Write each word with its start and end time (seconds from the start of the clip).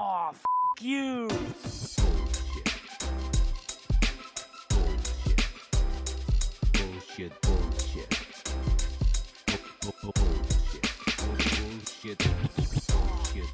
Oh, 0.00 0.30
f 0.32 0.42
you. 0.80 1.28
Bullshit, 6.72 7.32
bullshit. 7.42 8.10
Bu- 9.82 9.92
bu- 10.02 10.12
Bullshit. 10.14 10.86
Bullshit. 11.18 12.18
Bullshit. 12.88 13.48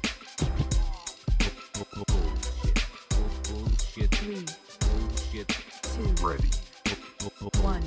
Bu- 1.73 1.85
bu- 1.95 2.05
Bullshit. 2.11 2.77
Bu- 3.09 3.33
Bullshit. 3.49 4.11
Three, 4.11 4.45
Bullshit. 4.81 5.47
two, 5.93 6.27
Ready. 6.27 6.49
One. 7.63 7.83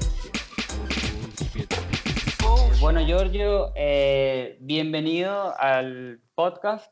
Bueno, 2.80 3.00
Giorgio, 3.06 3.72
eh, 3.76 4.56
bienvenido 4.60 5.54
al 5.58 6.20
podcast. 6.34 6.90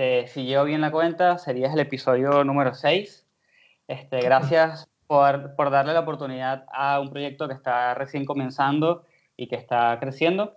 Este, 0.00 0.28
si 0.28 0.44
llevo 0.46 0.64
bien 0.64 0.80
la 0.80 0.90
cuenta, 0.90 1.36
sería 1.36 1.70
el 1.70 1.78
episodio 1.78 2.42
número 2.42 2.72
6. 2.72 3.26
Este, 3.86 4.22
gracias 4.22 4.88
por, 5.06 5.54
por 5.56 5.70
darle 5.70 5.92
la 5.92 6.00
oportunidad 6.00 6.64
a 6.72 6.98
un 7.00 7.10
proyecto 7.10 7.46
que 7.46 7.52
está 7.52 7.92
recién 7.92 8.24
comenzando 8.24 9.04
y 9.36 9.46
que 9.46 9.56
está 9.56 9.98
creciendo. 10.00 10.56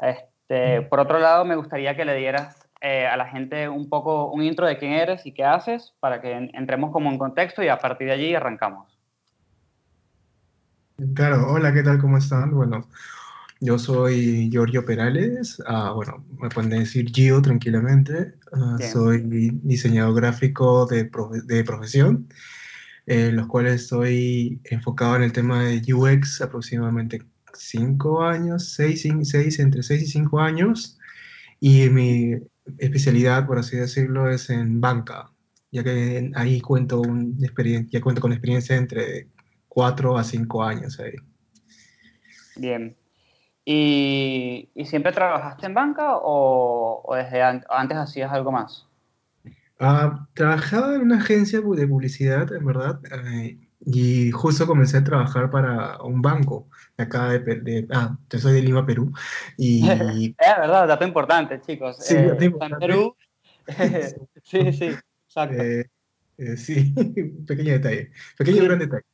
Este, 0.00 0.80
por 0.80 0.98
otro 0.98 1.18
lado, 1.18 1.44
me 1.44 1.56
gustaría 1.56 1.94
que 1.94 2.06
le 2.06 2.16
dieras 2.16 2.66
eh, 2.80 3.06
a 3.06 3.18
la 3.18 3.26
gente 3.26 3.68
un 3.68 3.90
poco 3.90 4.30
un 4.30 4.42
intro 4.42 4.66
de 4.66 4.78
quién 4.78 4.92
eres 4.92 5.26
y 5.26 5.34
qué 5.34 5.44
haces 5.44 5.92
para 6.00 6.22
que 6.22 6.32
en- 6.32 6.50
entremos 6.54 6.90
como 6.90 7.10
en 7.10 7.18
contexto 7.18 7.62
y 7.62 7.68
a 7.68 7.78
partir 7.78 8.06
de 8.06 8.14
allí 8.14 8.34
arrancamos. 8.34 8.98
Claro, 11.14 11.48
hola, 11.52 11.70
¿qué 11.74 11.82
tal? 11.82 12.00
¿Cómo 12.00 12.16
están? 12.16 12.50
Bueno, 12.54 12.88
yo 13.60 13.78
soy 13.78 14.50
Giorgio 14.50 14.84
Perales, 14.84 15.62
ah, 15.66 15.92
bueno, 15.94 16.24
me 16.40 16.48
pueden 16.48 16.70
decir 16.70 17.10
Gio 17.12 17.40
tranquilamente, 17.40 18.34
Bien. 18.78 18.90
soy 18.92 19.22
diseñador 19.62 20.16
gráfico 20.16 20.86
de, 20.86 21.10
profe- 21.10 21.42
de 21.44 21.64
profesión, 21.64 22.28
en 23.06 23.36
los 23.36 23.46
cuales 23.46 23.82
estoy 23.82 24.60
enfocado 24.64 25.16
en 25.16 25.22
el 25.22 25.32
tema 25.32 25.64
de 25.64 25.82
UX 25.94 26.40
aproximadamente 26.40 27.22
cinco 27.54 28.22
años, 28.22 28.72
seis, 28.74 29.04
cin- 29.04 29.24
seis, 29.24 29.58
entre 29.58 29.82
seis 29.82 30.02
y 30.02 30.06
cinco 30.06 30.40
años, 30.40 30.98
y 31.60 31.88
mi 31.90 32.34
especialidad, 32.78 33.46
por 33.46 33.58
así 33.58 33.76
decirlo, 33.76 34.28
es 34.28 34.50
en 34.50 34.80
banca, 34.80 35.30
ya 35.70 35.82
que 35.84 36.30
ahí 36.34 36.60
cuento, 36.60 37.00
un 37.00 37.38
ya 37.38 38.00
cuento 38.00 38.20
con 38.20 38.32
experiencia 38.32 38.76
entre 38.76 39.28
cuatro 39.68 40.18
a 40.18 40.24
cinco 40.24 40.62
años 40.62 40.98
ahí. 41.00 41.12
Bien. 42.56 42.96
¿Y, 43.64 44.70
y 44.74 44.84
siempre 44.86 45.12
trabajaste 45.12 45.66
en 45.66 45.74
banca 45.74 46.16
o, 46.18 47.02
o 47.04 47.14
desde 47.14 47.42
an- 47.42 47.64
antes 47.68 47.96
hacías 47.98 48.32
algo 48.32 48.52
más? 48.52 48.86
Ah, 49.78 50.28
trabajaba 50.34 50.94
en 50.94 51.02
una 51.02 51.18
agencia 51.18 51.60
de 51.60 51.86
publicidad, 51.88 52.52
en 52.52 52.64
verdad, 52.64 53.00
eh, 53.34 53.58
y 53.84 54.30
justo 54.30 54.66
comencé 54.66 54.98
a 54.98 55.04
trabajar 55.04 55.50
para 55.50 56.00
un 56.02 56.22
banco 56.22 56.68
de 56.96 57.04
acá 57.04 57.28
de, 57.30 57.38
de- 57.40 57.86
ah, 57.92 58.16
yo 58.30 58.38
soy 58.38 58.52
de 58.54 58.62
Lima, 58.62 58.86
Perú, 58.86 59.12
y 59.58 59.80
Es 60.38 60.56
verdad, 60.58 60.86
dato 60.86 61.04
importante, 61.04 61.60
chicos. 61.60 61.96
Sí, 61.98 62.14
Eh, 62.14 62.18
dato 62.28 62.32
está 62.32 62.44
en 62.44 62.50
importante. 62.52 62.86
Perú. 62.86 63.16
sí, 64.44 64.72
sí, 64.72 64.84
exacto. 65.26 65.62
eh, 65.62 65.84
eh, 66.38 66.56
sí, 66.56 66.94
pequeño 67.46 67.72
detalle, 67.72 68.12
pequeño 68.38 68.58
Sí. 68.58 68.64
gran 68.64 68.78
detalle. 68.78 69.04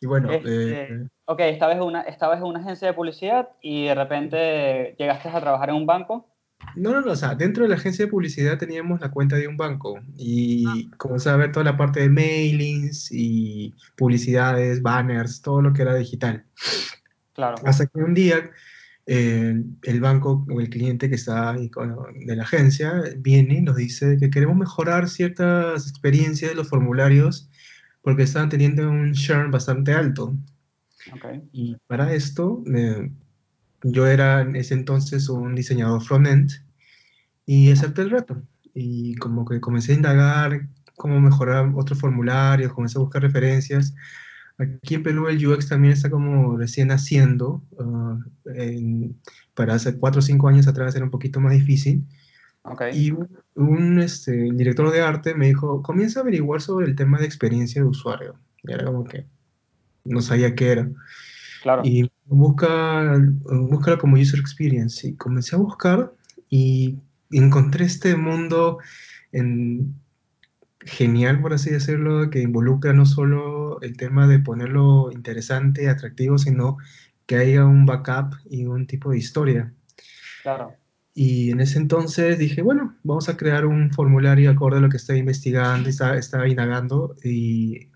Y 0.00 0.06
bueno, 0.06 0.30
Este, 0.30 0.82
eh, 0.94 1.08
Ok, 1.24 1.40
estabas 1.40 1.80
una, 1.80 2.02
estabas 2.02 2.38
en 2.38 2.44
una 2.44 2.60
agencia 2.60 2.88
de 2.88 2.94
publicidad 2.94 3.48
y 3.60 3.86
de 3.86 3.94
repente 3.94 4.94
llegaste 4.98 5.28
a 5.28 5.40
trabajar 5.40 5.70
en 5.70 5.76
un 5.76 5.86
banco. 5.86 6.28
no, 6.76 6.92
no, 6.92 7.00
no, 7.00 7.12
o 7.12 7.16
sea, 7.16 7.34
dentro 7.34 7.62
de 7.64 7.68
la 7.70 7.74
agencia 7.76 8.04
de 8.04 8.10
publicidad 8.10 8.58
teníamos 8.58 9.00
la 9.00 9.10
cuenta 9.10 9.36
de 9.36 9.48
un 9.48 9.56
banco 9.56 9.98
y 10.16 10.88
comencé 10.98 11.30
a 11.30 11.36
ver 11.36 11.52
toda 11.52 11.64
la 11.64 11.76
parte 11.76 12.00
de 12.00 12.08
mailings 12.10 13.10
y 13.12 13.74
publicidades, 13.96 14.82
banners, 14.82 15.42
todo 15.42 15.60
lo 15.62 15.72
que 15.72 15.82
era 15.82 15.94
digital. 15.94 16.44
Claro. 17.34 17.56
Hasta 17.64 17.86
que 17.86 17.98
un 17.98 18.14
día 18.14 18.50
eh, 19.06 19.62
el 19.82 20.00
banco 20.00 20.46
o 20.50 20.60
el 20.60 20.68
cliente 20.68 21.08
que 21.08 21.14
está 21.16 21.50
ahí 21.52 21.70
con- 21.70 21.96
de 22.26 22.36
la 22.36 22.42
agencia 22.42 23.02
viene 23.18 23.54
y 23.58 23.60
nos 23.62 23.76
dice 23.76 24.16
que 24.18 24.30
queremos 24.30 24.56
mejorar 24.56 25.08
ciertas 25.08 25.88
experiencias 25.88 26.50
de 26.52 26.56
los 26.56 26.68
formularios 26.68 27.48
porque 28.06 28.22
estaban 28.22 28.48
teniendo 28.48 28.88
un 28.88 29.14
churn 29.14 29.50
bastante 29.50 29.92
alto. 29.92 30.32
Ok. 31.12 31.24
Y 31.50 31.74
para 31.88 32.12
esto, 32.12 32.62
eh, 32.72 33.10
yo 33.82 34.06
era 34.06 34.42
en 34.42 34.54
ese 34.54 34.74
entonces 34.74 35.28
un 35.28 35.56
diseñador 35.56 36.00
front-end 36.04 36.52
y 37.46 37.68
acepté 37.72 38.02
el 38.02 38.10
reto. 38.10 38.40
Y 38.74 39.16
como 39.16 39.44
que 39.44 39.60
comencé 39.60 39.90
a 39.90 39.96
indagar 39.96 40.68
cómo 40.94 41.20
mejorar 41.20 41.72
otros 41.74 41.98
formularios, 41.98 42.72
comencé 42.72 42.96
a 42.96 43.00
buscar 43.00 43.22
referencias. 43.22 43.92
Aquí 44.56 44.94
en 44.94 45.02
Perú 45.02 45.26
el 45.26 45.44
UX 45.44 45.68
también 45.68 45.92
está 45.94 46.08
como 46.08 46.56
recién 46.56 46.92
haciendo. 46.92 47.64
ah, 47.80 48.20
en- 48.54 49.16
para 49.54 49.74
hace 49.74 49.98
cuatro 49.98 50.20
o 50.20 50.22
cinco 50.22 50.46
años 50.46 50.68
atrás 50.68 50.94
era 50.94 51.04
un 51.04 51.10
poquito 51.10 51.40
más 51.40 51.54
difícil. 51.54 52.04
Ok. 52.68 52.82
Y 52.92 53.10
un, 53.12 53.28
un, 53.54 53.98
este, 54.00 54.32
director 54.52 54.90
de 54.90 55.00
arte 55.00 55.34
me 55.34 55.46
dijo, 55.46 55.82
comienza 55.82 56.20
a 56.20 56.22
averiguar 56.22 56.60
sobre 56.60 56.86
el 56.86 56.96
tema 56.96 57.18
de 57.18 57.26
experiencia 57.26 57.82
de 57.82 57.88
usuario. 57.88 58.38
Y 58.62 58.72
era 58.72 58.84
como 58.84 59.04
que 59.04 59.26
no 60.04 60.20
sabía 60.20 60.54
qué 60.54 60.72
era. 60.72 60.90
Claro. 61.62 61.82
Y 61.84 62.10
busca, 62.24 63.20
búscalo 63.44 63.98
como 63.98 64.16
user 64.16 64.40
experience. 64.40 65.06
Y 65.06 65.14
comencé 65.16 65.56
a 65.56 65.58
buscar 65.58 66.12
y 66.48 66.98
encontré 67.30 67.84
este 67.84 68.16
mundo 68.16 68.78
en- 69.32 69.94
genial, 70.80 71.40
por 71.40 71.52
así 71.52 71.70
decirlo, 71.70 72.30
que 72.30 72.40
involucra 72.40 72.92
no 72.92 73.06
solo 73.06 73.80
el 73.80 73.96
tema 73.96 74.28
de 74.28 74.38
ponerlo 74.38 75.10
interesante, 75.12 75.88
atractivo, 75.88 76.38
sino 76.38 76.76
que 77.26 77.36
haya 77.36 77.64
un 77.64 77.86
backup 77.86 78.34
y 78.48 78.66
un 78.66 78.86
tipo 78.86 79.10
de 79.10 79.18
historia. 79.18 79.72
Claro. 80.42 80.74
Y 81.16 81.50
en 81.52 81.60
ese 81.62 81.80
entonces 81.80 82.38
dije, 82.38 82.62
bueno, 82.62 82.96
vamos 83.02 83.28
a 83.28 83.36
crear 83.38 83.66
un 83.66 83.90
formulario 83.92 84.52
acorde 84.52 84.78
a 84.78 84.80
lo 84.82 84.90
que 84.90 84.98
estoy 84.98 85.18
investigando 85.18 85.88
y 85.88 85.92
estaba, 85.92 86.16
estaba 86.18 86.48
indagando 86.48 87.16
y 87.24 87.90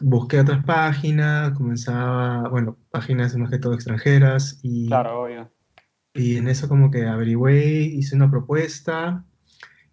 busqué 0.00 0.40
otras 0.40 0.64
páginas, 0.64 1.52
comenzaba, 1.56 2.48
bueno, 2.48 2.78
páginas 2.90 3.36
más 3.36 3.50
que 3.50 3.58
todo 3.58 3.74
extranjeras 3.74 4.60
y, 4.62 4.88
Claro, 4.88 5.22
obvio. 5.22 5.50
y 6.14 6.36
en 6.36 6.48
eso 6.48 6.68
como 6.68 6.90
que 6.90 7.06
averigüé, 7.06 7.82
hice 7.82 8.16
una 8.16 8.30
propuesta 8.30 9.24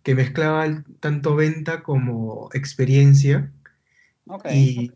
que 0.03 0.15
mezclaba 0.15 0.65
el- 0.65 0.85
tanto 0.99 1.35
venta 1.35 1.83
como 1.83 2.49
experiencia 2.53 3.53
Ok. 4.27 4.45
y, 4.51 4.91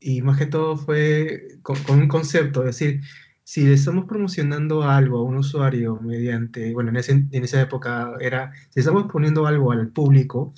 y 0.00 0.22
más 0.22 0.38
que 0.38 0.46
todo 0.46 0.76
fue 0.76 1.58
con, 1.62 1.76
con 1.84 2.00
un 2.00 2.08
concepto, 2.08 2.60
es 2.62 2.78
decir, 2.78 3.02
si 3.46 3.64
le 3.64 3.74
estamos 3.74 4.06
promocionando 4.06 4.82
algo 4.84 5.18
a 5.20 5.22
un 5.22 5.36
usuario 5.38 6.00
mediante, 6.00 6.72
bueno, 6.74 6.90
en, 6.90 6.96
ese- 6.96 7.12
en 7.30 7.44
esa 7.44 7.60
época 7.62 8.14
era, 8.20 8.52
si 8.70 8.80
estamos 8.80 9.06
poniendo 9.12 9.46
algo 9.46 9.72
al 9.72 9.88
público, 9.90 10.52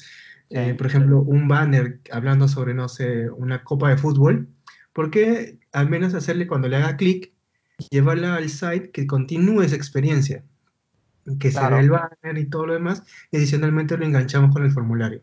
eh, 0.50 0.74
por 0.74 0.86
ejemplo, 0.86 1.20
un 1.22 1.48
banner 1.48 2.00
hablando 2.10 2.48
sobre, 2.48 2.74
no 2.74 2.88
sé, 2.88 3.30
una 3.30 3.62
copa 3.64 3.90
de 3.90 3.98
fútbol, 3.98 4.48
¿por 4.94 5.10
qué 5.10 5.58
al 5.72 5.90
menos 5.90 6.14
hacerle 6.14 6.46
cuando 6.46 6.68
le 6.68 6.76
haga 6.76 6.96
clic, 6.96 7.32
llevarla 7.90 8.36
al 8.36 8.48
site 8.50 8.90
que 8.92 9.06
continúe 9.06 9.62
esa 9.62 9.76
experiencia? 9.76 10.44
Que 11.38 11.50
se 11.50 11.58
Claro. 11.58 11.76
vea 11.76 11.84
el 11.84 11.90
banner 11.90 12.38
y 12.38 12.46
todo 12.48 12.66
lo 12.66 12.72
demás, 12.74 13.02
y 13.30 13.36
adicionalmente 13.36 13.96
lo 13.98 14.04
enganchamos 14.06 14.52
con 14.52 14.64
el 14.64 14.72
formulario. 14.72 15.22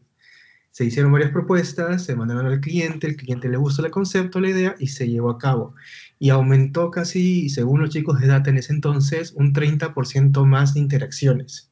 Se 0.71 0.85
hicieron 0.85 1.11
varias 1.11 1.31
propuestas, 1.31 2.05
se 2.05 2.15
mandaron 2.15 2.47
al 2.47 2.59
cliente, 2.61 3.07
el 3.07 3.15
cliente 3.15 3.49
le 3.49 3.57
gustó 3.57 3.85
el 3.85 3.91
concepto, 3.91 4.39
la 4.41 4.49
idea, 4.49 4.75
y 4.79 4.87
se 4.87 5.09
llevó 5.09 5.31
a 5.31 5.37
cabo. 5.39 5.75
Y 6.19 6.29
aumentó 6.29 6.91
casi, 6.91 7.49
según 7.49 7.81
los 7.81 7.89
chicos 7.89 8.19
de 8.21 8.27
data 8.27 8.49
en 8.49 8.57
ese 8.57 8.73
entonces, 8.73 9.33
un 9.33 9.53
30% 9.53 10.45
más 10.45 10.73
de 10.73 10.79
interacciones. 10.81 11.71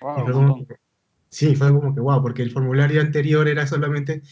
Wow, 0.00 0.24
fue 0.24 0.32
como 0.32 0.66
sí, 1.30 1.56
fue 1.56 1.72
como 1.72 1.94
que 1.94 2.00
wow, 2.00 2.22
porque 2.22 2.42
el 2.42 2.50
formulario 2.52 3.00
anterior 3.00 3.48
era 3.48 3.66
solamente 3.66 4.22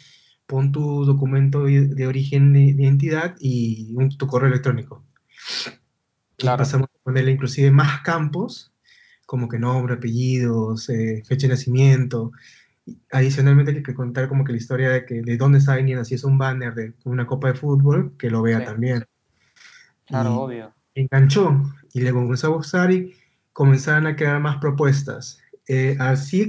pon 0.47 0.73
tu 0.73 1.05
documento 1.05 1.65
de, 1.65 2.07
origen 2.07 2.53
de, 2.53 2.75
de 2.75 2.83
identidad 2.85 3.37
y 3.41 3.93
un- 3.97 4.17
tu 4.17 4.27
correo 4.27 4.49
electrónico. 4.49 5.05
Claro. 6.37 6.59
pasamos 6.59 6.89
a 6.95 6.99
ponerle 7.03 7.33
inclusive 7.33 7.71
más 7.71 8.03
campos, 8.03 8.73
como 9.27 9.49
que 9.49 9.59
nombre, 9.59 9.95
apellidos, 9.95 10.89
eh, 10.91 11.23
fecha 11.27 11.47
de 11.47 11.55
nacimiento. 11.55 12.33
Adicionalmente 13.11 13.73
hay 13.73 13.83
que 13.83 13.95
contar 13.95 14.29
como 14.29 14.45
que 14.45 14.53
la 14.53 14.59
historia 14.59 14.91
de 14.91 15.05
que 15.07 15.23
de 15.23 15.37
dónde 15.37 15.59
está 15.59 15.77
viniendo, 15.77 16.05
si 16.05 16.15
es 16.15 16.25
un 16.25 16.39
banner 16.39 16.75
de 16.75 16.95
una 17.05 17.27
copa 17.27 17.49
de 17.49 17.55
fútbol, 17.55 18.15
que 18.19 18.31
lo 18.31 18.43
vea 18.43 18.61
Sí. 18.61 18.67
también. 18.67 19.05
Claro, 20.07 20.31
Y- 20.31 20.39
obvio. 20.39 20.75
enganchó 20.95 21.63
y 21.93 22.01
le 22.01 22.13
comenzó 22.13 22.47
a 22.49 22.57
gustar 22.57 22.91
y 22.93 23.15
comenzaron 23.53 24.07
a 24.07 24.17
crear 24.17 24.41
más 24.41 24.59
propuestas. 24.59 25.41
Eh, 25.69 25.97
así 25.99 26.49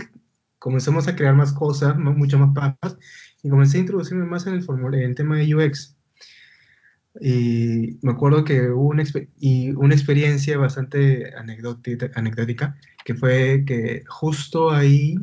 comenzamos 0.59 1.07
a 1.07 1.15
crear 1.15 1.35
más 1.35 1.53
cosas, 1.53 1.97
mu- 1.97 2.13
mucho 2.13 2.37
más 2.39 2.53
papas, 2.53 2.97
y 3.43 3.49
comencé 3.49 3.77
a 3.77 3.81
introducirme 3.81 4.25
más 4.25 4.45
en 4.47 4.55
el, 4.55 4.65
en 4.69 4.93
el 5.01 5.15
tema 5.15 5.37
de 5.37 5.55
UX. 5.55 5.95
Y 7.19 7.97
me 8.03 8.11
acuerdo 8.11 8.43
que 8.43 8.69
hubo 8.69 8.89
una, 8.89 9.03
expe- 9.03 9.29
y 9.39 9.71
una 9.71 9.95
experiencia 9.95 10.57
bastante 10.57 11.33
anecdótica, 11.35 12.77
que 13.03 13.15
fue 13.15 13.63
que 13.65 14.03
justo 14.07 14.69
ahí 14.71 15.15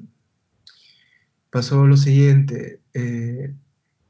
pasó 1.50 1.86
lo 1.86 1.96
siguiente. 1.96 2.80
eh, 2.94 3.54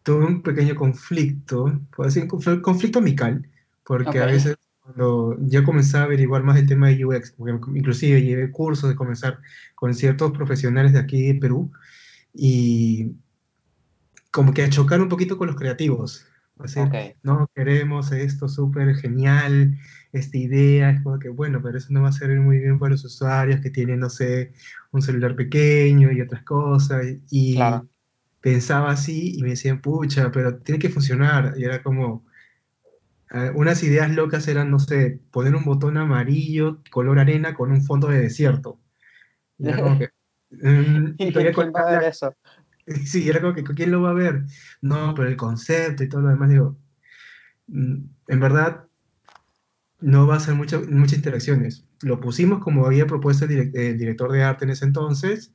tuve 0.03 0.27
un 0.27 0.43
pequeño 0.43 0.75
conflicto, 0.75 1.81
puedo 1.97 2.09
decir, 2.09 2.27
conflicto 2.29 2.99
amical, 2.99 3.49
porque 3.85 4.19
a 4.21 4.27
Ok. 4.27 4.33
veces 4.33 4.57
cuando 4.81 5.37
ya 5.41 5.65
comencé 5.65 5.97
a 5.99 6.05
averiguar 6.05 6.43
más 6.43 6.59
el 6.59 6.67
tema 6.67 6.89
de 6.89 7.05
UX, 7.05 7.33
porque 7.33 7.53
inclusive 7.75 8.23
llevé 8.23 8.51
cursos 8.51 8.91
de 8.91 8.97
comenzar 8.97 9.41
con 9.75 9.95
ciertos 9.95 10.33
profesionales 10.33 10.93
de 10.93 10.99
aquí 11.01 11.27
de 11.33 11.41
Perú, 11.41 11.73
y 12.35 13.13
como 14.31 14.53
que 14.53 14.63
a 14.63 14.71
chocar 14.71 15.01
un 15.01 15.09
poquito 15.09 15.39
con 15.39 15.47
los 15.47 15.57
creativos. 15.57 16.27
Es 16.65 16.75
decir, 16.75 16.83
Ok. 16.85 16.95
no, 17.23 17.51
queremos 17.55 18.13
esto 18.13 18.49
súper 18.49 18.95
genial, 18.97 19.77
esta 20.13 20.37
idea, 20.39 20.91
es 20.91 21.03
como 21.03 21.19
que, 21.19 21.29
bueno, 21.29 21.61
pero 21.63 21.79
eso 21.79 21.89
no 21.93 22.03
va 22.03 22.09
a 22.11 22.13
servir 22.13 22.41
muy 22.41 22.59
bien 22.59 22.79
para 22.79 22.93
los 22.93 23.05
usuarios 23.05 23.61
que 23.61 23.71
tienen, 23.71 24.01
no 24.01 24.11
sé, 24.11 24.53
un 24.93 25.03
celular 25.03 25.35
pequeño 25.37 26.13
y 26.13 26.21
otras 26.21 26.43
cosas, 26.45 27.05
y 27.31 27.55
Claro. 27.57 27.89
pensaba 28.41 28.91
así 28.93 29.37
y 29.39 29.43
me 29.43 29.51
decían, 29.51 29.81
pucha, 29.81 30.31
pero 30.31 30.59
tiene 30.59 30.79
que 30.79 30.91
funcionar, 30.91 31.55
y 31.57 31.65
era 31.65 31.83
como, 31.83 32.25
eh, 33.35 33.51
unas 33.55 33.83
ideas 33.83 34.11
locas 34.15 34.49
eran, 34.49 34.71
no 34.71 34.79
sé, 34.79 35.21
poner 35.31 35.55
un 35.55 35.65
botón 35.65 35.97
amarillo, 35.97 36.83
color 36.91 37.19
arena, 37.19 37.55
con 37.55 37.73
un 37.73 37.83
fondo 37.85 38.09
de 38.09 38.21
desierto. 38.21 38.81
Y 39.59 39.69
era 39.69 39.81
como 39.83 39.99
que, 39.99 40.11
y 41.19 41.33
¿Quién 41.33 41.55
va 41.75 41.81
a 41.81 41.93
ver 41.93 42.05
eso? 42.05 42.35
Sí, 43.07 43.29
era 43.29 43.41
como 43.41 43.55
que 43.55 43.65
¿quién 43.65 43.91
lo 43.91 44.03
va 44.03 44.11
a 44.11 44.15
ver? 44.15 44.43
No, 44.83 45.15
pero 45.15 45.29
el 45.29 45.37
concepto 45.37 46.05
y 46.05 46.09
todo 46.09 46.21
lo 46.21 46.29
demás, 46.29 46.51
digo, 46.51 46.77
mm, 47.69 47.97
en 48.29 48.41
verdad 48.41 48.87
no 50.01 50.27
va 50.27 50.37
a 50.37 50.41
ser 50.41 50.55
mucha- 50.55 50.81
muchas 50.81 51.19
interacciones. 51.19 51.87
Lo 52.03 52.21
pusimos 52.21 52.61
como 52.63 52.87
había 52.87 53.07
propuesto 53.07 53.45
el, 53.47 53.51
direc- 53.53 53.77
el 53.79 53.99
director 53.99 54.31
de 54.33 54.43
arte 54.43 54.65
en 54.65 54.71
ese 54.73 54.85
entonces, 54.85 55.55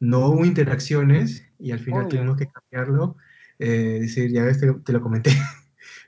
no 0.00 0.28
hubo 0.28 0.44
interacciones 0.44 1.44
y 1.58 1.72
al 1.72 1.78
final 1.80 2.06
Obvio. 2.06 2.18
tuvimos 2.20 2.36
que 2.36 2.48
cambiarlo, 2.48 3.16
eh, 3.58 3.98
decir, 4.00 4.30
ya 4.32 4.44
ves, 4.44 4.58
te, 4.60 4.72
te 4.72 4.92
lo 4.92 5.00
comenté. 5.00 5.30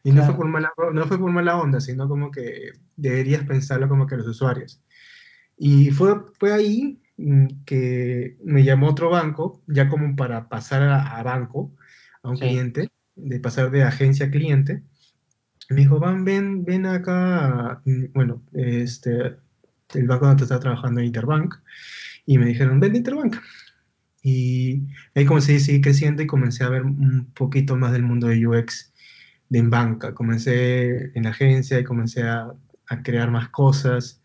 Y 0.07 0.13
no, 0.13 0.23
fue 0.23 0.35
Claro. 0.35 0.37
por 0.37 0.49
mala, 0.49 0.73
no 0.95 1.07
fue 1.09 1.19
por 1.19 1.33
mala 1.33 1.59
onda, 1.59 1.81
sino 1.81 2.09
como 2.09 2.31
que 2.31 2.71
deberías 2.97 3.43
pensarlo 3.45 3.89
como 3.89 4.07
que 4.07 4.17
los 4.17 4.29
usuarios. 4.29 4.81
Y 5.59 5.91
fue, 5.91 6.15
fue 6.39 6.53
ahí 6.53 7.03
mm, 7.17 7.65
que 7.65 8.37
me 8.45 8.63
llamó 8.63 8.89
otro 8.91 9.11
banco, 9.11 9.63
ya 9.67 9.89
como 9.89 10.15
para 10.15 10.49
pasar 10.49 10.83
a, 10.85 11.19
a 11.19 11.23
banco, 11.25 11.75
a 12.23 12.31
un 12.31 12.37
Sí. 12.37 12.45
cliente, 12.45 12.91
de 13.17 13.41
pasar 13.41 13.71
de 13.73 13.83
agencia 13.83 14.27
a 14.27 14.31
cliente. 14.31 14.83
Me 15.71 15.79
dijo, 15.81 15.99
Van, 15.99 16.25
ven, 16.25 16.65
ven 16.65 16.87
acá, 16.87 17.81
mm, 17.85 18.13
bueno, 18.15 18.45
este, 18.53 19.37
el 19.95 20.07
banco 20.07 20.27
donde 20.29 20.45
estaba 20.45 20.61
trabajando 20.61 21.01
en 21.01 21.07
Interbank, 21.07 21.53
y 22.27 22.39
me 22.39 22.47
dijeron, 22.47 22.79
ven 22.79 22.93
de 22.93 22.99
Interbank. 22.99 23.37
Y 24.23 24.83
ahí 25.17 25.25
comencé 25.25 25.57
a 25.57 25.61
seguir 25.61 25.81
creciendo 25.83 26.23
y 26.23 26.27
comencé 26.29 26.63
a 26.65 26.69
ver 26.69 26.83
un 26.85 27.27
poquito 27.35 27.77
más 27.77 27.93
del 27.93 28.03
mundo 28.05 28.29
de 28.29 28.47
UX 28.47 28.93
de 29.49 29.59
en 29.59 29.71
banca. 29.71 30.15
Comencé 30.15 31.17
en 31.17 31.25
la 31.25 31.31
agencia 31.31 31.79
y 31.79 31.85
comencé 31.85 32.23
a, 32.23 32.51
a 32.89 33.03
crear 33.03 33.31
más 33.31 33.49
cosas. 33.49 34.21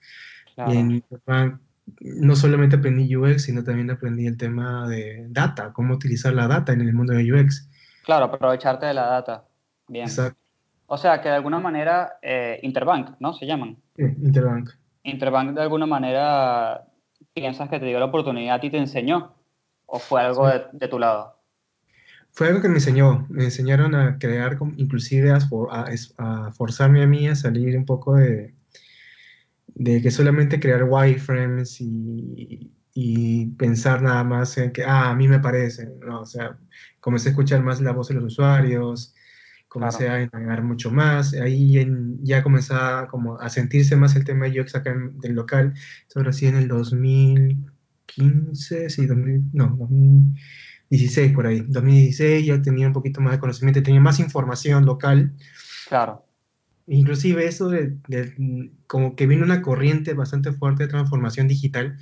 Claro. 0.56 0.74
Y 0.74 0.78
en 0.78 0.92
Interbank 0.92 1.60
no 2.00 2.36
solamente 2.36 2.76
aprendí 2.78 3.16
UX, 3.16 3.44
sino 3.44 3.64
también 3.64 3.90
aprendí 3.92 4.26
el 4.28 4.38
tema 4.38 4.88
de 4.88 5.26
data, 5.30 5.74
cómo 5.74 5.94
utilizar 5.94 6.34
la 6.34 6.48
data 6.48 6.72
en 6.74 6.82
el 6.82 6.94
mundo 6.94 7.14
de 7.14 7.32
UX. 7.34 7.70
Claro, 8.04 8.26
aprovecharte 8.26 8.86
de 8.86 8.94
la 8.94 9.08
data. 9.08 9.46
Bien. 9.88 10.06
Exacto. 10.06 10.40
O 10.88 10.98
sea, 10.98 11.22
que 11.22 11.30
de 11.30 11.36
alguna 11.36 11.60
manera, 11.60 12.18
eh, 12.22 12.60
Interbank, 12.64 13.16
¿no? 13.20 13.34
Se 13.34 13.46
llaman. 13.46 13.78
Sí, 13.96 14.04
Interbank. 14.04 14.70
Interbank 15.04 15.52
de 15.56 15.62
alguna 15.62 15.86
manera 15.86 16.86
piensas 17.34 17.70
que 17.70 17.80
te 17.80 17.86
dio 17.86 18.00
la 18.00 18.06
oportunidad 18.06 18.62
y 18.64 18.70
te 18.70 18.78
enseñó. 18.78 19.34
¿O 19.86 20.00
fue 20.00 20.22
algo 20.22 20.50
Sí. 20.50 20.58
de, 20.58 20.80
de 20.80 20.88
tu 20.88 21.00
lado? 21.00 21.38
Fue 22.34 22.48
algo 22.48 22.62
que 22.62 22.70
me 22.70 22.76
enseñó. 22.76 23.26
Me 23.30 23.46
enseñaron 23.46 23.96
a 23.96 24.18
crear, 24.18 24.58
inclusive 24.78 25.32
a, 25.32 26.52
forzarme 26.52 27.04
a 27.04 27.08
mí 27.08 27.28
a 27.28 27.36
salir 27.36 27.78
un 27.78 27.86
poco 27.86 28.16
de, 28.16 28.56
de 29.68 30.02
que 30.02 30.12
solamente 30.12 30.60
crear 30.60 30.84
wireframes 30.84 31.80
y, 31.82 32.72
y 32.94 33.48
pensar 33.52 34.02
nada 34.02 34.24
más 34.24 34.58
en 34.58 34.72
que, 34.72 34.84
ah, 34.84 35.10
a 35.12 35.16
mí 35.16 35.28
me 35.28 35.40
parece. 35.40 35.90
No, 36.06 36.22
o 36.22 36.26
sea, 36.26 36.58
comencé 37.00 37.30
a 37.30 37.32
escuchar 37.32 37.64
más 37.64 37.82
la 37.82 37.92
voz 37.92 38.10
de 38.10 38.16
los 38.16 38.26
usuarios, 38.26 39.16
comencé 39.68 40.10
a 40.10 40.22
indagar 40.24 40.64
mucho 40.64 40.92
más. 40.92 41.34
Ahí 41.34 41.80
en- 41.80 42.24
ya 42.24 42.44
comenzaba 42.44 43.08
como 43.08 43.40
a 43.40 43.50
sentirse 43.50 43.96
más 43.96 44.16
el 44.16 44.26
tema 44.26 44.46
de 44.48 44.60
UX 44.62 44.76
acá 44.76 44.92
en, 44.92 45.20
del 45.20 45.34
local. 45.34 45.74
Eso 46.08 46.20
ahora 46.20 46.34
sí 46.34 46.48
en 46.48 46.56
el 46.58 46.68
2015, 46.68 48.90
sí, 48.90 49.06
2000, 49.06 49.44
no, 49.54 49.78
2016 50.92 51.34
por 51.34 51.48
ahí. 51.48 51.62
2016 51.68 52.46
ya 52.46 52.62
tenía 52.62 52.88
un 52.88 52.94
poquito 52.94 53.22
más 53.22 53.34
de 53.34 53.40
conocimiento, 53.40 53.82
tenía 53.82 54.02
más 54.02 54.20
información 54.20 54.86
local. 54.86 55.32
Claro. 55.88 56.26
Inclusive 56.88 57.46
eso 57.46 57.70
de, 57.70 57.96
de- 58.08 58.72
como 58.88 59.16
que 59.16 59.26
vino 59.28 59.46
una 59.46 59.62
corriente 59.62 60.14
bastante 60.14 60.52
fuerte 60.52 60.84
de 60.84 60.90
transformación 60.90 61.48
digital, 61.48 61.98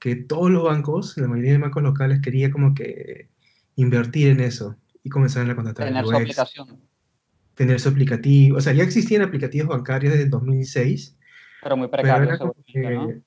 que 0.00 0.16
todos 0.16 0.50
los 0.50 0.64
bancos, 0.64 1.16
la 1.16 1.28
mayoría 1.28 1.52
de 1.52 1.58
bancos 1.58 1.82
locales 1.82 2.20
quería 2.20 2.50
como 2.50 2.74
que 2.74 3.28
invertir 3.76 4.28
en 4.28 4.40
eso 4.40 4.76
y 5.04 5.10
comenzaron 5.10 5.50
a 5.50 5.54
contratar 5.54 5.86
Tener 5.88 6.04
su 6.04 6.16
aplicación. 6.16 6.80
tener 7.54 7.78
su 7.80 7.88
aplicativo, 7.90 8.56
o 8.56 8.60
sea, 8.60 8.72
ya 8.72 8.82
existían 8.82 9.22
aplicativos 9.22 9.68
bancarios 9.68 10.12
desde 10.12 10.24
el 10.24 10.30
2006, 10.30 11.16
Pero 11.62 11.76
muy 11.76 11.86
pero 11.88 12.02
precario, 12.02 12.24
era 12.28 12.38
como 12.38 12.54
seguramente, 12.66 13.14
¿no? 13.14 13.22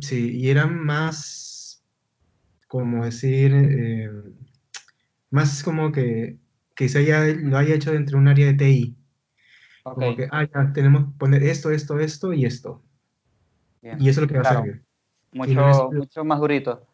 que, 0.00 0.06
sí, 0.06 0.38
y 0.38 0.48
eran 0.48 0.78
más, 0.82 1.51
como 2.72 3.04
decir, 3.04 3.52
eh, 3.54 4.10
más 5.28 5.62
como 5.62 5.92
que, 5.92 6.38
que 6.74 6.88
se 6.88 7.00
haya, 7.00 7.22
lo 7.26 7.58
haya 7.58 7.74
hecho 7.74 7.92
dentro 7.92 8.16
de 8.16 8.22
un 8.22 8.28
área 8.28 8.46
de 8.46 8.54
TI. 8.54 8.96
Ok, 9.84 9.94
Como 9.94 10.16
que, 10.16 10.28
ah, 10.32 10.44
ya, 10.44 10.72
tenemos 10.72 11.04
que 11.04 11.10
poner 11.18 11.42
esto, 11.42 11.70
esto, 11.70 11.98
esto 11.98 12.32
y 12.32 12.46
esto. 12.46 12.82
bien. 13.82 14.00
Y 14.00 14.08
eso 14.08 14.20
es 14.20 14.22
lo 14.22 14.28
que 14.28 14.38
va 14.38 14.40
a 14.40 14.44
Claro. 14.44 14.62
servir. 14.64 14.82
mucho, 15.34 15.50
y 15.50 15.54
no 15.54 15.68
es- 15.68 15.98
mucho 15.98 16.24
más 16.24 16.40
durito. 16.40 16.86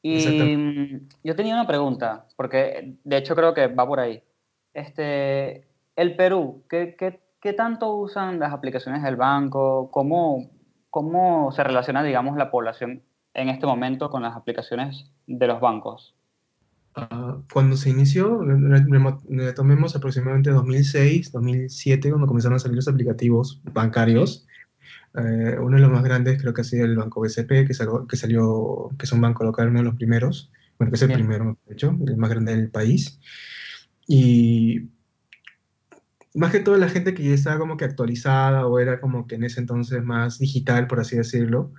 Y 0.00 0.16
mm, 0.16 1.08
yo 1.24 1.36
tenía 1.36 1.52
una 1.56 1.66
pregunta, 1.66 2.26
porque 2.34 2.94
de 3.04 3.16
hecho 3.18 3.36
creo 3.36 3.52
que 3.52 3.66
va 3.66 3.86
por 3.86 4.00
ahí. 4.00 4.22
Este, 4.72 5.66
el 5.94 6.16
Perú, 6.16 6.64
¿qué, 6.70 6.96
qué, 6.98 7.20
qué 7.38 7.52
tanto 7.52 7.94
usan 7.96 8.38
las 8.38 8.54
aplicaciones 8.54 9.02
del 9.02 9.16
banco? 9.16 9.90
¿Cómo, 9.90 10.48
¿Cómo 10.88 11.52
se 11.52 11.62
relaciona, 11.64 12.02
digamos, 12.02 12.38
la 12.38 12.50
población 12.50 13.02
en 13.34 13.48
este 13.48 13.66
momento 13.66 14.10
con 14.10 14.22
las 14.22 14.36
aplicaciones 14.36 15.10
de 15.26 15.46
los 15.46 15.60
bancos? 15.60 16.14
Ah, 16.94 17.38
cuando 17.52 17.76
se 17.76 17.90
inició, 17.90 18.42
retomemos 18.42 19.94
aproximadamente 19.94 20.50
2006, 20.50 21.30
2007, 21.32 22.10
cuando 22.10 22.26
comenzaron 22.26 22.56
a 22.56 22.58
salir 22.58 22.76
los 22.76 22.88
aplicativos 22.88 23.60
bancarios. 23.72 24.46
Eh, 25.14 25.56
uno 25.60 25.76
de 25.76 25.82
los 25.82 25.90
más 25.90 26.02
grandes 26.02 26.40
creo 26.40 26.52
que 26.52 26.62
ha 26.62 26.64
sido 26.64 26.84
el 26.84 26.96
Banco 26.96 27.20
BCP, 27.20 27.66
que 27.66 27.74
salió, 27.74 28.06
que 28.06 28.16
salió, 28.16 28.90
que 28.98 29.04
es 29.04 29.12
un 29.12 29.20
banco 29.20 29.44
local, 29.44 29.68
uno 29.68 29.78
de 29.78 29.84
los 29.84 29.94
primeros, 29.94 30.50
bueno, 30.78 30.90
que 30.90 30.96
es 30.96 31.02
el 31.02 31.08
Bien. 31.08 31.20
primero, 31.20 31.58
de 31.66 31.74
hecho, 31.74 31.96
el 32.06 32.16
más 32.16 32.30
grande 32.30 32.56
del 32.56 32.70
país. 32.70 33.20
Y 34.06 34.88
más 36.34 36.52
que 36.52 36.60
todo 36.60 36.76
la 36.76 36.88
gente 36.88 37.14
que 37.14 37.22
ya 37.22 37.34
estaba 37.34 37.58
como 37.58 37.76
que 37.76 37.84
actualizada 37.84 38.66
o 38.66 38.78
era 38.78 39.00
como 39.00 39.26
que 39.26 39.36
en 39.36 39.44
ese 39.44 39.60
entonces 39.60 40.02
más 40.02 40.38
digital, 40.38 40.86
por 40.86 41.00
así 41.00 41.16
decirlo, 41.16 41.72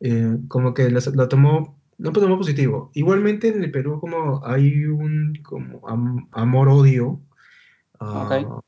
eh, 0.00 0.38
como 0.48 0.74
que 0.74 0.90
lo, 0.90 1.28
tomó, 1.28 1.80
lo 1.98 2.12
tomó 2.12 2.38
positivo. 2.38 2.90
Igualmente 2.94 3.48
en 3.48 3.62
el 3.64 3.70
Perú 3.70 4.00
como 4.00 4.44
hay 4.46 4.84
un 4.86 5.34
como 5.42 5.86
am- 5.88 6.28
amor-odio 6.32 7.20
ah, 8.00 8.26
Ok. 8.26 8.62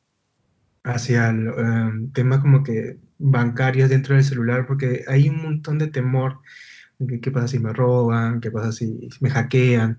hacia 0.85 1.31
el, 1.31 2.13
temas 2.13 2.41
como 2.41 2.63
que 2.63 2.99
bancarios 3.19 3.91
dentro 3.91 4.15
del 4.15 4.25
celular, 4.25 4.67
porque 4.67 5.05
hay 5.09 5.29
un 5.29 5.43
montón 5.43 5.79
de 5.79 5.89
temor 5.89 6.41
que, 7.09 7.21
qué 7.21 7.31
pasa 7.31 7.49
si 7.49 7.59
me 7.59 7.73
roban, 7.73 8.41
qué 8.41 8.51
pasa 8.51 8.73
si 8.73 9.09
me 9.21 9.31
hackean. 9.31 9.99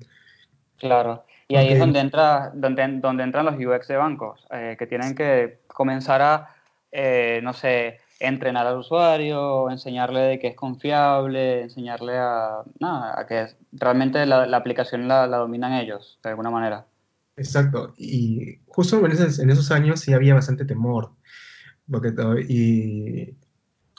Claro. 0.78 1.26
Y 1.48 1.56
ahí 1.56 1.72
es 1.72 1.80
Ok. 1.80 1.80
donde, 1.80 2.00
entra, 2.00 2.52
donde, 2.54 2.88
donde 3.00 3.24
entran 3.24 3.46
los 3.46 3.56
UX 3.56 3.88
de 3.88 3.98
bancos, 3.98 4.46
eh, 4.52 4.76
que 4.78 4.86
tienen 4.88 5.16
que 5.16 5.62
comenzar 5.68 6.22
a, 6.22 6.56
eh, 6.92 7.40
no 7.44 7.54
sé, 7.54 8.00
entrenar 8.20 8.68
al 8.68 8.78
usuario, 8.80 9.70
enseñarle 9.70 10.20
de 10.22 10.40
que 10.40 10.48
es 10.50 10.56
confiable, 10.56 11.64
enseñarle 11.64 12.18
a, 12.18 12.64
nada, 12.80 13.20
a 13.20 13.26
que 13.28 13.48
realmente 13.72 14.26
la, 14.26 14.46
la 14.48 14.58
aplicación 14.58 15.08
la, 15.08 15.28
la 15.28 15.38
dominan 15.38 15.74
ellos, 15.74 16.20
de 16.24 16.30
alguna 16.30 16.50
manera. 16.52 16.88
Exacto, 17.36 17.94
y 17.98 18.62
justo 18.68 19.06
en 19.06 19.12
esos, 19.12 19.38
en 19.40 19.50
esos 19.52 19.70
años 19.72 20.00
sí 20.00 20.14
había 20.14 20.34
bastante 20.34 20.66
temor, 20.66 21.16
porque 21.92 22.14
y, 22.50 23.38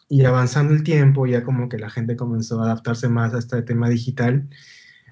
y 0.09 0.25
avanzando 0.25 0.75
el 0.75 0.83
tiempo, 0.85 1.27
ya 1.27 1.45
como 1.45 1.69
que 1.69 1.79
la 1.79 1.91
gente 1.91 2.17
comenzó 2.17 2.61
a 2.63 2.67
adaptarse 2.67 3.09
más 3.09 3.35
a 3.35 3.39
este 3.39 3.63
tema 3.63 3.89
digital, 3.89 4.49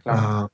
Claro. 0.02 0.32
ah, 0.44 0.48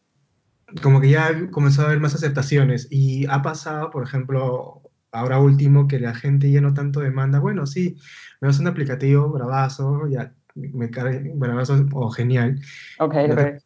como 0.83 1.01
que 1.01 1.11
ya 1.11 1.51
comenzó 1.51 1.83
a 1.83 1.87
haber 1.87 2.01
más 2.01 2.15
aceptaciones, 2.15 2.89
y 2.91 3.27
ha 3.29 3.43
pasado, 3.43 3.91
por 3.91 4.05
ejemplo, 4.05 4.82
ahora 5.13 5.39
último, 5.41 5.89
que 5.89 6.01
la 6.01 6.15
gente 6.15 6.51
ya 6.51 6.61
no 6.61 6.75
tanto 6.75 7.01
demanda, 7.01 7.39
bueno, 7.41 7.67
sí, 7.67 7.97
me 8.41 8.49
das 8.49 8.59
un 8.61 8.67
aplicativo 8.69 9.31
bravazo, 9.31 10.09
ya, 10.09 10.35
me 10.55 10.91
carga, 10.91 11.21
bravazo 11.35 11.87
o 11.93 12.11
genial. 12.11 12.61
Ok, 12.99 13.15
Yo 13.27 13.35
ok. 13.35 13.39
te- 13.39 13.59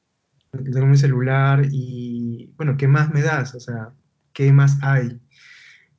tengo 0.73 0.87
mi 0.87 0.97
celular 0.97 1.62
y, 1.71 2.53
bueno, 2.57 2.76
¿qué 2.76 2.88
más 2.88 3.12
me 3.12 3.23
das? 3.23 3.55
O 3.55 3.61
sea, 3.61 3.93
¿qué 4.33 4.53
más 4.53 4.79
hay? 4.83 5.21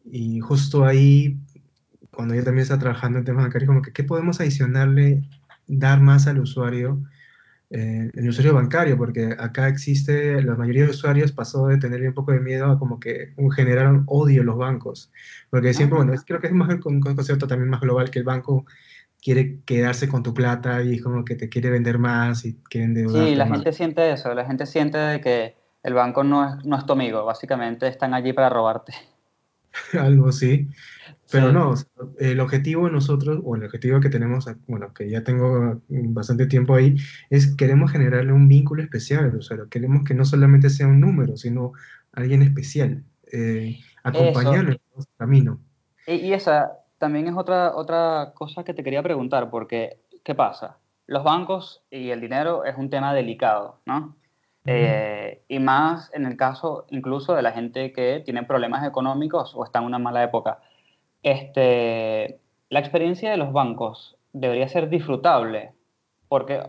Y 0.05 0.39
justo 0.39 0.85
ahí, 0.85 1.39
cuando 2.11 2.35
yo 2.35 2.43
también 2.43 2.63
estaba 2.63 2.79
trabajando 2.81 3.19
en 3.19 3.25
temas 3.25 3.43
bancarios, 3.45 3.67
como 3.67 3.81
que, 3.81 3.93
¿qué 3.93 4.03
podemos 4.03 4.39
adicionarle, 4.41 5.29
dar 5.67 6.01
más 6.01 6.27
al 6.27 6.39
usuario? 6.39 7.03
Eh, 7.69 8.09
el 8.13 8.29
usuario 8.29 8.53
bancario, 8.53 8.97
porque 8.97 9.35
acá 9.37 9.67
existe, 9.67 10.41
la 10.41 10.55
mayoría 10.55 10.85
de 10.85 10.91
usuarios 10.91 11.31
pasó 11.33 11.67
de 11.67 11.77
tenerle 11.77 12.07
un 12.09 12.13
poco 12.13 12.31
de 12.31 12.39
miedo 12.39 12.65
a 12.71 12.79
como 12.79 12.99
que 12.99 13.33
generaron 13.55 14.03
odio 14.07 14.43
los 14.43 14.57
bancos, 14.57 15.11
porque 15.49 15.73
siempre, 15.73 15.95
Ah. 15.95 15.99
bueno, 15.99 16.13
es- 16.13 16.23
creo 16.25 16.39
que 16.39 16.47
es 16.47 16.53
más 16.53 16.69
un 16.85 16.99
concepto 17.01 17.47
también 17.47 17.69
más 17.69 17.81
global 17.81 18.09
que 18.09 18.19
el 18.19 18.25
banco 18.25 18.65
quiere 19.21 19.59
quedarse 19.65 20.07
con 20.07 20.23
tu 20.23 20.33
plata 20.33 20.81
y 20.83 20.95
es 20.95 21.01
como 21.01 21.25
que 21.25 21.35
te 21.35 21.49
quiere 21.49 21.69
vender 21.69 21.97
más 21.99 22.45
y 22.45 22.55
quiere 22.69 22.85
endeudarte 22.85 23.29
Sí, 23.31 23.35
la 23.35 23.45
más. 23.45 23.57
gente 23.59 23.73
siente 23.73 24.11
eso, 24.11 24.33
la 24.33 24.45
gente 24.45 24.65
siente 24.65 24.97
de 24.97 25.19
que 25.21 25.55
el 25.83 25.93
banco 25.93 26.23
no 26.23 26.47
es, 26.47 26.65
no 26.65 26.77
es 26.77 26.85
tu 26.85 26.93
amigo, 26.93 27.25
básicamente 27.25 27.87
están 27.87 28.13
allí 28.13 28.31
para 28.33 28.49
robarte. 28.49 28.93
algo 29.99 30.29
así, 30.29 30.67
pero 31.31 31.51
no, 31.51 31.71
o 31.71 31.75
sea, 31.75 31.87
el 32.19 32.39
objetivo 32.39 32.85
de 32.85 32.91
nosotros, 32.91 33.39
o 33.43 33.55
el 33.55 33.63
objetivo 33.63 33.99
que 33.99 34.09
tenemos, 34.09 34.45
bueno, 34.67 34.93
que 34.93 35.09
ya 35.09 35.23
tengo 35.23 35.81
bastante 35.89 36.45
tiempo 36.45 36.75
ahí, 36.75 36.95
es 37.29 37.55
queremos 37.55 37.91
generarle 37.91 38.31
un 38.33 38.47
vínculo 38.47 38.81
especial 38.81 39.25
al 39.25 39.35
usuario, 39.35 39.69
queremos 39.69 40.03
que 40.03 40.13
no 40.13 40.25
solamente 40.25 40.69
sea 40.69 40.87
un 40.87 40.99
número, 40.99 41.37
sino 41.37 41.73
alguien 42.13 42.41
especial, 42.41 43.03
eh, 43.31 43.79
acompañarlo 44.03 44.71
en 44.71 45.01
su 45.01 45.09
camino. 45.17 45.59
Y, 46.05 46.13
y 46.13 46.33
esa 46.33 46.71
también 46.97 47.27
es 47.27 47.35
otra, 47.35 47.75
otra 47.75 48.31
cosa 48.33 48.63
que 48.63 48.73
te 48.73 48.83
quería 48.83 49.03
preguntar, 49.03 49.49
porque, 49.49 49.99
¿qué 50.23 50.35
pasa? 50.35 50.77
Los 51.05 51.23
bancos 51.23 51.83
y 51.89 52.09
el 52.09 52.21
dinero 52.21 52.65
es 52.65 52.75
un 52.77 52.89
tema 52.89 53.13
delicado, 53.13 53.79
¿no? 53.85 54.15
Eh, 54.69 55.43
y 55.47 55.59
más 55.59 56.11
en 56.13 56.25
el 56.25 56.35
caso 56.35 56.87
incluso 56.89 57.33
de 57.33 57.41
la 57.41 57.53
gente 57.53 57.93
que 57.93 58.21
tiene 58.25 58.43
problemas 58.43 58.85
económicos 58.85 59.53
o 59.55 59.63
está 59.63 59.79
en 59.79 59.85
una 59.85 59.97
mala 59.97 60.23
época. 60.23 60.59
Este, 61.27 62.39
la 62.69 62.79
experiencia 62.79 63.29
de 63.29 63.35
los 63.35 63.51
bancos 63.51 64.15
debería 64.31 64.69
ser 64.69 64.87
disfrutable, 64.87 65.73
porque, 66.29 66.63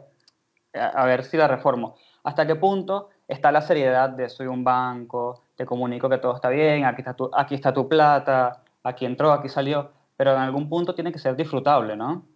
a, 0.74 1.04
ver 1.04 1.22
si 1.22 1.36
la 1.36 1.46
reformo, 1.46 1.94
¿hasta 2.24 2.44
qué 2.44 2.56
punto 2.56 3.08
está 3.28 3.52
la 3.52 3.62
seriedad 3.62 4.10
de 4.10 4.28
soy 4.28 4.48
un 4.48 4.64
banco, 4.64 5.44
te 5.54 5.64
comunico 5.64 6.08
que 6.08 6.18
todo 6.18 6.34
está 6.34 6.48
bien, 6.48 6.86
aquí 6.86 7.02
está 7.02 7.14
tu, 7.14 7.30
aquí 7.32 7.54
está 7.54 7.72
tu 7.72 7.88
plata, 7.88 8.64
aquí 8.82 9.06
entró, 9.06 9.30
aquí 9.30 9.48
salió, 9.48 9.92
pero 10.16 10.32
en 10.32 10.38
algún 10.38 10.68
punto 10.68 10.92
tiene 10.92 11.12
que 11.12 11.20
ser 11.20 11.36
disfrutable, 11.36 11.94
¿no? 11.94 12.26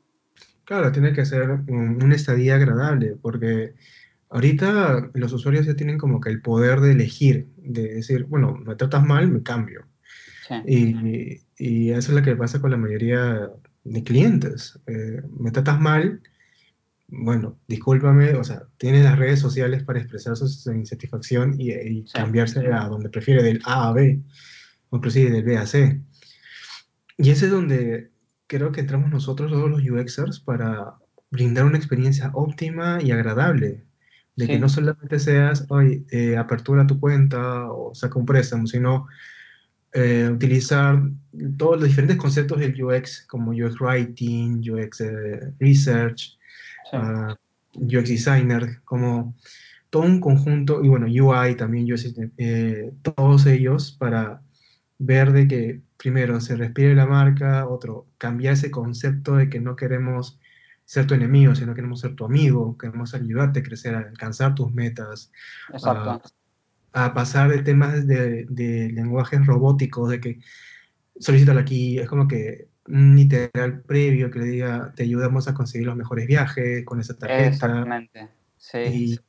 Claro, 0.65 0.93
tiene 0.93 1.13
que 1.13 1.25
ser 1.25 1.51
un- 1.51 1.99
una 2.05 2.15
estadía 2.15 2.55
agradable, 2.55 3.17
porque 3.21 3.75
ahorita 4.31 5.11
los 5.15 5.33
usuarios 5.33 5.67
ya 5.67 5.75
tienen 5.75 5.99
como 5.99 6.21
que 6.21 6.31
el 6.31 6.41
poder 6.41 6.79
de 6.83 6.93
elegir, 6.93 7.49
de 7.57 7.95
decir, 7.95 8.27
bueno, 8.27 8.53
me 8.55 8.77
tratas 8.77 9.03
mal, 9.05 9.27
me 9.27 9.43
cambio. 9.43 9.87
Sí, 10.49 10.55
Y, 10.67 11.41
y 11.59 11.91
eso 11.91 12.11
es 12.13 12.17
lo 12.19 12.23
que 12.23 12.37
pasa 12.37 12.61
con 12.61 12.71
la 12.73 12.77
mayoría 12.77 13.51
de 13.85 14.03
clientes. 14.03 14.79
Eh, 14.87 15.23
me 15.39 15.51
tratas 15.51 15.81
mal, 15.81 16.21
bueno, 17.09 17.59
discúlpame, 17.69 18.35
o 18.35 18.45
sea, 18.45 18.63
tienes 18.79 19.05
las 19.05 19.19
redes 19.19 19.41
sociales 19.41 19.83
para 19.85 20.01
expresar 20.01 20.37
su, 20.37 20.49
su 20.49 20.73
insatisfacción 20.73 21.61
y, 21.61 21.73
y 21.73 22.07
Sí. 22.07 22.13
cambiarse 22.15 22.67
a 22.73 22.89
donde 22.89 23.11
prefiere, 23.11 23.43
del 23.43 23.61
A 23.65 23.89
a 23.89 23.93
B, 23.93 24.21
o 24.91 24.97
inclusive 24.97 25.31
del 25.31 25.45
B 25.45 25.57
a 25.59 25.67
C. 25.67 26.01
Y 27.19 27.31
ese 27.31 27.47
es 27.47 27.51
donde 27.53 28.11
creo 28.47 28.73
que 28.73 28.81
entramos 28.81 29.11
nosotros, 29.11 29.51
todos 29.51 29.71
los 29.71 29.83
UXers, 29.83 30.41
para 30.41 30.95
brindar 31.31 31.65
una 31.65 31.79
experiencia 31.79 32.31
óptima 32.35 32.99
y 33.03 33.11
agradable. 33.13 33.85
De 34.35 34.47
que 34.47 34.59
no 34.59 34.69
solamente 34.71 35.19
seas, 35.19 35.67
hoy 35.69 36.07
apertura 36.39 36.87
tu 36.87 36.99
cuenta 36.99 37.71
o 37.71 37.95
saca 37.95 38.19
un 38.19 38.25
préstamo, 38.25 38.67
sino 38.67 39.07
eh, 39.93 40.31
utilizar 40.33 41.03
todos 41.59 41.81
los 41.81 41.89
diferentes 41.89 42.17
conceptos 42.17 42.59
del 42.59 42.83
UX, 42.83 43.27
como 43.27 43.51
UX 43.53 43.81
Writing, 43.81 44.63
UX 44.71 45.01
eh, 45.03 45.53
Research, 45.59 46.39
sí, 46.91 46.95
ah, 46.95 47.37
UX 47.75 48.09
Designer, 48.09 48.81
como 48.85 49.35
todo 49.91 50.05
un 50.05 50.21
conjunto, 50.21 50.83
y 50.83 50.89
bueno, 50.89 51.07
UI 51.07 51.55
también, 51.57 51.93
UX, 51.93 52.15
eh, 52.39 52.93
todos 53.03 53.47
ellos 53.47 53.93
para 53.93 54.43
ver 54.99 55.33
de 55.33 55.49
que 55.49 55.83
primero 55.99 56.41
se 56.41 56.57
respire 56.57 56.95
la 56.95 57.07
marca, 57.07 57.69
otro, 57.69 58.07
cambiar 58.19 58.55
ese 58.55 58.71
concepto 58.71 59.37
de 59.37 59.51
que 59.51 59.61
no 59.61 59.77
queremos 59.77 60.41
ser 60.85 61.07
tu 61.07 61.15
enemigo, 61.15 61.55
sino 61.55 61.75
queremos 61.75 62.01
ser 62.01 62.15
tu 62.15 62.25
amigo, 62.25 62.77
queremos 62.79 63.15
ayudarte 63.15 63.61
a 63.61 63.63
crecer, 63.63 63.95
a 63.95 63.99
alcanzar 63.99 64.55
tus 64.55 64.73
metas, 64.73 65.31
exacto. 65.71 66.23
A 66.93 67.15
pasar 67.15 67.51
de 67.51 67.63
temas 67.63 68.07
de, 68.07 68.47
de 68.49 68.91
lenguajes 68.93 69.45
robóticos, 69.47 70.11
de 70.11 70.21
que 70.21 70.41
solicítalo 71.21 71.61
aquí, 71.61 71.99
es 71.99 72.09
como 72.09 72.29
que 72.29 72.69
un 72.89 73.17
literal 73.17 73.83
previo 73.83 74.31
que 74.31 74.41
le 74.41 74.47
diga, 74.47 74.93
te 74.97 75.05
ayudamos 75.05 75.49
a 75.49 75.55
conseguir 75.55 75.87
los 75.89 75.97
mejores 75.97 76.27
viajes 76.27 76.85
con 76.85 77.01
esa 77.01 77.17
tarjeta, 77.19 77.49
Exactamente. 77.49 78.29
Sí, 78.59 78.79
y 78.83 79.21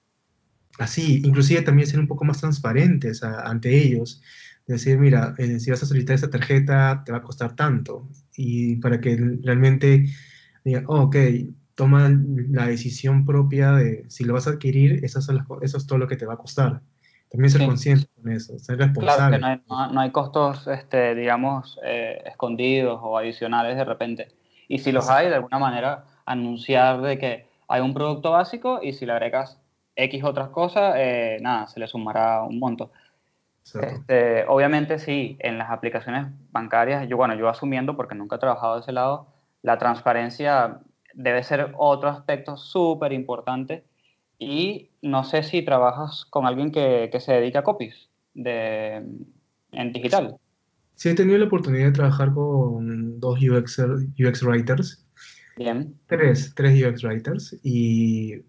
así, 0.79 1.21
inclusive 1.23 1.61
también 1.61 1.87
ser 1.87 1.99
un 1.99 2.07
poco 2.07 2.25
más 2.25 2.39
transparentes 2.39 3.23
a- 3.23 3.41
ante 3.49 3.75
ellos, 3.77 4.21
decir, 4.67 4.97
mira, 4.97 5.35
eh, 5.37 5.59
si 5.59 5.71
vas 5.71 5.83
a 5.83 5.85
solicitar 5.85 6.15
esa 6.15 6.29
tarjeta, 6.29 7.03
te 7.05 7.11
va 7.11 7.19
a 7.19 7.21
costar 7.23 7.55
tanto, 7.55 8.09
y 8.35 8.77
para 8.77 8.99
que 9.01 9.15
realmente 9.43 10.05
digan, 10.65 10.85
oh, 10.87 11.03
ok, 11.03 11.15
toma 11.75 12.09
la 12.51 12.67
decisión 12.67 13.25
propia 13.25 13.73
de 13.73 14.05
si 14.09 14.23
lo 14.25 14.33
vas 14.33 14.47
a 14.47 14.51
adquirir, 14.51 15.03
esas 15.05 15.25
son 15.25 15.37
las 15.37 15.47
eso 15.61 15.77
es 15.77 15.87
todo 15.87 15.99
lo 15.99 16.07
que 16.07 16.15
te 16.17 16.25
va 16.25 16.35
a 16.35 16.37
costar. 16.37 16.81
También 17.33 17.49
ser 17.49 17.61
Sí. 17.61 17.67
consciente 17.67 18.05
con 18.15 18.31
eso, 18.31 18.59
ser 18.59 18.77
Claro 18.77 18.93
responsable. 18.93 19.37
que 19.37 19.41
no 19.41 19.47
hay, 19.47 19.61
no, 19.67 19.87
no 19.91 20.01
hay 20.01 20.11
costos, 20.11 20.67
este, 20.67 21.15
digamos, 21.15 21.79
eh, 21.83 22.21
escondidos 22.27 22.99
o 23.01 23.17
adicionales 23.17 23.75
de 23.75 23.83
repente. 23.83 24.27
Y 24.67 24.77
si 24.79 24.91
los 24.91 25.09
hay, 25.09 25.29
de 25.29 25.35
alguna 25.35 25.57
manera, 25.57 26.05
anunciar 26.25 27.01
de 27.01 27.17
que 27.17 27.47
hay 27.67 27.81
un 27.81 27.93
producto 27.95 28.29
básico 28.31 28.79
y 28.83 28.93
si 28.93 29.07
le 29.07 29.13
agregas 29.13 29.59
X 29.95 30.23
otras 30.23 30.49
cosas, 30.49 30.93
eh, 30.97 31.37
nada, 31.41 31.65
se 31.65 31.79
le 31.79 31.87
sumará 31.87 32.43
un 32.43 32.59
monto. 32.59 32.91
Este, 33.81 34.45
obviamente 34.47 34.99
sí, 34.99 35.35
en 35.39 35.57
las 35.57 35.71
aplicaciones 35.71 36.27
bancarias, 36.51 37.07
yo, 37.07 37.17
bueno, 37.17 37.33
yo 37.33 37.49
asumiendo, 37.49 37.95
porque 37.97 38.13
nunca 38.13 38.35
he 38.35 38.39
trabajado 38.39 38.75
de 38.75 38.81
ese 38.81 38.91
lado, 38.91 39.25
la 39.63 39.77
transparencia 39.79 40.81
debe 41.15 41.41
ser 41.43 41.73
otro 41.77 42.09
aspecto 42.09 42.57
súper 42.57 43.11
importante. 43.13 43.85
Y 44.43 44.89
no 45.01 45.23
sé 45.23 45.43
si 45.43 45.63
trabajas 45.63 46.25
con 46.29 46.45
alguien 46.45 46.71
que, 46.71 47.09
que 47.11 47.19
se 47.19 47.33
dedica 47.33 47.59
a 47.59 47.63
copies 47.63 48.09
de, 48.33 49.03
en 49.71 49.93
digital. 49.93 50.37
Sí, 50.95 51.09
he 51.09 51.15
tenido 51.15 51.37
la 51.37 51.45
oportunidad 51.45 51.85
de 51.85 51.91
trabajar 51.91 52.33
con 52.33 53.19
dos 53.19 53.39
UX, 53.41 53.79
UX 54.19 54.43
writers, 54.43 55.05
Bien, 55.55 55.95
tres, 56.07 56.53
tres 56.55 56.83
UX 56.83 57.03
writers, 57.03 57.57
y 57.63 58.41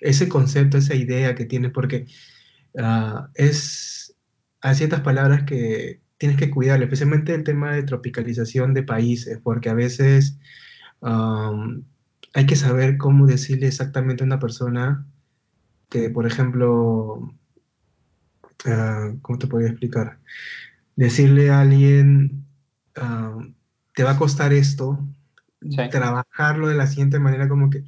ese 0.00 0.28
concepto, 0.28 0.78
esa 0.78 0.94
idea 0.94 1.34
que 1.34 1.44
tiene, 1.44 1.70
porque 1.70 2.06
ah, 2.78 3.28
es, 3.34 4.16
hay 4.60 4.74
ciertas 4.74 5.00
palabras 5.00 5.44
que 5.44 6.00
tienes 6.18 6.38
que 6.38 6.50
cuidar, 6.50 6.82
especialmente 6.82 7.34
el 7.34 7.44
tema 7.44 7.74
de 7.74 7.82
tropicalización 7.82 8.74
de 8.74 8.82
países, 8.82 9.40
porque 9.42 9.70
a 9.70 9.74
veces 9.74 10.38
am, 11.00 11.84
hay 12.34 12.46
que 12.46 12.56
saber 12.56 12.96
cómo 12.96 13.26
decirle 13.26 13.66
exactamente 13.66 14.22
a 14.22 14.26
una 14.26 14.38
persona 14.38 15.06
que, 15.88 16.10
por 16.10 16.26
ejemplo, 16.26 17.32
ah, 18.66 19.12
¿cómo 19.22 19.38
te 19.38 19.46
podría 19.46 19.70
explicar? 19.70 20.18
Decirle 20.96 21.50
a 21.50 21.60
alguien, 21.60 22.44
ah, 22.96 23.38
te 23.94 24.04
va 24.04 24.12
a 24.12 24.18
costar 24.18 24.52
esto, 24.52 24.98
Sí. 25.62 25.76
trabajarlo 25.90 26.68
de 26.68 26.74
la 26.74 26.86
siguiente 26.86 27.18
manera, 27.18 27.46
como 27.48 27.68
que 27.68 27.84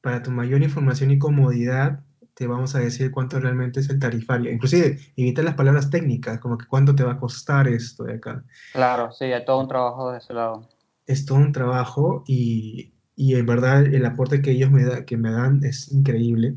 para 0.00 0.22
tu 0.22 0.30
mayor 0.32 0.62
información 0.62 1.12
y 1.12 1.18
comodidad, 1.18 2.00
te 2.34 2.46
vamos 2.46 2.74
a 2.74 2.80
decir 2.80 3.10
cuánto 3.12 3.38
realmente 3.40 3.80
es 3.80 3.88
el 3.90 3.98
tarifario. 3.98 4.50
Inclusive, 4.52 4.98
evita 5.16 5.42
las 5.42 5.54
palabras 5.54 5.88
técnicas, 5.88 6.38
como 6.40 6.58
que 6.58 6.66
cuánto 6.66 6.94
te 6.94 7.04
va 7.04 7.12
a 7.12 7.18
costar 7.18 7.68
esto 7.68 8.04
de 8.04 8.14
acá. 8.14 8.44
claro, 8.72 9.12
sí, 9.12 9.26
hay 9.26 9.44
todo 9.44 9.60
un 9.60 9.68
trabajo 9.68 10.10
de 10.10 10.18
ese 10.18 10.34
lado. 10.34 10.68
Es 11.06 11.24
todo 11.24 11.38
un 11.38 11.52
trabajo 11.52 12.24
y, 12.26 12.92
y 13.16 13.34
en 13.34 13.46
verdad 13.46 13.86
el 13.86 14.04
aporte 14.06 14.42
que 14.42 14.52
ellos 14.52 14.70
me, 14.70 14.84
da, 14.84 15.04
que 15.04 15.16
me 15.16 15.30
dan 15.32 15.64
es 15.64 15.90
increíble, 15.90 16.56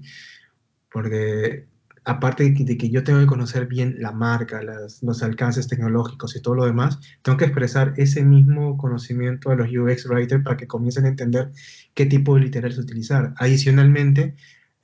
porque 0.91 1.67
aparte 2.05 2.43
de 2.43 2.53
que, 2.53 2.63
de 2.63 2.77
que 2.77 2.89
yo 2.89 3.03
tengo 3.03 3.19
que 3.19 3.27
conocer 3.27 3.67
bien 3.67 3.95
la 3.99 4.11
marca, 4.11 4.61
las- 4.63 5.03
los 5.03 5.21
alcances 5.23 5.67
tecnológicos 5.67 6.35
y 6.35 6.41
todo 6.41 6.55
lo 6.55 6.65
demás, 6.65 6.99
tengo 7.21 7.37
que 7.37 7.45
expresar 7.45 7.93
ese 7.97 8.23
mismo 8.23 8.77
conocimiento 8.77 9.51
a 9.51 9.55
los 9.55 9.69
UX 9.69 10.07
writers 10.07 10.43
para 10.43 10.57
que 10.57 10.67
comiencen 10.67 11.05
a 11.05 11.09
entender 11.09 11.51
qué 11.93 12.05
tipo 12.05 12.35
de 12.35 12.41
literales 12.41 12.77
utilizar. 12.77 13.33
Adicionalmente, 13.37 14.35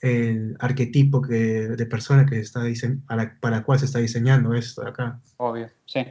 el 0.02 0.56
arquetipo 0.60 1.22
que, 1.22 1.34
de 1.70 1.86
persona 1.88 2.26
que 2.26 2.40
está 2.40 2.62
para, 3.08 3.40
para 3.40 3.64
cuál 3.64 3.80
se 3.80 3.86
está 3.86 4.00
diseñando 4.00 4.54
esto 4.54 4.84
de 4.84 4.90
acá. 4.90 5.20
Obvio, 5.38 5.70
sí. 5.86 6.02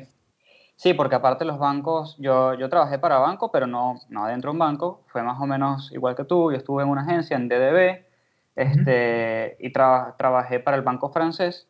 Sí, 0.77 0.93
porque 0.93 1.15
aparte 1.15 1.45
los 1.45 1.59
bancos, 1.59 2.17
yo, 2.19 2.55
yo 2.55 2.69
trabajé 2.69 2.99
para 2.99 3.19
banco, 3.19 3.51
pero 3.53 3.67
no, 3.67 3.95
no 4.09 4.27
dentro 4.27 4.51
de 4.51 4.53
un 4.55 4.59
banco, 4.59 5.03
fue 5.07 5.23
más 5.23 5.41
o 5.41 5.47
menos 5.47 5.91
igual 5.93 6.17
que 6.17 6.25
tú, 6.25 6.51
yo 6.51 6.59
estuve 6.59 6.83
en 6.83 6.89
una 6.89 7.03
agencia, 7.03 7.37
en 7.37 7.49
DDB, 7.49 8.05
este, 8.57 9.57
y 9.61 9.71
traba- 9.73 10.17
trabajé 10.17 10.61
para 10.61 10.77
el 10.77 10.83
banco 10.83 11.11
francés, 11.11 11.69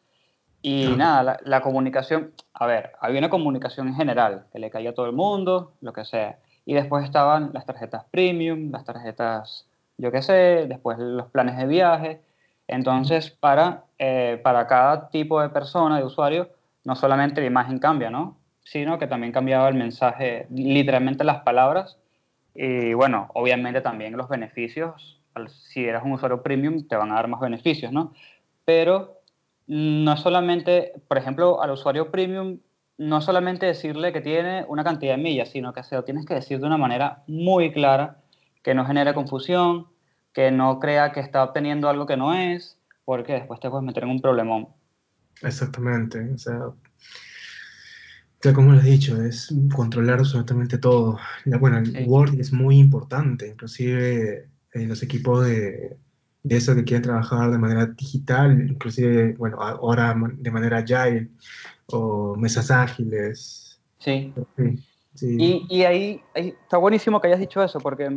y 0.62 0.87
Ajá. 0.87 0.96
nada, 0.96 1.23
la, 1.23 1.38
la 1.44 1.61
comunicación, 1.61 2.32
a 2.54 2.66
ver, 2.66 2.92
había 3.00 3.18
una 3.18 3.28
comunicación 3.30 3.88
en 3.88 3.94
general, 3.94 4.46
que 4.52 4.58
le 4.58 4.70
caía 4.70 4.90
a 4.90 4.94
todo 4.94 5.06
el 5.06 5.12
mundo, 5.12 5.75
lo 5.82 5.92
que 5.92 6.04
sea, 6.06 6.38
y 6.64 6.73
después 6.75 7.04
estaban 7.04 7.50
las 7.52 7.66
tarjetas 7.66 8.04
premium, 8.11 8.70
las 8.73 8.84
tarjetas, 8.84 9.68
yo 9.99 10.11
qué 10.11 10.23
sé, 10.23 10.64
después 10.66 10.99
los 10.99 11.26
planes 11.30 11.58
de 11.58 11.66
viaje, 11.66 12.23
entonces 12.66 13.30
para, 13.30 13.84
eh, 13.99 14.40
para 14.42 14.66
cada 14.66 15.11
tipo 15.11 15.42
de 15.42 15.50
persona, 15.50 15.99
de 15.99 16.04
usuario, 16.04 16.49
no 16.84 16.96
solamente 16.96 17.42
la 17.42 17.46
imagen 17.49 17.78
cambia, 17.78 18.08
¿no? 18.11 18.38
Sino 18.64 18.99
que 18.99 19.06
también 19.06 19.33
cambiaba 19.33 19.68
el 19.68 19.75
mensaje, 19.75 20.47
literalmente 20.50 21.23
las 21.23 21.42
palabras. 21.42 21.99
Y 22.54 22.94
bueno, 22.94 23.28
obviamente 23.35 23.80
también 23.80 24.16
los 24.16 24.28
beneficios. 24.28 25.21
Si 25.49 25.85
eres 25.85 26.02
un 26.02 26.12
usuario 26.12 26.42
premium, 26.42 26.87
te 26.87 26.97
van 26.97 27.12
a 27.12 27.16
dar 27.16 27.28
más 27.28 27.40
beneficios, 27.40 27.92
¿no? 27.92 28.12
Pero 28.64 29.21
no 29.66 30.16
solamente, 30.16 30.92
por 31.09 31.18
ejemplo, 31.18 31.62
al 31.62 31.71
usuario 31.71 32.11
premium, 32.11 32.59
no 32.97 33.21
solamente 33.21 33.66
decirle 33.66 34.12
que 34.12 34.21
tiene 34.21 34.64
una 34.68 34.85
cantidad 34.85 35.16
de 35.16 35.23
millas, 35.23 35.50
sino 35.50 35.73
que 35.73 35.83
se 35.83 35.97
lo 35.97 36.04
tienes 36.04 36.26
que 36.26 36.35
decir 36.35 36.61
de 36.61 36.66
una 36.66 36.76
manera 36.76 37.23
muy 37.26 37.73
clara, 37.73 38.18
que 38.62 38.75
no 38.75 38.87
genere 38.87 39.14
confusión, 39.14 39.88
que 40.33 40.50
no 40.50 40.78
crea 40.78 41.12
que 41.12 41.21
está 41.21 41.42
obteniendo 41.42 41.88
algo 41.88 42.06
que 42.06 42.16
no 42.16 42.35
es, 42.35 42.78
porque 43.04 43.33
después 43.33 43.61
te 43.61 43.68
puedes 43.68 43.85
meter 43.85 44.04
en 44.04 44.11
un 44.11 44.21
problemón. 44.21 44.68
Exactamente, 45.42 46.21
o 46.33 46.38
sea, 46.38 46.61
tal 48.44 48.52
como 48.52 48.72
lo 48.72 48.78
has 48.78 48.84
dicho, 48.84 49.22
es 49.22 49.54
controlar 49.74 50.18
absolutamente 50.18 50.76
todo. 50.76 51.18
Bueno, 51.46 51.78
el 51.78 51.86
Sí. 51.86 52.04
Word 52.06 52.38
es 52.38 52.52
muy 52.52 52.78
importante, 52.78 53.48
inclusive 53.48 54.48
en 54.74 54.88
los 54.88 55.02
equipos 55.02 55.46
de, 55.46 55.96
de 56.42 56.56
eso 56.56 56.74
que 56.74 56.84
quieren 56.84 57.02
trabajar 57.04 57.50
de 57.50 57.56
manera 57.56 57.86
digital, 57.86 58.68
inclusive, 58.68 59.32
bueno, 59.38 59.56
ahora 59.62 60.14
de 60.36 60.50
manera 60.50 60.78
agile 60.78 61.30
o 61.86 62.36
mesas 62.36 62.70
ágiles. 62.70 63.80
Sí. 63.98 64.34
Sí, 64.56 64.78
sí. 65.14 65.36
Y, 65.38 65.66
y 65.70 65.82
ahí, 65.84 66.20
ahí 66.34 66.48
está 66.48 66.76
buenísimo 66.76 67.20
que 67.22 67.28
hayas 67.28 67.40
dicho 67.40 67.62
eso, 67.62 67.80
porque 67.80 68.14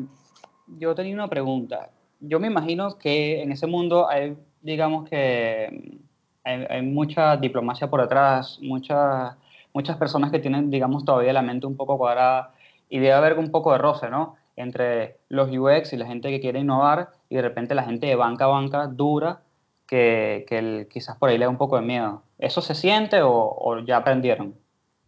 yo 0.78 0.94
tenía 0.94 1.14
una 1.14 1.30
pregunta. 1.30 1.90
Yo 2.20 2.38
me 2.42 2.48
imagino 2.48 2.98
que 2.98 3.42
en 3.42 3.54
ese 3.54 3.66
mundo 3.66 4.10
hay, 4.10 4.36
digamos 4.62 5.08
que 5.08 6.02
hay, 6.44 6.66
hay 6.70 6.82
mucha 6.82 7.38
diplomacia 7.38 7.90
por 7.90 8.02
detrás, 8.02 8.60
muchas 8.62 9.38
muchas 9.78 9.98
personas 9.98 10.32
que 10.32 10.40
tienen, 10.40 10.70
digamos, 10.72 11.06
todavía 11.06 11.34
la 11.34 11.42
mente 11.42 11.68
un 11.68 11.78
poco 11.78 11.98
cuadrada 11.98 12.54
y 12.90 13.00
debe 13.00 13.14
haber 13.14 13.38
un 13.40 13.52
poco 13.52 13.72
de 13.72 13.78
roce, 13.80 14.10
¿no? 14.10 14.36
Entre 14.56 15.18
los 15.30 15.50
UX 15.52 15.94
y 15.94 15.98
la 15.98 16.08
gente 16.08 16.30
que 16.30 16.40
quiere 16.42 16.60
innovar 16.60 17.12
y 17.30 17.36
de 17.36 17.42
repente 17.44 17.76
la 17.76 17.84
gente 17.84 18.08
de 18.08 18.16
banca 18.16 18.46
a 18.46 18.48
banca 18.48 18.88
dura 18.88 19.42
que, 19.88 20.46
que 20.48 20.58
el- 20.60 20.88
quizás 20.90 21.18
por 21.18 21.30
ahí 21.30 21.38
le 21.38 21.46
da 21.46 21.50
un 21.52 21.58
poco 21.58 21.76
de 21.78 21.84
miedo. 21.84 22.24
¿Eso 22.40 22.62
se 22.62 22.76
siente 22.76 23.22
o, 23.22 23.32
o 23.34 23.80
ya 23.86 23.98
aprendieron? 23.98 24.56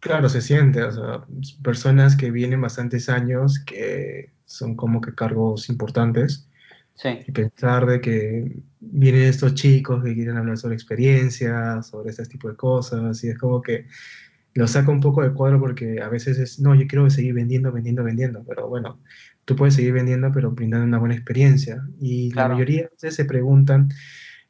Claro, 0.00 0.28
se 0.30 0.40
siente, 0.40 0.82
o 0.82 0.90
sea, 0.92 1.26
personas 1.62 2.16
que 2.16 2.30
vienen 2.30 2.60
bastantes 2.62 3.10
años, 3.10 3.58
que 3.66 4.32
son 4.46 4.74
como 4.74 5.00
que 5.02 5.14
cargos 5.14 5.68
importantes, 5.68 6.48
Sí, 6.94 7.26
y 7.26 7.32
pensar 7.32 7.86
de 7.86 8.00
que 8.00 8.62
vienen 8.80 9.22
estos 9.24 9.54
chicos 9.54 10.04
que 10.04 10.14
quieren 10.14 10.36
hablar 10.38 10.58
sobre 10.58 10.74
experiencias, 10.76 11.88
sobre 11.88 12.10
este 12.10 12.26
tipo 12.26 12.48
de 12.48 12.56
cosas, 12.56 13.24
y 13.24 13.30
es 13.30 13.38
como 13.38 13.62
que 13.62 13.86
lo 14.54 14.66
saca 14.66 14.90
un 14.90 15.00
poco 15.00 15.22
de 15.22 15.32
cuadro 15.32 15.60
porque 15.60 16.00
a 16.02 16.08
veces 16.08 16.38
es, 16.38 16.58
no, 16.60 16.74
yo 16.74 16.86
quiero 16.86 17.08
seguir 17.10 17.34
vendiendo, 17.34 17.72
vendiendo, 17.72 18.02
vendiendo, 18.04 18.44
pero 18.48 18.68
bueno, 18.68 19.00
tú 19.44 19.54
puedes 19.56 19.74
seguir 19.74 19.92
vendiendo, 19.92 20.30
pero 20.32 20.50
brindando 20.50 20.86
una 20.86 20.98
buena 20.98 21.14
experiencia. 21.14 21.82
Y 22.00 22.30
Claro. 22.30 22.50
la 22.50 22.54
mayoría 22.54 22.82
de 22.82 22.88
veces 22.90 23.14
se 23.14 23.24
preguntan, 23.24 23.88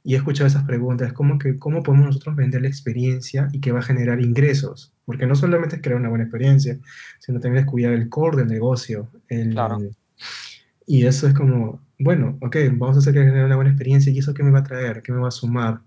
y 0.02 0.14
he 0.14 0.16
escuchado 0.16 0.47
esas 0.47 0.64
preguntas, 0.64 1.12
como 1.12 1.38
que, 1.38 1.59
¿cómo 1.59 1.83
podemos 1.83 2.07
nosotros 2.07 2.35
vender 2.35 2.62
la 2.62 2.69
experiencia 2.69 3.49
y 3.52 3.61
que 3.61 3.73
va 3.73 3.80
a 3.80 3.83
generar 3.83 4.21
ingresos? 4.23 4.95
Porque 5.04 5.26
no 5.26 5.34
solamente 5.34 5.76
es 5.76 5.82
crear 5.82 5.99
una 6.00 6.08
buena 6.08 6.25
experiencia, 6.25 6.78
sino 7.19 7.39
también 7.39 7.65
es 7.65 7.71
cuidar 7.71 7.93
el 7.93 8.08
core 8.08 8.39
del 8.39 8.49
negocio. 8.49 9.10
el- 9.28 9.50
Claro. 9.50 9.78
y 10.86 11.04
eso 11.06 11.28
es 11.28 11.34
como, 11.34 11.80
bueno, 11.99 12.39
ok, 12.41 12.56
vamos 12.73 12.97
a 12.97 12.99
hacer 13.00 13.13
que 13.13 13.21
genere 13.21 13.45
una 13.45 13.56
buena 13.56 13.71
experiencia 13.71 14.10
y 14.13 14.19
eso 14.19 14.34
qué 14.34 14.43
me 14.43 14.50
va 14.50 14.60
a 14.60 14.65
traer, 14.65 15.02
qué 15.02 15.13
me 15.13 15.21
va 15.21 15.28
a 15.28 15.30
sumar. 15.30 15.80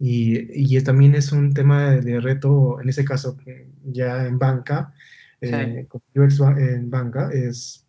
Y, 0.00 0.76
y 0.76 0.82
también 0.82 1.14
es 1.14 1.30
un 1.30 1.52
tema 1.52 1.90
de, 1.90 2.20
reto, 2.20 2.80
en 2.80 2.88
ese 2.88 3.04
caso, 3.04 3.36
ya 3.84 4.26
en 4.26 4.38
banca, 4.38 4.94
eh, 5.42 5.86
con 5.88 6.00
UX 6.14 6.38
ba- 6.38 6.58
en 6.58 6.90
banca, 6.90 7.30
es 7.32 7.86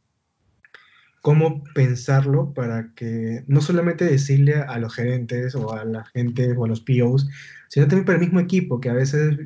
cómo 1.22 1.64
pensarlo 1.76 2.54
para 2.54 2.94
que 2.96 3.44
no 3.48 3.62
solamente 3.62 4.06
decirle 4.06 4.56
a 4.56 4.78
los 4.80 4.94
gerentes 4.96 5.56
o 5.56 5.74
a 5.74 5.86
la 5.86 6.04
gente 6.06 6.52
o 6.54 6.66
a 6.66 6.68
los 6.68 6.82
POs, 6.82 7.30
sino 7.70 7.88
también 7.88 8.06
para 8.06 8.18
el 8.18 8.26
mismo 8.26 8.40
equipo, 8.40 8.80
que 8.82 8.90
a 8.90 8.94
veces 8.94 9.38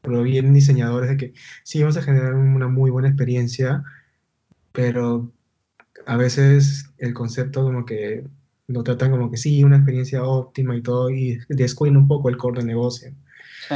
provienen 0.00 0.54
diseñadores 0.54 1.10
de 1.10 1.16
que 1.16 1.34
sí, 1.64 1.80
vamos 1.80 1.96
a 1.96 2.02
generar 2.02 2.34
una 2.34 2.68
muy 2.68 2.90
buena 2.90 3.08
experiencia, 3.08 3.82
pero 4.72 5.32
a 6.06 6.16
veces 6.16 6.90
el 6.98 7.14
concepto 7.14 7.62
como 7.64 7.84
que 7.84 8.24
lo 8.70 8.82
tratan 8.82 9.10
como 9.10 9.30
que 9.30 9.36
sí, 9.36 9.64
una 9.64 9.76
experiencia 9.76 10.22
óptima 10.22 10.76
y 10.76 10.82
todo, 10.82 11.10
y 11.10 11.38
descuidan 11.48 11.96
un 11.96 12.08
poco 12.08 12.28
el 12.28 12.36
core 12.36 12.58
del 12.58 12.66
negocio. 12.66 13.12
sí. 13.68 13.74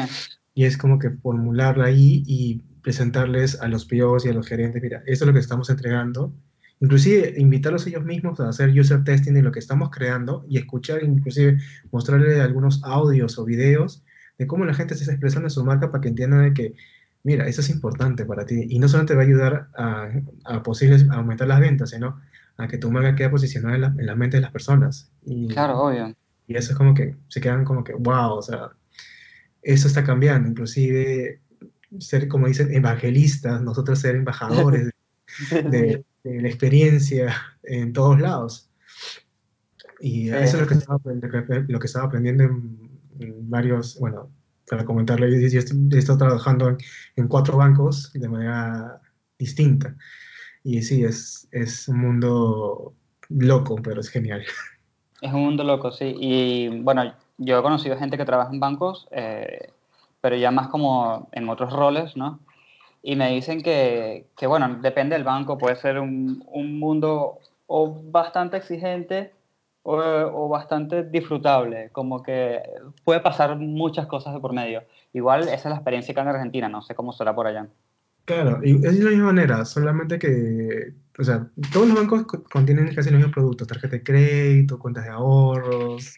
Y 0.56 0.64
es 0.64 0.78
como 0.78 1.00
que 1.00 1.10
formularla 1.10 1.86
ahí 1.86 2.22
y 2.26 2.62
presentarles 2.80 3.60
a 3.60 3.66
los 3.66 3.86
POs 3.86 4.24
y 4.24 4.28
a 4.28 4.32
los 4.32 4.46
gerentes, 4.46 4.80
mira, 4.80 5.02
esto 5.06 5.24
es 5.24 5.26
lo 5.26 5.32
que 5.32 5.40
estamos 5.40 5.68
entregando. 5.68 6.32
Inclusive 6.80 7.34
invitarlos 7.38 7.86
ellos 7.86 8.04
mismos 8.04 8.38
a 8.38 8.48
hacer 8.48 8.78
user 8.78 9.02
testing 9.02 9.32
de 9.32 9.42
lo 9.42 9.50
que 9.50 9.58
estamos 9.58 9.90
creando 9.90 10.44
y 10.48 10.58
escuchar, 10.58 11.02
inclusive 11.02 11.58
mostrarle 11.90 12.40
algunos 12.40 12.82
audios 12.84 13.38
o 13.38 13.44
videos 13.44 14.04
de 14.38 14.46
cómo 14.46 14.64
la 14.64 14.74
gente 14.74 14.94
se 14.94 15.02
está 15.02 15.12
expresando 15.12 15.46
en 15.46 15.50
su 15.50 15.64
marca 15.64 15.90
para 15.90 16.02
que 16.02 16.08
entiendan 16.08 16.44
de 16.44 16.54
que, 16.54 16.74
mira, 17.24 17.48
eso 17.48 17.60
es 17.60 17.70
importante 17.70 18.24
para 18.24 18.44
ti. 18.44 18.66
Y 18.68 18.78
no 18.78 18.88
solo 18.88 19.06
te 19.06 19.14
va 19.14 19.22
a 19.22 19.24
ayudar 19.24 19.68
a, 19.76 20.10
a 20.44 20.62
posibles, 20.62 21.08
a 21.10 21.14
aumentar 21.14 21.48
las 21.48 21.60
ventas, 21.60 21.90
sino 21.90 22.20
a 22.56 22.68
que 22.68 22.78
tu 22.78 22.90
marca 22.90 23.14
quede 23.14 23.30
posicionada 23.30 23.74
en 23.74 23.80
la, 23.80 23.86
en 23.98 24.06
la 24.06 24.14
mente 24.14 24.36
de 24.36 24.42
las 24.42 24.52
personas. 24.52 25.10
Y, 25.26 25.48
Claro, 25.48 25.80
obvio. 25.80 26.14
y 26.46 26.56
eso 26.56 26.72
es 26.72 26.78
como 26.78 26.94
que 26.94 27.16
se 27.28 27.40
quedan 27.40 27.64
como 27.64 27.82
que, 27.84 27.94
wow, 27.94 28.34
o 28.34 28.42
sea, 28.42 28.70
eso 29.62 29.88
está 29.88 30.04
cambiando. 30.04 30.48
Inclusive 30.48 31.40
ser, 31.98 32.28
como 32.28 32.46
dicen, 32.48 32.72
evangelistas, 32.74 33.62
nosotros 33.62 33.98
ser 33.98 34.16
embajadores 34.16 34.86
de, 34.86 34.92
de- 35.70 36.04
de 36.24 36.40
la 36.40 36.48
experiencia 36.48 37.34
en 37.62 37.92
todos 37.92 38.18
lados. 38.20 38.70
Y 40.00 40.28
Sí. 40.28 40.34
eso 40.34 40.56
es 40.56 40.60
lo 40.62 40.66
que 40.66 40.74
estaba, 40.74 40.98
lo 41.04 41.30
que- 41.46 41.64
lo 41.68 41.78
que 41.78 41.86
estaba 41.86 42.06
aprendiendo 42.06 42.44
en, 42.44 42.90
en 43.20 43.50
varios, 43.50 43.98
bueno, 43.98 44.30
para 44.68 44.84
comentarle, 44.84 45.30
yo, 45.40 45.48
yo 45.48 45.58
estoy- 45.60 45.88
he 45.92 45.98
estado 45.98 46.18
trabajando 46.18 46.68
en, 46.70 46.76
en 47.16 47.28
cuatro 47.28 47.56
bancos 47.58 48.10
de 48.14 48.28
manera 48.28 49.00
distinta. 49.38 49.94
Y 50.64 50.80
sí, 50.82 51.04
es, 51.04 51.46
es 51.52 51.86
un 51.88 52.00
mundo 52.00 52.94
loco, 53.28 53.76
pero 53.82 54.00
es 54.00 54.08
genial. 54.08 54.42
Es 55.20 55.32
un 55.32 55.42
mundo 55.42 55.62
loco, 55.62 55.92
sí. 55.92 56.14
Y 56.18 56.80
bueno, 56.80 57.14
yo 57.38 57.58
he 57.58 57.62
conocido 57.62 57.98
gente 57.98 58.16
que 58.16 58.24
trabaja 58.24 58.50
en 58.50 58.60
bancos, 58.60 59.06
eh, 59.10 59.70
pero 60.22 60.36
ya 60.36 60.50
más 60.50 60.68
como 60.68 61.28
en 61.32 61.48
otros 61.50 61.72
roles, 61.72 62.16
¿no? 62.16 62.40
Y 63.02 63.14
me 63.16 63.30
dicen 63.30 63.62
que, 63.62 64.26
que, 64.36 64.46
bueno, 64.46 64.78
depende 64.80 65.14
del 65.14 65.24
banco, 65.24 65.58
puede 65.58 65.76
ser 65.76 65.98
un, 65.98 66.42
un 66.46 66.78
mundo 66.78 67.38
o 67.66 68.02
bastante 68.10 68.56
exigente 68.56 69.32
o, 69.82 69.96
o 69.96 70.48
bastante 70.48 71.02
disfrutable, 71.04 71.90
como 71.92 72.22
que 72.22 72.62
puede 73.04 73.20
pasar 73.20 73.56
muchas 73.56 74.06
cosas 74.06 74.32
de 74.32 74.40
por 74.40 74.54
medio. 74.54 74.82
Igual 75.12 75.42
esa 75.42 75.54
es 75.54 75.64
la 75.66 75.74
experiencia 75.74 76.12
acá 76.12 76.22
en 76.22 76.28
Argentina, 76.28 76.68
no 76.70 76.80
sé 76.80 76.94
cómo 76.94 77.12
será 77.12 77.34
por 77.34 77.46
allá. 77.46 77.68
Claro, 78.24 78.60
y 78.64 78.76
es 78.86 78.98
de 78.98 79.04
la 79.04 79.10
misma 79.10 79.26
manera, 79.26 79.64
solamente 79.66 80.18
que, 80.18 80.94
o 81.18 81.24
sea, 81.24 81.50
todos 81.72 81.86
los 81.88 81.96
bancos 81.98 82.24
co- 82.24 82.42
contienen 82.44 82.86
casi 82.94 83.10
los 83.10 83.18
mismos 83.18 83.34
productos, 83.34 83.68
tarjeta 83.68 83.96
de 83.96 84.02
crédito, 84.02 84.78
cuentas 84.78 85.04
de 85.04 85.10
ahorros, 85.10 86.16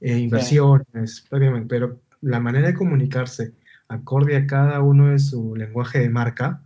eh, 0.00 0.18
inversiones, 0.18 1.26
prácticamente, 1.30 1.68
pero 1.68 2.00
la 2.22 2.40
manera 2.40 2.68
de 2.68 2.74
comunicarse 2.74 3.54
acorde 3.88 4.36
a 4.36 4.46
cada 4.46 4.80
uno 4.82 5.08
de 5.12 5.18
su 5.20 5.54
lenguaje 5.56 6.00
de 6.00 6.10
marca 6.10 6.64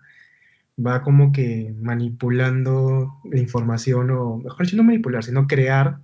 va 0.79 1.03
como 1.03 1.33
que 1.33 1.75
manipulando 1.81 3.21
la 3.25 3.41
información, 3.41 4.11
o 4.11 4.39
mejor 4.39 4.67
dicho, 4.67 4.77
no 4.77 4.85
manipular, 4.85 5.25
sino 5.25 5.47
crear 5.47 6.01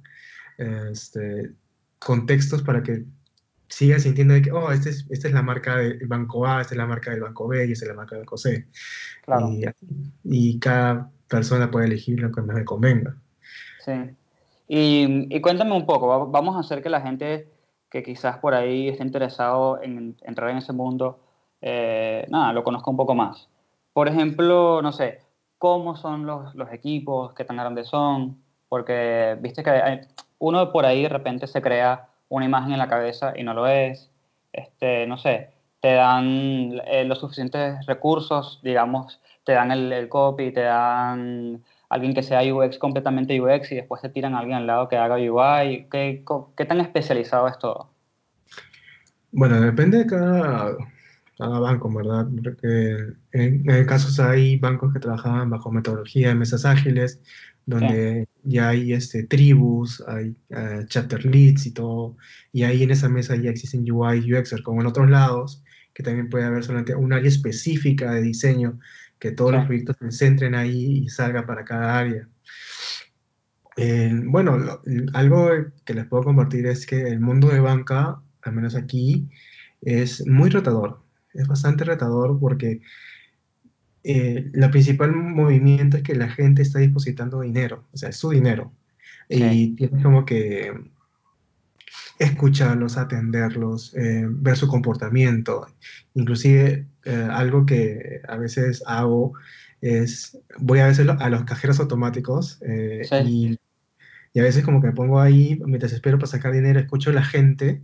este, 0.59 1.55
contextos 1.99 2.63
para 2.63 2.83
que 2.83 3.07
sigas 3.69 4.03
sintiendo 4.03 4.35
de 4.35 4.43
que, 4.43 4.53
oh, 4.53 4.71
este 4.71 4.91
es- 4.91 5.07
esta 5.11 5.29
es 5.29 5.35
la 5.35 5.43
marca 5.43 5.77
del 5.77 6.07
banco 6.07 6.47
A, 6.47 6.61
esta 6.61 6.75
es 6.75 6.79
la 6.79 6.87
marca 6.87 7.11
del 7.11 7.21
banco 7.21 7.49
B 7.49 7.67
y 7.67 7.73
esta 7.73 7.85
es 7.85 7.89
la 7.91 7.97
marca 7.97 8.15
del 8.15 8.25
banco 8.25 8.37
C. 8.37 8.67
Claro. 9.25 9.49
Y, 9.51 9.65
y 10.25 10.59
cada 10.59 11.11
persona 11.29 11.71
puede 11.71 11.87
elegir 11.87 12.21
lo 12.21 12.31
que 12.31 12.43
más 12.43 12.57
le 12.57 12.65
convenga. 12.65 13.17
Sí. 13.85 13.93
Y, 14.69 15.35
y 15.37 15.41
cuéntame 15.41 15.73
un 15.73 15.87
poco, 15.87 16.07
va- 16.09 16.25
vamos 16.27 16.57
a 16.57 16.61
hacer 16.61 16.83
que 16.83 16.89
la 16.91 17.01
gente 17.01 17.49
que 17.91 18.03
quizás 18.03 18.39
por 18.39 18.55
ahí 18.55 18.89
esté 18.89 19.05
interesado 19.05 19.81
en 19.83 20.17
entrar 20.23 20.51
en 20.51 20.59
ese 20.59 20.73
mundo, 20.73 21.21
eh, 21.61 22.27
nada, 22.29 22.53
lo 22.53 22.63
conozca 22.65 22.91
un 22.91 22.97
poco 22.97 23.15
más. 23.15 23.49
por 23.93 24.09
ejemplo, 24.09 24.83
no 24.83 24.93
sé, 24.93 25.21
cómo 25.57 25.97
son 25.97 26.27
los, 26.27 26.55
los 26.55 26.71
equipos, 26.71 27.33
qué 27.33 27.45
tan 27.47 27.57
grandes 27.57 27.89
son, 27.89 28.37
porque 28.69 29.39
viste 29.41 29.63
que 29.63 29.71
hay- 29.71 30.01
uno 30.39 30.71
por 30.71 30.85
ahí 30.85 31.05
de 31.05 31.09
repente 31.09 31.47
se 31.47 31.63
crea 31.63 32.07
una 32.29 32.45
imagen 32.47 32.73
en 32.73 32.79
la 32.79 32.89
cabeza 32.89 33.33
y 33.37 33.43
no 33.43 33.55
lo 33.55 33.67
es. 33.67 34.11
Este, 34.53 35.07
no 35.07 35.19
sé, 35.19 35.51
te 35.81 35.93
dan 35.93 36.81
eh, 36.87 37.05
los 37.05 37.21
suficientes 37.21 37.85
recursos, 37.87 38.61
digamos, 38.63 39.21
te 39.45 39.53
dan 39.53 39.71
el, 39.71 39.93
el 39.93 40.09
copy, 40.09 40.53
te 40.53 40.63
dan 40.63 41.63
alguien 41.89 42.15
que 42.15 42.23
sea 42.23 42.43
UX 42.43 42.79
completamente 42.79 43.41
UX 43.41 43.73
y 43.73 43.77
después 43.77 44.03
te 44.03 44.09
tiran 44.09 44.35
a 44.35 44.41
alguien 44.41 44.57
al 44.57 44.67
lado 44.67 44.89
que 44.89 44.97
haga 44.97 45.17
UI. 45.17 45.87
¿Qué, 45.91 46.25
qué 46.57 46.65
tan 46.65 46.81
especializado 46.81 47.47
es 47.49 47.59
todo? 47.59 47.91
Bueno, 49.33 49.61
depende 49.61 49.99
de 49.99 50.07
cada, 50.07 50.77
cada 51.39 51.61
banco, 51.61 51.93
¿verdad? 51.93 52.27
Porque 52.43 52.97
en, 53.33 53.71
en 53.71 53.87
casos 53.87 54.19
hay 54.19 54.57
bancos 54.57 54.93
que 54.93 55.01
trabajan 55.01 55.51
bajo 55.51 55.71
metodología 55.71 56.29
de 56.29 56.35
mesas 56.35 56.65
ágiles, 56.65 57.23
donde 57.67 58.29
ya 58.47 58.69
hay 58.71 58.93
este, 58.93 59.25
tribus, 59.25 60.03
hay 60.09 60.37
eh, 60.51 60.85
chapter 60.89 61.25
leads 61.27 61.67
y 61.67 61.73
todo, 61.73 62.17
y 62.53 62.63
ahí 62.65 62.83
en 62.83 62.91
esa 62.93 63.09
mesa 63.09 63.37
ya 63.37 63.51
existen 63.51 63.91
UI, 63.91 64.33
UXer, 64.35 64.63
como 64.63 64.81
en 64.81 64.87
otros 64.87 65.11
lados, 65.11 65.63
que 65.95 66.03
también 66.03 66.29
puede 66.31 66.45
haber 66.45 66.65
solamente 66.65 66.95
un 66.95 67.13
área 67.13 67.29
específica 67.29 68.13
de 68.13 68.23
diseño, 68.23 68.79
que 69.19 69.33
todos 69.33 69.53
los 69.53 69.63
Sí. 69.63 69.67
proyectos 69.69 69.97
se 70.01 70.11
centren 70.13 70.55
ahí 70.55 71.05
y 71.05 71.09
salga 71.09 71.47
para 71.47 71.65
cada 71.65 71.99
área. 71.99 72.29
Eh, 73.77 74.11
bueno, 74.25 74.57
lo- 74.59 74.81
algo 75.15 75.51
que 75.85 75.95
les 75.95 76.07
puedo 76.07 76.25
compartir 76.25 76.67
es 76.67 76.87
que 76.87 77.09
el 77.09 77.21
mundo 77.21 77.49
de 77.49 77.61
banca, 77.61 78.21
al 78.43 78.53
menos 78.53 78.75
aquí, 78.75 79.29
es 79.83 80.27
muy 80.27 80.49
retador. 80.51 81.03
Es 81.35 81.47
bastante 81.47 81.85
retador 81.85 82.39
porque 82.41 82.81
eh, 84.09 84.51
la 84.55 84.71
principal 84.71 85.13
movimiento 85.15 85.97
es 85.97 86.03
que 86.05 86.15
la 86.15 86.29
gente 86.29 86.63
está 86.63 86.79
depositando 86.79 87.41
dinero, 87.41 87.85
o 87.93 87.97
sea, 87.97 88.11
es 88.11 88.17
su 88.17 88.31
dinero. 88.31 88.73
Y 89.29 89.39
Sí. 89.39 89.75
tienes 89.77 90.03
como 90.03 90.25
que 90.25 90.73
escucharlos, 92.19 92.97
atenderlos, 92.97 93.95
eh, 93.97 94.27
ver 94.29 94.57
su 94.57 94.69
comportamiento. 94.69 95.67
Inclusive 96.15 96.87
eh, 97.05 97.29
algo 97.31 97.67
que 97.67 98.21
a 98.29 98.37
veces 98.37 98.83
hago 98.87 99.35
es, 99.81 100.39
voy 100.59 100.79
a 100.81 100.87
veces 100.87 101.07
a 101.09 101.29
los 101.31 101.45
cajeros 101.45 101.81
automáticos 101.81 102.59
eh, 102.67 103.03
Sí. 103.05 103.17
y, 103.27 103.59
y 104.33 104.41
a 104.41 104.43
veces 104.43 104.65
como 104.65 104.81
que 104.81 104.89
me 104.89 104.93
pongo 104.95 105.21
ahí, 105.21 105.61
mientras 105.67 105.93
espero 105.93 106.19
para 106.19 106.29
sacar 106.29 106.53
dinero, 106.53 106.81
escucho 106.81 107.11
a 107.11 107.15
la 107.15 107.25
gente 107.25 107.83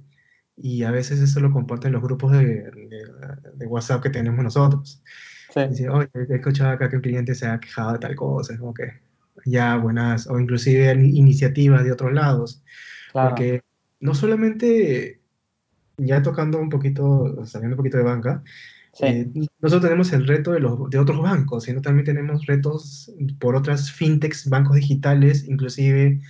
y 0.56 0.82
a 0.85 0.90
veces 0.90 1.20
eso 1.20 1.40
lo 1.40 1.50
comparto 1.50 1.87
en 1.87 1.94
los 1.94 2.02
grupos 2.02 2.32
de, 2.32 2.44
de- 2.46 3.06
de 3.54 3.66
WhatsApp 3.66 4.02
que 4.02 4.11
tenemos 4.11 4.42
nosotros. 4.44 5.02
Sí. 5.54 5.60
Dice, 5.68 5.88
oye, 5.90 6.08
he 6.14 6.34
escuchado 6.34 6.70
acá 6.70 6.88
que 6.88 6.96
un 6.96 7.02
cliente 7.02 7.34
se 7.34 7.46
ha 7.46 7.60
quejado 7.60 7.92
de 7.94 7.98
tal 7.98 8.14
cosa, 8.16 8.56
como 8.58 8.72
que 8.74 8.84
ya 9.44 9.76
buenas, 9.76 10.26
o 10.28 10.38
inclusive 10.38 10.92
in- 10.92 11.16
iniciativas 11.16 11.84
de 11.84 11.92
otros 11.92 12.12
lados, 12.12 12.62
Claro. 13.12 13.30
porque 13.30 13.62
no 14.00 14.14
solamente, 14.14 15.20
ya 15.98 16.22
tocando 16.22 16.58
un 16.58 16.68
poquito, 16.68 17.44
saliendo 17.46 17.74
un 17.74 17.78
poquito 17.78 17.98
de 17.98 18.02
banca, 18.04 18.42
Sí. 18.94 19.04
eh, 19.06 19.30
nosotros 19.60 19.82
tenemos 19.82 20.12
el 20.12 20.26
reto 20.26 20.52
de, 20.52 20.60
los, 20.60 20.88
de 20.90 20.98
otros 20.98 21.20
bancos, 21.22 21.64
sino 21.64 21.80
también 21.80 22.04
tenemos 22.04 22.44
retos 22.46 23.10
por 23.38 23.56
otras 23.56 23.90
fintechs, 23.90 24.48
bancos 24.48 24.76
digitales, 24.76 25.44
inclusive 25.48 26.20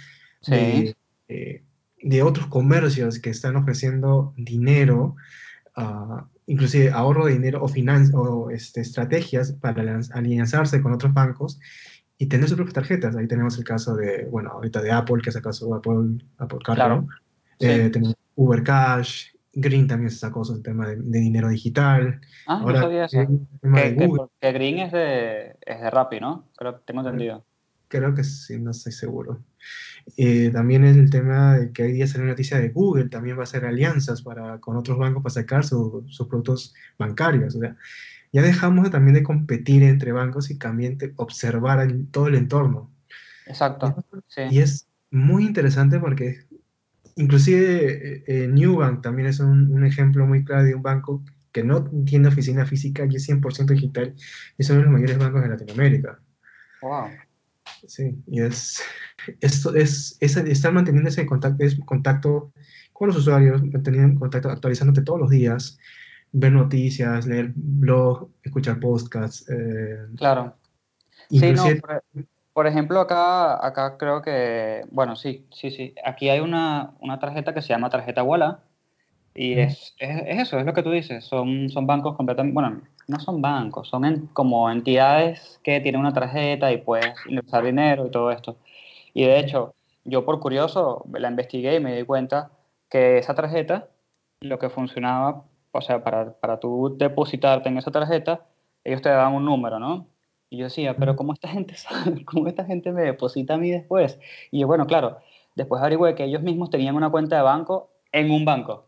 Sí. 0.42 0.50
de, 0.52 0.96
eh, 1.28 1.62
de 2.02 2.22
otros 2.22 2.46
comercios 2.48 3.18
que 3.20 3.30
están 3.30 3.56
ofreciendo 3.56 4.32
dinero, 4.36 5.14
ah, 5.76 6.26
inclusive 6.52 6.90
ahorro 6.90 7.26
de 7.26 7.32
dinero 7.32 7.62
o, 7.62 7.68
finan- 7.68 8.10
o 8.14 8.50
este, 8.50 8.80
estrategias 8.80 9.52
para 9.52 9.98
alianzarse 10.12 10.80
con 10.82 10.92
otros 10.92 11.12
bancos 11.14 11.58
y 12.18 12.26
tener 12.26 12.46
sus 12.48 12.56
propias 12.56 12.74
tarjetas. 12.74 13.16
Ahí 13.16 13.26
tenemos 13.26 13.56
el 13.58 13.64
caso 13.64 13.96
de, 13.96 14.26
bueno, 14.30 14.50
ahorita 14.50 14.80
de 14.82 14.92
Apple, 14.92 15.22
que 15.24 15.32
sacó 15.32 15.52
su 15.52 15.74
Apple, 15.74 16.24
Apple 16.38 16.58
Card, 16.64 16.76
Claro. 16.76 16.96
¿no? 17.02 17.08
Eh, 17.58 17.84
Sí. 17.86 17.90
tenemos 17.90 18.16
Uber 18.34 18.62
Cash, 18.62 19.26
Green 19.54 19.86
también 19.86 20.10
se 20.10 20.18
sacó 20.18 20.44
su 20.44 20.62
tema 20.62 20.86
de, 20.88 20.96
de 20.96 21.18
dinero 21.20 21.48
digital. 21.48 22.20
Ah, 22.46 22.58
no 22.58 22.66
Ahora, 22.68 22.80
sabía 22.80 23.04
eso. 23.04 23.18
Que, 23.18 23.96
que, 23.96 24.08
que 24.40 24.52
Green 24.52 24.78
es 24.78 24.92
de, 24.92 25.56
es 25.60 25.80
de 25.80 25.90
Rappi, 25.90 26.20
¿no? 26.20 26.48
Creo 26.56 26.76
que 26.76 26.82
tengo 26.86 27.00
entendido. 27.00 27.44
Creo 27.98 28.14
que 28.14 28.24
sí, 28.24 28.58
no 28.58 28.70
estoy 28.70 28.92
seguro. 28.92 29.44
Eh, 30.16 30.50
también 30.52 30.84
el 30.84 31.10
tema 31.10 31.56
de 31.58 31.72
que 31.72 31.82
hoy 31.84 31.92
día 31.92 32.06
salió 32.06 32.26
noticia 32.26 32.58
de 32.58 32.70
Google, 32.70 33.08
también 33.10 33.36
va 33.36 33.40
a 33.42 33.44
hacer 33.44 33.64
alianzas 33.66 34.22
para, 34.22 34.58
con 34.58 34.76
otros 34.76 34.98
bancos 34.98 35.22
para 35.22 35.34
sacar 35.34 35.64
su- 35.64 36.04
sus 36.08 36.26
productos 36.26 36.74
bancarios. 36.98 37.54
O 37.54 37.60
sea, 37.60 37.76
ya 38.32 38.42
dejamos 38.42 38.84
de- 38.84 38.90
también 38.90 39.14
de 39.14 39.22
competir 39.22 39.82
entre 39.82 40.12
bancos 40.12 40.50
y 40.50 40.58
también 40.58 40.96
de 40.98 41.12
observar 41.16 41.80
el- 41.80 42.08
todo 42.08 42.28
el 42.28 42.34
entorno. 42.34 42.90
Exacto. 43.46 44.02
Sí. 44.28 44.42
Y 44.50 44.58
es 44.60 44.86
muy 45.10 45.44
interesante 45.44 46.00
porque 46.00 46.46
inclusive 47.16 48.14
eh, 48.16 48.24
eh, 48.26 48.48
Newbank 48.48 49.02
también 49.02 49.28
es 49.28 49.38
un, 49.40 49.70
un 49.72 49.84
ejemplo 49.84 50.26
muy 50.26 50.44
claro 50.44 50.64
de 50.64 50.74
un 50.74 50.82
banco 50.82 51.22
que 51.52 51.62
no 51.62 51.84
tiene 52.06 52.28
oficina 52.28 52.64
física 52.64 53.04
y 53.08 53.16
es 53.16 53.28
100% 53.28 53.74
digital 53.74 54.14
y 54.56 54.62
es 54.62 54.70
uno 54.70 54.78
de 54.78 54.84
los 54.86 54.92
mayores 54.94 55.18
bancos 55.18 55.42
de 55.42 55.48
Latinoamérica. 55.48 56.18
Wow. 56.80 57.08
Sí, 57.86 58.16
y 58.26 58.40
es, 58.40 58.82
esto 59.40 59.74
es, 59.74 60.16
es 60.20 60.36
estar 60.36 60.72
manteniendo 60.72 61.08
ese 61.08 61.26
contacto, 61.26 61.64
es 61.64 61.78
contacto 61.84 62.52
con 62.92 63.08
los 63.08 63.16
usuarios, 63.16 63.62
manteniendo 63.62 64.20
contacto, 64.20 64.50
actualizándote 64.50 65.02
todos 65.02 65.20
los 65.20 65.30
días, 65.30 65.78
ver 66.32 66.52
noticias, 66.52 67.26
leer 67.26 67.52
blog, 67.54 68.30
escuchar 68.42 68.78
podcasts. 68.80 69.48
eh, 69.50 70.06
Claro. 70.16 70.56
Sí, 71.28 71.52
no, 71.52 71.64
por 72.52 72.66
ejemplo, 72.66 73.00
acá, 73.00 73.64
acá 73.66 73.96
creo 73.96 74.20
que, 74.20 74.84
bueno, 74.90 75.16
sí, 75.16 75.46
sí, 75.52 75.70
sí. 75.70 75.94
Aquí 76.04 76.28
hay 76.28 76.40
una, 76.40 76.94
una 77.00 77.18
tarjeta 77.18 77.54
que 77.54 77.62
se 77.62 77.68
llama 77.68 77.88
tarjeta 77.88 78.22
Walla 78.22 78.60
y 79.34 79.58
es, 79.58 79.94
es, 79.98 80.22
es 80.26 80.38
eso, 80.40 80.58
es 80.58 80.66
lo 80.66 80.74
que 80.74 80.82
tú 80.82 80.90
dices. 80.90 81.24
Son, 81.24 81.68
son 81.70 81.86
bancos 81.86 82.16
completamente, 82.16 82.54
bueno, 82.54 82.82
no 83.08 83.20
son 83.20 83.40
bancos, 83.42 83.88
son 83.88 84.04
en- 84.04 84.26
como 84.28 84.70
entidades 84.70 85.60
que 85.64 85.80
tienen 85.80 86.00
una 86.00 86.12
tarjeta 86.12 86.72
y 86.72 86.78
puedes 86.78 87.24
ingresar 87.26 87.64
dinero 87.64 88.06
y 88.06 88.10
todo 88.10 88.30
esto. 88.30 88.56
Y 89.14 89.24
de 89.24 89.38
hecho, 89.40 89.74
yo 90.04 90.24
por 90.24 90.40
curioso 90.40 91.04
la 91.12 91.28
investigué 91.30 91.76
y 91.76 91.80
me 91.80 91.96
di 91.96 92.04
cuenta 92.04 92.50
que 92.90 93.18
esa 93.18 93.34
tarjeta, 93.34 93.88
lo 94.40 94.58
que 94.58 94.70
funcionaba, 94.70 95.44
o 95.72 95.80
sea, 95.80 96.02
para, 96.04 96.32
para 96.40 96.60
tú 96.60 96.94
depositarte 96.98 97.68
en 97.68 97.78
esa 97.78 97.90
tarjeta, 97.90 98.46
ellos 98.84 99.02
te 99.02 99.08
daban 99.08 99.34
un 99.34 99.44
número, 99.44 99.78
¿no? 99.78 100.08
Y 100.50 100.58
yo 100.58 100.64
decía, 100.64 100.96
pero 100.96 101.16
¿cómo 101.16 101.32
esta 101.32 101.48
gente 101.48 101.74
sabe? 101.76 102.24
¿Cómo 102.24 102.48
esta 102.48 102.64
gente 102.64 102.92
me 102.92 103.02
deposita 103.02 103.54
a 103.54 103.58
mí 103.58 103.70
después? 103.70 104.18
Y 104.50 104.60
yo, 104.60 104.66
bueno, 104.66 104.86
claro, 104.86 105.18
después 105.54 105.80
averigüé 105.80 106.14
que 106.14 106.24
ellos 106.24 106.42
mismos 106.42 106.70
tenían 106.70 106.94
una 106.96 107.10
cuenta 107.10 107.36
de 107.36 107.42
banco 107.42 107.90
en 108.12 108.30
un 108.30 108.44
banco. 108.44 108.86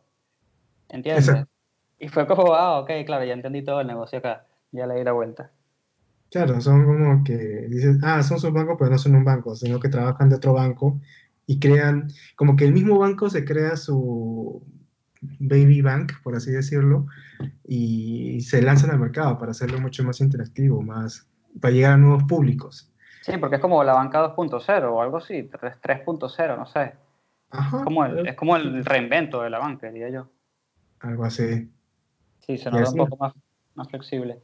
¿Entiendes? 0.89 1.29
Exacto. 1.29 1.51
Y 1.99 2.09
fue 2.09 2.27
como, 2.27 2.55
ah, 2.55 2.81
ok, 2.81 2.91
claro, 3.07 3.25
ya 3.25 3.33
entendí 3.33 3.63
todo 3.63 3.81
el 3.81 3.87
negocio 3.87 4.19
acá. 4.19 4.47
Ya 4.73 4.87
le 4.87 4.97
di 4.97 5.05
la 5.05 5.13
vuelta. 5.13 5.51
Claro, 6.31 6.61
son 6.61 6.85
como 6.85 7.23
que 7.23 7.37
dices, 7.69 7.99
ah, 8.03 8.23
son 8.23 8.41
sus 8.41 8.53
bancos, 8.53 8.77
pero 8.79 8.91
no 8.91 8.99
son 8.99 9.15
un 9.15 9.25
banco, 9.25 9.55
sino 9.55 9.79
que 9.79 9.89
trabajan 9.89 10.29
de 10.29 10.37
otro 10.37 10.53
banco 10.53 11.01
y 11.47 11.61
crean, 11.61 12.09
como 12.37 12.57
que 12.57 12.65
el 12.65 12.73
mismo 12.73 12.99
banco 12.99 13.31
se 13.31 13.45
crea 13.45 13.77
su 13.77 14.63
baby 15.39 15.81
bank, 15.81 16.13
por 16.23 16.35
así 16.35 16.51
decirlo, 16.51 17.07
y 17.67 18.41
se 18.41 18.63
lanzan 18.63 18.91
al 18.91 18.99
mercado 18.99 19.39
para 19.39 19.53
hacerlo 19.53 19.81
mucho 19.81 20.05
más 20.05 20.21
interactivo, 20.21 20.83
más, 20.83 21.29
para 21.61 21.73
llegar 21.73 21.93
a 21.93 21.97
nuevos 21.97 22.25
públicos. 22.25 22.93
Sí, 23.23 23.33
porque 23.39 23.57
es 23.57 23.63
como 23.63 23.83
la 23.85 23.95
banca 23.95 24.21
2.0 24.21 24.93
o 24.93 25.01
algo 25.01 25.19
así, 25.19 25.45
3 25.45 25.81
3.0, 25.81 26.59
no 26.59 26.67
sé. 26.67 26.93
Ajá, 27.51 27.79
Es 27.79 27.85
como, 27.85 28.05
el, 28.05 28.27
es 28.27 28.35
como 28.35 28.57
el 28.57 28.85
reinvento 28.85 29.43
de 29.43 29.51
la 29.51 29.59
banca, 29.59 29.91
diría 29.91 30.11
yo. 30.11 30.29
Algo 31.05 31.25
así. 31.25 31.69
Sí, 32.41 32.59
se 32.59 32.69
Y 32.69 32.73
nota 32.73 32.91
un 32.91 32.97
poco 32.97 33.17
más, 33.17 33.33
más 33.75 33.89
flexible. 33.89 34.41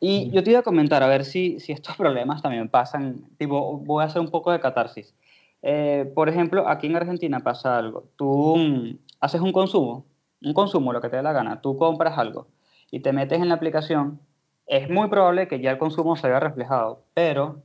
Y 0.00 0.24
Sí. 0.24 0.30
yo 0.32 0.42
te 0.42 0.50
iba 0.50 0.60
a 0.60 0.62
comentar, 0.62 1.02
a 1.02 1.06
ver 1.06 1.24
si, 1.24 1.60
si 1.60 1.72
estos 1.72 1.96
problemas 1.96 2.42
también 2.42 2.68
pasan, 2.68 3.24
tipo, 3.38 3.78
voy 3.78 4.02
a 4.02 4.06
hacer 4.06 4.20
un 4.20 4.30
poco 4.30 4.52
de 4.52 4.60
catarsis. 4.60 5.14
Eh, 5.62 6.10
por 6.14 6.28
ejemplo, 6.28 6.68
aquí 6.68 6.86
en 6.86 6.96
Argentina 6.96 7.40
pasa 7.40 7.76
algo. 7.78 8.08
Tú 8.16 8.56
mm, 8.56 8.98
haces 9.20 9.40
un 9.40 9.52
consumo, 9.52 10.06
un 10.42 10.52
consumo, 10.52 10.92
lo 10.92 11.00
que 11.00 11.08
te 11.08 11.16
dé 11.16 11.22
la 11.22 11.32
gana. 11.32 11.60
Tú 11.60 11.76
compras 11.76 12.18
algo 12.18 12.46
y 12.90 13.00
te 13.00 13.12
metes 13.12 13.40
en 13.40 13.48
la 13.48 13.54
aplicación. 13.54 14.20
Es 14.66 14.90
muy 14.90 15.08
probable 15.08 15.48
que 15.48 15.60
ya 15.60 15.70
el 15.70 15.78
consumo 15.78 16.16
se 16.16 16.28
vea 16.28 16.40
reflejado, 16.40 17.04
pero, 17.14 17.62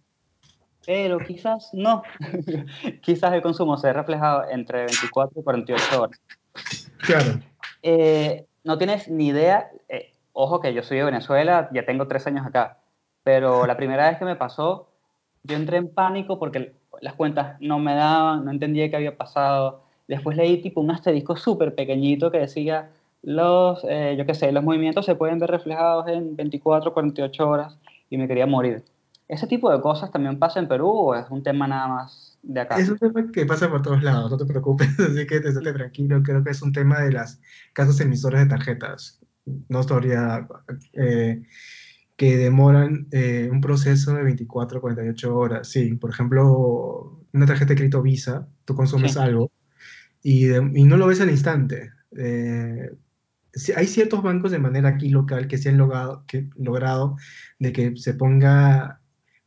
pero 0.85 1.19
quizás 1.19 1.69
no. 1.73 2.01
quizás 3.01 3.33
el 3.33 3.41
consumo 3.41 3.77
se 3.77 3.87
vea 3.87 3.93
reflejado 3.93 4.49
entre 4.49 4.85
24 4.85 5.41
y 5.41 5.43
48 5.43 6.01
horas. 6.01 6.21
Claro, 6.99 7.39
Eh, 7.83 8.45
no 8.63 8.77
tienes 8.77 9.07
ni 9.09 9.27
idea, 9.27 9.71
eh, 9.89 10.13
ojo 10.33 10.59
que 10.59 10.73
yo 10.73 10.83
soy 10.83 10.97
de 10.97 11.05
Venezuela, 11.05 11.69
ya 11.73 11.85
tengo 11.85 12.07
tres 12.07 12.27
años 12.27 12.45
acá, 12.45 12.77
pero 13.23 13.65
la 13.67 13.77
primera 13.77 14.09
vez 14.09 14.17
que 14.17 14.25
me 14.25 14.35
pasó, 14.35 14.87
yo 15.43 15.55
entré 15.55 15.77
en 15.77 15.93
pánico 15.93 16.39
porque 16.39 16.73
las 17.01 17.15
cuentas 17.15 17.57
no 17.59 17.79
me 17.79 17.95
daban, 17.95 18.45
no 18.45 18.51
entendía 18.51 18.89
qué 18.89 18.95
había 18.95 19.17
pasado. 19.17 19.81
Después 20.07 20.37
leí 20.37 20.61
tipo 20.61 20.81
un 20.81 20.91
asterisco 20.91 21.35
súper 21.35 21.73
pequeñito 21.73 22.31
que 22.31 22.39
decía, 22.39 22.91
los, 23.23 23.83
eh, 23.87 24.15
yo 24.17 24.25
qué 24.25 24.33
sé, 24.35 24.51
los 24.51 24.63
movimientos 24.63 25.05
se 25.05 25.15
pueden 25.15 25.39
ver 25.39 25.49
reflejados 25.49 26.07
en 26.07 26.35
24, 26.35 26.93
48 26.93 27.49
horas. 27.49 27.77
y 28.09 28.17
me 28.17 28.27
quería 28.27 28.45
morir. 28.45 28.83
¿Ese 29.29 29.47
tipo 29.47 29.71
de 29.71 29.79
cosas 29.81 30.11
también 30.11 30.37
pasa 30.37 30.59
en 30.59 30.67
Perú 30.67 30.89
o 30.89 31.15
es 31.15 31.29
un 31.29 31.43
tema 31.43 31.65
nada 31.65 31.87
más 31.87 32.30
de 32.43 32.61
acá? 32.61 32.77
Es 32.79 32.89
un 32.89 32.97
tema 32.97 33.31
que 33.31 33.45
pasa 33.45 33.69
por 33.69 33.81
todos 33.81 34.03
lados, 34.03 34.31
no 34.31 34.37
te 34.37 34.45
preocupes, 34.45 34.87
así 34.99 35.25
que 35.27 35.37
estate 35.37 35.73
tranquilo. 35.73 36.21
Creo 36.23 36.43
que 36.43 36.51
es 36.51 36.61
un 36.61 36.71
tema 36.71 37.01
de 37.01 37.11
las 37.11 37.39
casas 37.73 37.99
emisoras 37.99 38.43
de 38.43 38.49
tarjetas. 38.49 39.19
No 39.69 39.83
sabría 39.83 40.47
eh, 40.93 41.43
que 42.15 42.37
demoran 42.37 43.07
eh, 43.11 43.49
un 43.51 43.61
proceso 43.61 44.13
de 44.13 44.23
24 44.23 44.77
a 44.77 44.81
48 44.81 45.35
horas. 45.35 45.67
Sí, 45.69 45.93
por 45.95 46.11
ejemplo, 46.11 47.25
una 47.33 47.45
tarjeta 47.45 47.69
de 47.69 47.75
crédito 47.75 48.01
Visa, 48.01 48.47
tú 48.65 48.75
consumes 48.75 49.13
Sí. 49.13 49.19
algo 49.19 49.51
y, 50.23 50.45
de- 50.45 50.71
y 50.75 50.83
no 50.85 50.97
lo 50.97 51.07
ves 51.07 51.21
al 51.21 51.31
instante. 51.31 51.91
Eh, 52.15 52.91
hay 53.75 53.87
ciertos 53.87 54.21
bancos 54.23 54.51
de 54.51 54.59
manera 54.59 54.89
aquí 54.89 55.09
local 55.09 55.47
que 55.47 55.57
se 55.57 55.69
han 55.69 55.77
logrado, 55.77 56.23
que, 56.27 56.49
logrado 56.55 57.17
de 57.59 57.73
que 57.73 57.97
se 57.97 58.13
ponga 58.13 59.00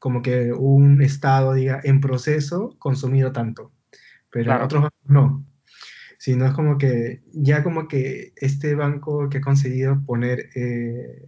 como 0.04 0.20
que 0.20 0.52
un 0.52 1.00
estado 1.00 1.54
diga 1.54 1.80
en 1.82 1.98
proceso 1.98 2.76
consumido 2.78 3.32
tanto, 3.32 3.72
pero 4.30 4.44
Claro. 4.44 4.66
otros 4.66 4.90
no. 5.06 5.46
Sino 6.18 6.44
es 6.44 6.52
como 6.52 6.76
que 6.76 7.22
ya 7.32 7.62
como 7.62 7.88
que 7.88 8.34
este 8.36 8.74
banco 8.74 9.30
que 9.30 9.38
ha 9.38 9.40
conseguido 9.40 10.04
poner 10.04 10.50
eh, 10.56 11.26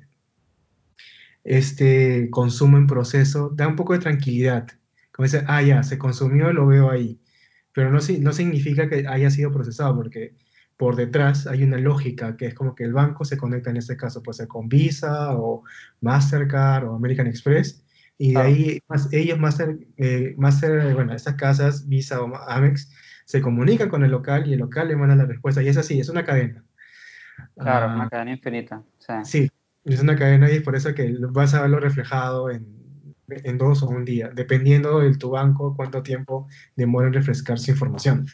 este 1.45 2.29
consumo 2.31 2.77
en 2.77 2.87
proceso 2.87 3.49
da 3.55 3.67
un 3.67 3.77
poco 3.77 3.95
de 3.95 4.01
tranquilidad. 4.01 4.67
Como 5.11 5.25
dice, 5.25 5.43
ah, 5.47 5.63
ya, 5.63 5.83
se 5.83 5.97
consumió, 5.97 6.53
lo 6.53 6.67
veo 6.67 6.91
ahí. 6.91 7.19
Pero 7.73 7.91
no, 7.91 8.01
no 8.21 8.33
significa 8.35 8.91
que 8.91 9.07
haya 9.09 9.31
sido 9.31 9.53
procesado, 9.53 9.97
porque 9.97 10.35
por 10.77 10.97
detrás 10.97 11.47
hay 11.47 11.63
una 11.65 11.79
lógica 11.79 12.37
que 12.37 12.49
es 12.49 12.55
como 12.55 12.75
que 12.75 12.85
el 12.85 12.93
banco 12.93 13.25
se 13.25 13.39
conecta 13.39 13.71
en 13.71 13.79
este 13.79 13.97
caso, 13.97 14.23
puede 14.23 14.37
ser 14.37 14.49
con 14.49 14.69
Visa 14.69 15.33
o 15.35 15.65
Mastercard 16.03 16.85
o 16.89 16.95
American 16.97 17.27
Express, 17.27 17.86
y 18.19 18.29
de 18.29 18.33
Claro. 18.35 18.49
ahí 18.49 18.81
más, 18.89 19.13
ellos, 19.13 19.39
Master, 19.39 19.77
eh, 19.97 20.35
Master, 20.39 20.95
bueno, 20.95 21.15
estas 21.15 21.35
casas, 21.35 21.87
Visa 21.89 22.21
o 22.23 22.35
Amex, 22.49 22.91
se 23.25 23.41
comunican 23.41 23.89
con 23.89 24.05
el 24.05 24.11
local 24.11 24.47
y 24.47 24.53
el 24.55 24.61
local 24.61 24.89
le 24.89 24.97
manda 24.97 25.17
la 25.17 25.27
respuesta, 25.27 25.63
y 25.63 25.69
es 25.69 25.77
así, 25.77 25.99
es 26.01 26.09
una 26.09 26.25
cadena. 26.25 26.65
Claro, 27.59 27.87
Ah, 27.91 27.95
una 27.95 28.09
cadena 28.09 28.33
infinita. 28.33 28.83
Sí. 28.99 29.13
Sí, 29.25 29.51
es 29.85 30.01
una 30.01 30.17
cadena 30.17 30.51
y 30.51 30.57
es 30.57 30.63
por 30.63 30.77
eso 30.77 30.95
que 30.95 31.15
vas 31.31 31.53
a 31.55 31.63
verlo 31.63 31.81
reflejado 31.81 32.51
en, 32.51 32.67
en 33.29 33.59
dos 33.59 33.83
o 33.83 33.89
un 33.89 34.05
día, 34.05 34.31
dependiendo 34.35 35.01
de 35.01 35.17
tu 35.17 35.31
banco, 35.31 35.75
cuánto 35.77 36.03
tiempo 36.03 36.49
demora 36.77 37.09
en 37.09 37.15
refrescar 37.15 37.59
su 37.59 37.71
información. 37.73 38.27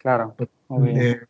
Claro, 0.00 0.36
muy 0.68 0.88
bien. 0.90 1.00
Eh, 1.00 1.20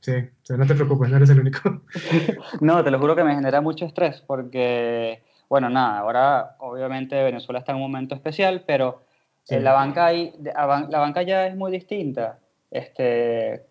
sí, 0.00 0.12
o 0.12 0.44
sea, 0.44 0.56
no 0.56 0.66
te 0.66 0.74
preocupes, 0.74 1.10
no 1.10 1.16
eres 1.16 1.30
el 1.30 1.40
único. 1.40 1.84
No, 2.60 2.82
te 2.84 2.90
lo 2.90 2.98
juro 2.98 3.16
que 3.16 3.24
me 3.24 3.34
genera 3.34 3.60
mucho 3.60 3.84
estrés 3.84 4.22
porque, 4.26 5.24
bueno, 5.50 5.68
nada, 5.68 5.98
ahora 5.98 6.56
obviamente 6.60 7.22
Venezuela 7.22 7.58
está 7.58 7.72
en 7.72 7.76
un 7.76 7.82
momento 7.82 8.14
especial, 8.14 8.64
pero 8.66 9.02
Sí. 9.42 9.54
en 9.56 9.64
la 9.64 9.72
banca 9.72 10.06
hay, 10.06 10.32
la 10.38 10.98
banca 10.98 11.22
ya 11.22 11.46
es 11.46 11.56
muy 11.56 11.72
distinta. 11.72 12.38
Este, 12.70 13.66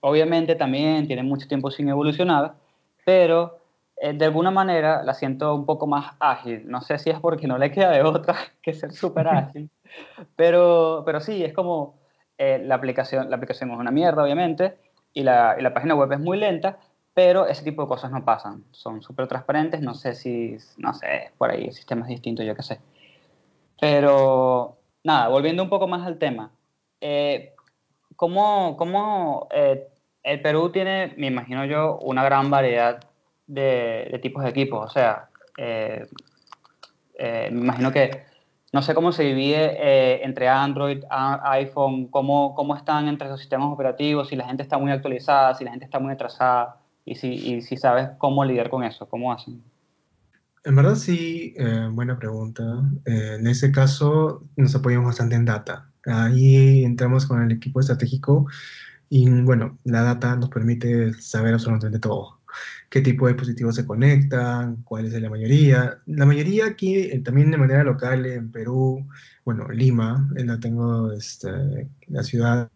obviamente 0.00 0.56
también 0.56 1.06
tiene 1.06 1.22
mucho 1.22 1.46
tiempo 1.46 1.70
sin 1.70 1.88
evolucionar, 1.88 2.54
pero 3.04 3.60
eh, 3.96 4.12
de 4.14 4.24
alguna 4.24 4.50
manera 4.50 5.02
la 5.04 5.14
siento 5.14 5.54
un 5.54 5.64
poco 5.64 5.86
más 5.86 6.16
ágil. 6.18 6.68
No 6.68 6.80
sé 6.80 6.98
si 6.98 7.10
es 7.10 7.20
porque 7.20 7.46
no 7.46 7.56
le 7.56 7.70
queda 7.70 7.90
de 7.90 8.02
otra 8.02 8.34
que 8.62 8.72
ser 8.72 8.92
súper 8.92 9.28
ágil, 9.28 9.70
pero, 10.36 11.02
pero 11.06 11.20
sí, 11.20 11.44
es 11.44 11.52
como 11.52 12.00
eh, 12.38 12.60
la, 12.64 12.74
aplicación, 12.74 13.30
la 13.30 13.36
aplicación 13.36 13.70
es 13.70 13.78
una 13.78 13.90
mierda, 13.90 14.24
obviamente, 14.24 14.76
y 15.12 15.22
la, 15.22 15.56
y 15.58 15.62
la 15.62 15.72
página 15.74 15.94
web 15.94 16.10
es 16.12 16.20
muy 16.20 16.38
lenta, 16.38 16.78
pero 17.14 17.46
ese 17.46 17.64
tipo 17.64 17.82
de 17.82 17.88
cosas 17.88 18.10
no 18.10 18.24
pasan. 18.24 18.64
Son 18.72 19.02
súper 19.02 19.26
transparentes, 19.28 19.80
no 19.82 19.94
sé 19.94 20.14
si, 20.14 20.56
no 20.78 20.94
sé, 20.94 21.32
por 21.38 21.50
ahí 21.50 21.64
el 21.66 21.72
sistema 21.72 22.02
es 22.02 22.08
distinto, 22.08 22.42
yo 22.42 22.54
qué 22.54 22.62
sé. 22.62 22.80
Pero, 23.80 24.78
nada, 25.04 25.28
volviendo 25.28 25.62
un 25.62 25.68
poco 25.68 25.86
más 25.88 26.06
al 26.06 26.18
tema. 26.18 26.50
eh, 27.00 27.54
¿Cómo, 28.16 28.76
cómo 28.76 29.48
eh, 29.52 29.88
el 30.22 30.40
Perú 30.42 30.70
tiene, 30.70 31.14
me 31.16 31.26
imagino 31.28 31.64
yo, 31.64 31.98
una 32.02 32.22
gran 32.22 32.50
variedad 32.50 33.00
de, 33.46 34.08
de 34.12 34.18
tipos 34.20 34.44
de 34.44 34.50
equipos? 34.50 34.86
O 34.86 34.90
sea, 34.90 35.28
eh, 35.56 36.06
eh, 37.14 37.48
me 37.50 37.60
imagino 37.60 37.90
que, 37.92 38.24
no 38.72 38.80
sé 38.80 38.94
cómo 38.94 39.12
se 39.12 39.24
divide 39.24 39.76
eh, 39.78 40.20
entre 40.24 40.48
Android, 40.48 41.04
iPhone, 41.10 42.06
cómo, 42.06 42.54
cómo 42.54 42.74
están 42.76 43.08
entre 43.08 43.26
esos 43.28 43.40
sistemas 43.40 43.72
operativos, 43.72 44.28
si 44.28 44.36
la 44.36 44.46
gente 44.46 44.62
está 44.62 44.78
muy 44.78 44.92
actualizada, 44.92 45.54
si 45.54 45.64
la 45.64 45.72
gente 45.72 45.84
está 45.84 45.98
muy 45.98 46.12
atrasada, 46.12 46.76
y 47.04 47.14
si, 47.14 47.28
y 47.28 47.62
si 47.62 47.76
sabes 47.76 48.10
cómo 48.18 48.44
lidiar 48.44 48.70
con 48.70 48.84
eso, 48.84 49.08
cómo 49.08 49.32
hacen. 49.32 49.62
En 50.64 50.76
verdad 50.76 50.94
sí, 50.94 51.54
eh, 51.56 51.88
buena 51.90 52.18
pregunta. 52.18 52.62
Eh, 53.04 53.36
en 53.38 53.46
ese 53.46 53.72
caso 53.72 54.44
nos 54.56 54.74
apoyamos 54.74 55.06
bastante 55.06 55.34
en 55.34 55.44
data. 55.44 55.90
Ahí 56.06 56.84
entramos 56.84 57.26
con 57.26 57.42
el 57.42 57.52
equipo 57.52 57.80
estratégico 57.80 58.46
y 59.08 59.28
bueno, 59.42 59.78
la 59.84 60.02
data 60.02 60.36
nos 60.36 60.48
permite 60.48 61.12
saber 61.14 61.54
absolutamente 61.54 61.98
todo. 61.98 62.40
Qué 62.88 63.00
tipo 63.00 63.26
de 63.26 63.32
dispositivos 63.32 63.74
se 63.74 63.86
conectan, 63.86 64.82
cuál 64.84 65.06
es 65.06 65.20
la 65.20 65.30
mayoría. 65.30 65.98
La 66.06 66.26
mayoría 66.26 66.66
aquí, 66.66 66.96
eh, 66.96 67.20
también 67.20 67.50
de 67.50 67.58
manera 67.58 67.84
local 67.84 68.24
en 68.26 68.50
Perú, 68.50 69.06
bueno, 69.44 69.68
Lima, 69.70 70.28
eh, 70.36 70.44
la 70.44 70.58
tengo, 70.60 71.12
este, 71.12 71.50
la 72.08 72.22
ciudad, 72.22 72.70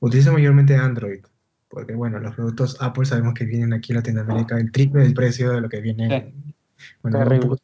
utiliza 0.00 0.32
mayormente 0.32 0.76
Android. 0.76 1.24
Porque 1.72 1.94
bueno, 1.94 2.18
los 2.20 2.34
productos 2.34 2.76
Apple 2.80 3.06
sabemos 3.06 3.32
que 3.32 3.46
vienen 3.46 3.72
aquí 3.72 3.92
en 3.92 3.96
Latinoamérica 3.96 4.58
el 4.58 4.70
triple 4.70 5.02
del 5.04 5.14
precio 5.14 5.50
de 5.52 5.60
lo 5.62 5.68
que 5.70 5.80
viene 5.80 6.34
Sí. 6.36 6.54
bueno, 7.02 7.18
un 7.18 7.24
Terrible. 7.24 7.46
poco, 7.48 7.62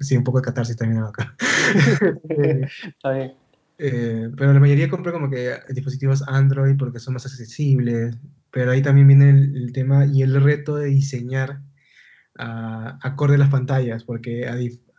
sí, 0.00 0.16
un 0.16 0.22
poco 0.22 0.38
de 0.38 0.44
catarsis 0.44 0.76
también 0.76 1.02
acá. 1.02 1.34
Está 2.28 3.10
bien. 3.12 3.34
eh, 3.78 4.30
pero 4.36 4.52
la 4.52 4.60
mayoría 4.60 4.88
compra 4.88 5.10
como 5.12 5.28
que 5.28 5.54
dispositivos 5.70 6.22
Android 6.28 6.76
porque 6.78 7.00
son 7.00 7.14
más 7.14 7.26
accesibles, 7.26 8.16
pero 8.52 8.70
ahí 8.70 8.80
también 8.80 9.08
viene 9.08 9.30
el, 9.30 9.56
el 9.56 9.72
tema 9.72 10.06
y 10.06 10.22
el 10.22 10.40
reto 10.40 10.76
de 10.76 10.86
diseñar 10.86 11.60
ah, 12.38 12.96
acorde 13.02 13.34
a 13.34 13.38
las 13.38 13.50
pantallas, 13.50 14.04
porque 14.04 14.48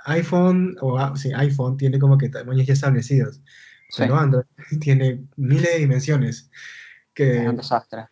iPhone, 0.06 0.76
o 0.82 0.98
ah, 1.00 1.14
sí, 1.16 1.32
iPhone 1.34 1.78
tiene 1.78 1.98
como 1.98 2.18
que 2.18 2.28
tamaños 2.30 2.68
ya 2.68 2.74
establecidos, 2.74 3.42
Sí, 3.90 4.04
pero 4.04 4.18
Android 4.18 4.44
tiene 4.82 5.24
miles 5.38 5.72
de 5.74 5.80
dimensiones 5.80 6.52
que 7.14 7.38
es 7.44 7.48
un 7.48 7.56
desastre. 7.58 8.06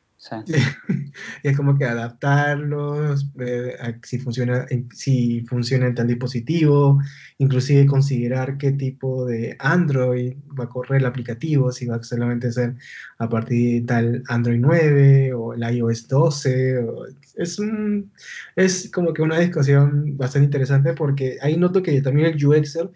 Sí. 0.46 0.56
y 1.44 1.48
es 1.48 1.56
como 1.58 1.78
que 1.78 1.86
adaptarlos, 1.86 3.34
ver 3.34 3.76
a 3.82 3.98
si 4.04 4.20
funciona, 4.20 4.66
si 4.94 5.42
funciona 5.48 5.88
en 5.88 5.96
tal 5.96 6.08
dispositivo, 6.08 7.00
inclusive 7.38 7.86
considerar 7.86 8.58
qué 8.58 8.72
tipo 8.74 9.26
de 9.26 9.56
Android 9.60 10.36
va 10.60 10.66
a 10.66 10.70
correr 10.70 11.00
el 11.02 11.06
aplicativo, 11.08 11.72
si 11.72 11.86
va 11.86 11.96
a 11.98 12.04
solamente 12.04 12.52
ser 12.52 12.76
a 13.20 13.30
partir 13.30 13.82
de 13.82 13.88
tal 13.88 14.24
Android 14.28 14.60
9 14.60 15.34
o 15.34 15.54
el 15.54 15.64
iOS 15.76 16.08
12. 16.08 16.78
o- 16.80 17.06
es, 17.36 17.60
un- 17.60 18.12
es 18.56 18.90
como 18.92 19.14
que 19.14 19.22
una 19.22 19.40
discusión 19.40 20.18
bastante 20.18 20.46
interesante 20.46 20.94
porque 20.94 21.38
ahí 21.42 21.58
noto 21.58 21.82
que 21.84 22.02
también 22.02 22.28
el 22.28 22.46
UXer, 22.46 22.90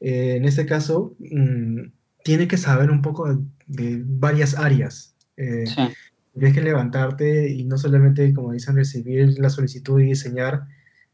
eh, 0.00 0.36
en 0.36 0.44
este 0.44 0.66
caso, 0.66 1.14
mm, 1.18 1.80
tiene 2.24 2.46
que 2.48 2.56
saber 2.56 2.90
un 2.90 3.02
poco 3.02 3.32
de, 3.34 3.42
de 3.66 4.02
varias 4.04 4.56
áreas. 4.58 5.14
Eh, 5.36 5.64
Sí, 5.66 5.80
Tienes 6.32 6.54
que 6.54 6.62
levantarte 6.62 7.48
y 7.50 7.64
no 7.64 7.76
solamente, 7.78 8.32
como 8.32 8.52
dicen, 8.52 8.76
recibir 8.76 9.38
la 9.38 9.50
solicitud 9.50 10.00
y 10.00 10.06
diseñar, 10.06 10.66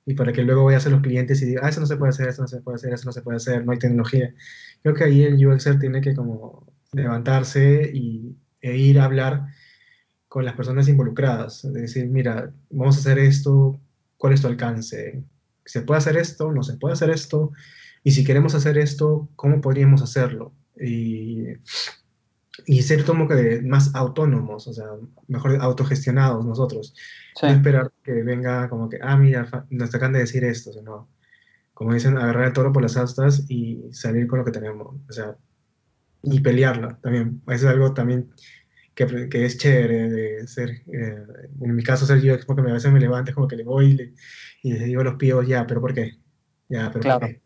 y 0.06 0.14
para 0.14 0.32
que 0.32 0.42
luego 0.42 0.64
vayas 0.64 0.86
a 0.86 0.90
los 0.90 1.02
clientes 1.02 1.42
y 1.42 1.46
digas, 1.46 1.64
ah, 1.64 1.68
eso 1.68 1.80
no 1.80 1.86
se 1.86 1.96
puede 1.96 2.10
hacer, 2.10 2.28
eso 2.28 2.42
no 2.42 2.48
se 2.48 2.60
puede 2.60 2.76
hacer, 2.76 2.92
eso 2.92 3.06
no 3.06 3.12
se 3.12 3.22
puede 3.22 3.36
hacer, 3.38 3.64
no 3.64 3.72
hay 3.72 3.78
tecnología. 3.78 4.32
Creo 4.82 4.94
que 4.94 5.04
ahí 5.04 5.22
el 5.24 5.44
UXer 5.44 5.80
tiene 5.80 6.00
que 6.00 6.14
como 6.14 6.64
levantarse 6.92 7.90
y, 7.92 8.36
e 8.60 8.76
ir 8.76 9.00
a 9.00 9.04
hablar 9.04 9.46
con 10.28 10.44
las 10.44 10.54
personas 10.54 10.88
involucradas. 10.88 11.64
Es 11.64 11.72
decir, 11.72 12.06
mira, 12.08 12.52
vamos 12.70 12.96
a 12.96 13.00
hacer 13.00 13.18
esto, 13.18 13.80
¿cuál 14.16 14.32
es 14.34 14.42
tu 14.42 14.46
alcance? 14.46 15.24
¿Se 15.64 15.82
puede 15.82 15.98
hacer 15.98 16.16
esto? 16.16 16.52
¿No 16.52 16.62
se 16.62 16.76
puede 16.76 16.94
hacer 16.94 17.10
esto? 17.10 17.52
Y 18.04 18.12
si 18.12 18.22
queremos 18.24 18.54
hacer 18.54 18.78
esto, 18.78 19.28
¿cómo 19.34 19.60
podríamos 19.60 20.02
hacerlo? 20.02 20.52
Y 20.80 21.46
y 22.64 22.82
ser 22.82 23.04
como 23.04 23.28
que 23.28 23.60
más 23.62 23.94
autónomos, 23.94 24.66
o 24.66 24.72
sea, 24.72 24.86
mejor 25.28 25.56
autogestionados 25.60 26.44
nosotros. 26.46 26.94
sí, 27.34 27.46
No 27.46 27.52
esperar 27.52 27.92
que 28.02 28.22
venga 28.22 28.68
como 28.68 28.88
que, 28.88 28.98
ah, 29.02 29.16
mira, 29.16 29.66
nos 29.70 29.94
acaban 29.94 30.14
de 30.14 30.20
decir 30.20 30.44
esto, 30.44 30.72
sino, 30.72 31.08
como 31.74 31.92
dicen, 31.92 32.16
agarrar 32.16 32.46
el 32.46 32.52
toro 32.52 32.72
por 32.72 32.82
las 32.82 32.96
astas 32.96 33.44
y 33.48 33.82
salir 33.92 34.26
con 34.26 34.38
lo 34.38 34.44
que 34.44 34.52
tenemos, 34.52 34.96
o 35.08 35.12
sea, 35.12 35.36
y 36.22 36.40
pelearla 36.40 36.98
también. 37.02 37.42
Eso 37.46 37.66
es 37.68 37.74
algo 37.74 37.92
también 37.92 38.30
que, 38.94 39.28
que 39.28 39.44
es 39.44 39.58
chévere 39.58 40.08
de 40.10 40.46
ser, 40.48 40.70
eh, 40.92 41.24
en 41.60 41.74
mi 41.74 41.82
caso 41.82 42.06
ser 42.06 42.20
yo, 42.22 42.34
porque 42.46 42.62
a 42.62 42.74
veces 42.74 42.90
me 42.92 43.00
levanto, 43.00 43.30
es 43.30 43.34
como 43.34 43.48
que 43.48 43.56
le 43.56 43.64
voy 43.64 43.86
y 43.86 43.94
le, 43.94 44.14
y 44.62 44.72
les 44.72 44.84
digo 44.84 45.02
a 45.02 45.04
los 45.04 45.16
pibos, 45.16 45.46
ya, 45.46 45.66
pero 45.66 45.80
¿por 45.80 45.94
qué? 45.94 46.18
Ya, 46.68 46.90
pero 46.90 47.00
Claro. 47.02 47.20
¿por 47.20 47.28
qué? 47.28 47.45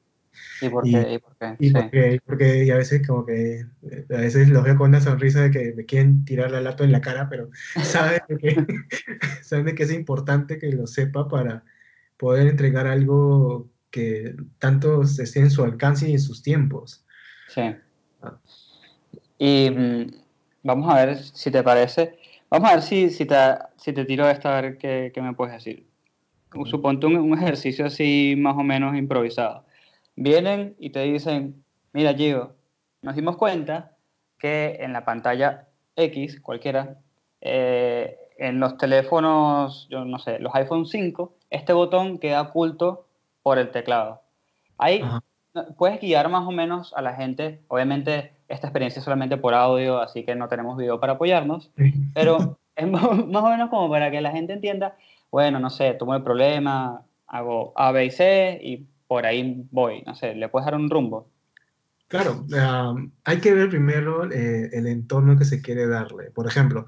¿Y 0.60 0.68
por 0.68 0.86
Y- 0.86 0.92
qué? 0.92 1.12
¿Y 1.14 1.18
por 1.18 1.36
qué? 1.36 1.56
Y 1.58 1.68
Sí, 1.68 1.74
porque, 1.74 2.20
porque 2.24 2.64
y 2.64 2.70
a 2.70 2.76
veces 2.76 3.06
como 3.06 3.26
que, 3.26 3.60
eh, 3.60 4.06
a 4.10 4.16
veces 4.20 4.48
los 4.48 4.62
veo 4.64 4.76
con 4.76 4.88
una 4.90 5.00
sonrisa 5.00 5.42
de 5.42 5.50
que 5.50 5.72
me 5.74 5.84
quieren 5.84 6.24
tirar 6.24 6.50
la 6.50 6.60
lata 6.60 6.84
en 6.84 6.92
la 6.92 7.00
cara, 7.00 7.28
pero 7.28 7.50
saben 7.82 8.20
que, 8.38 8.56
saben 9.42 9.74
que 9.74 9.82
es 9.82 9.92
importante 9.92 10.58
que 10.58 10.70
lo 10.72 10.86
sepa 10.86 11.28
para 11.28 11.64
poder 12.16 12.46
entregar 12.48 12.86
algo 12.86 13.68
que 13.90 14.34
tanto 14.58 15.02
esté 15.02 15.40
en 15.40 15.50
su 15.50 15.64
alcance 15.64 16.08
y 16.08 16.12
en 16.12 16.20
sus 16.20 16.42
tiempos. 16.42 17.04
Sí. 17.48 17.74
Ah. 18.22 18.38
Y 19.38 19.70
mm, 19.70 20.06
vamos 20.62 20.92
a 20.92 21.04
ver 21.04 21.18
si 21.18 21.50
te 21.50 21.62
parece. 21.62 22.18
Vamos 22.50 22.70
a 22.70 22.74
ver 22.74 22.82
si, 22.82 23.10
si, 23.10 23.24
te, 23.24 23.36
si 23.76 23.92
te 23.92 24.04
tiro 24.04 24.28
esta, 24.28 24.56
a 24.56 24.60
ver 24.60 24.78
qué, 24.78 25.10
qué 25.14 25.22
me 25.22 25.34
puedes 25.34 25.54
decir. 25.54 25.86
Suponte 26.66 27.06
un, 27.06 27.16
un 27.16 27.38
ejercicio 27.38 27.86
así 27.86 28.34
más 28.36 28.56
o 28.56 28.62
menos 28.62 28.96
improvisado. 28.96 29.64
Vienen 30.16 30.76
y 30.78 30.90
te 30.90 31.00
dicen, 31.00 31.64
mira 31.92 32.14
Gio, 32.14 32.54
nos 33.02 33.16
dimos 33.16 33.36
cuenta 33.36 33.96
que 34.38 34.78
en 34.80 34.92
la 34.92 35.04
pantalla 35.04 35.68
X, 35.96 36.40
cualquiera, 36.40 36.98
eh, 37.40 38.18
en 38.38 38.58
los 38.58 38.76
teléfonos, 38.76 39.86
yo 39.90 40.04
no 40.04 40.18
sé, 40.18 40.38
los 40.38 40.54
iPhone 40.54 40.86
5, 40.86 41.34
este 41.50 41.72
botón 41.72 42.18
queda 42.18 42.42
oculto 42.42 43.06
por 43.42 43.58
el 43.58 43.70
teclado. 43.70 44.22
Ahí 44.78 45.00
Ajá. 45.02 45.22
puedes 45.76 46.00
guiar 46.00 46.28
más 46.28 46.46
o 46.46 46.50
menos 46.50 46.94
a 46.94 47.02
la 47.02 47.14
gente. 47.14 47.60
Obviamente, 47.68 48.32
esta 48.48 48.66
experiencia 48.66 49.00
es 49.00 49.04
solamente 49.04 49.36
por 49.36 49.54
audio, 49.54 50.00
así 50.00 50.24
que 50.24 50.34
no 50.34 50.48
tenemos 50.48 50.76
video 50.76 50.98
para 51.00 51.14
apoyarnos, 51.14 51.70
pero 52.14 52.58
es 52.76 52.88
más 52.88 53.04
o 53.04 53.50
menos 53.50 53.68
como 53.68 53.90
para 53.90 54.10
que 54.10 54.20
la 54.20 54.32
gente 54.32 54.54
entienda, 54.54 54.96
bueno, 55.30 55.60
no 55.60 55.70
sé, 55.70 55.94
tomo 55.94 56.14
el 56.14 56.22
problema, 56.22 57.02
hago 57.26 57.72
A, 57.76 57.92
B 57.92 58.06
y 58.06 58.10
C 58.10 58.60
y 58.62 58.86
por 59.10 59.26
ahí 59.26 59.66
voy, 59.72 60.02
no 60.06 60.14
sé, 60.14 60.36
le 60.36 60.48
puedes 60.48 60.66
dar 60.66 60.76
un 60.76 60.88
rumbo. 60.88 61.28
Claro, 62.06 62.46
ah, 62.54 62.94
hay 63.24 63.40
que 63.40 63.52
ver 63.52 63.68
primero 63.68 64.30
eh, 64.30 64.70
el 64.72 64.86
entorno 64.86 65.36
que 65.36 65.44
se 65.44 65.60
quiere 65.60 65.88
darle. 65.88 66.30
Por 66.30 66.46
ejemplo, 66.46 66.86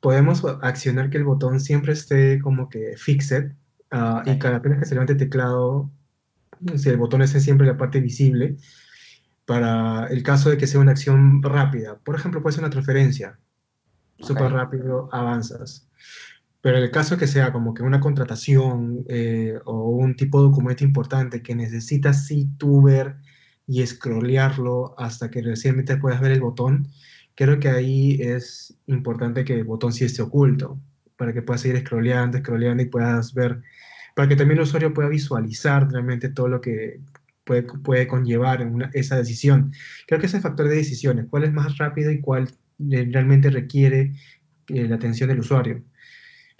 podemos 0.00 0.42
accionar 0.62 1.10
que 1.10 1.18
el 1.18 1.24
botón 1.24 1.60
siempre 1.60 1.92
esté 1.92 2.40
como 2.40 2.70
que 2.70 2.96
fixed 2.96 3.52
ah, 3.90 4.22
y 4.24 4.30
Ok. 4.30 4.38
cada 4.38 4.58
vez 4.60 4.78
que 4.78 4.86
se 4.86 4.94
levante 4.94 5.12
el 5.12 5.18
teclado, 5.18 5.90
si 6.76 6.88
el 6.88 6.96
botón 6.96 7.20
esté 7.20 7.40
siempre 7.40 7.66
en 7.66 7.74
la 7.74 7.78
parte 7.78 8.00
visible, 8.00 8.56
para 9.44 10.06
el 10.06 10.22
caso 10.22 10.48
de 10.48 10.56
que 10.56 10.66
sea 10.66 10.80
una 10.80 10.92
acción 10.92 11.42
rápida. 11.42 11.98
Por 11.98 12.14
ejemplo, 12.14 12.40
puede 12.40 12.54
ser 12.54 12.64
una 12.64 12.70
transferencia, 12.70 13.38
súper 14.18 14.46
Ok. 14.46 14.52
rápido 14.52 15.10
avanzas. 15.12 15.90
Pero 16.64 16.78
en 16.78 16.84
el 16.84 16.90
caso 16.90 17.18
que 17.18 17.28
sea 17.28 17.52
como 17.52 17.74
que 17.74 17.82
una 17.84 18.00
contratación 18.00 19.04
eh, 19.10 19.58
o 19.66 19.90
un 19.90 20.16
tipo 20.16 20.40
de 20.40 20.48
documento 20.48 20.82
importante 20.84 21.42
que 21.42 21.54
necesitas 21.54 22.26
sí 22.26 22.48
tú 22.58 22.82
ver 22.82 23.16
y 23.66 23.86
scrollearlo 23.86 24.94
hasta 24.98 25.30
que 25.30 25.42
recién 25.42 25.84
te 25.84 25.98
puedas 25.98 26.20
ver 26.22 26.32
el 26.32 26.40
botón, 26.40 26.88
creo 27.34 27.60
que 27.60 27.68
ahí 27.68 28.18
es 28.22 28.78
importante 28.86 29.44
que 29.44 29.54
el 29.54 29.64
botón 29.64 29.92
sí 29.92 30.04
esté 30.06 30.22
oculto, 30.22 30.80
para 31.16 31.34
que 31.34 31.42
puedas 31.42 31.60
seguir 31.62 31.80
scrolleando, 31.80 32.38
scrolleando 32.38 32.82
y 32.82 32.86
puedas 32.86 33.34
ver, 33.34 33.62
para 34.16 34.28
que 34.28 34.36
también 34.36 34.58
el 34.58 34.64
usuario 34.64 34.94
pueda 34.94 35.08
visualizar 35.10 35.90
realmente 35.90 36.30
todo 36.30 36.48
lo 36.48 36.60
que 36.62 37.00
puede, 37.44 37.64
puede 37.64 38.06
conllevar 38.08 38.66
una- 38.66 38.90
esa 38.94 39.16
decisión. 39.16 39.72
Creo 40.06 40.18
que 40.20 40.26
ese 40.26 40.40
factor 40.40 40.68
de 40.68 40.76
decisiones, 40.76 41.26
cuál 41.30 41.44
es 41.44 41.52
más 41.52 41.76
rápido 41.78 42.10
y 42.10 42.20
cuál 42.22 42.48
eh, 42.90 43.08
realmente 43.12 43.50
requiere 43.50 44.14
eh, 44.68 44.88
la 44.88 44.96
atención 44.96 45.28
del 45.28 45.40
usuario. 45.40 45.84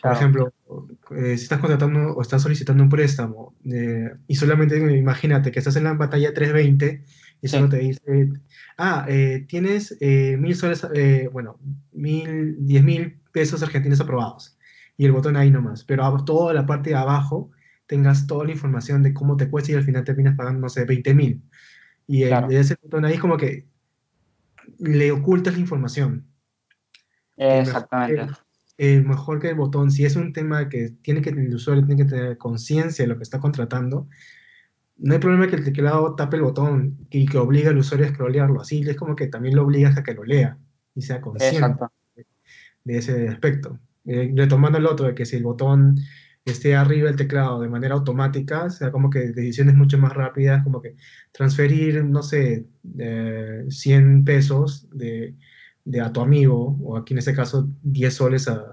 Por 0.04 0.12
Claro. 0.12 0.18
ejemplo, 0.18 0.52
eh, 1.16 1.38
si 1.38 1.44
estás 1.44 1.60
contratando 1.60 2.12
o 2.12 2.20
estás 2.20 2.42
solicitando 2.42 2.82
un 2.82 2.90
préstamo 2.90 3.54
eh, 3.64 4.10
y 4.26 4.34
solamente 4.34 4.76
imagínate 4.98 5.50
que 5.50 5.60
estás 5.60 5.76
en 5.76 5.84
la 5.84 5.96
pantalla 5.96 6.34
320 6.34 7.02
y 7.40 7.48
Sí. 7.48 7.56
solo 7.56 7.70
te 7.70 7.78
dice, 7.78 8.28
ah, 8.76 9.06
eh, 9.08 9.46
tienes 9.48 9.96
eh, 10.00 10.36
mil 10.38 10.54
soles, 10.56 10.86
eh, 10.94 11.30
bueno, 11.32 11.58
mil, 11.92 12.54
diez 12.66 12.84
mil 12.84 13.18
pesos 13.32 13.62
argentinos 13.62 13.98
aprobados 14.02 14.58
y 14.98 15.06
el 15.06 15.12
botón 15.12 15.38
ahí 15.38 15.50
nomás, 15.50 15.84
pero 15.84 16.04
a- 16.04 16.22
toda 16.26 16.52
la 16.52 16.66
parte 16.66 16.90
de 16.90 16.96
abajo 16.96 17.50
tengas 17.86 18.26
toda 18.26 18.44
la 18.44 18.52
información 18.52 19.02
de 19.02 19.14
cómo 19.14 19.38
te 19.38 19.48
cuesta 19.48 19.72
y 19.72 19.74
al 19.76 19.84
final 19.84 20.04
terminas 20.04 20.36
pagando, 20.36 20.60
no 20.60 20.68
sé, 20.68 20.84
20 20.84 21.14
mil. 21.14 21.40
Y 22.06 22.26
Claro. 22.26 22.50
ese 22.50 22.76
botón 22.82 23.06
ahí 23.06 23.14
es 23.14 23.20
como 23.20 23.38
que 23.38 23.66
le 24.80 25.12
ocultas 25.12 25.54
la 25.54 25.60
información. 25.60 26.26
mejor 27.38 27.58
Exactamente. 27.60 28.32
Eh, 28.76 29.00
mejor 29.00 29.40
que 29.40 29.50
el 29.50 29.54
botón, 29.54 29.90
si 29.90 30.04
es 30.04 30.16
un 30.16 30.32
tema 30.32 30.68
que 30.68 30.90
tiene 31.02 31.22
que 31.22 31.30
el 31.30 31.54
usuario 31.54 31.86
tiene 31.86 32.04
que 32.04 32.10
tener 32.10 32.38
conciencia 32.38 33.04
de 33.04 33.08
lo 33.08 33.16
que 33.16 33.22
está 33.22 33.38
contratando, 33.38 34.08
no 34.96 35.14
hay 35.14 35.20
problema 35.20 35.48
que 35.48 35.56
el 35.56 35.64
teclado 35.64 36.14
tape 36.14 36.36
el 36.36 36.42
botón 36.42 37.06
y 37.10 37.26
que 37.26 37.38
obliga 37.38 37.70
al 37.70 37.78
usuario 37.78 38.06
a 38.06 38.10
scrollearlo. 38.10 38.60
Así 38.60 38.82
es 38.88 38.96
como 38.96 39.16
que 39.16 39.26
también 39.26 39.56
lo 39.56 39.64
obligas 39.64 39.96
a 39.96 40.02
que 40.02 40.14
lo 40.14 40.24
lea 40.24 40.58
y 40.94 41.02
sea 41.02 41.20
consciente 41.20 41.56
Exacto. 41.58 41.92
de 42.84 42.98
ese 42.98 43.28
aspecto. 43.28 43.78
Eh, 44.06 44.32
retomando 44.34 44.78
el 44.78 44.86
otro, 44.86 45.06
de 45.06 45.14
que 45.14 45.26
si 45.26 45.36
el 45.36 45.42
botón 45.42 45.96
esté 46.44 46.76
arriba 46.76 47.08
del 47.08 47.16
teclado 47.16 47.60
de 47.60 47.68
manera 47.68 47.94
automática, 47.94 48.68
sea 48.70 48.92
como 48.92 49.10
que 49.10 49.32
decisiones 49.32 49.74
mucho 49.74 49.98
más 49.98 50.12
rápidas, 50.12 50.62
como 50.62 50.82
que 50.82 50.96
transferir, 51.32 52.04
no 52.04 52.22
sé, 52.22 52.66
eh, 52.98 53.64
100 53.68 54.24
pesos 54.24 54.88
de, 54.92 55.34
de 55.84 56.00
a 56.00 56.12
tu 56.12 56.20
amigo, 56.20 56.76
o 56.82 56.96
aquí 56.96 57.14
en 57.14 57.18
este 57.18 57.34
caso 57.34 57.66
10 57.82 58.14
soles 58.14 58.48
a, 58.48 58.64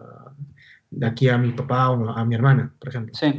de 0.89 1.08
aquí 1.08 1.30
a 1.30 1.38
mi 1.38 1.52
papá 1.52 1.89
o 1.89 2.10
a 2.10 2.26
mi 2.26 2.36
hermana, 2.36 2.74
por 2.80 2.89
ejemplo. 2.89 3.13
Sí. 3.15 3.34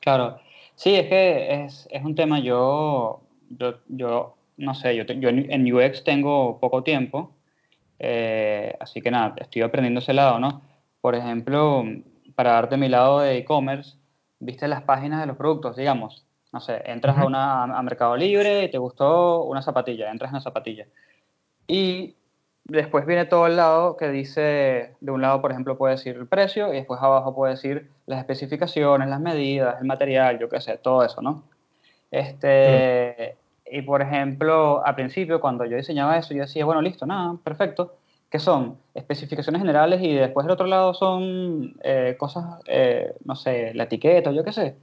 Claro, 0.00 0.38
sí, 0.74 0.94
es 0.94 1.06
que 1.08 1.64
es, 1.64 1.88
es 1.90 2.04
un 2.04 2.14
tema, 2.14 2.38
yo, 2.38 3.22
yo, 3.50 3.74
yo 3.88 4.36
no 4.56 4.74
sé, 4.74 4.96
yo, 4.96 5.04
yo 5.04 5.28
en, 5.28 5.72
UX 5.72 6.04
tengo 6.04 6.58
poco 6.60 6.82
tiempo, 6.82 7.34
eh, 7.98 8.74
así 8.80 9.00
que 9.00 9.10
nada, 9.10 9.34
estoy 9.38 9.62
aprendiendo 9.62 10.00
ese 10.00 10.12
lado, 10.12 10.38
¿no? 10.38 10.62
Por 11.00 11.14
ejemplo, 11.14 11.84
para 12.34 12.52
darte 12.52 12.76
mi 12.76 12.88
lado 12.88 13.20
de 13.20 13.38
e-commerce, 13.38 13.96
viste 14.38 14.68
las 14.68 14.82
páginas 14.82 15.20
de 15.20 15.26
los 15.26 15.36
productos, 15.36 15.76
digamos, 15.76 16.26
no 16.52 16.60
sé, 16.60 16.82
entras 16.86 17.18
a, 17.18 17.26
una, 17.26 17.64
a 17.64 17.82
Mercado 17.82 18.16
Libre 18.16 18.64
y 18.64 18.70
te 18.70 18.78
gustó 18.78 19.44
una 19.44 19.62
zapatilla, 19.62 20.10
entras 20.10 20.30
en 20.30 20.36
una 20.36 20.40
zapatilla. 20.40 20.86
Y 21.68 22.16
después 22.64 23.06
viene 23.06 23.26
todo 23.26 23.46
el 23.46 23.56
lado 23.56 23.96
que 23.96 24.08
dice, 24.08 24.94
de 25.00 25.10
un 25.12 25.22
lado, 25.22 25.40
por 25.40 25.52
ejemplo, 25.52 25.78
puede 25.78 25.94
decir 25.94 26.16
el 26.16 26.26
precio 26.26 26.72
y 26.72 26.76
después 26.76 27.00
abajo 27.00 27.34
puede 27.34 27.54
decir 27.54 27.90
las 28.06 28.18
especificaciones, 28.18 29.08
las 29.08 29.20
medidas, 29.20 29.76
el 29.80 29.86
material, 29.86 30.38
yo 30.38 30.48
qué 30.48 30.60
sé, 30.60 30.78
todo 30.78 31.04
eso, 31.04 31.22
¿no? 31.22 31.44
Este, 32.10 33.36
y 33.70 33.82
por 33.82 34.02
ejemplo, 34.02 34.84
al 34.84 34.94
principio, 34.94 35.40
cuando 35.40 35.64
yo 35.66 35.76
diseñaba 35.76 36.16
eso, 36.16 36.34
yo 36.34 36.40
decía, 36.42 36.64
bueno, 36.64 36.80
listo, 36.82 37.06
nada, 37.06 37.36
perfecto. 37.44 37.96
¿Qué 38.30 38.38
son? 38.38 38.78
Especificaciones 38.94 39.60
generales 39.60 40.02
y 40.02 40.14
después 40.14 40.44
del 40.44 40.52
otro 40.52 40.66
lado 40.66 40.92
son 40.92 41.74
eh, 41.82 42.16
cosas, 42.18 42.60
eh, 42.66 43.14
no 43.24 43.34
sé, 43.34 43.72
la 43.74 43.84
etiqueta, 43.84 44.32
yo 44.32 44.44
qué 44.44 44.52
sé. 44.52 44.76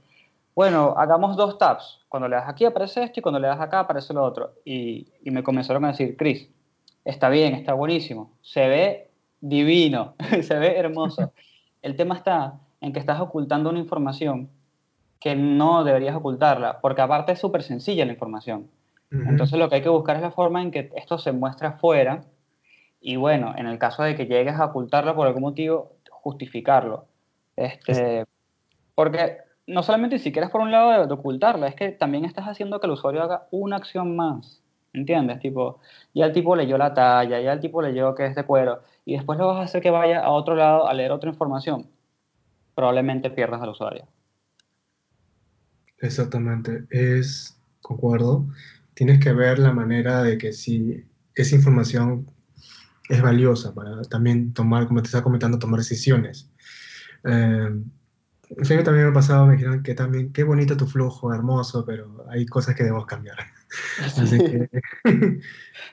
Bueno, 0.54 0.94
hagamos 0.96 1.36
dos 1.36 1.58
tabs. 1.58 2.00
Cuando 2.08 2.28
le 2.28 2.36
das 2.36 2.48
aquí 2.48 2.64
aparece 2.64 3.04
esto 3.04 3.20
y 3.20 3.22
cuando 3.22 3.38
le 3.38 3.46
das 3.46 3.60
acá 3.60 3.80
aparece 3.80 4.14
lo 4.14 4.24
otro. 4.24 4.52
Y, 4.64 5.06
y 5.22 5.30
me 5.30 5.44
comenzaron 5.44 5.84
a 5.84 5.88
decir, 5.88 6.16
Chris, 6.16 6.48
está 7.06 7.28
bien, 7.28 7.54
está 7.54 7.72
buenísimo, 7.72 8.32
se 8.42 8.68
ve 8.68 9.10
divino, 9.40 10.14
se 10.42 10.58
ve 10.58 10.76
hermoso. 10.76 11.32
El 11.80 11.96
tema 11.96 12.16
está 12.16 12.58
en 12.80 12.92
que 12.92 12.98
estás 12.98 13.20
ocultando 13.20 13.70
una 13.70 13.78
información 13.78 14.50
que 15.20 15.34
no 15.36 15.84
deberías 15.84 16.16
ocultarla, 16.16 16.80
porque 16.80 17.00
aparte 17.00 17.32
es 17.32 17.38
súper 17.38 17.62
sencilla 17.62 18.04
la 18.04 18.12
información. 18.12 18.68
Entonces 19.08 19.56
lo 19.58 19.68
que 19.68 19.76
hay 19.76 19.82
que 19.82 19.88
buscar 19.88 20.16
es 20.16 20.22
la 20.22 20.32
forma 20.32 20.60
en 20.60 20.72
que 20.72 20.90
esto 20.96 21.16
se 21.16 21.30
muestre 21.30 21.68
afuera 21.68 22.24
y 23.00 23.14
bueno, 23.14 23.54
en 23.56 23.66
el 23.66 23.78
caso 23.78 24.02
de 24.02 24.16
que 24.16 24.26
llegues 24.26 24.56
a 24.56 24.66
ocultarla 24.66 25.14
por 25.14 25.28
algún 25.28 25.42
motivo, 25.42 25.92
justificarlo. 26.10 27.06
Este, 27.54 28.26
porque 28.96 29.38
no 29.68 29.84
solamente 29.84 30.18
si 30.18 30.32
quieres 30.32 30.50
por 30.50 30.60
un 30.60 30.72
lado 30.72 30.90
de, 30.90 31.06
de 31.06 31.14
ocultarla, 31.14 31.68
es 31.68 31.76
que 31.76 31.92
también 31.92 32.24
estás 32.24 32.46
haciendo 32.46 32.80
que 32.80 32.88
el 32.88 32.94
usuario 32.94 33.22
haga 33.22 33.46
una 33.52 33.76
acción 33.76 34.16
más. 34.16 34.60
¿Entiendes? 34.96 35.40
Tipo, 35.40 35.78
ya 36.14 36.24
el 36.24 36.32
tipo 36.32 36.56
leyó 36.56 36.78
la 36.78 36.94
talla, 36.94 37.38
ya 37.38 37.52
el 37.52 37.60
tipo 37.60 37.82
leyó 37.82 38.14
que 38.14 38.24
es 38.24 38.34
de 38.34 38.44
cuero, 38.44 38.80
y 39.04 39.14
después 39.14 39.38
lo 39.38 39.46
vas 39.48 39.58
a 39.58 39.62
hacer 39.64 39.82
que 39.82 39.90
vaya 39.90 40.20
a 40.20 40.30
otro 40.30 40.56
lado 40.56 40.88
a 40.88 40.94
leer 40.94 41.12
otra 41.12 41.28
información. 41.28 41.86
Probablemente 42.74 43.28
pierdas 43.30 43.60
al 43.60 43.68
usuario. 43.68 44.06
Exactamente, 45.98 46.86
es, 46.88 47.60
concuerdo, 47.82 48.46
tienes 48.94 49.20
que 49.20 49.34
ver 49.34 49.58
la 49.58 49.72
manera 49.72 50.22
de 50.22 50.38
que 50.38 50.54
si 50.54 51.04
esa 51.34 51.54
información 51.54 52.30
es 53.10 53.20
valiosa 53.20 53.74
para 53.74 54.00
también 54.02 54.54
tomar, 54.54 54.86
como 54.86 55.02
te 55.02 55.06
estaba 55.06 55.24
comentando, 55.24 55.58
tomar 55.58 55.80
decisiones. 55.80 56.50
Eh, 57.24 57.82
también 58.64 59.04
me 59.04 59.10
ha 59.10 59.12
pasado, 59.12 59.46
me 59.46 59.54
dijeron 59.56 59.82
que 59.82 59.94
también, 59.94 60.32
qué 60.32 60.42
bonito 60.42 60.74
tu 60.74 60.86
flujo, 60.86 61.34
hermoso, 61.34 61.84
pero 61.84 62.24
hay 62.30 62.46
cosas 62.46 62.74
que 62.74 62.82
debemos 62.82 63.04
cambiar. 63.04 63.36
Así 64.02 64.38
que, 64.38 64.68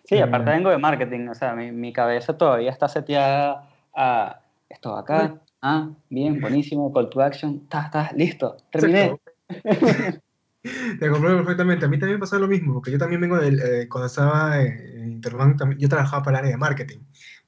Sí, 0.06 0.20
aparte 0.20 0.52
eh, 0.52 0.54
vengo 0.56 0.70
de 0.70 0.78
marketing, 0.78 1.28
o 1.28 1.36
sea, 1.36 1.56
mi, 1.56 1.72
mi 1.72 1.94
cabeza 1.94 2.38
todavía 2.38 2.72
está 2.72 2.88
seteada 2.88 3.70
a 3.96 4.40
esto 4.70 4.96
acá, 4.98 5.42
ah, 5.62 5.90
bien, 6.10 6.42
buenísimo, 6.42 6.92
call 6.94 7.10
to 7.10 7.22
action, 7.22 7.62
está, 7.64 7.86
está, 7.86 8.12
listo, 8.16 8.58
terminé. 8.72 9.16
Te 10.64 11.10
comprendo 11.10 11.40
perfectamente. 11.40 11.86
A 11.86 11.90
mí 11.90 12.00
también 12.00 12.18
me 12.18 12.22
pasa 12.22 12.40
lo 12.40 12.48
mismo, 12.48 12.74
porque 12.74 12.90
yo 12.92 12.98
también 12.98 13.20
vengo 13.20 13.38
del, 13.38 13.60
eh, 13.60 13.90
cuando 13.90 14.08
estaba 14.08 14.62
en 14.62 15.12
Interbank, 15.12 15.62
yo 15.78 15.90
trabajaba 15.90 16.24
para 16.24 16.38
el 16.38 16.46
área 16.46 16.52
de 16.52 16.58
marketing. 16.58 17.00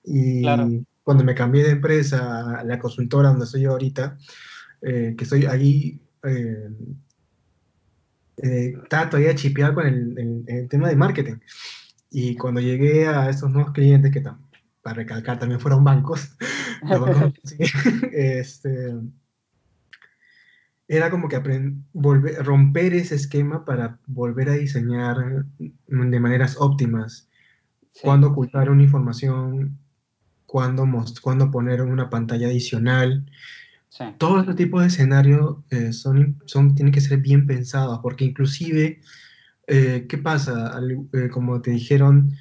Y 0.04 0.42
Claro. 0.42 0.70
cuando 1.02 1.24
me 1.24 1.34
cambié 1.34 1.64
de 1.64 1.72
empresa 1.72 2.60
a 2.60 2.64
la 2.66 2.78
consultora 2.78 3.30
donde 3.30 3.46
estoy 3.46 3.62
yo 3.62 3.72
ahorita, 3.72 4.18
eh, 4.82 5.16
que 5.18 5.24
estoy 5.24 5.46
allí, 5.46 6.02
eh, 6.24 6.70
eh, 8.38 8.74
estaba 8.84 9.10
todavía 9.10 9.36
chipeado 9.36 9.76
con 9.76 9.88
el, 9.88 10.18
el- 10.18 10.44
el 10.48 10.70
tema 10.70 10.90
de 10.90 10.96
marketing. 10.96 11.36
Y 12.12 12.36
cuando 12.38 12.62
llegué 12.62 13.08
a 13.08 13.30
estos 13.30 13.52
nuevos 13.52 13.74
clientes, 13.74 14.12
que 14.12 14.22
para 14.82 14.96
recalcar 14.96 15.40
también 15.40 15.60
fueron 15.60 15.84
bancos, 15.84 16.36
bancos, 16.82 17.34
sí, 17.44 17.58
este, 18.14 18.94
era 20.88 21.10
como 21.10 21.28
que 21.28 21.38
volver, 21.94 22.44
romper 22.46 22.94
ese 22.94 23.16
esquema 23.16 23.66
para 23.66 24.00
volver 24.06 24.50
a 24.50 24.54
diseñar 24.54 25.46
de 25.88 26.20
maneras 26.20 26.58
óptimas 26.60 27.28
Sí, 27.92 28.02
cuándo 28.04 28.28
ocultar 28.30 28.70
una 28.70 28.84
información, 28.84 29.80
cuándo, 30.46 30.86
cuándo 31.22 31.52
poner 31.52 31.82
una 31.82 32.10
pantalla 32.10 32.48
adicional. 32.48 33.26
Sí, 33.98 34.04
Todo 34.18 34.40
este 34.42 34.54
tipo 34.56 34.80
de 34.82 34.88
escenarios 34.88 35.58
eh, 35.72 35.92
son, 35.94 36.40
son, 36.46 36.76
tienen 36.76 36.94
que 36.94 37.02
ser 37.02 37.20
bien 37.20 37.46
pensados, 37.48 38.00
porque 38.02 38.26
inclusive, 38.26 39.02
eh, 39.68 40.08
¿qué 40.10 40.18
pasa? 40.20 40.68
Al- 40.70 41.08
eh, 41.14 41.30
como 41.32 41.62
te 41.62 41.72
dijeron, 41.72 42.32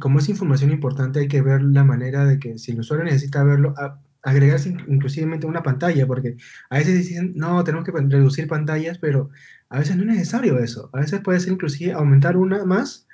como 0.00 0.18
es 0.20 0.28
información 0.30 0.70
importante, 0.72 1.20
hay 1.20 1.28
que 1.28 1.42
ver 1.42 1.62
la 1.62 1.84
manera 1.84 2.24
de 2.26 2.38
que 2.40 2.58
si 2.58 2.72
el 2.72 2.80
usuario 2.80 3.04
necesita 3.06 3.44
verlo, 3.44 3.74
a- 3.78 4.00
agregarse 4.22 4.70
in- 4.70 4.80
inclusivemente 4.88 5.46
una 5.46 5.62
pantalla, 5.64 6.06
porque 6.06 6.36
a 6.70 6.78
veces 6.78 6.98
dicen, 6.98 7.32
no, 7.36 7.64
tenemos 7.64 7.86
que 7.86 7.92
reducir 7.92 8.48
pantallas, 8.48 8.98
pero 8.98 9.30
a 9.70 9.78
veces 9.80 9.96
no 9.96 10.02
es 10.04 10.08
necesario 10.10 10.58
eso. 10.60 10.90
A 10.94 11.00
veces 11.00 11.20
puede 11.22 11.40
ser 11.40 11.52
inclusive 11.54 11.92
aumentar 11.94 12.36
una 12.38 12.64
más 12.66 13.08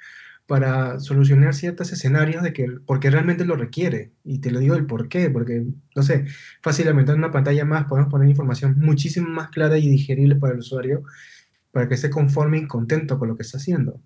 para 0.49 0.99
solucionar 0.99 1.55
ciertos 1.55 1.93
escenarios 1.93 2.43
de 2.43 2.55
que, 2.55 2.67
porque 2.87 3.11
realmente 3.11 3.45
lo 3.45 3.55
requiere. 3.55 4.13
Y 4.25 4.39
te 4.41 4.51
lo 4.51 4.61
digo 4.61 4.77
el 4.77 4.87
por 4.87 5.11
qué, 5.11 5.29
porque, 5.29 5.67
no 5.95 6.03
sé, 6.03 6.25
fácil 6.63 6.89
aumentar 6.89 7.17
una 7.17 7.31
pantalla 7.31 7.67
más, 7.67 7.85
podemos 7.85 8.11
poner 8.11 8.31
información 8.31 8.75
muchísimo 8.79 9.29
más 9.29 9.51
clara 9.51 9.77
y 9.77 9.87
digerible 9.91 10.37
para 10.37 10.55
el 10.55 10.61
usuario, 10.61 11.03
para 11.71 11.87
que 11.87 11.95
esté 11.97 12.09
conforme 12.09 12.57
y 12.59 12.67
contento 12.67 13.19
con 13.19 13.29
lo 13.29 13.37
que 13.37 13.43
está 13.43 13.59
haciendo. 13.59 14.01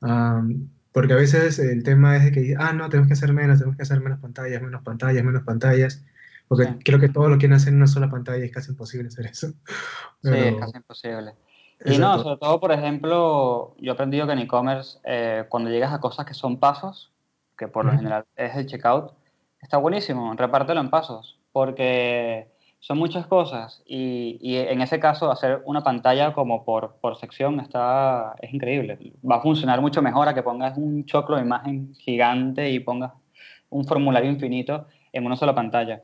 Am, 0.00 0.70
porque 0.90 1.12
a 1.12 1.16
veces 1.16 1.58
el 1.58 1.82
tema 1.82 2.16
es 2.16 2.24
de 2.24 2.32
que, 2.32 2.54
ah, 2.58 2.72
no, 2.72 2.88
tenemos 2.88 3.06
que 3.08 3.12
hacer 3.14 3.34
menos, 3.34 3.58
tenemos 3.58 3.76
que 3.76 3.82
hacer 3.82 4.00
menos 4.00 4.20
pantallas, 4.20 4.62
menos 4.62 4.82
pantallas, 4.82 5.22
menos 5.22 5.42
pantallas, 5.42 6.02
porque 6.48 6.64
Sí. 6.64 6.70
creo 6.82 6.98
que 6.98 7.10
todo 7.10 7.28
lo 7.28 7.36
quieren 7.36 7.56
hacer 7.56 7.70
en 7.70 7.76
una 7.76 7.88
sola 7.88 8.08
pantalla 8.08 8.38
y 8.42 8.46
es 8.48 8.52
casi 8.52 8.70
imposible 8.70 9.08
hacer 9.08 9.26
eso. 9.26 9.48
sí, 9.48 9.54
es 10.22 10.30
Pero- 10.30 10.56
casi 10.60 10.76
imposible. 10.78 11.32
Y 11.86 11.98
no, 11.98 12.18
sobre 12.18 12.38
todo, 12.38 12.60
por 12.60 12.72
ejemplo, 12.72 13.74
yo 13.78 13.92
he 13.92 13.94
aprendido 13.94 14.26
que 14.26 14.32
en 14.32 14.38
e-commerce, 14.40 14.98
eh, 15.04 15.44
cuando 15.48 15.70
llegas 15.70 15.92
a 15.92 16.00
cosas 16.00 16.24
que 16.26 16.34
son 16.34 16.58
pasos, 16.58 17.12
que 17.58 17.68
por 17.68 17.84
lo 17.84 17.90
Ujú. 17.92 17.98
general 17.98 18.24
es 18.36 18.56
el 18.56 18.66
checkout, 18.66 19.12
está 19.60 19.76
buenísimo, 19.78 20.32
repártelo 20.34 20.80
en 20.80 20.90
pasos, 20.90 21.38
porque 21.52 22.48
son 22.80 22.98
muchas 22.98 23.26
cosas 23.26 23.82
y, 23.86 24.38
y 24.40 24.56
en 24.56 24.80
ese 24.80 24.98
caso 25.00 25.30
hacer 25.30 25.62
una 25.66 25.82
pantalla 25.82 26.32
como 26.34 26.64
por, 26.64 26.96
por 27.00 27.16
sección 27.16 27.60
está, 27.60 28.34
es 28.40 28.52
increíble. 28.52 28.98
Va 29.28 29.36
a 29.36 29.40
funcionar 29.42 29.80
mucho 29.80 30.02
mejor 30.02 30.28
a 30.28 30.34
que 30.34 30.42
pongas 30.42 30.76
un 30.78 31.04
choclo 31.06 31.36
de 31.36 31.42
imagen 31.42 31.94
gigante 31.94 32.70
y 32.70 32.80
pongas 32.80 33.12
un 33.70 33.84
formulario 33.86 34.30
infinito 34.30 34.86
en 35.12 35.26
una 35.26 35.36
sola 35.36 35.54
pantalla. 35.54 36.02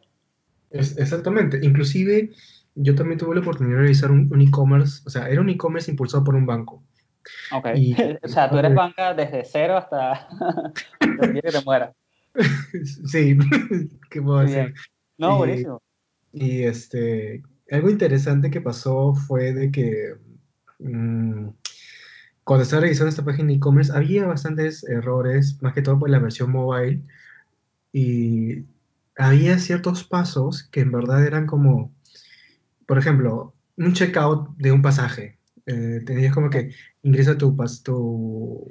Es- 0.70 0.96
exactamente. 0.98 1.58
Inclusive 1.62 2.30
yo 2.74 2.94
también 2.94 3.18
tuve 3.18 3.34
la 3.34 3.40
oportunidad 3.40 3.76
de 3.76 3.82
realizar 3.82 4.10
un, 4.10 4.28
un 4.32 4.40
e-commerce, 4.40 5.02
o 5.06 5.10
sea, 5.10 5.28
era 5.28 5.40
un 5.40 5.48
e-commerce 5.50 5.90
impulsado 5.90 6.24
por 6.24 6.34
un 6.34 6.46
banco. 6.46 6.82
Ok. 7.52 7.68
Y- 7.76 7.94
o 8.22 8.28
sea, 8.28 8.50
tú 8.50 8.58
eres 8.58 8.74
banca 8.74 9.14
desde 9.14 9.44
cero 9.44 9.76
hasta 9.76 10.28
que 11.32 11.42
te 11.42 11.64
mueras. 11.64 11.94
Sí, 13.06 13.36
¿qué 14.08 14.22
puedo 14.22 14.38
decir? 14.40 14.72
No, 15.18 15.34
Y- 15.34 15.38
buenísimo. 15.38 15.82
Y 16.32 16.62
este, 16.62 17.42
algo 17.72 17.90
interesante 17.90 18.50
que 18.52 18.60
pasó 18.60 19.14
fue 19.14 19.52
de 19.52 19.72
que 19.72 20.14
mm, 20.78 21.48
cuando 22.44 22.62
estaba 22.62 22.82
revisando 22.82 23.08
esta 23.08 23.24
página 23.24 23.48
de 23.48 23.54
e-commerce 23.54 23.92
había 23.92 24.26
bastantes 24.26 24.84
errores, 24.84 25.58
más 25.60 25.74
que 25.74 25.82
todo 25.82 25.98
por 25.98 26.08
la 26.08 26.20
versión 26.20 26.52
mobile, 26.52 27.02
y 27.92 28.64
había 29.16 29.58
ciertos 29.58 30.04
pasos 30.04 30.62
que 30.70 30.80
en 30.80 30.92
verdad 30.92 31.26
eran 31.26 31.46
como, 31.46 31.92
por 32.90 32.98
ejemplo, 32.98 33.54
un 33.76 33.92
checkout 33.92 34.56
de 34.56 34.72
un 34.72 34.82
pasaje. 34.82 35.38
Eh, 35.64 36.02
tenías 36.04 36.34
como 36.34 36.50
que 36.50 36.74
ingresa 37.04 37.38
tu, 37.38 37.56
tu, 37.84 38.68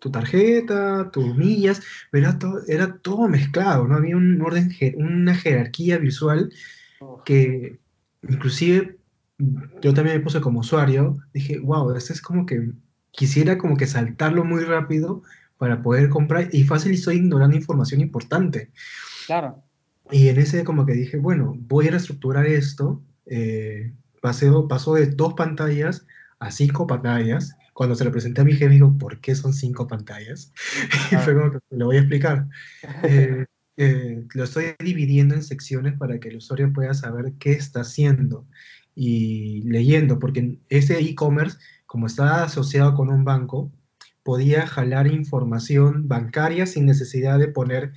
tu 0.00 0.10
tarjeta, 0.10 1.12
tus 1.12 1.36
millas, 1.36 1.80
pero 2.10 2.26
era 2.26 2.36
todo, 2.40 2.60
era 2.66 2.96
todo 2.98 3.28
mezclado, 3.28 3.86
no 3.86 3.94
había 3.94 4.16
un 4.16 4.42
orden, 4.42 4.74
una 4.96 5.36
jerarquía 5.36 5.98
visual 5.98 6.52
que 7.24 7.78
inclusive 8.28 8.98
yo 9.80 9.94
también 9.94 10.16
me 10.16 10.24
puse 10.24 10.40
como 10.40 10.58
usuario, 10.58 11.18
dije, 11.32 11.60
wow, 11.60 11.94
este 11.94 12.12
es 12.12 12.20
como 12.20 12.46
que 12.46 12.72
quisiera 13.12 13.56
como 13.56 13.76
que 13.76 13.86
saltarlo 13.86 14.42
muy 14.42 14.64
rápido 14.64 15.22
para 15.58 15.80
poder 15.80 16.08
comprar 16.08 16.48
y 16.52 16.64
fácil 16.64 16.90
estoy 16.90 17.18
ignorando 17.18 17.56
información 17.56 18.00
importante. 18.00 18.72
claro. 19.28 19.62
Y 20.10 20.26
en 20.26 20.40
ese 20.40 20.64
como 20.64 20.86
que 20.86 20.94
dije, 20.94 21.18
bueno, 21.18 21.54
voy 21.56 21.86
a 21.86 21.92
reestructurar 21.92 22.44
esto. 22.46 23.00
Eh, 23.26 23.92
pasó 24.20 24.94
de 24.94 25.06
dos 25.06 25.34
pantallas 25.34 26.06
a 26.38 26.50
cinco 26.50 26.86
pantallas. 26.86 27.56
Cuando 27.74 27.94
se 27.94 28.04
lo 28.04 28.12
presenté 28.12 28.40
a 28.40 28.44
mi 28.44 28.52
jefe, 28.52 28.68
digo, 28.68 28.96
¿por 28.98 29.20
qué 29.20 29.34
son 29.34 29.52
cinco 29.52 29.86
pantallas? 29.86 30.52
Y 31.12 31.16
fue 31.16 31.34
como 31.34 31.52
que 31.52 31.58
le 31.70 31.84
voy 31.84 31.96
a 31.96 32.00
explicar. 32.00 32.46
Eh, 33.04 33.46
eh, 33.76 34.24
lo 34.34 34.44
estoy 34.44 34.74
dividiendo 34.78 35.34
en 35.34 35.42
secciones 35.42 35.96
para 35.96 36.20
que 36.20 36.28
el 36.28 36.36
usuario 36.36 36.72
pueda 36.72 36.92
saber 36.92 37.32
qué 37.38 37.52
está 37.52 37.80
haciendo 37.80 38.46
y 38.94 39.62
leyendo, 39.62 40.18
porque 40.18 40.58
ese 40.68 40.98
e-commerce, 41.00 41.56
como 41.86 42.06
está 42.06 42.44
asociado 42.44 42.94
con 42.94 43.08
un 43.08 43.24
banco, 43.24 43.72
podía 44.22 44.66
jalar 44.66 45.06
información 45.06 46.08
bancaria 46.08 46.66
sin 46.66 46.84
necesidad 46.84 47.38
de 47.38 47.48
poner 47.48 47.92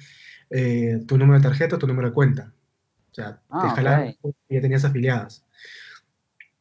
eh, 0.50 1.04
tu 1.08 1.18
número 1.18 1.40
de 1.40 1.44
tarjeta 1.44 1.76
o 1.76 1.80
tu 1.80 1.88
número 1.88 2.10
de 2.10 2.14
cuenta. 2.14 2.53
O 3.14 3.16
sea, 3.16 3.34
te 3.34 3.39
Ah, 3.51 3.74
jalaba 3.76 4.05
ok. 4.22 4.36
y 4.49 4.55
ya 4.55 4.61
tenías 4.61 4.84
afiliadas. 4.84 5.45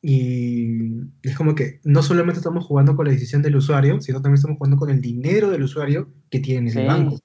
Y 0.03 1.01
es 1.23 1.37
como 1.37 1.55
que 1.55 1.81
no 1.85 2.03
solamente 2.03 2.41
estamos 2.41 2.67
jugando 2.67 2.95
con 2.95 3.07
la 3.07 3.13
decisión 3.13 3.41
del 3.41 3.57
usuario, 3.57 4.01
sino 4.01 4.21
también 4.21 4.35
estamos 4.35 4.59
jugando 4.59 4.77
con 4.77 4.91
el 4.91 5.01
dinero 5.01 5.49
del 5.51 5.63
usuario 5.63 6.11
que 6.29 6.41
tiene 6.41 6.69
el 6.71 6.77
Sí. 6.77 6.85
banco. 6.85 7.19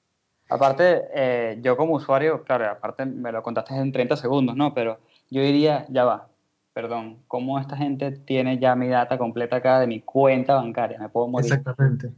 Aparte, 0.49 1.01
eh, 1.13 1.59
yo 1.61 1.75
como 1.75 1.95
usuario, 1.95 2.43
claro, 2.43 2.69
aparte 2.71 3.05
me 3.05 3.31
lo 3.33 3.43
contaste 3.43 3.75
en 3.75 3.91
30 3.91 4.15
segundos, 4.15 4.55
¿no? 4.55 4.73
Pero 4.73 5.01
yo 5.29 5.41
diría, 5.41 5.85
ya 5.89 6.05
va, 6.05 6.29
perdón, 6.73 7.17
¿cómo 7.27 7.59
esta 7.59 7.75
gente 7.75 8.11
tiene 8.11 8.57
ya 8.59 8.75
mi 8.75 8.87
data 8.87 9.17
completa 9.17 9.57
acá 9.57 9.79
de 9.81 9.87
mi 9.87 10.01
cuenta 10.01 10.55
bancaria? 10.55 10.99
Me 10.99 11.09
puedo 11.09 11.27
morir. 11.27 11.51
Exactamente. 11.51 12.13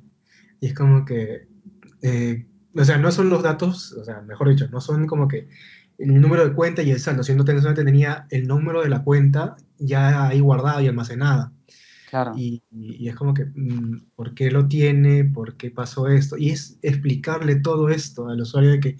Y 0.59 0.67
es 0.67 0.73
como 0.75 1.05
que, 1.05 1.47
eh, 2.03 2.45
o 2.75 2.83
sea, 2.83 2.97
no 2.99 3.09
son 3.11 3.29
los 3.31 3.41
datos, 3.41 3.93
o 3.93 4.03
sea, 4.03 4.21
mejor 4.21 4.49
dicho, 4.49 4.67
no 4.69 4.79
son 4.81 5.07
como 5.07 5.27
que 5.27 5.47
el 5.99 6.21
número 6.21 6.47
de 6.47 6.53
cuenta 6.53 6.81
y 6.81 6.91
el 6.91 6.99
saldo, 6.99 7.23
sino 7.23 7.43
que 7.43 7.51
solamente 7.51 7.83
tenía 7.83 8.25
el 8.29 8.47
número 8.47 8.81
de 8.81 8.89
la 8.89 9.03
cuenta 9.03 9.57
ya 9.77 10.27
ahí 10.27 10.39
guardado 10.39 10.81
y 10.81 10.87
almacenada. 10.87 11.51
Claro. 12.09 12.33
Y, 12.35 12.63
es 13.07 13.15
como 13.15 13.33
que, 13.33 13.45
mm, 13.45 14.07
¿por 14.15 14.33
qué 14.33 14.49
lo 14.49 14.67
tiene? 14.67 15.25
¿Por 15.25 15.57
qué 15.57 15.69
pasó 15.69 16.07
esto? 16.07 16.37
Y 16.37 16.49
es 16.51 16.79
explicarle 16.81 17.57
todo 17.57 17.89
esto 17.89 18.29
al 18.29 18.41
usuario 18.41 18.71
de 18.71 18.79
que, 18.79 18.97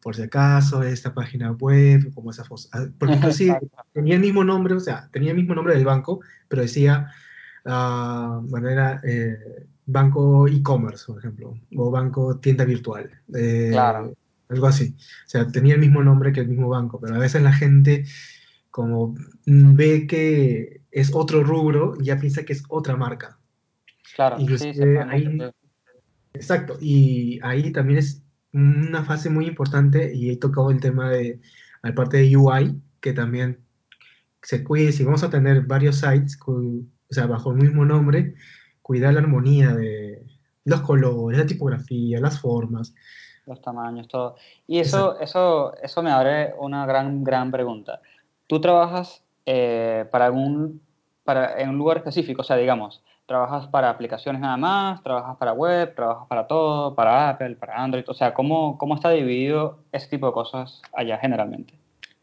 por 0.00 0.16
si 0.16 0.22
acaso, 0.22 0.82
esta 0.82 1.12
página 1.12 1.52
web, 1.52 2.14
como 2.14 2.30
esa 2.30 2.44
ah, 2.72 2.86
Porque 2.98 3.14
inclusive 3.16 3.58
tenía 3.92 4.14
el 4.14 4.20
mismo 4.20 4.44
nombre, 4.44 4.74
o 4.74 4.80
sea, 4.80 5.08
tenía 5.12 5.32
el 5.32 5.36
mismo 5.36 5.54
nombre 5.54 5.74
del 5.74 5.84
banco, 5.84 6.20
pero 6.48 6.62
decía, 6.62 7.08
ah, 7.66 8.40
bueno, 8.44 8.68
era 8.68 9.00
eh, 9.04 9.66
banco 9.84 10.46
e-commerce, 10.46 11.04
por 11.06 11.18
ejemplo, 11.18 11.54
o 11.76 11.90
banco 11.90 12.38
tienda 12.38 12.64
virtual. 12.64 13.10
eh, 13.34 13.70
Claro. 13.72 14.14
Algo 14.50 14.66
así. 14.66 14.96
O 15.26 15.28
sea, 15.28 15.46
tenía 15.46 15.74
el 15.74 15.80
mismo 15.80 16.02
nombre 16.02 16.32
que 16.32 16.40
el 16.40 16.48
mismo 16.48 16.68
banco, 16.68 17.00
pero 17.00 17.14
a 17.14 17.18
veces 17.18 17.42
la 17.42 17.52
gente, 17.52 18.04
como 18.70 19.14
ve 19.46 20.06
que 20.06 20.82
es 20.90 21.14
otro 21.14 21.42
rubro, 21.44 21.96
ya 22.00 22.18
piensa 22.18 22.44
que 22.44 22.52
es 22.52 22.64
otra 22.68 22.96
marca. 22.96 23.38
Claro, 24.14 24.36
sí, 24.36 24.42
Inclusive 24.42 24.74
puede 24.74 25.02
ahí-. 25.02 25.52
Exacto, 26.34 26.76
y 26.80 27.38
ahí 27.42 27.72
también 27.72 27.98
es 27.98 28.22
una 28.52 29.04
fase 29.04 29.30
muy 29.30 29.46
importante 29.46 30.12
y 30.14 30.30
he 30.30 30.36
tocado 30.36 30.70
el 30.70 30.80
tema 30.80 31.10
de, 31.10 31.40
aparte 31.82 32.18
de 32.18 32.36
UI, 32.36 32.80
que 33.00 33.12
también 33.12 33.58
se 34.42 34.64
cuide, 34.64 34.92
si 34.92 35.04
vamos 35.04 35.22
a 35.22 35.30
tener 35.30 35.62
varios 35.62 35.96
sites, 35.96 36.38
o 36.46 36.84
sea, 37.08 37.26
bajo 37.26 37.52
el 37.52 37.58
mismo 37.58 37.84
nombre, 37.84 38.34
cuidar 38.82 39.14
la 39.14 39.20
armonía 39.20 39.74
de 39.74 40.24
los 40.64 40.80
colores, 40.82 41.38
la 41.38 41.46
tipografía, 41.46 42.20
las 42.20 42.40
formas. 42.40 42.94
Los 43.50 43.60
tamaños, 43.60 44.08
todo. 44.08 44.36
Y 44.66 44.78
eso, 44.78 45.18
eso, 45.20 45.74
eso 45.82 46.02
me 46.02 46.10
abre 46.10 46.54
una 46.58 46.86
gran, 46.86 47.22
gran 47.22 47.50
pregunta. 47.50 48.00
¿Tú 48.46 48.60
trabajas 48.60 49.22
eh, 49.46 50.06
para 50.10 50.26
algún, 50.26 50.80
para, 51.24 51.60
en 51.60 51.68
un 51.70 51.76
lugar 51.78 51.98
específico? 51.98 52.40
O 52.40 52.44
sea, 52.44 52.56
digamos, 52.56 53.02
¿trabajas 53.26 53.66
para 53.68 53.90
aplicaciones 53.90 54.40
nada 54.40 54.56
más? 54.56 55.02
¿Trabajas 55.02 55.36
para 55.36 55.52
web? 55.52 55.94
¿Trabajas 55.94 56.26
para 56.28 56.46
todo? 56.46 56.94
¿Para 56.94 57.28
Apple? 57.28 57.56
¿Para 57.56 57.82
Android? 57.82 58.04
O 58.08 58.14
sea, 58.14 58.32
¿cómo, 58.34 58.78
cómo 58.78 58.94
está 58.94 59.10
dividido 59.10 59.80
ese 59.92 60.08
tipo 60.08 60.26
de 60.26 60.32
cosas 60.32 60.80
allá 60.94 61.18
generalmente? 61.18 61.74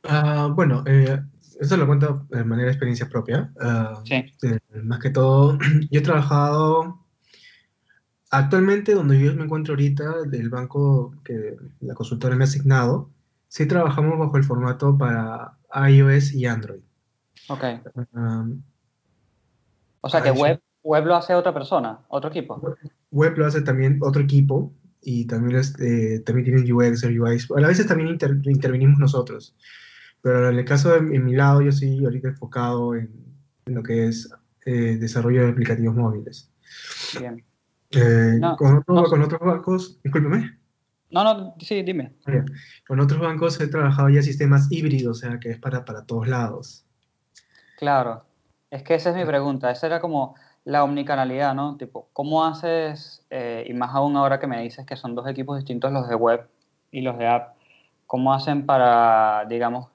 Ah, 0.04 0.50
bueno, 0.54 0.84
eh, 0.86 1.22
eso 1.60 1.78
lo 1.78 1.88
cuento 1.88 2.26
de 2.30 2.44
manera 2.44 2.68
de 2.68 2.72
experiencia 2.74 3.08
propia. 3.10 3.52
ah, 3.62 4.02
Sí. 4.06 4.16
eh, 4.44 4.60
más 4.84 5.00
que 5.00 5.10
todo, 5.10 5.58
yo 5.92 6.00
he 6.00 6.04
trabajado 6.04 7.00
actualmente 8.30 8.94
donde 8.94 9.20
yo 9.20 9.34
me 9.36 9.44
encuentro 9.44 9.74
ahorita, 9.74 10.24
del 10.24 10.50
banco 10.50 11.14
que 11.24 11.58
la 11.82 11.94
consultora 11.94 12.36
me 12.36 12.44
ha 12.44 12.48
asignado, 12.48 13.10
sí 13.48 13.66
trabajamos 13.66 14.18
bajo 14.20 14.38
el 14.38 14.44
formato 14.44 14.98
para 14.98 15.58
iOS 15.90 16.34
y 16.34 16.46
Android. 16.46 16.82
Ok. 17.50 17.64
O 20.02 20.10
sea 20.10 20.22
que 20.22 20.32
web, 20.32 20.62
web 20.84 21.06
lo 21.06 21.16
hace 21.16 21.34
otra 21.34 21.54
persona, 21.54 22.00
otro 22.10 22.30
equipo. 22.30 22.76
Web 23.12 23.38
lo 23.38 23.46
hace 23.46 23.62
también 23.62 24.00
otro 24.02 24.22
equipo 24.22 24.74
y 25.02 25.26
también, 25.26 25.62
eh, 25.80 26.20
también 26.26 26.46
tienen 26.46 26.72
UX 26.72 27.04
o 27.04 27.08
UI. 27.08 27.64
A 27.64 27.68
veces 27.68 27.88
también 27.88 28.10
inter- 28.10 28.40
intervenimos 28.44 29.00
nosotros. 29.00 29.56
Pero 30.22 30.50
en 30.50 30.58
el 30.58 30.66
caso 30.66 30.90
de 30.92 31.16
en 31.16 31.26
mi 31.26 31.34
lado, 31.36 31.62
yo 31.62 31.72
sí 31.72 32.04
ahorita 32.04 32.30
enfocado 32.30 32.96
en, 32.96 33.10
en 33.66 33.76
lo 33.76 33.84
que 33.84 34.08
es 34.08 34.30
eh, 34.66 34.98
desarrollo 35.00 35.44
de 35.44 35.52
aplicativos 35.52 35.96
móviles. 35.96 36.52
Bien. 37.20 37.44
Eh, 37.92 38.38
No, 38.40 38.56
con, 38.58 38.78
otro- 38.78 38.96
no- 38.96 39.04
con 39.06 39.22
otros 39.22 39.40
bancos, 39.42 40.02
discúlpeme, 40.04 40.58
No, 41.10 41.24
no, 41.24 41.56
sí, 41.60 41.84
dime. 41.84 42.14
con 42.88 43.00
otros 43.00 43.20
bancos 43.22 43.60
he 43.62 43.68
trabajado 43.68 44.10
ya 44.10 44.22
sistemas 44.22 44.68
híbridos, 44.72 45.18
o 45.18 45.20
sea, 45.22 45.40
que 45.40 45.52
es 45.52 45.58
para, 45.60 45.86
para 45.86 46.06
todos 46.06 46.28
lados. 46.28 46.86
Claro. 47.78 48.26
Es 48.70 48.84
que 48.84 48.96
esa 48.96 49.12
es 49.12 49.16
mi 49.16 49.24
pregunta. 49.24 49.72
Esa 49.72 49.88
era 49.88 50.02
como 50.02 50.36
la 50.66 50.84
omnicanalidad, 50.84 51.54
¿no? 51.56 51.78
Tipo, 51.78 52.10
¿cómo 52.12 52.44
haces, 52.44 53.26
eh, 53.30 53.66
y 53.70 53.74
más 53.74 53.96
aún 53.96 54.18
ahora 54.18 54.38
que 54.40 54.48
me 54.48 54.62
dices 54.62 54.86
que 54.86 54.98
son 54.98 55.16
dos 55.16 55.26
equipos 55.28 55.56
distintos 55.58 55.94
los 55.94 56.10
de 56.10 56.16
web 56.16 56.50
y 56.92 57.00
los 57.02 57.18
de 57.18 57.28
app, 57.28 57.56
¿cómo 58.06 58.34
hacen 58.34 58.66
para, 58.66 59.46
digamos, 59.48 59.88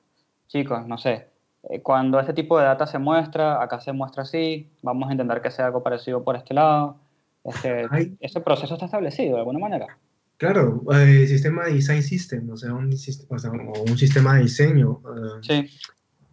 chicos, 0.48 0.86
no 0.86 0.96
sé, 0.96 1.28
eh, 1.68 1.82
cuando 1.82 2.18
este 2.20 2.32
tipo 2.32 2.58
de 2.58 2.64
data 2.64 2.86
se 2.86 2.98
muestra, 2.98 3.62
acá 3.62 3.80
se 3.80 3.92
muestra 3.92 4.22
así, 4.22 4.70
vamos 4.80 5.08
a 5.10 5.12
intentar 5.12 5.42
que 5.42 5.50
sea 5.50 5.66
algo 5.66 5.82
parecido 5.82 6.24
por 6.24 6.36
este 6.36 6.54
lado? 6.54 6.96
Este, 7.44 8.16
ese 8.20 8.40
proceso 8.40 8.74
está 8.74 8.86
establecido 8.86 9.34
de 9.34 9.38
alguna 9.40 9.58
manera. 9.58 9.98
Claro, 10.36 10.82
eh, 10.92 11.26
sistema 11.26 11.64
de 11.66 11.74
design 11.74 12.02
system, 12.02 12.50
o 12.50 12.56
sea, 12.56 12.74
un, 12.74 12.92
o 12.92 13.38
sea, 13.38 13.50
un 13.52 13.98
sistema 13.98 14.36
de 14.36 14.42
diseño. 14.42 15.00
eh, 15.06 15.38
Sí, 15.42 15.70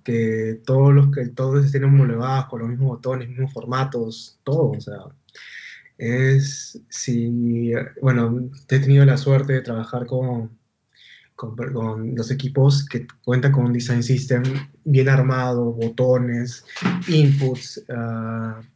que 0.04 0.62
todos 0.66 0.94
los 0.94 1.12
que 1.12 1.28
todos 1.28 1.64
estén 1.66 1.84
homologados 1.84 2.46
con 2.48 2.62
los 2.62 2.70
mismos 2.70 2.88
botones, 2.90 3.30
mismos 3.30 3.54
formatos, 3.54 4.40
todo, 4.44 4.72
o 4.72 4.82
sea, 4.82 4.98
es 5.98 6.82
si 6.90 7.72
bueno, 8.02 8.50
he 8.70 8.80
tenido 8.80 9.06
la 9.06 9.18
suerte 9.18 9.54
de 9.54 9.62
trabajar 9.62 10.06
con, 10.08 10.58
con, 11.36 11.56
con 11.56 12.16
los 12.16 12.32
equipos 12.32 12.86
que 12.86 13.06
cuentan 13.24 13.52
con 13.52 13.66
un 13.66 13.74
design 13.74 14.02
system 14.02 14.44
bien 14.86 15.10
armado, 15.10 15.74
botones, 15.74 16.66
inputs, 17.08 17.84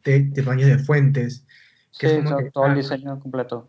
te- 0.04 0.32
tamaños 0.36 0.68
de 0.70 0.78
fuentes, 0.80 1.46
que 1.98 2.10
sí, 2.10 2.16
es 2.18 2.24
como 2.24 2.38
que, 2.38 2.52
todo 2.52 2.66
el 2.66 2.72
ah, 2.72 2.76
diseño 2.76 3.20
completo. 3.20 3.68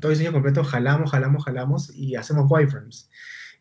todo 0.00 0.12
el 0.12 0.18
diseño 0.18 0.32
completo, 0.32 0.64
jalamos, 0.64 1.10
jalamos, 1.10 1.44
jalamos 1.44 1.96
y 1.96 2.16
hacemos 2.16 2.50
wireframes. 2.50 3.10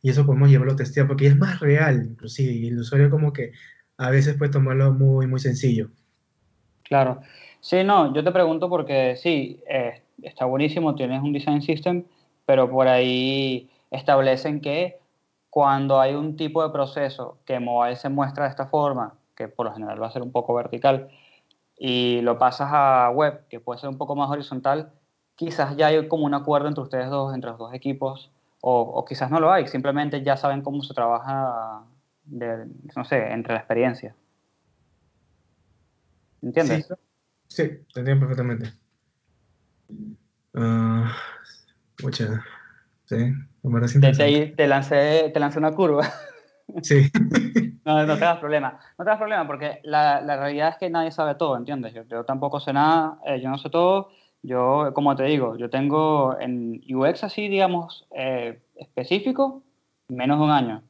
Y 0.02 0.10
eso 0.10 0.26
podemos 0.26 0.50
llevarlo 0.50 0.74
a 0.74 0.78
testear 0.78 1.08
porque 1.08 1.28
es 1.28 1.38
más 1.38 1.60
real, 1.60 2.04
inclusive, 2.04 2.52
y 2.52 2.68
el 2.68 2.80
usuario 2.80 3.10
como 3.10 3.34
que 3.34 3.52
a 3.98 4.10
veces 4.10 4.36
puede 4.36 4.52
tomarlo 4.52 4.92
muy, 4.94 5.28
muy 5.28 5.40
sencillo. 5.40 5.90
Claro. 6.84 7.22
Sí, 7.60 7.84
no, 7.84 8.14
yo 8.14 8.24
te 8.24 8.32
pregunto 8.32 8.68
porque 8.68 9.16
sí, 9.16 9.62
eh, 9.70 10.02
está 10.24 10.46
buenísimo, 10.46 10.96
tienes 10.96 11.22
un 11.22 11.32
design 11.32 11.62
system, 11.62 12.06
pero 12.46 12.70
por 12.70 12.88
ahí 12.88 13.70
establecen 13.92 14.62
que 14.62 14.98
cuando 15.52 16.00
hay 16.00 16.16
un 16.16 16.36
tipo 16.36 16.64
de 16.64 16.72
proceso 16.72 17.38
que 17.46 17.60
mobile 17.60 17.96
se 17.96 18.10
muestra 18.10 18.46
de 18.46 18.50
esta 18.50 18.66
forma, 18.66 19.14
que 19.36 19.48
por 19.48 19.68
lo 19.68 19.74
general 19.74 20.02
va 20.02 20.08
a 20.08 20.12
ser 20.12 20.24
un 20.24 20.32
poco 20.32 20.56
vertical, 20.56 21.10
y 21.84 22.22
lo 22.22 22.38
pasas 22.38 22.70
a 22.72 23.10
web, 23.10 23.48
que 23.50 23.60
puede 23.60 23.80
ser 23.80 23.90
un 23.90 23.98
poco 23.98 24.16
más 24.16 24.30
horizontal, 24.30 24.92
quizás 25.36 25.76
ya 25.76 25.88
hay 25.88 26.08
como 26.08 26.26
un 26.28 26.36
acuerdo 26.36 26.68
entre 26.68 26.84
ustedes 26.84 27.10
dos, 27.10 27.34
entre 27.34 27.50
los 27.50 27.58
dos 27.58 27.74
equipos, 27.74 28.30
o, 28.62 28.82
o 28.82 29.04
quizás 29.04 29.32
no 29.32 29.40
lo 29.40 29.52
hay, 29.52 29.68
simplemente 29.68 30.22
ya 30.22 30.38
saben 30.38 30.62
cómo 30.62 30.84
se 30.84 30.94
trabaja, 30.94 31.82
de, 32.26 32.68
no 32.96 33.04
sé, 33.04 33.32
entre 33.32 33.54
la 33.54 33.60
experiencia. 33.62 34.14
¿Entiendes? 36.44 36.86
Sí, 36.88 36.94
sí, 37.48 37.64
te 37.92 38.02
entiendo 38.02 38.28
perfectamente. 38.28 38.74
Ah, 40.54 41.12
mucha, 42.04 42.46
sí, 43.06 43.16
me 43.64 43.72
parece 43.72 44.00
Te, 44.00 44.12
te, 44.12 44.54
te 44.56 44.68
lancé, 44.68 45.32
te 45.34 45.40
lancé 45.40 45.58
una 45.58 45.72
curva. 45.72 46.08
Sí, 46.84 47.10
No, 47.84 48.06
no 48.06 48.18
te 48.18 48.26
hagas 48.26 48.40
problema. 48.40 48.80
No 48.98 49.04
te 49.04 49.10
hagas 49.10 49.20
problema 49.20 49.48
porque 49.48 49.80
la, 49.84 50.22
la 50.22 50.38
realidad 50.38 50.70
es 50.70 50.78
que 50.78 50.90
nadie 50.90 51.12
sabe 51.12 51.36
todo, 51.36 51.58
¿entiendes? 51.58 51.94
Yo, 51.94 52.04
yo 52.04 52.24
tampoco 52.24 52.60
sé 52.60 52.74
nada, 52.74 53.18
eh, 53.26 53.40
yo 53.42 53.50
no 53.50 53.58
sé 53.58 53.70
todo. 53.70 54.10
Yo, 54.44 54.92
como 54.94 55.16
te 55.16 55.24
digo, 55.24 55.56
yo 55.58 55.70
tengo 55.70 56.38
en 56.40 56.82
UX 56.90 57.24
así, 57.24 57.48
digamos, 57.48 58.08
eh, 58.16 58.62
específico, 58.76 59.64
menos 60.08 60.40
de 60.40 60.46
un 60.46 60.52
año. 60.52 60.84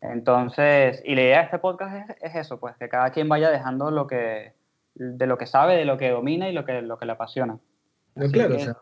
Entonces, 0.00 1.02
y 1.04 1.14
la 1.14 1.22
idea 1.22 1.38
de 1.38 1.44
este 1.44 1.58
podcast 1.58 2.10
es, 2.10 2.16
es 2.20 2.34
eso, 2.36 2.60
pues 2.60 2.76
que 2.76 2.88
cada 2.88 3.10
quien 3.10 3.28
vaya 3.28 3.50
dejando 3.50 3.90
lo 3.90 4.06
que, 4.06 4.54
de 4.94 5.26
lo 5.26 5.38
que 5.38 5.46
sabe, 5.46 5.76
de 5.76 5.84
lo 5.84 5.96
que 5.96 6.10
domina 6.10 6.48
y 6.48 6.52
lo 6.52 6.64
que, 6.64 6.82
lo 6.82 6.98
que 6.98 7.06
le 7.06 7.12
apasiona. 7.12 7.58
no, 8.14 8.30
claro, 8.30 8.56
o 8.56 8.58
sea, 8.58 8.76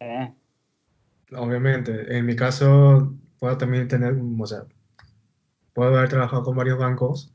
Eh, 0.00 0.32
obviamente. 1.36 2.16
En 2.16 2.26
mi 2.26 2.34
caso, 2.36 3.12
puedo 3.38 3.56
también 3.58 3.88
tener, 3.88 4.14
o 4.14 4.46
sea, 4.46 4.64
puedo 5.74 5.96
haber 5.96 6.08
trabajado 6.08 6.42
con 6.42 6.56
varios 6.56 6.78
bancos, 6.78 7.34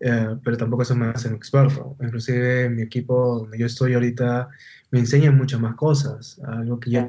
eh, 0.00 0.36
pero 0.44 0.56
tampoco 0.56 0.82
eso 0.82 0.94
me 0.94 1.06
hace 1.06 1.28
un 1.28 1.34
experto. 1.34 1.96
Inclusive 2.00 2.68
mi 2.68 2.82
equipo 2.82 3.40
donde 3.40 3.58
yo 3.58 3.66
estoy 3.66 3.94
ahorita 3.94 4.48
me 4.90 4.98
enseña 4.98 5.30
muchas 5.30 5.60
más 5.60 5.74
cosas, 5.76 6.40
algo 6.46 6.80
que 6.80 6.90
yo, 6.90 7.08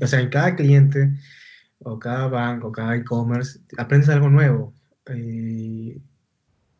o 0.00 0.06
sea, 0.06 0.20
en 0.20 0.30
cada 0.30 0.56
cliente 0.56 1.12
o 1.80 1.98
cada 1.98 2.28
banco, 2.28 2.72
cada 2.72 2.96
e-commerce, 2.96 3.60
aprendes 3.78 4.08
algo 4.08 4.28
nuevo. 4.28 4.72
Y, 5.14 6.02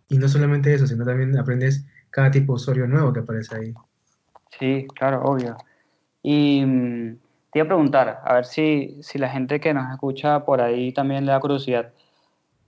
y 0.09 0.19
no 0.19 0.29
solamente 0.29 0.73
eso, 0.75 0.87
sino 0.87 1.05
también 1.05 1.39
aprendes 1.39 1.87
cada 2.11 2.31
tipo 2.31 2.55
de 2.55 2.57
usuario 2.57 2.87
nuevo 2.87 3.13
que 3.13 3.21
aparece 3.21 3.57
ahí. 3.57 3.75
Sí, 4.59 4.87
claro, 4.95 5.23
obvio. 5.23 5.57
Y 6.23 6.65
mm, 6.65 7.19
te 7.53 7.59
iba 7.59 7.65
a 7.65 7.69
preguntar, 7.69 8.21
a 8.25 8.35
ver 8.35 8.45
si, 8.45 8.99
si 9.03 9.19
la 9.19 9.29
gente 9.29 9.61
que 9.61 9.75
nos 9.75 9.91
escucha 9.93 10.45
por 10.45 10.61
ahí 10.61 10.93
también 10.93 11.27
le 11.27 11.33
da 11.33 11.41
curiosidad. 11.41 11.93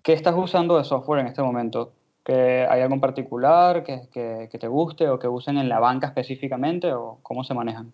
¿Qué 0.03 0.13
estás 0.13 0.35
usando 0.37 0.79
de 0.79 0.85
software 0.85 1.21
en 1.21 1.27
este 1.29 1.43
momento? 1.43 1.93
¿Que 2.25 2.67
¿Hay 2.69 2.81
algo 2.83 2.95
en 2.95 3.01
particular 3.01 3.85
que, 3.85 4.09
que, 4.13 4.49
que 4.51 4.59
te 4.59 4.69
guste 4.69 5.09
o 5.09 5.19
que 5.19 5.29
usen 5.29 5.57
en 5.59 5.69
la 5.69 5.79
banca 5.81 6.09
específicamente 6.09 6.93
o 6.93 7.19
cómo 7.23 7.45
se 7.45 7.55
manejan? 7.55 7.93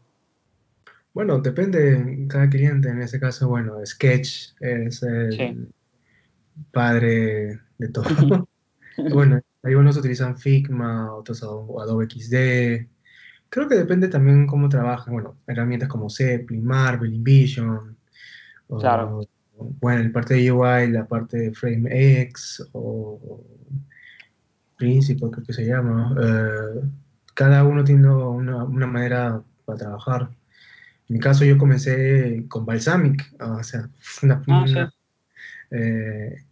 Bueno, 1.13 1.39
depende 1.39 1.79
de 2.03 2.27
cada 2.29 2.49
cliente. 2.49 2.89
En 2.89 3.01
este 3.03 3.21
caso, 3.21 3.49
bueno, 3.49 3.75
Sketch 3.87 4.55
es 4.61 5.03
el 5.03 5.33
Sí. 5.33 5.69
padre 6.73 7.61
de 7.79 7.89
todo. 7.93 8.05
Bueno, 8.97 9.41
algunos 9.65 9.97
utilizan 9.97 10.39
Figma, 10.39 11.13
otros 11.17 11.43
Ado- 11.43 11.81
Adobe 11.81 12.05
XD. 12.07 12.89
Creo 13.49 13.69
que 13.69 13.75
depende 13.75 14.07
también 14.07 14.47
cómo 14.47 14.69
trabajan. 14.69 15.13
Bueno, 15.13 15.37
herramientas 15.49 15.89
como 15.89 16.09
Zeppelin, 16.09 16.65
Marvel, 16.65 17.13
InVision. 17.13 17.97
o- 18.69 18.79
Claro. 18.79 19.23
Bueno, 19.59 20.01
en 20.03 20.13
parte 20.13 20.35
de 20.35 20.51
UI, 20.53 20.89
la 20.91 21.07
parte 21.07 21.37
de 21.39 21.53
FrameX 21.55 22.69
o 22.73 23.45
Principal, 24.77 25.31
creo 25.31 25.45
que 25.47 25.53
se 25.53 25.65
llama. 25.67 26.17
Eh, 26.21 26.81
cada 27.35 27.63
uno 27.65 27.85
tiene 27.85 28.09
una, 28.09 28.65
una 28.65 28.87
manera 28.89 29.41
para 29.65 29.79
trabajar. 29.79 30.23
En 31.09 31.15
mi 31.15 31.21
caso, 31.21 31.45
yo 31.45 31.57
comencé 31.59 32.45
con 32.49 32.67
Balsamic, 32.67 33.35
o 33.41 33.63
sea, 33.63 33.89
una, 34.23 34.43
Ah, 34.49 34.65
sí. 34.67 34.75
eh, 35.71 36.45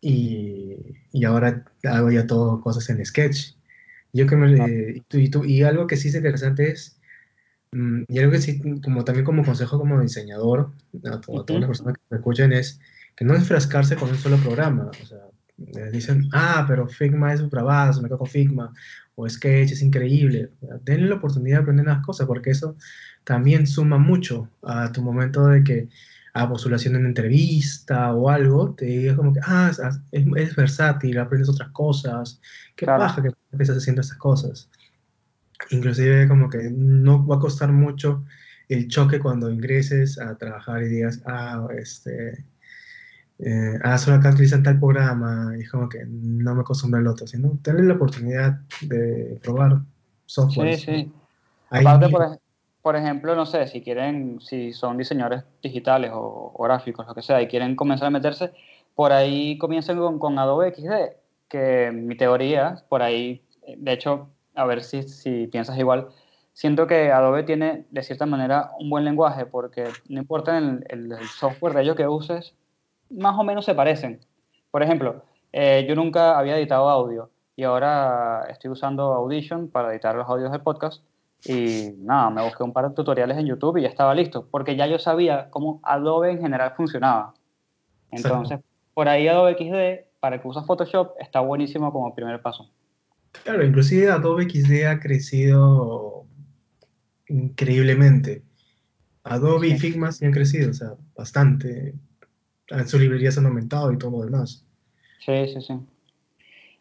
y, 0.00 0.76
y 1.12 1.24
ahora 1.24 1.64
hago 1.84 2.10
ya 2.10 2.26
todo 2.26 2.60
cosas 2.60 2.88
en 2.90 3.04
Sketch. 3.04 3.54
Yo 4.14 4.26
que 4.26 4.36
me, 4.36 4.60
Ah. 4.62 4.68
y, 4.68 5.00
tú- 5.02 5.44
y 5.44 5.58
y 5.58 5.62
algo 5.62 5.86
que 5.86 5.96
sí 5.96 6.08
es 6.08 6.14
interesante 6.14 6.70
es, 6.70 6.97
y 7.72 8.18
algo 8.18 8.32
que 8.32 8.40
sí, 8.40 8.60
como 8.82 9.04
también 9.04 9.24
como 9.24 9.44
consejo 9.44 9.78
como 9.78 10.00
diseñador, 10.00 10.72
a, 11.04 11.20
to- 11.20 11.40
a 11.40 11.44
todas 11.46 11.60
las 11.60 11.68
personas 11.68 11.94
que 11.94 12.02
me 12.10 12.16
escuchan, 12.18 12.52
es 12.52 12.80
que 13.16 13.24
no 13.24 13.34
enfrascarse 13.34 13.96
con 13.96 14.08
un 14.10 14.16
solo 14.16 14.36
programa. 14.38 14.90
O 15.02 15.06
sea, 15.06 15.18
eh, 15.58 15.90
dicen, 15.92 16.28
ah, 16.32 16.64
pero 16.68 16.86
Figma 16.88 17.32
es 17.34 17.40
un 17.40 17.50
bravazo, 17.50 18.00
me 18.02 18.08
con 18.08 18.26
Figma, 18.26 18.72
o 19.16 19.28
Sketch 19.28 19.72
es 19.72 19.82
increíble. 19.82 20.52
Denle 20.84 21.08
la 21.08 21.16
oportunidad 21.16 21.58
de 21.58 21.62
aprender 21.62 21.86
las 21.86 22.04
cosas, 22.04 22.26
porque 22.26 22.50
eso 22.50 22.76
también 23.24 23.66
suma 23.66 23.98
mucho 23.98 24.48
a 24.62 24.90
tu 24.92 25.02
momento 25.02 25.46
de 25.46 25.62
que 25.64 25.88
a 26.34 26.48
postulación 26.48 26.94
en 26.96 27.06
entrevista 27.06 28.14
o 28.14 28.28
algo, 28.30 28.74
te 28.74 28.84
digas 28.86 29.16
como 29.16 29.32
que, 29.32 29.40
ah, 29.42 29.72
es, 30.12 30.54
versátil, 30.56 31.18
aprendes 31.18 31.48
otras 31.48 31.70
cosas, 31.70 32.40
qué 32.76 32.86
Claro. 32.86 33.02
paja 33.04 33.22
que 33.22 33.30
empiezas 33.50 33.78
haciendo 33.78 34.02
estas 34.02 34.18
cosas. 34.18 34.70
Inclusive 35.70 36.28
como 36.28 36.48
que 36.48 36.70
no 36.70 37.26
va 37.26 37.36
a 37.36 37.40
costar 37.40 37.72
mucho 37.72 38.24
el 38.68 38.88
choque 38.88 39.18
cuando 39.18 39.50
ingreses 39.50 40.18
a 40.18 40.36
trabajar 40.36 40.82
y 40.82 40.88
digas, 40.88 41.22
ah, 41.26 41.66
este, 41.76 42.44
eh, 43.38 43.78
ah, 43.82 43.96
solo 43.98 44.16
acá 44.16 44.30
utilizan 44.30 44.62
tal 44.62 44.78
programa, 44.78 45.54
y 45.56 45.62
es 45.62 45.70
como 45.70 45.88
que 45.88 46.04
no 46.06 46.54
me 46.54 46.60
acostumbro 46.60 47.00
al 47.00 47.06
otro, 47.06 47.26
sino 47.26 47.58
tener 47.62 47.84
la 47.84 47.94
oportunidad 47.94 48.60
de 48.82 49.38
probar 49.42 49.80
software. 50.26 50.76
Sí, 50.76 50.84
sí. 50.84 51.12
Ahí 51.70 51.84
Aparte, 51.84 52.08
por, 52.08 52.38
por 52.82 52.96
ejemplo, 52.96 53.34
no 53.34 53.46
sé, 53.46 53.66
si 53.66 53.80
quieren, 53.80 54.40
si 54.40 54.72
son 54.72 54.98
diseñadores 54.98 55.44
digitales 55.62 56.10
o, 56.12 56.52
o 56.54 56.64
gráficos, 56.64 57.06
lo 57.06 57.14
que 57.14 57.22
sea, 57.22 57.40
y 57.40 57.48
quieren 57.48 57.76
comenzar 57.76 58.08
a 58.08 58.10
meterse, 58.10 58.52
por 58.94 59.12
ahí 59.12 59.56
comiencen 59.58 59.98
con, 59.98 60.18
con 60.18 60.38
Adobe 60.38 60.74
XD, 60.74 61.16
que 61.48 61.90
mi 61.92 62.16
teoría, 62.16 62.82
por 62.88 63.02
ahí, 63.02 63.42
de 63.76 63.92
hecho, 63.92 64.28
a 64.58 64.64
ver 64.66 64.82
si, 64.82 65.02
si 65.04 65.46
piensas 65.46 65.78
igual, 65.78 66.08
siento 66.52 66.86
que 66.86 67.12
Adobe 67.12 67.44
tiene, 67.44 67.86
de 67.90 68.02
cierta 68.02 68.26
manera, 68.26 68.70
un 68.80 68.90
buen 68.90 69.04
lenguaje, 69.04 69.46
porque 69.46 69.84
no 70.08 70.18
importa 70.20 70.58
el, 70.58 70.84
el- 70.88 71.12
el 71.12 71.28
software 71.28 71.74
de 71.74 71.82
ellos 71.82 71.96
que 71.96 72.06
uses, 72.08 72.54
más 73.10 73.38
o 73.38 73.44
menos 73.44 73.64
se 73.64 73.74
parecen. 73.74 74.20
Por 74.70 74.82
ejemplo, 74.82 75.22
eh, 75.52 75.86
yo 75.88 75.94
nunca 75.94 76.38
había 76.38 76.56
editado 76.58 76.88
audio 76.90 77.30
y 77.56 77.64
ahora 77.64 78.46
estoy 78.50 78.70
usando 78.70 79.12
Audition 79.14 79.68
para 79.68 79.90
editar 79.92 80.14
los 80.14 80.28
audios 80.28 80.52
del 80.52 80.60
podcast 80.60 81.02
y 81.44 81.90
nada, 81.98 82.30
me 82.30 82.42
busqué 82.42 82.62
un 82.64 82.72
par 82.72 82.88
de 82.88 82.94
tutoriales 82.94 83.38
en 83.38 83.46
YouTube 83.46 83.76
y 83.78 83.82
ya 83.82 83.88
estaba 83.88 84.14
listo, 84.14 84.46
porque 84.50 84.74
ya 84.76 84.86
yo 84.86 84.98
sabía 84.98 85.48
cómo 85.50 85.80
Adobe 85.84 86.32
en 86.32 86.40
general 86.40 86.72
funcionaba. 86.76 87.34
Entonces, 88.10 88.58
por 88.94 89.08
ahí 89.08 89.28
Adobe 89.28 89.52
XD, 89.52 90.08
para 90.20 90.36
el 90.36 90.42
que 90.42 90.48
usa 90.48 90.62
Photoshop, 90.64 91.12
está 91.20 91.40
buenísimo 91.40 91.92
como 91.92 92.14
primer 92.14 92.42
paso. 92.42 92.68
Claro, 93.44 93.64
inclusive 93.64 94.10
Adobe 94.10 94.44
XD 94.44 94.86
ha 94.86 95.00
crecido 95.00 96.26
increíblemente. 97.28 98.42
Adobe 99.24 99.68
y. 99.68 99.78
Figma 99.78 100.12
sí 100.12 100.24
han 100.24 100.32
crecido, 100.32 100.70
o 100.70 100.74
sea, 100.74 100.94
bastante. 101.16 101.94
Ah, 102.70 102.84
Sus 102.84 103.00
librerías 103.00 103.38
han 103.38 103.46
aumentado 103.46 103.92
y 103.92 103.98
todo 103.98 104.10
lo 104.10 104.24
demás. 104.24 104.64
Sí, 105.24 105.48
sí, 105.48 105.60
sí. 105.60 105.74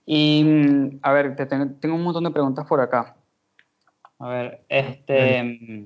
Y, 0.06 0.44
mm, 0.44 1.00
a 1.02 1.12
ver, 1.12 1.36
te 1.36 1.46
tengo, 1.46 1.70
tengo 1.80 1.96
un 1.96 2.04
montón 2.04 2.24
de 2.24 2.32
preguntas 2.32 2.66
por 2.66 2.80
acá. 2.80 3.18
A 4.20 4.30
ver, 4.30 4.64
este, 4.70 5.44
mm, 5.44 5.86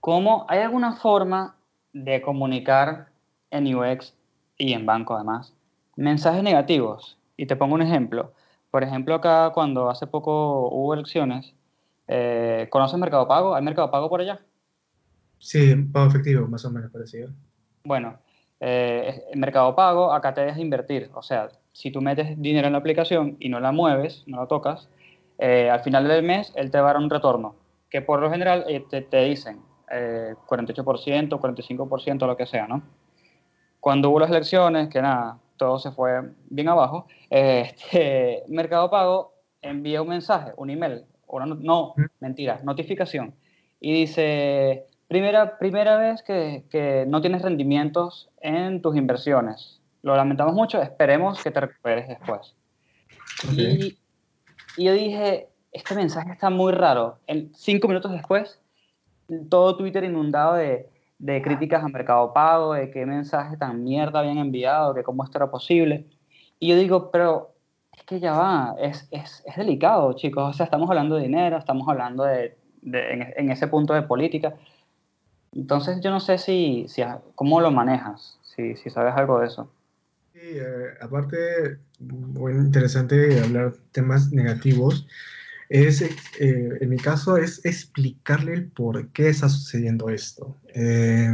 ¿cómo, 0.00 0.46
hay 0.48 0.60
alguna 0.60 0.94
forma 0.94 1.56
de 1.92 2.22
comunicar 2.22 3.08
en 3.50 3.74
UX 3.74 4.14
y 4.56 4.72
en 4.72 4.86
banco 4.86 5.14
además 5.14 5.54
mensajes 5.96 6.42
negativos? 6.42 7.18
Y 7.36 7.46
te 7.46 7.56
pongo 7.56 7.74
un 7.74 7.82
ejemplo. 7.82 8.32
Por 8.74 8.82
ejemplo, 8.82 9.14
acá 9.14 9.52
cuando 9.54 9.88
hace 9.88 10.04
poco 10.08 10.68
hubo 10.68 10.94
elecciones, 10.94 11.54
eh, 12.08 12.66
¿conoces 12.72 12.98
Mercado 12.98 13.28
Pago? 13.28 13.54
¿Hay 13.54 13.62
Mercado 13.62 13.88
Pago 13.88 14.08
por 14.08 14.20
allá? 14.20 14.40
Sí, 15.38 15.76
pago 15.76 16.08
efectivo, 16.08 16.48
más 16.48 16.64
o 16.64 16.72
menos 16.72 16.90
parecido. 16.90 17.30
Bueno, 17.84 18.18
eh, 18.58 19.26
Mercado 19.36 19.76
Pago 19.76 20.12
acá 20.12 20.34
te 20.34 20.40
deja 20.40 20.58
invertir. 20.58 21.08
O 21.14 21.22
sea, 21.22 21.50
si 21.70 21.92
tú 21.92 22.00
metes 22.00 22.36
dinero 22.42 22.66
en 22.66 22.72
la 22.72 22.80
aplicación 22.80 23.36
y 23.38 23.48
no 23.48 23.60
la 23.60 23.70
mueves, 23.70 24.24
no 24.26 24.38
la 24.38 24.48
tocas, 24.48 24.88
eh, 25.38 25.70
al 25.70 25.84
final 25.84 26.08
del 26.08 26.24
mes 26.24 26.52
él 26.56 26.72
te 26.72 26.78
va 26.78 26.90
a 26.90 26.94
dar 26.94 27.00
un 27.00 27.10
retorno, 27.10 27.54
que 27.88 28.02
por 28.02 28.20
lo 28.20 28.28
general 28.28 28.64
eh, 28.66 28.84
te, 28.90 29.02
te 29.02 29.22
dicen 29.22 29.60
eh, 29.88 30.34
48%, 30.48 31.28
45%, 31.28 32.26
lo 32.26 32.36
que 32.36 32.46
sea, 32.46 32.66
¿no? 32.66 32.82
Cuando 33.78 34.10
hubo 34.10 34.18
las 34.18 34.30
elecciones, 34.30 34.88
que 34.88 35.00
nada, 35.00 35.38
todo 35.56 35.78
se 35.78 35.90
fue 35.90 36.22
bien 36.50 36.68
abajo, 36.68 37.06
este, 37.30 38.42
Mercado 38.48 38.90
Pago 38.90 39.34
envía 39.62 40.02
un 40.02 40.08
mensaje, 40.08 40.52
un 40.56 40.70
email, 40.70 41.04
una 41.26 41.46
no, 41.46 41.94
mentira, 42.20 42.60
notificación, 42.62 43.34
y 43.80 43.92
dice, 43.92 44.86
primera, 45.08 45.58
primera 45.58 45.96
vez 45.96 46.22
que, 46.22 46.64
que 46.70 47.04
no 47.06 47.20
tienes 47.20 47.42
rendimientos 47.42 48.30
en 48.40 48.82
tus 48.82 48.96
inversiones. 48.96 49.80
Lo 50.02 50.16
lamentamos 50.16 50.54
mucho, 50.54 50.82
esperemos 50.82 51.42
que 51.42 51.50
te 51.50 51.60
recuperes 51.60 52.08
después. 52.08 52.54
Y, 53.52 53.98
y 54.76 54.84
yo 54.84 54.92
dije, 54.92 55.48
este 55.72 55.94
mensaje 55.94 56.32
está 56.32 56.50
muy 56.50 56.72
raro. 56.72 57.18
En 57.26 57.54
cinco 57.54 57.88
minutos 57.88 58.12
después, 58.12 58.60
todo 59.48 59.76
Twitter 59.76 60.04
inundado 60.04 60.54
de, 60.54 60.88
de 61.18 61.42
críticas 61.42 61.82
a 61.84 61.88
Mercado 61.88 62.32
Pago, 62.32 62.74
de 62.74 62.90
qué 62.90 63.06
mensaje 63.06 63.56
tan 63.56 63.82
mierda 63.84 64.20
habían 64.20 64.38
enviado, 64.38 64.94
que 64.94 65.02
cómo 65.02 65.24
esto 65.24 65.38
era 65.38 65.50
posible. 65.50 66.06
Y 66.58 66.68
yo 66.68 66.76
digo, 66.76 67.10
pero 67.10 67.54
es 67.92 68.02
que 68.04 68.20
ya 68.20 68.32
va, 68.32 68.76
es, 68.80 69.08
es, 69.10 69.42
es 69.46 69.56
delicado, 69.56 70.12
chicos. 70.14 70.50
O 70.50 70.52
sea, 70.52 70.64
estamos 70.64 70.88
hablando 70.90 71.16
de 71.16 71.22
dinero, 71.22 71.56
estamos 71.58 71.88
hablando 71.88 72.24
de, 72.24 72.56
de- 72.82 73.12
en, 73.12 73.34
en 73.36 73.50
ese 73.50 73.68
punto 73.68 73.94
de 73.94 74.02
política. 74.02 74.54
Entonces, 75.52 76.00
yo 76.00 76.10
no 76.10 76.20
sé 76.20 76.38
si, 76.38 76.86
si 76.88 77.02
cómo 77.34 77.60
lo 77.60 77.70
manejas, 77.70 78.38
si, 78.42 78.76
si 78.76 78.90
sabes 78.90 79.14
algo 79.16 79.38
de 79.40 79.46
eso. 79.46 79.70
Sí, 80.32 80.40
eh, 80.42 80.94
aparte, 81.00 81.78
bueno, 82.00 82.60
interesante 82.60 83.40
hablar 83.40 83.74
temas 83.92 84.32
negativos. 84.32 85.06
Es, 85.74 86.02
eh, 86.02 86.08
en 86.80 86.88
mi 86.88 86.96
caso, 86.98 87.36
es 87.36 87.64
explicarle 87.64 88.54
el 88.54 88.70
por 88.70 89.10
qué 89.10 89.28
está 89.28 89.48
sucediendo 89.48 90.08
esto. 90.08 90.56
Eh, 90.72 91.28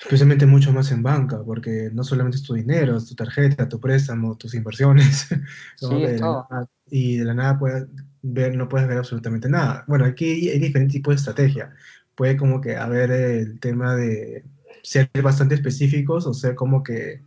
especialmente 0.00 0.46
mucho 0.46 0.72
más 0.72 0.92
en 0.92 1.02
banca, 1.02 1.42
porque 1.44 1.90
no 1.92 2.04
solamente 2.04 2.36
es 2.36 2.44
tu 2.44 2.54
dinero, 2.54 2.96
es 2.96 3.06
tu 3.06 3.14
tarjeta, 3.16 3.68
tu 3.68 3.80
préstamo, 3.80 4.36
tus 4.36 4.54
inversiones. 4.54 5.26
¿no? 5.82 5.88
Sí, 5.88 6.04
es 6.04 6.12
De 6.12 6.18
la 6.20 6.26
todo. 6.26 6.46
nada- 6.50 6.68
y 6.90 7.16
de 7.18 7.24
la 7.24 7.34
nada 7.34 7.58
puedes 7.58 7.86
ver, 8.22 8.56
no 8.56 8.68
puedes 8.68 8.86
ver 8.88 8.98
absolutamente 8.98 9.48
nada. 9.48 9.84
Bueno, 9.88 10.04
aquí 10.04 10.48
hay 10.48 10.58
diferentes 10.60 10.92
tipos 10.94 11.12
de 11.12 11.16
estrategia. 11.16 11.74
Puede 12.14 12.36
como 12.36 12.60
que 12.60 12.76
haber 12.76 13.10
el 13.10 13.58
tema 13.60 13.94
de 13.96 14.44
ser 14.82 15.10
bastante 15.22 15.54
específicos 15.56 16.26
o 16.26 16.32
ser 16.32 16.54
como 16.54 16.82
que 16.82 17.22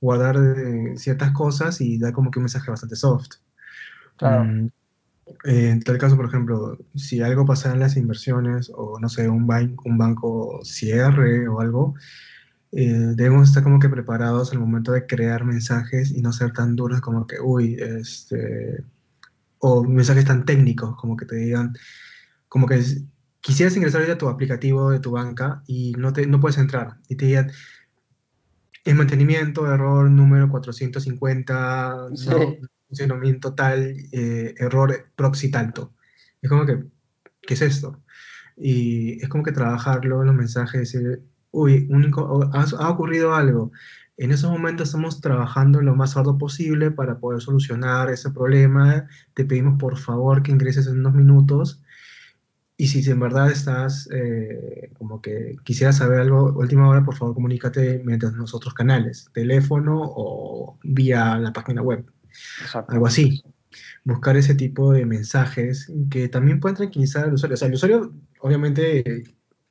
guardar 0.00 0.36
eh, 0.38 0.94
ciertas 0.96 1.32
cosas 1.32 1.80
y 1.80 1.98
dar 1.98 2.12
como 2.14 2.30
que 2.30 2.38
un 2.38 2.44
mensaje 2.44 2.70
bastante 2.70 2.96
soft. 2.96 3.36
Claro. 4.20 4.44
Mm, 4.44 4.66
eh, 5.44 5.70
en 5.70 5.80
tal 5.82 5.98
caso, 5.98 6.16
por 6.16 6.26
ejemplo, 6.26 6.78
si 6.94 7.22
algo 7.22 7.46
pasa 7.46 7.72
en 7.72 7.80
las 7.80 7.96
inversiones 7.96 8.70
o 8.74 8.98
no 9.00 9.08
sé, 9.08 9.28
un, 9.28 9.46
ban- 9.46 9.76
un 9.84 9.98
banco 9.98 10.60
cierre 10.64 11.48
o 11.48 11.60
algo, 11.60 11.94
eh, 12.72 13.14
debemos 13.16 13.48
estar 13.48 13.62
como 13.62 13.78
que 13.80 13.88
preparados 13.88 14.52
al 14.52 14.60
momento 14.60 14.92
de 14.92 15.06
crear 15.06 15.44
mensajes 15.44 16.12
y 16.12 16.22
no 16.22 16.32
ser 16.32 16.52
tan 16.52 16.76
duros 16.76 17.00
como 17.00 17.26
que, 17.26 17.40
uy, 17.40 17.76
este, 17.80 18.84
o 19.58 19.84
mensajes 19.84 20.24
tan 20.26 20.44
técnicos 20.44 20.96
como 20.96 21.16
que 21.16 21.26
te 21.26 21.36
digan, 21.36 21.74
como 22.48 22.66
que 22.66 22.82
quisieras 23.40 23.76
ingresar 23.76 24.02
a 24.10 24.18
tu 24.18 24.28
aplicativo 24.28 24.90
de 24.90 25.00
tu 25.00 25.12
banca 25.12 25.62
y 25.66 25.92
no, 25.98 26.12
te, 26.12 26.26
no 26.26 26.40
puedes 26.40 26.58
entrar 26.58 26.98
y 27.08 27.16
te 27.16 27.26
digan, 27.26 27.50
en 28.84 28.96
mantenimiento, 28.96 29.72
error 29.72 30.10
número 30.10 30.48
450, 30.48 32.08
Sí. 32.14 32.26
no, 32.30 32.38
funcionamiento 32.90 33.54
tal, 33.54 33.96
eh, 34.12 34.54
error 34.58 35.10
proxy 35.16 35.50
tanto. 35.50 35.94
Es 36.42 36.50
como 36.50 36.66
que, 36.66 36.84
¿qué 37.42 37.54
es 37.54 37.62
esto? 37.62 38.02
Y 38.56 39.22
es 39.22 39.28
como 39.28 39.44
que 39.44 39.52
trabajarlo 39.52 40.20
en 40.20 40.26
los 40.26 40.36
mensajes, 40.36 40.92
decir, 40.92 41.22
uy, 41.52 41.86
único, 41.90 42.50
ha, 42.52 42.64
ha 42.78 42.90
ocurrido 42.90 43.34
algo. 43.34 43.72
En 44.16 44.32
esos 44.32 44.50
momentos 44.50 44.88
estamos 44.88 45.20
trabajando 45.20 45.80
lo 45.80 45.94
más 45.94 46.16
arduo 46.16 46.36
posible 46.36 46.90
para 46.90 47.18
poder 47.18 47.40
solucionar 47.40 48.10
ese 48.10 48.30
problema. 48.30 49.08
Te 49.34 49.44
pedimos 49.46 49.78
por 49.78 49.96
favor 49.96 50.42
que 50.42 50.52
ingreses 50.52 50.86
en 50.88 50.98
unos 51.00 51.14
minutos. 51.14 51.82
Y 52.76 52.88
si 52.88 53.08
en 53.10 53.20
verdad 53.20 53.50
estás 53.50 54.08
eh, 54.12 54.90
como 54.98 55.20
que 55.22 55.56
quisieras 55.64 55.98
saber 55.98 56.20
algo 56.20 56.52
última 56.54 56.88
hora, 56.88 57.04
por 57.04 57.14
favor 57.16 57.34
comunícate 57.34 58.02
mediante 58.04 58.36
los 58.36 58.54
otros 58.54 58.74
canales, 58.74 59.30
teléfono 59.32 60.00
o 60.02 60.78
vía 60.82 61.38
la 61.38 61.52
página 61.52 61.82
web 61.82 62.04
Exacto. 62.62 62.92
algo 62.92 63.06
así. 63.06 63.42
Buscar 64.04 64.36
ese 64.36 64.54
tipo 64.54 64.92
de 64.92 65.06
mensajes 65.06 65.92
que 66.10 66.28
también 66.28 66.58
pueden 66.60 66.76
tranquilizar 66.76 67.24
al 67.24 67.34
usuario. 67.34 67.54
O 67.54 67.56
sea, 67.56 67.68
el 67.68 67.74
usuario 67.74 68.14
obviamente 68.40 69.24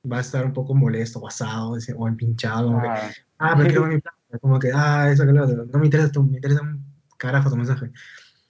va 0.09 0.17
a 0.17 0.21
estar 0.21 0.45
un 0.45 0.53
poco 0.53 0.73
molesto, 0.75 1.19
basado 1.19 1.75
o 1.97 2.07
empinchado. 2.07 2.75
que, 2.75 2.81
Claro. 2.81 3.07
ah, 3.39 3.53
pero 3.57 3.67
quiero 3.69 3.85
mi 3.87 3.99
plata. 3.99 4.17
Como 4.41 4.59
que, 4.59 4.71
ah, 4.73 5.11
eso 5.11 5.25
que 5.25 5.31
lo 5.33 5.43
otro. 5.43 5.65
No 5.65 5.79
me 5.79 5.85
interesa 5.85 6.11
tu, 6.11 6.23
me 6.23 6.37
interesa 6.37 6.61
un 6.61 6.85
carajo 7.17 7.49
tu 7.49 7.57
mensaje. 7.57 7.91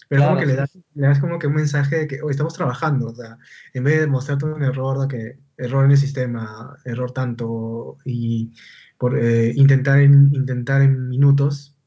Pero 0.10 0.22
Claro, 0.22 0.30
como 0.36 0.40
que 0.42 0.46
le 0.48 0.52
sí, 0.54 0.58
das, 0.58 0.78
le 0.96 1.08
das 1.08 1.20
como 1.20 1.40
que 1.40 1.48
un 1.48 1.54
mensaje 1.54 1.96
de 2.00 2.08
que 2.08 2.22
"Oye, 2.22 2.32
estamos 2.32 2.54
trabajando. 2.54 3.08
O 3.08 3.16
sea, 3.16 3.38
en 3.74 3.84
vez 3.84 4.00
de 4.02 4.08
mostrarte 4.08 4.46
un 4.46 4.64
error, 4.64 5.00
de 5.00 5.08
que 5.08 5.40
error 5.58 5.86
en 5.86 5.92
el 5.92 5.98
sistema, 5.98 6.76
error 6.86 7.12
tanto, 7.12 7.98
y 8.06 8.52
por 8.98 9.18
eh, 9.18 9.54
intentar, 9.56 10.00
en, 10.00 10.30
intentar 10.34 10.82
en 10.82 11.08
minutos, 11.10 11.78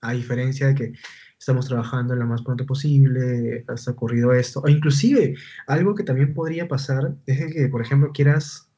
a 0.00 0.12
diferencia 0.12 0.68
de 0.68 0.74
que 0.74 0.92
estamos 1.38 1.66
trabajando 1.66 2.14
lo 2.16 2.26
más 2.26 2.42
pronto 2.42 2.66
posible, 2.66 3.64
ha 3.68 3.90
ocurrido 3.90 4.32
esto, 4.32 4.60
o 4.60 4.68
inclusive 4.68 5.34
algo 5.66 5.94
que 5.94 6.02
también 6.04 6.34
podría 6.34 6.68
pasar 6.68 7.14
es 7.26 7.52
que, 7.52 7.68
por 7.68 7.80
ejemplo, 7.82 8.12
quieras 8.12 8.68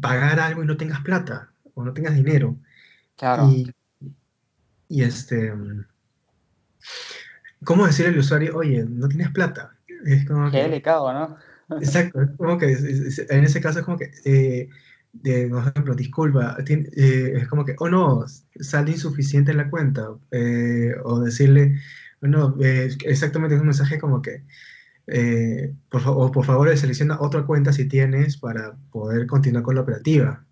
pagar 0.00 0.40
algo 0.40 0.62
y 0.62 0.66
no 0.66 0.76
tengas 0.76 1.00
plata 1.02 1.50
o 1.74 1.84
no 1.84 1.92
tengas 1.94 2.14
dinero. 2.14 2.56
Claro. 3.16 3.50
Y, 3.50 3.72
y 4.88 5.02
este, 5.02 5.52
¿cómo 7.64 7.86
decirle 7.86 8.12
al 8.12 8.18
usuario, 8.18 8.56
oye, 8.56 8.84
no 8.88 9.08
tienes 9.08 9.30
plata? 9.30 9.74
Es 10.04 10.26
como 10.26 10.50
Qué 10.50 10.58
que, 10.58 10.62
delicado, 10.64 11.12
¿no? 11.12 11.36
exacto, 11.80 12.22
es 12.22 12.30
como 12.36 12.58
que 12.58 12.70
es- 12.72 12.82
es- 12.84 13.30
en 13.30 13.44
ese 13.44 13.60
caso 13.60 13.80
es 13.80 13.84
como 13.84 13.98
que, 13.98 14.10
eh, 14.24 14.68
de, 15.22 15.48
por 15.48 15.60
ejemplo, 15.68 15.94
disculpa, 15.94 16.56
eh, 16.68 17.32
es 17.36 17.48
como 17.48 17.64
que, 17.64 17.74
oh 17.78 17.88
no, 17.88 18.24
sale 18.60 18.92
insuficiente 18.92 19.54
la 19.54 19.70
cuenta, 19.70 20.08
eh, 20.30 20.94
o 21.04 21.20
decirle, 21.20 21.78
"Oh, 22.22 22.26
no, 22.28 22.56
eh, 22.62 22.90
exactamente 23.04 23.54
es 23.56 23.60
un 23.60 23.66
mensaje 23.68 23.98
como 23.98 24.22
que, 24.22 24.44
por, 25.90 26.02
o 26.06 26.30
por 26.32 26.44
favor 26.44 26.76
selecciona 26.76 27.20
otra 27.20 27.44
cuenta 27.46 27.72
si 27.72 27.86
tienes 27.88 28.36
para 28.38 28.76
poder 28.90 29.26
continuar 29.26 29.62
con 29.64 29.74
la 29.76 29.82
operativa. 29.82 30.44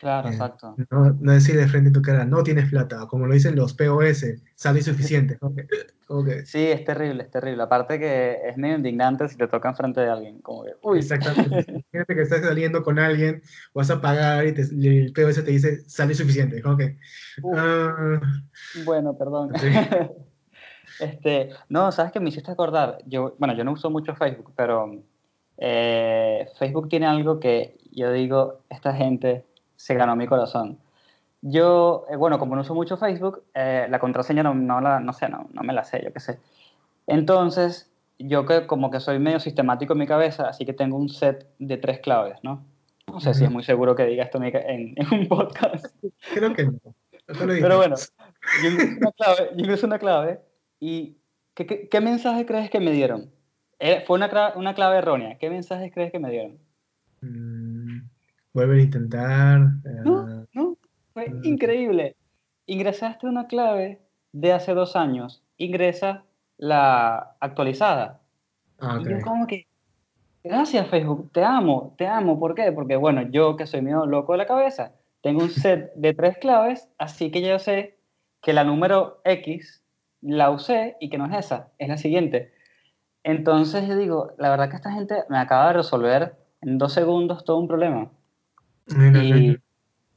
Claro, 0.00 0.28
Eh, 0.28 0.32
exacto. 0.32 0.76
no, 0.90 1.10
no 1.20 1.32
decirle 1.32 1.60
de 1.62 1.68
frente 1.68 1.90
a 1.90 1.92
tu 1.92 2.00
cara, 2.00 2.24
no 2.24 2.42
tienes 2.42 2.70
plata, 2.70 3.06
como 3.06 3.26
lo 3.26 3.34
dicen 3.34 3.54
los 3.54 3.74
POS, 3.74 4.24
sale 4.54 4.78
insuficiente. 4.78 5.38
que, 6.26 6.44
Sí, 6.46 6.58
es 6.66 6.84
terrible, 6.84 7.22
es 7.24 7.30
terrible. 7.30 7.62
Aparte 7.62 7.98
que 7.98 8.38
es 8.48 8.56
medio 8.56 8.76
indignante 8.76 9.28
si 9.28 9.36
te 9.36 9.46
toca 9.46 9.68
enfrente 9.68 10.00
de 10.00 10.08
alguien, 10.08 10.40
como 10.40 10.64
que, 10.64 10.70
uy, 10.82 10.98
Exactamente. 11.00 11.66
Imagínate 11.92 12.14
que 12.14 12.22
estás 12.22 12.40
saliendo 12.42 12.82
con 12.82 12.98
alguien, 12.98 13.42
vas 13.74 13.90
a 13.90 14.00
pagar 14.00 14.46
y, 14.46 14.54
te- 14.54 14.62
el 14.62 15.12
POS 15.12 15.44
te 15.44 15.50
dice, 15.50 15.88
sale 15.88 16.12
insuficiente. 16.12 16.62
Como 16.62 16.76
que, 16.78 16.96
Uh. 17.42 17.54
ah, 17.56 18.20
Bueno, 18.84 19.16
perdón. 19.16 19.52
Sí. 19.58 19.66
Este, 20.98 21.50
no, 21.70 21.92
sabes 21.92 22.12
que 22.12 22.20
me 22.20 22.28
hiciste 22.28 22.50
acordar. 22.50 22.98
Yo, 23.06 23.34
bueno, 23.38 23.54
yo 23.54 23.64
no 23.64 23.72
uso 23.72 23.88
mucho 23.90 24.14
Facebook, 24.16 24.52
pero 24.54 25.02
eh, 25.56 26.46
Facebook 26.58 26.88
tiene 26.88 27.06
algo 27.06 27.40
que 27.40 27.78
yo 27.92 28.12
digo, 28.12 28.64
esta 28.68 28.92
gente 28.94 29.46
se 29.80 29.94
ganó 29.94 30.14
mi 30.14 30.26
corazón. 30.26 30.78
Yo, 31.40 32.04
eh, 32.10 32.16
bueno, 32.16 32.38
como 32.38 32.54
no 32.54 32.60
uso 32.60 32.74
mucho 32.74 32.98
Facebook, 32.98 33.44
eh, 33.54 33.86
la 33.88 33.98
contraseña 33.98 34.42
no, 34.42 34.52
no 34.54 34.78
la, 34.82 35.00
no 35.00 35.14
sé, 35.14 35.26
no, 35.30 35.48
no 35.54 35.62
me 35.62 35.72
la 35.72 35.84
sé, 35.84 36.02
yo 36.04 36.12
qué 36.12 36.20
sé. 36.20 36.38
Entonces, 37.06 37.90
yo 38.18 38.44
que 38.44 38.66
como 38.66 38.90
que 38.90 39.00
soy 39.00 39.18
medio 39.18 39.40
sistemático 39.40 39.94
en 39.94 40.00
mi 40.00 40.06
cabeza, 40.06 40.48
así 40.50 40.66
que 40.66 40.74
tengo 40.74 40.98
un 40.98 41.08
set 41.08 41.48
de 41.58 41.78
tres 41.78 42.00
claves, 42.00 42.36
¿no? 42.42 42.62
No 43.06 43.20
sé 43.20 43.32
si 43.32 43.44
es 43.44 43.50
muy 43.50 43.62
seguro 43.62 43.96
que 43.96 44.04
diga 44.04 44.24
esto 44.24 44.36
en, 44.42 44.54
en- 44.54 44.94
un 45.12 45.26
podcast. 45.28 45.86
creo 46.34 46.52
que 46.52 46.64
no. 46.64 46.72
Lo 47.26 47.46
Pero 47.46 47.76
bueno, 47.78 47.96
yo 48.62 48.68
ingresé 48.70 48.98
una 49.00 49.12
clave, 49.12 49.50
yo 49.56 49.86
una 49.86 49.98
clave 49.98 50.40
y 50.78 51.16
¿qué, 51.54 51.64
qué, 51.64 51.88
qué 51.88 52.00
mensaje 52.02 52.44
crees 52.44 52.68
que 52.68 52.80
me 52.80 52.90
dieron? 52.90 53.30
Eh, 53.78 54.04
fue 54.06 54.18
una, 54.18 54.52
una 54.56 54.74
clave 54.74 54.98
errónea. 54.98 55.38
¿Qué 55.38 55.48
mensajes 55.48 55.90
crees 55.92 56.12
que 56.12 56.18
me 56.18 56.30
dieron? 56.30 56.58
Mm, 57.22 57.79
vuelve 58.52 58.80
a 58.80 58.82
intentar. 58.82 59.60
No, 60.04 60.18
ah, 60.18 60.46
no, 60.52 60.76
fue 61.12 61.32
increíble. 61.42 62.16
Ingresaste 62.66 63.26
una 63.26 63.46
clave 63.46 64.00
de 64.32 64.52
hace 64.52 64.74
dos 64.74 64.96
años, 64.96 65.42
ingresa 65.56 66.24
la 66.56 67.36
actualizada. 67.40 68.20
ah, 68.78 68.98
Y 69.00 69.08
yo 69.08 69.20
como 69.22 69.46
que, 69.46 69.66
gracias 70.44 70.88
Facebook, 70.88 71.30
te 71.32 71.44
amo, 71.44 71.94
te 71.96 72.06
amo. 72.06 72.38
¿Por 72.38 72.54
qué? 72.54 72.70
Porque 72.72 72.96
bueno, 72.96 73.22
yo 73.30 73.56
que 73.56 73.66
soy 73.66 73.82
medio 73.82 74.06
loco 74.06 74.32
de 74.32 74.38
la 74.38 74.46
cabeza, 74.46 74.92
tengo 75.22 75.42
un 75.42 75.50
set 75.50 75.92
de 75.96 76.14
tres 76.14 76.38
claves, 76.38 76.88
así 76.98 77.30
que 77.30 77.42
yo 77.42 77.58
sé 77.58 77.98
que 78.42 78.52
la 78.52 78.64
número 78.64 79.20
X 79.24 79.82
la 80.22 80.50
usé 80.50 80.96
y 81.00 81.08
que 81.08 81.18
no 81.18 81.26
es 81.26 81.46
esa, 81.46 81.70
es 81.78 81.88
la 81.88 81.96
siguiente. 81.96 82.52
Entonces 83.22 83.86
yo 83.86 83.96
digo, 83.96 84.32
la 84.38 84.50
verdad 84.50 84.70
que 84.70 84.76
esta 84.76 84.92
gente 84.92 85.24
me 85.28 85.38
acaba 85.38 85.68
de 85.68 85.74
resolver 85.74 86.36
en 86.62 86.78
dos 86.78 86.92
segundos 86.92 87.44
todo 87.44 87.58
un 87.58 87.68
problema. 87.68 88.10
Mira, 88.96 89.22
Y, 89.22 89.32
mira. 89.32 89.60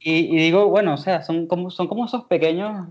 y, 0.00 0.12
y 0.34 0.36
digo, 0.36 0.68
bueno, 0.68 0.94
o 0.94 0.96
sea, 0.96 1.22
son 1.22 1.46
como, 1.46 1.70
son 1.70 1.88
como 1.88 2.04
esos 2.06 2.24
pequeños, 2.24 2.88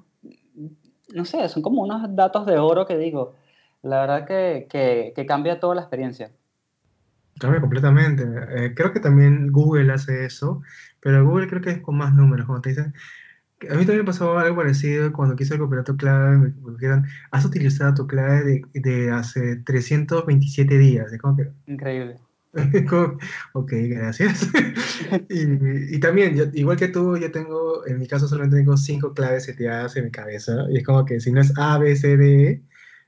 no 1.14 1.26
sé, 1.26 1.48
son 1.50 1.62
como 1.64 1.82
unos 1.84 2.16
datos 2.16 2.46
de 2.46 2.58
oro 2.58 2.86
que 2.86 2.98
digo, 2.98 3.36
la 3.82 4.02
verdad 4.02 4.28
que, 4.28 4.68
que, 4.70 5.14
que 5.16 5.26
cambia 5.26 5.60
toda 5.60 5.76
la 5.76 5.82
experiencia. 5.82 6.32
Cambia 7.40 7.62
completamente. 7.62 8.24
Eh, 8.24 8.74
creo 8.76 8.94
que 8.94 9.00
también 9.00 9.52
Google 9.52 9.92
hace 9.92 10.26
eso, 10.26 10.62
pero 11.02 11.26
Google 11.26 11.48
creo 11.48 11.62
que 11.62 11.72
es 11.72 11.82
con 11.82 11.98
más 11.98 12.14
números, 12.14 12.46
como 12.46 12.62
te 12.62 12.70
dicen. 12.70 12.94
A 13.70 13.76
mí 13.76 13.86
también 13.86 14.00
me 14.00 14.06
pasó 14.06 14.38
algo 14.40 14.58
parecido 14.58 15.14
cuando 15.14 15.36
quise 15.36 15.56
recuperar 15.56 15.86
tu 15.86 15.98
clave, 15.98 16.38
me 16.38 16.54
dijeron, 16.74 17.06
has 17.32 17.46
utilizado 17.46 17.94
tu 17.96 18.08
clave 18.08 18.44
de, 18.74 18.82
de 18.82 19.12
hace 19.12 19.58
327 19.58 20.78
días. 20.78 21.12
Es 21.14 21.22
como 21.22 21.38
que, 21.38 21.52
Increíble. 21.66 22.20
ok, 23.54 23.72
gracias. 23.90 24.48
y, 25.30 25.96
y 25.96 26.00
también, 26.00 26.36
yo- 26.36 26.46
igual 26.54 26.78
que 26.78 26.88
tú, 26.88 27.18
yo 27.18 27.32
tengo, 27.32 27.86
en 27.88 27.98
mi 28.00 28.08
caso 28.08 28.28
solamente 28.28 28.58
tengo 28.58 28.78
cinco 28.78 29.14
claves 29.14 29.46
seteadas 29.46 29.96
en 29.98 30.06
mi 30.06 30.12
cabeza, 30.12 30.54
y 30.70 30.78
es 30.78 30.84
como 30.84 31.06
que 31.06 31.20
si 31.20 31.32
no 31.32 31.42
es 31.42 31.52
A, 31.58 31.78
B, 31.80 31.96
C, 31.96 32.18
D, 32.18 32.44
E, 32.50 32.62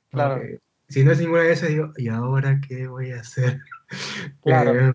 Claro. 0.10 0.42
que 0.42 0.60
si 0.88 1.04
no 1.04 1.12
es 1.12 1.20
ninguna 1.20 1.44
de 1.44 1.52
esas, 1.52 1.70
digo, 1.70 1.92
¿y 1.98 2.08
ahora 2.08 2.60
qué 2.68 2.88
voy 2.88 3.12
a 3.12 3.20
hacer? 3.22 3.60
Claro. 4.44 4.90
Eh, 4.90 4.94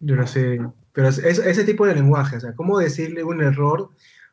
yo 0.00 0.16
no 0.16 0.26
sé, 0.26 0.60
pero 0.92 1.08
es, 1.08 1.18
es- 1.18 1.38
ese 1.38 1.64
tipo 1.64 1.86
de 1.86 1.94
lenguaje, 1.94 2.36
o 2.36 2.40
sea, 2.40 2.54
cómo 2.54 2.78
decirle 2.78 3.24
un 3.24 3.42
error 3.42 3.90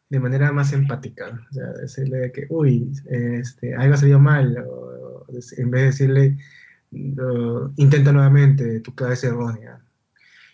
de 0.10 0.20
manera 0.20 0.52
más 0.52 0.74
empática, 0.74 1.40
o 1.50 1.54
sea, 1.54 1.68
decirle 1.82 2.32
que, 2.34 2.48
uy, 2.50 2.92
este, 3.06 3.76
algo 3.76 3.94
ha 3.94 3.98
salido 3.98 4.20
mal, 4.20 4.58
o, 4.70 5.26
en 5.58 5.72
vez 5.72 5.82
de 5.82 5.86
decirle, 5.88 6.38
"No, 6.92 7.74
intenta 7.78 8.12
nuevamente, 8.12 8.80
tu 8.82 8.94
clave 8.96 9.14
es 9.16 9.24
errónea. 9.24 9.82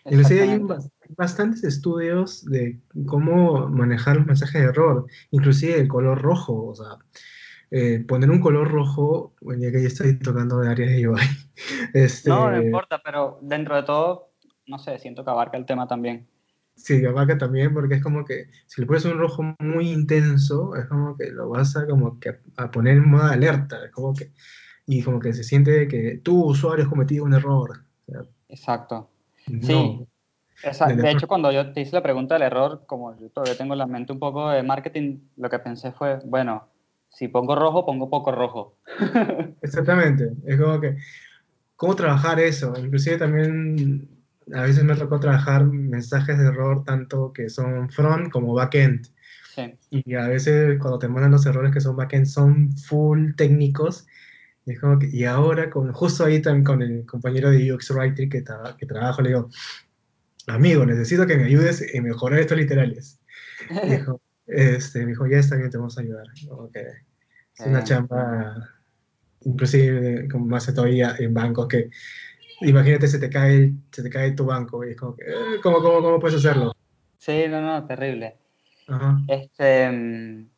Inclusive 0.05 0.41
hay 0.41 0.49
un 0.55 0.67
Exactamente. 0.67 0.73
bas- 0.73 0.91
bastantes 1.17 1.63
estudios 1.63 2.45
de 2.45 2.79
cómo 3.05 3.67
manejar 3.69 4.17
los 4.17 4.25
mensajes 4.25 4.61
de 4.61 4.67
error, 4.69 5.05
inclusive 5.31 5.79
el 5.79 5.87
color 5.87 6.21
rojo, 6.21 6.67
o 6.67 6.75
sea, 6.75 6.97
eh, 7.71 8.03
poner 8.07 8.29
un 8.29 8.39
color 8.39 8.69
rojo, 8.71 9.33
bueno, 9.41 9.63
ya 9.63 9.71
que 9.71 9.81
ya 9.81 9.87
estoy 9.87 10.19
tocando 10.19 10.59
de 10.59 10.69
áreas 10.69 10.91
de 10.91 11.07
UI, 11.07 11.21
este, 11.93 12.29
No, 12.29 12.49
no 12.49 12.61
importa, 12.61 13.01
pero 13.03 13.39
dentro 13.41 13.75
de 13.75 13.83
todo, 13.83 14.31
no 14.67 14.77
sé, 14.79 14.99
siento 14.99 15.23
que 15.23 15.31
abarca 15.31 15.57
el 15.57 15.65
tema 15.65 15.87
también. 15.87 16.27
Sí, 16.75 17.05
abarca 17.05 17.37
también 17.37 17.73
porque 17.73 17.95
es 17.95 18.03
como 18.03 18.25
que 18.25 18.47
si 18.67 18.81
le 18.81 18.87
pones 18.87 19.05
un 19.05 19.17
rojo 19.17 19.43
muy 19.59 19.91
intenso, 19.91 20.75
es 20.75 20.85
como 20.87 21.15
que 21.15 21.29
lo 21.31 21.49
vas 21.49 21.77
a 21.77 21.85
como 21.85 22.19
que 22.19 22.39
a 22.57 22.71
poner 22.71 22.97
en 22.97 23.09
modo 23.09 23.23
alerta, 23.23 23.85
es 23.85 23.91
como 23.91 24.13
que, 24.13 24.31
y 24.85 25.01
como 25.01 25.19
que 25.19 25.33
se 25.33 25.43
siente 25.43 25.87
que 25.87 26.19
tú, 26.23 26.45
usuario, 26.45 26.85
has 26.85 26.89
cometido 26.89 27.25
un 27.25 27.33
error. 27.33 27.83
O 28.07 28.11
sea, 28.11 28.21
Exacto. 28.49 29.09
no. 29.47 29.67
Sí. 29.67 30.07
Del 30.87 30.97
de 30.97 31.11
hecho, 31.11 31.27
cuando 31.27 31.51
yo 31.51 31.73
te 31.73 31.81
hice 31.81 31.93
la 31.93 32.03
pregunta 32.03 32.35
del 32.35 32.43
error, 32.43 32.83
como 32.85 33.19
yo 33.19 33.29
todavía 33.29 33.57
tengo 33.57 33.73
en 33.73 33.79
la 33.79 33.87
mente 33.87 34.13
un 34.13 34.19
poco 34.19 34.49
de 34.49 34.63
marketing, 34.63 35.19
lo 35.35 35.49
que 35.49 35.59
pensé 35.59 35.91
fue, 35.91 36.19
bueno, 36.25 36.69
si 37.09 37.27
pongo 37.27 37.55
rojo, 37.55 37.85
pongo 37.85 38.09
poco 38.09 38.31
rojo. 38.31 38.77
Exactamente, 39.61 40.31
es 40.45 40.59
como 40.59 40.79
que, 40.79 40.95
¿cómo 41.75 41.95
trabajar 41.95 42.39
eso? 42.39 42.73
Inclusive 42.77 43.17
también 43.17 44.07
a 44.53 44.61
veces 44.61 44.83
me 44.83 44.95
tocó 44.95 45.19
trabajar 45.19 45.65
mensajes 45.65 46.37
de 46.37 46.45
error 46.45 46.83
tanto 46.83 47.31
que 47.33 47.49
son 47.49 47.89
front 47.89 48.31
como 48.31 48.53
backend. 48.53 49.07
Sí, 49.53 49.75
Y 49.91 50.15
a 50.15 50.27
veces 50.27 50.79
cuando 50.79 50.97
te 50.97 51.07
mandan 51.07 51.31
los 51.31 51.45
errores 51.45 51.71
que 51.71 51.81
son 51.81 51.95
backend 51.95 52.25
son 52.25 52.71
full 52.75 53.33
técnicos. 53.35 54.07
Y 54.65 54.71
es 54.73 54.79
como 54.79 54.97
que, 54.99 55.07
y 55.11 55.25
ahora 55.25 55.69
con, 55.69 55.91
justo 55.93 56.23
ahí 56.25 56.41
también 56.41 56.63
con 56.63 56.81
el 56.81 57.05
compañero 57.05 57.51
de 57.51 57.71
UX 57.73 57.91
Writer 57.91 58.29
que, 58.29 58.43
tra- 58.43 58.75
que 58.77 58.85
trabajo, 58.85 59.21
le 59.21 59.29
digo, 59.29 59.49
amigo, 60.47 60.85
necesito 60.85 61.25
que 61.27 61.37
me 61.37 61.45
ayudes 61.45 61.81
en 61.93 62.03
mejorar 62.03 62.39
estos 62.39 62.57
literales. 62.57 63.19
Y 63.83 63.89
dijo, 63.97 64.21
este, 64.45 64.99
me 65.01 65.07
dijo, 65.11 65.27
ya 65.27 65.37
está 65.39 65.55
bien, 65.57 65.69
te 65.69 65.77
vamos 65.77 65.97
a 65.97 66.01
ayudar. 66.01 66.25
Que 66.73 66.79
es 66.81 67.65
una 67.65 67.79
Bien. 67.79 67.83
chamba, 67.83 68.69
inclusive 69.41 70.27
como 70.29 70.45
más 70.47 70.73
todavía 70.73 71.15
en 71.19 71.33
bancos 71.33 71.67
que, 71.67 71.89
imagínate, 72.61 73.07
se 73.07 73.19
te 73.19 73.29
cae, 73.29 73.73
se 73.91 74.03
te 74.03 74.09
cae 74.09 74.31
tu 74.31 74.45
banco 74.45 74.85
y 74.85 74.91
es 74.91 74.97
como 74.97 75.15
que, 75.15 75.23
eh, 75.23 75.59
¿cómo, 75.61 75.81
cómo, 75.81 76.01
cómo 76.01 76.19
puedes 76.19 76.37
hacerlo? 76.37 76.73
sí, 77.17 77.45
no, 77.49 77.61
no, 77.61 77.85
terrible. 77.85 78.37
Ajá. 78.87 79.19
Este, 79.27 79.89
mm, 79.91 80.49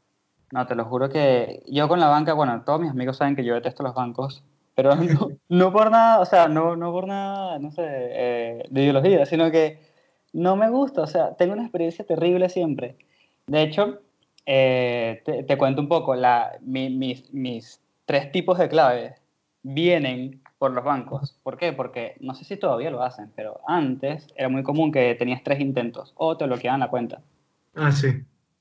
no, 0.51 0.65
te 0.67 0.75
lo 0.75 0.85
juro 0.85 1.09
que 1.09 1.63
yo 1.67 1.87
con 1.87 1.99
la 1.99 2.07
banca, 2.07 2.33
bueno, 2.33 2.63
todos 2.65 2.79
mis 2.81 2.91
amigos 2.91 3.17
saben 3.17 3.35
que 3.35 3.43
yo 3.43 3.53
detesto 3.55 3.83
los 3.83 3.93
bancos, 3.93 4.43
pero 4.75 4.95
no, 4.95 5.29
no 5.49 5.71
por 5.73 5.91
nada, 5.91 6.19
o 6.19 6.25
sea, 6.25 6.47
no, 6.47 6.75
no 6.75 6.91
por 6.91 7.07
nada, 7.07 7.59
no 7.59 7.71
sé, 7.71 7.83
eh, 7.85 8.63
de 8.69 8.81
ideología, 8.83 9.25
sino 9.25 9.51
que 9.51 9.79
no 10.33 10.55
me 10.55 10.69
gusta, 10.69 11.01
o 11.01 11.07
sea, 11.07 11.35
tengo 11.35 11.53
una 11.53 11.63
experiencia 11.63 12.05
terrible 12.05 12.49
siempre. 12.49 12.97
De 13.47 13.61
hecho, 13.63 14.01
eh, 14.45 15.21
te, 15.25 15.43
te 15.43 15.57
cuento 15.57 15.81
un 15.81 15.87
poco, 15.87 16.15
la, 16.15 16.57
mi- 16.61 16.89
mis, 16.89 17.33
mis 17.33 17.81
tres 18.05 18.31
tipos 18.31 18.57
de 18.57 18.69
claves 18.69 19.13
vienen 19.63 20.41
por 20.57 20.71
los 20.71 20.83
bancos. 20.83 21.37
¿Por 21.43 21.57
qué? 21.57 21.73
Porque 21.73 22.15
no 22.19 22.33
sé 22.35 22.43
si 22.45 22.57
todavía 22.57 22.91
lo 22.91 23.01
hacen, 23.01 23.31
pero 23.35 23.59
antes 23.67 24.27
era 24.35 24.49
muy 24.49 24.63
común 24.63 24.91
que 24.91 25.15
tenías 25.15 25.43
tres 25.43 25.59
intentos 25.59 26.13
o 26.17 26.37
te 26.37 26.45
bloqueaban 26.45 26.79
la 26.81 26.89
cuenta 26.89 27.21
Ah, 27.75 27.91
sí. 27.91 28.07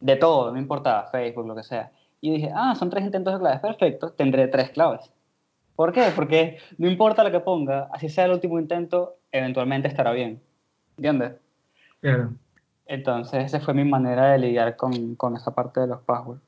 De 0.01 0.17
todo, 0.17 0.51
no 0.53 0.59
importaba, 0.59 1.07
Facebook, 1.11 1.47
lo 1.47 1.55
que 1.57 1.63
sea. 1.63 1.91
Y 2.21 2.31
dije, 2.33 2.51
ah, 2.55 2.75
son 2.75 2.91
tres 2.91 3.05
intentos 3.05 3.35
de 3.35 3.41
claves, 3.41 3.61
perfecto, 3.61 4.13
tendré 4.13 4.49
tres 4.49 4.71
claves. 4.71 5.11
¿Por 5.77 5.93
qué? 5.93 6.05
Porque 6.15 6.59
no 6.79 6.89
importa 6.89 7.25
lo 7.25 7.31
que 7.31 7.41
ponga, 7.41 7.89
así 7.93 8.09
sea 8.09 8.27
el 8.27 8.33
último 8.33 8.59
intento, 8.59 9.17
eventualmente 9.33 9.89
estará 9.89 10.13
bien. 10.13 10.41
¿Entiendes? 10.97 11.35
Claro. 12.01 12.33
Entonces, 12.87 13.45
esa 13.45 13.61
fue 13.61 13.75
mi 13.75 13.85
manera 13.85 14.33
de 14.33 14.39
lidiar 14.39 14.77
con, 14.77 15.17
con 15.17 15.37
esa 15.37 15.55
parte 15.55 15.81
de 15.81 15.87
los 15.89 16.01
passwords. 16.03 16.43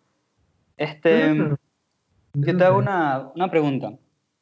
Este, 0.76 1.32
Ah, 1.40 1.56
yo 2.34 2.56
te 2.56 2.64
hago 2.64 2.78
una, 2.78 3.30
una 3.34 3.50
pregunta. 3.50 3.92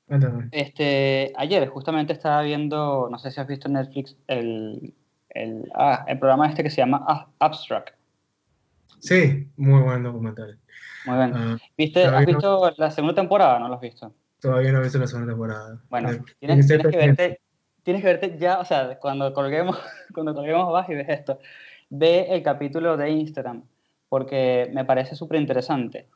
Cuéntame. 0.08 0.48
Este, 0.50 1.32
ayer 1.36 1.68
justamente 1.68 2.12
estaba 2.12 2.42
viendo, 2.42 3.08
no 3.08 3.18
sé 3.18 3.30
si 3.30 3.40
has 3.40 3.46
visto 3.46 3.68
en 3.68 3.74
Netflix, 3.74 4.16
el, 4.26 4.92
el, 5.30 5.70
ah, 5.74 6.04
el 6.08 6.18
programa 6.18 6.48
este 6.48 6.62
que 6.64 6.70
se 6.70 6.78
llama 6.78 7.04
Ab- 7.06 7.28
Abstract. 7.38 7.94
Sí, 9.04 9.48
muy 9.58 9.82
buen 9.82 10.02
documental. 10.02 10.58
Muy 11.04 11.16
bien. 11.18 11.32
Ah, 11.34 11.58
¿Viste, 11.76 12.04
¿Has 12.06 12.20
no- 12.22 12.26
visto 12.26 12.72
la 12.78 12.90
segunda 12.90 13.14
temporada? 13.14 13.58
¿No 13.58 13.68
lo 13.68 13.74
has 13.74 13.80
visto? 13.80 14.12
todavía 14.40 14.72
no 14.72 14.80
he 14.80 14.82
visto 14.82 14.98
la 14.98 15.06
segunda 15.06 15.32
temporada. 15.32 15.78
Bueno, 15.88 16.10
Eh, 16.10 16.20
tienes, 16.38 16.66
tienes 16.66 16.86
que 16.86 16.96
verte, 16.98 17.40
tienes 17.82 18.02
que 18.02 18.08
verte 18.08 18.36
ya, 18.38 18.58
o 18.60 18.64
sea, 18.66 18.98
cuando 18.98 19.32
colguemos, 19.32 19.78
cuando 20.14 20.34
colguemos 20.34 20.70
vas 20.72 20.86
y 20.90 20.94
ves 20.94 21.08
esto, 21.08 21.38
ve 21.88 22.26
el 22.30 22.42
capítulo 22.42 22.96
de 22.98 23.08
Instagram, 23.10 23.62
porque 24.10 24.70
me 24.74 24.84
parece 24.84 25.16
súper 25.16 25.40
interesante 25.40 26.08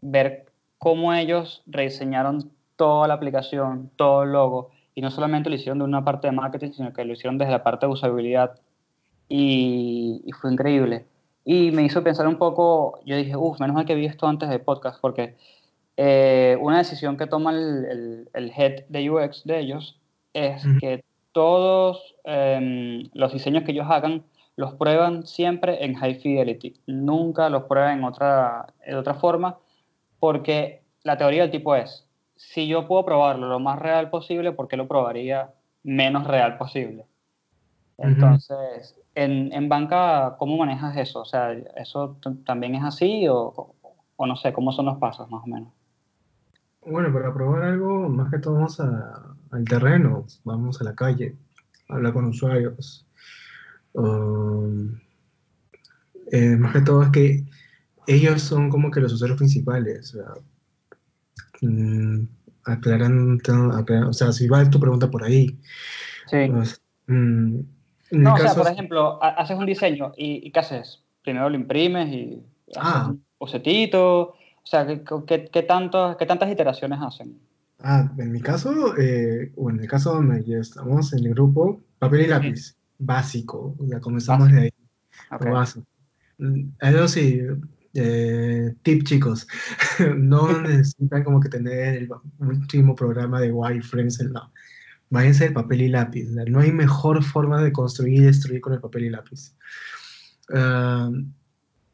ver 0.00 0.46
cómo 0.78 1.12
ellos 1.14 1.62
rediseñaron 1.66 2.50
toda 2.76 3.06
la 3.06 3.14
aplicación, 3.14 3.90
todo 3.96 4.22
el 4.24 4.32
logo, 4.32 4.70
y 4.94 5.00
no 5.02 5.10
solamente 5.12 5.48
lo 5.50 5.54
hicieron 5.56 5.78
de 5.78 5.84
una 5.84 6.04
parte 6.04 6.26
de 6.28 6.32
marketing, 6.32 6.72
sino 6.72 6.92
que 6.92 7.04
lo 7.04 7.12
hicieron 7.12 7.38
desde 7.38 7.52
la 7.52 7.62
parte 7.62 7.86
de 7.86 7.92
usabilidad, 7.92 8.58
y, 9.28 10.22
y 10.24 10.32
fue 10.32 10.52
increíble. 10.52 11.06
Y 11.44 11.70
me 11.72 11.82
hizo 11.82 12.02
pensar 12.04 12.26
un 12.28 12.36
poco, 12.36 13.00
yo 13.04 13.16
dije, 13.16 13.36
uff, 13.36 13.58
menos 13.60 13.74
mal 13.74 13.86
que 13.86 13.94
vi 13.94 14.06
esto 14.06 14.26
antes 14.26 14.48
del 14.48 14.60
podcast, 14.60 15.00
porque 15.00 15.36
eh, 15.96 16.56
una 16.60 16.78
decisión 16.78 17.16
que 17.16 17.26
toma 17.26 17.50
el, 17.52 17.84
el- 17.86 18.28
el 18.34 18.52
head 18.56 18.84
de 18.88 19.10
UX 19.10 19.44
de 19.44 19.58
ellos 19.60 19.98
es 20.32 20.64
que 20.80 21.04
todos 21.32 22.16
em, 22.24 23.08
los 23.14 23.32
diseños 23.32 23.64
que 23.64 23.72
ellos 23.72 23.86
hagan 23.88 24.24
los 24.56 24.74
prueban 24.74 25.26
siempre 25.26 25.84
en 25.84 25.94
high 25.94 26.16
fidelity, 26.16 26.74
nunca 26.86 27.48
los 27.48 27.64
prueban 27.64 27.98
en 27.98 28.04
otra, 28.04 28.66
de 28.86 28.94
otra 28.96 29.14
forma, 29.14 29.58
porque 30.18 30.82
la 31.02 31.16
teoría 31.16 31.42
del 31.42 31.50
tipo 31.50 31.74
es, 31.76 32.06
si 32.36 32.66
yo 32.68 32.86
puedo 32.86 33.04
probarlo 33.04 33.48
lo 33.48 33.58
más 33.58 33.78
real 33.78 34.10
posible, 34.10 34.52
¿por 34.52 34.68
qué 34.68 34.76
lo 34.76 34.86
probaría 34.88 35.52
menos 35.82 36.26
real 36.26 36.58
posible? 36.58 37.06
Entonces, 38.00 38.96
en, 39.14 39.52
en 39.52 39.68
banca, 39.68 40.36
¿cómo 40.38 40.56
manejas 40.56 40.96
eso? 40.96 41.20
O 41.20 41.24
sea, 41.24 41.52
¿eso 41.76 42.18
también 42.46 42.74
es 42.74 42.84
así 42.84 43.28
o, 43.28 43.74
o 44.16 44.26
no 44.26 44.36
sé, 44.36 44.52
cómo 44.52 44.72
son 44.72 44.86
los 44.86 44.98
pasos 44.98 45.30
más 45.30 45.42
o 45.44 45.46
menos? 45.46 45.72
Bueno, 46.86 47.12
para 47.12 47.32
probar 47.32 47.62
algo, 47.64 48.08
más 48.08 48.30
que 48.30 48.38
todo 48.38 48.54
vamos 48.54 48.80
a- 48.80 49.34
al 49.50 49.64
terreno, 49.64 50.26
vamos 50.44 50.80
a 50.80 50.84
la 50.84 50.94
calle, 50.94 51.36
hablar 51.88 52.12
con 52.12 52.26
usuarios. 52.26 53.06
Um, 53.94 55.00
eh, 56.32 56.56
más 56.56 56.72
que 56.72 56.80
todo 56.80 57.02
es 57.02 57.10
que 57.10 57.44
ellos 58.06 58.42
son 58.42 58.70
como 58.70 58.90
que 58.90 59.00
los 59.00 59.12
usuarios 59.12 59.38
principales. 59.38 60.14
O 60.14 60.18
sea, 60.18 60.34
mm, 61.62 62.24
aclarando, 62.64 63.38
aclar- 63.74 64.08
o 64.08 64.12
sea, 64.12 64.32
si 64.32 64.48
va 64.48 64.68
tu 64.70 64.80
pregunta 64.80 65.10
por 65.10 65.24
ahí. 65.24 65.58
Sí. 66.26 66.38
pues, 66.50 66.82
mm, 67.06 67.60
en 68.10 68.22
No, 68.22 68.34
o 68.34 68.38
sea, 68.38 68.54
por 68.54 68.66
es- 68.66 68.72
ejemplo, 68.72 69.22
ha- 69.22 69.28
haces 69.40 69.56
un 69.56 69.66
diseño 69.66 70.12
y, 70.16 70.46
y 70.46 70.50
¿qué 70.50 70.60
haces? 70.60 71.02
Primero 71.22 71.48
lo 71.48 71.56
imprimes 71.56 72.08
y 72.12 72.42
haces 72.76 72.82
Ah. 72.94 73.06
un 73.10 73.24
bocetito. 73.38 74.34
O 74.62 74.66
sea, 74.66 74.86
¿qué, 74.86 75.02
qué, 75.26 75.48
qué 75.52 75.62
tanto- 75.62 76.16
qué 76.18 76.26
tantas 76.26 76.50
iteraciones 76.50 76.98
hacen? 77.02 77.38
Ah, 77.82 78.10
en 78.18 78.30
mi 78.32 78.40
caso, 78.40 78.94
eh, 78.98 79.52
o 79.56 79.70
en 79.70 79.80
el 79.80 79.88
caso 79.88 80.12
donde 80.14 80.44
ya 80.44 80.58
estamos 80.58 81.12
en 81.14 81.24
el 81.26 81.32
grupo, 81.34 81.80
papel 81.98 82.20
y 82.22 82.26
lápiz, 82.26 82.76
básico, 82.98 83.74
ya 83.80 84.00
comenzamos 84.00 84.52
de 84.52 84.60
ahí, 84.60 84.70
Ok. 85.32 85.44
lo 85.46 85.52
básico. 85.52 85.86
Mm, 86.38 86.68
Eso 86.80 87.08
sí, 87.08 87.40
eh, 87.94 88.74
tip 88.82 89.04
chicos, 89.04 89.46
no 90.16 90.46
necesitan 90.62 91.24
como 91.24 91.40
que 91.40 91.48
tener 91.48 91.96
el 92.02 92.08
último 92.38 92.94
programa 92.94 93.40
de 93.40 93.50
wireframes, 93.50 94.20
no. 94.30 94.52
Váyanse 95.10 95.44
de 95.48 95.50
papel 95.50 95.82
y 95.82 95.88
lápiz, 95.88 96.28
no 96.30 96.60
hay 96.60 96.70
mejor 96.72 97.22
forma 97.24 97.60
de 97.62 97.72
construir 97.72 98.14
y 98.20 98.20
destruir 98.20 98.60
con 98.60 98.72
el 98.72 98.80
papel 98.80 99.04
y 99.04 99.10
lápiz. 99.10 99.56
Ah, 100.54 101.10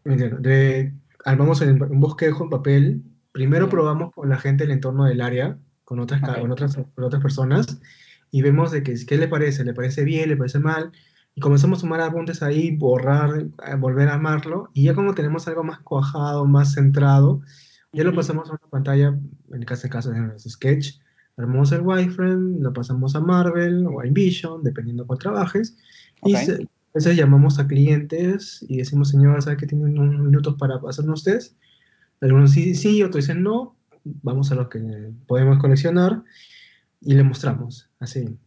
¿me 0.04 0.12
entiendes? 0.12 0.42
de, 0.42 0.92
armamos 1.24 1.62
en 1.62 1.82
un 1.82 2.00
bosquejo 2.00 2.44
en 2.44 2.50
papel, 2.50 3.02
primero 3.32 3.68
probamos 3.68 4.12
con 4.14 4.28
la 4.28 4.36
gente 4.38 4.64
del 4.64 4.72
entorno 4.72 5.04
del 5.06 5.20
área, 5.20 5.58
con 5.84 5.98
otras, 5.98 6.20
ca- 6.20 6.32
Ok. 6.32 6.40
con 6.40 6.52
otras, 6.52 6.76
con 6.76 7.04
otras 7.04 7.22
personas, 7.22 7.80
y 8.30 8.42
vemos 8.42 8.70
de 8.70 8.82
que, 8.82 8.94
qué 9.06 9.16
le 9.16 9.28
parece, 9.28 9.64
le 9.64 9.72
parece 9.72 10.04
bien, 10.04 10.28
le 10.28 10.36
parece 10.36 10.58
mal, 10.58 10.92
y 11.34 11.40
comenzamos 11.40 11.78
a 11.78 11.80
sumar 11.82 12.00
apuntes 12.02 12.42
ahí, 12.42 12.76
borrar, 12.76 13.30
eh, 13.40 13.74
volver 13.78 14.08
a 14.08 14.14
amarlo, 14.14 14.70
y 14.74 14.84
ya 14.84 14.94
como 14.94 15.14
tenemos 15.14 15.48
algo 15.48 15.64
más 15.64 15.80
cuajado, 15.80 16.44
más 16.44 16.74
centrado, 16.74 17.40
ya 17.92 18.04
lo 18.04 18.14
pasamos 18.14 18.48
a 18.50 18.52
una 18.52 18.70
pantalla, 18.70 19.08
en 19.52 19.62
este 19.62 19.88
caso 19.88 20.12
es 20.12 20.42
Sketch, 20.52 20.98
armamos 21.36 21.72
el 21.72 21.82
wireframe, 21.82 22.60
lo 22.60 22.72
pasamos 22.72 23.14
a 23.14 23.20
Marvel 23.20 23.86
o 23.86 24.00
a 24.00 24.06
InVision, 24.06 24.62
dependiendo 24.62 25.06
cuál 25.06 25.18
trabajes, 25.18 25.76
y 26.24 26.34
Ok. 26.34 26.40
se- 26.40 26.62
a 26.62 26.68
veces 26.98 27.16
llamamos 27.16 27.58
a 27.58 27.66
clientes 27.66 28.64
y 28.68 28.78
decimos, 28.78 29.10
señor, 29.10 29.42
¿sabe 29.42 29.58
que 29.58 29.66
tienen 29.66 29.98
unos 29.98 30.18
minutos 30.24 30.54
para 30.58 30.76
hacernos 30.88 31.24
test? 31.24 31.54
Algunos 32.22 32.52
sí, 32.52 32.74
sí, 32.74 33.02
otros 33.02 33.26
dicen 33.26 33.42
no, 33.42 33.76
vamos 34.22 34.50
a 34.50 34.54
los 34.54 34.68
que 34.68 35.12
podemos 35.26 35.58
coleccionar 35.58 36.22
y 37.02 37.12
le 37.14 37.22
mostramos, 37.22 37.90
así. 38.00 38.38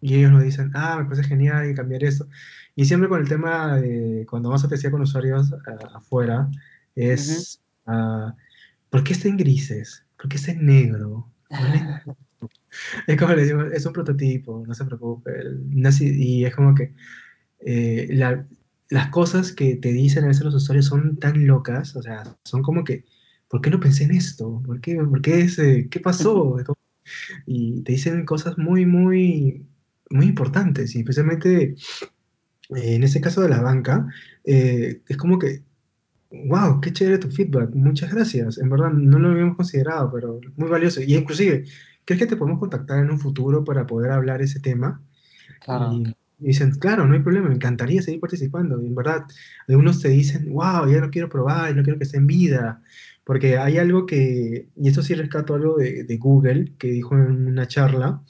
Y 0.00 0.14
ellos 0.16 0.32
nos 0.32 0.42
dicen, 0.42 0.72
ah, 0.74 0.96
me 0.98 1.04
parece 1.04 1.22
genial 1.22 1.70
y 1.70 1.74
cambiar 1.74 2.02
esto. 2.02 2.26
Y 2.74 2.84
siempre 2.84 3.08
con 3.08 3.20
el 3.20 3.28
tema 3.28 3.76
de 3.76 4.26
cuando 4.28 4.48
vamos 4.48 4.64
a 4.64 4.68
testear 4.68 4.90
con 4.90 5.00
usuarios 5.02 5.54
afuera, 5.94 6.50
es, 6.96 7.62
ah, 7.86 8.34
¿por 8.90 9.04
qué 9.04 9.12
está 9.12 9.28
en 9.28 9.36
grises? 9.36 10.04
¿Por 10.16 10.28
qué 10.28 10.36
está 10.36 10.50
en 10.50 10.66
negro? 10.66 11.28
es 13.06 13.16
como 13.18 13.34
le 13.34 13.44
digo, 13.44 13.62
es 13.64 13.86
un 13.86 13.92
prototipo, 13.92 14.64
no 14.66 14.74
se 14.74 14.84
preocupe. 14.84 15.32
y 16.00 16.44
es 16.44 16.54
como 16.54 16.74
que 16.74 16.94
eh, 17.60 18.08
la- 18.12 18.46
las 18.90 19.08
cosas 19.10 19.52
que 19.52 19.76
te 19.76 19.92
dicen 19.92 20.24
a 20.24 20.28
veces 20.28 20.44
los 20.44 20.54
usuarios 20.54 20.86
son 20.86 21.16
tan 21.18 21.46
locas, 21.46 21.96
o 21.96 22.02
sea, 22.02 22.24
son 22.44 22.62
como 22.62 22.84
que, 22.84 23.04
¿por 23.48 23.60
qué 23.62 23.70
no 23.70 23.80
pensé 23.80 24.04
en 24.04 24.12
esto? 24.12 24.62
¿Por 24.66 24.80
qué, 24.80 24.96
por 24.96 25.22
qué 25.22 25.40
ese, 25.42 25.88
qué 25.90 26.00
pasó? 26.00 26.56
Y 27.46 27.82
te 27.82 27.92
dicen 27.92 28.24
cosas 28.26 28.58
muy, 28.58 28.86
muy, 28.86 29.66
muy 30.10 30.26
importantes, 30.26 30.94
y 30.96 31.00
especialmente 31.00 31.76
eh, 32.76 32.94
en 32.94 33.02
este 33.04 33.20
caso 33.20 33.40
de 33.42 33.48
la 33.48 33.60
banca, 33.62 34.06
eh, 34.44 35.02
es 35.08 35.16
como 35.16 35.38
que, 35.38 35.62
wow, 36.30 36.80
qué 36.80 36.92
chévere 36.92 37.18
tu 37.18 37.30
feedback, 37.30 37.74
muchas 37.74 38.12
gracias, 38.12 38.58
en 38.58 38.70
verdad 38.70 38.90
no 38.92 39.18
lo 39.18 39.30
habíamos 39.30 39.56
considerado, 39.56 40.10
pero 40.12 40.40
muy 40.56 40.68
valioso, 40.70 41.02
y 41.02 41.14
inclusive, 41.16 41.64
¿crees 42.04 42.20
que 42.20 42.26
te 42.26 42.36
podemos 42.36 42.60
contactar 42.60 43.02
en 43.02 43.10
un 43.10 43.18
futuro 43.18 43.64
para 43.64 43.86
poder 43.86 44.12
hablar 44.12 44.42
ese 44.42 44.60
tema? 44.60 45.00
Claro. 45.60 45.92
Y 45.92 46.14
y 46.40 46.48
dicen, 46.48 46.72
claro, 46.72 47.06
no 47.06 47.14
hay 47.14 47.20
problema, 47.20 47.48
me 47.48 47.54
encantaría 47.54 48.02
seguir 48.02 48.20
participando. 48.20 48.82
Y 48.82 48.86
en 48.86 48.94
verdad, 48.94 49.22
algunos 49.68 50.00
te 50.00 50.08
dicen, 50.08 50.52
wow, 50.52 50.86
ya 50.90 50.98
lo 50.98 51.10
quiero 51.10 51.28
probar, 51.28 51.74
no 51.74 51.82
quiero 51.82 51.98
que 51.98 52.04
esté 52.04 52.18
en 52.18 52.26
vida. 52.26 52.82
Porque 53.24 53.56
hay 53.56 53.78
algo 53.78 54.04
que, 54.04 54.68
y 54.76 54.88
esto 54.88 55.02
sí 55.02 55.14
rescato 55.14 55.54
algo 55.54 55.76
de, 55.76 56.04
de 56.04 56.16
Google, 56.18 56.72
que 56.76 56.88
dijo 56.88 57.14
en 57.14 57.46
una 57.46 57.66
charla, 57.66 58.20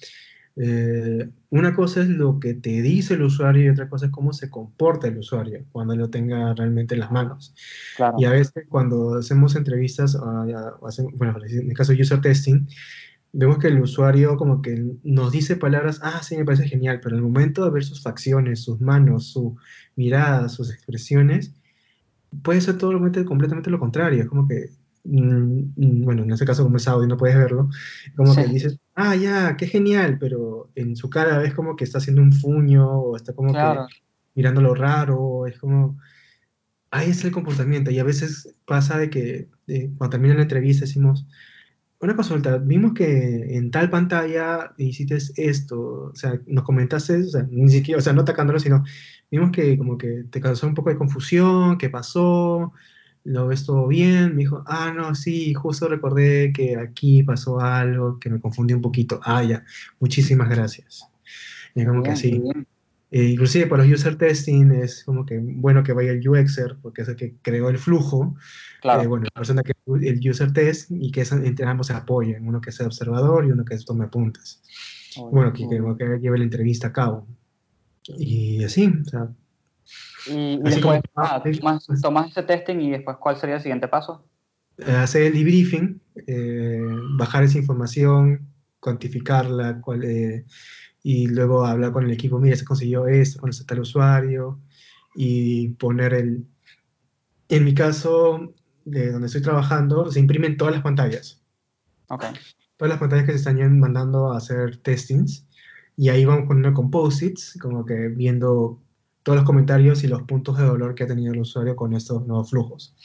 eh, 0.57 1.29
una 1.51 1.75
cosa 1.75 2.03
es 2.03 2.09
lo 2.09 2.39
que 2.39 2.55
te 2.55 2.83
dice 2.83 3.15
el 3.15 3.23
usuario 3.23 3.65
y 3.65 3.69
otra 3.71 3.89
cosa 3.89 4.07
es 4.07 4.13
cómo 4.13 4.33
se 4.33 4.51
comporta 4.51 5.09
el 5.09 5.19
usuario 5.19 5.65
cuando 5.73 5.97
lo 5.97 6.09
tenga 6.11 6.55
realmente 6.55 6.95
en 6.95 7.01
las 7.01 7.11
manos. 7.11 7.55
Claro. 7.97 8.17
Y 8.19 8.27
a 8.27 8.31
veces 8.31 8.65
cuando 8.69 9.15
hacemos 9.15 9.57
entrevistas, 9.57 10.13
ya, 10.47 10.75
o 10.79 10.87
hacemos- 10.87 11.13
bueno, 11.17 11.37
en 11.45 11.71
el 11.71 11.77
caso 11.77 11.93
de 11.93 12.01
user 12.03 12.21
testing, 12.21 12.69
vemos 13.37 13.59
que 13.59 13.67
el 13.69 13.81
usuario 13.81 14.37
como 14.37 14.63
que 14.63 14.83
nos 15.03 15.33
dice 15.33 15.57
palabras, 15.57 16.01
ah, 16.03 16.23
sí, 16.23 16.37
me 16.37 16.45
parece 16.45 16.69
genial, 16.69 17.01
pero 17.03 17.17
en 17.17 17.25
el 17.25 17.31
momento 17.31 17.65
de 17.65 17.71
ver 17.73 17.85
sus 17.85 18.03
facciones, 18.03 18.63
sus 18.63 18.81
manos, 18.81 19.27
su 19.33 19.57
mirada, 19.97 20.49
sus 20.49 20.73
expresiones, 20.73 21.53
puede 22.43 22.61
ser 22.61 22.79
totalmente, 22.79 23.25
completamente 23.25 23.71
lo 23.71 23.79
contrario. 23.81 24.23
Es 24.23 24.29
como 24.29 24.47
que, 24.49 24.71
mm, 25.05 25.73
mm, 25.77 26.03
bueno, 26.05 26.23
en 26.23 26.33
este 26.33 26.45
caso 26.47 26.63
como 26.65 26.77
es 26.77 26.87
audio 26.89 27.09
no 27.09 27.17
puedes 27.17 27.37
verlo, 27.37 27.69
como 28.17 28.35
que 28.35 28.45
Sí. 28.45 28.53
dices, 28.53 28.79
ah, 28.95 29.17
ya, 29.17 29.57
qué 29.57 29.67
genial, 29.67 30.19
pero 30.21 30.71
en 30.77 30.97
su 30.97 31.11
cara 31.11 31.39
ves 31.39 31.55
como 31.55 31.77
que 31.77 31.85
está 31.85 31.99
haciendo 31.99 32.23
un 32.23 32.33
fuño 32.33 32.89
o 32.89 33.17
está 33.17 33.33
como 33.35 33.51
Claro. 33.53 33.87
que 33.89 33.97
mirando 34.37 34.61
lo 34.63 34.75
raro, 34.75 35.47
es 35.47 35.59
como, 35.59 35.99
ahí 36.91 37.11
es 37.11 37.25
el 37.25 37.33
comportamiento. 37.33 37.91
Y 37.91 37.99
a 37.99 38.05
veces 38.05 38.55
pasa 38.67 38.99
de 38.99 39.11
que 39.11 39.49
eh, 39.69 39.91
cuando 39.99 40.11
termina 40.11 40.35
la 40.35 40.43
entrevista 40.43 40.85
decimos, 40.87 41.27
una 42.05 42.17
consulta, 42.17 42.59
vimos 42.59 42.93
que 42.95 43.57
en 43.57 43.71
tal 43.71 43.91
pantalla 43.91 44.75
hiciste 44.79 45.19
esto, 45.37 46.11
o 46.13 46.15
sea, 46.15 46.41
nos 46.47 46.65
comentaste, 46.65 47.19
o 47.23 47.29
sea, 47.29 47.47
ni 47.51 47.71
siquiera, 47.71 47.99
o 47.99 48.03
sea, 48.03 48.13
no 48.13 48.23
atacándolo, 48.23 48.59
sino 48.61 48.85
vimos 49.31 49.51
que 49.53 49.77
como 49.79 49.99
que 49.99 50.25
te 50.31 50.41
causó 50.41 50.67
un 50.67 50.75
poco 50.75 50.91
de 50.91 50.97
confusión, 50.99 51.79
¿qué 51.79 51.91
pasó? 51.91 52.73
¿Lo 53.25 53.47
ves 53.49 53.65
todo 53.65 53.89
bien? 53.89 54.35
Me 54.37 54.43
dijo, 54.43 54.63
ah, 54.67 54.93
no, 54.95 55.15
sí, 55.15 55.55
justo 55.55 55.89
recordé 55.89 56.53
que 56.53 56.77
aquí 56.77 57.23
pasó 57.23 57.61
algo 57.61 58.19
que 58.21 58.31
me 58.31 58.41
confundí 58.41 58.75
un 58.75 58.83
poquito. 58.83 59.21
Ah, 59.25 59.43
ya, 59.43 59.65
muchísimas 60.01 60.49
gracias. 60.51 61.09
Y 61.75 61.85
como 61.85 62.03
que 62.03 62.11
Bien, 62.11 62.13
así. 62.13 62.31
bien. 62.39 62.67
Eh, 63.17 63.29
inclusive 63.29 63.67
para 63.69 63.85
los 63.85 63.93
user 64.01 64.17
testing 64.19 64.73
es 64.73 65.05
como 65.05 65.25
que 65.25 65.39
bueno 65.41 65.85
que 65.85 65.93
vaya 65.93 66.11
el 66.11 66.29
UXer, 66.29 66.79
porque 66.83 67.03
es 67.03 67.09
el 67.09 67.15
que 67.15 67.37
creó 67.43 67.69
el 67.69 67.79
flujo, 67.79 68.35
Claro. 68.83 69.03
eh, 69.03 69.07
bueno, 69.07 69.25
la 69.27 69.31
persona 69.41 69.63
que 69.63 69.73
el 70.03 70.29
user 70.29 70.53
test 70.53 70.91
y 70.91 71.13
que 71.13 71.21
esa- 71.21 71.37
entre 71.37 71.65
ambos 71.65 71.87
se 71.87 71.93
apoyen, 71.93 72.45
uno 72.45 72.61
que 72.61 72.73
sea 72.73 72.87
observador 72.87 73.45
y 73.47 73.53
uno 73.53 73.65
que 73.65 73.79
tome 73.87 74.07
apuntes. 74.07 74.61
Muy 75.17 75.31
Bueno, 75.31 75.53
que, 75.53 75.63
que, 75.69 75.97
que 75.97 76.19
lleve 76.19 76.39
la 76.39 76.45
entrevista 76.45 76.89
a 76.89 76.93
cabo. 76.93 77.29
Y 78.19 78.65
así, 78.65 78.87
o 78.87 79.05
sea, 79.05 79.29
Y, 80.27 80.33
y 80.55 80.61
Así 80.65 80.75
después, 80.81 81.01
como- 81.15 81.27
ah, 81.27 81.41
tomas, 81.61 81.87
pues. 81.87 82.01
tomas 82.01 82.31
ese 82.33 82.43
testing 82.43 82.79
y 82.81 82.91
después, 82.91 83.17
¿cuál 83.19 83.37
sería 83.37 83.57
el 83.57 83.63
siguiente 83.63 83.87
paso? 83.87 84.27
eh, 84.79 84.91
hacer 84.91 85.23
el 85.23 85.35
debriefing, 85.35 86.01
eh, 86.27 86.81
bajar 87.17 87.45
esa 87.45 87.59
información, 87.59 88.49
cuantificarla, 88.81 89.81
cuál, 89.81 90.03
eh, 90.03 90.47
y 91.05 91.29
luego 91.29 91.65
hablar 91.65 91.93
con 91.93 92.05
el 92.05 92.11
equipo, 92.11 92.41
mira, 92.41 92.57
se 92.57 92.65
consiguió 92.65 93.07
esto, 93.07 93.41
con 93.41 93.51
el 93.53 93.81
usuario, 93.81 94.59
y 95.15 95.69
poner 95.69 96.15
el... 96.15 96.47
En 97.49 97.65
mi 97.65 97.75
caso, 97.75 98.55
de 98.85 99.13
donde 99.13 99.27
estoy 99.27 99.43
trabajando, 99.43 100.11
se 100.11 100.19
imprimen 100.19 100.57
todas 100.57 100.75
las 100.75 100.83
pantallas. 100.83 101.41
Ok, 102.09 102.25
todas 102.77 102.91
las 102.91 102.99
pantallas 102.99 103.27
que 103.27 103.33
se 103.33 103.39
están 103.39 103.79
mandando 103.79 104.33
a 104.33 104.39
hacer 104.39 104.79
testings 104.79 105.47
y 105.97 106.09
ahí 106.09 106.25
vamos 106.25 106.47
poniendo 106.47 106.75
con 106.75 106.91
post-its, 106.91 107.59
como 107.61 107.85
que 107.85 108.09
viendo 108.09 108.81
todos 109.23 109.37
los 109.37 109.47
comentarios 109.47 110.05
y 110.05 110.09
los 110.09 110.23
puntos 110.23 110.59
de 110.59 110.65
dolor 110.65 110.95
que 110.95 111.05
ha 111.05 111.07
tenido 111.07 111.33
el 111.33 111.41
usuario 111.41 111.77
con 111.77 111.95
estos 111.95 112.27
nuevos 112.27 112.51
flujos. 112.51 112.97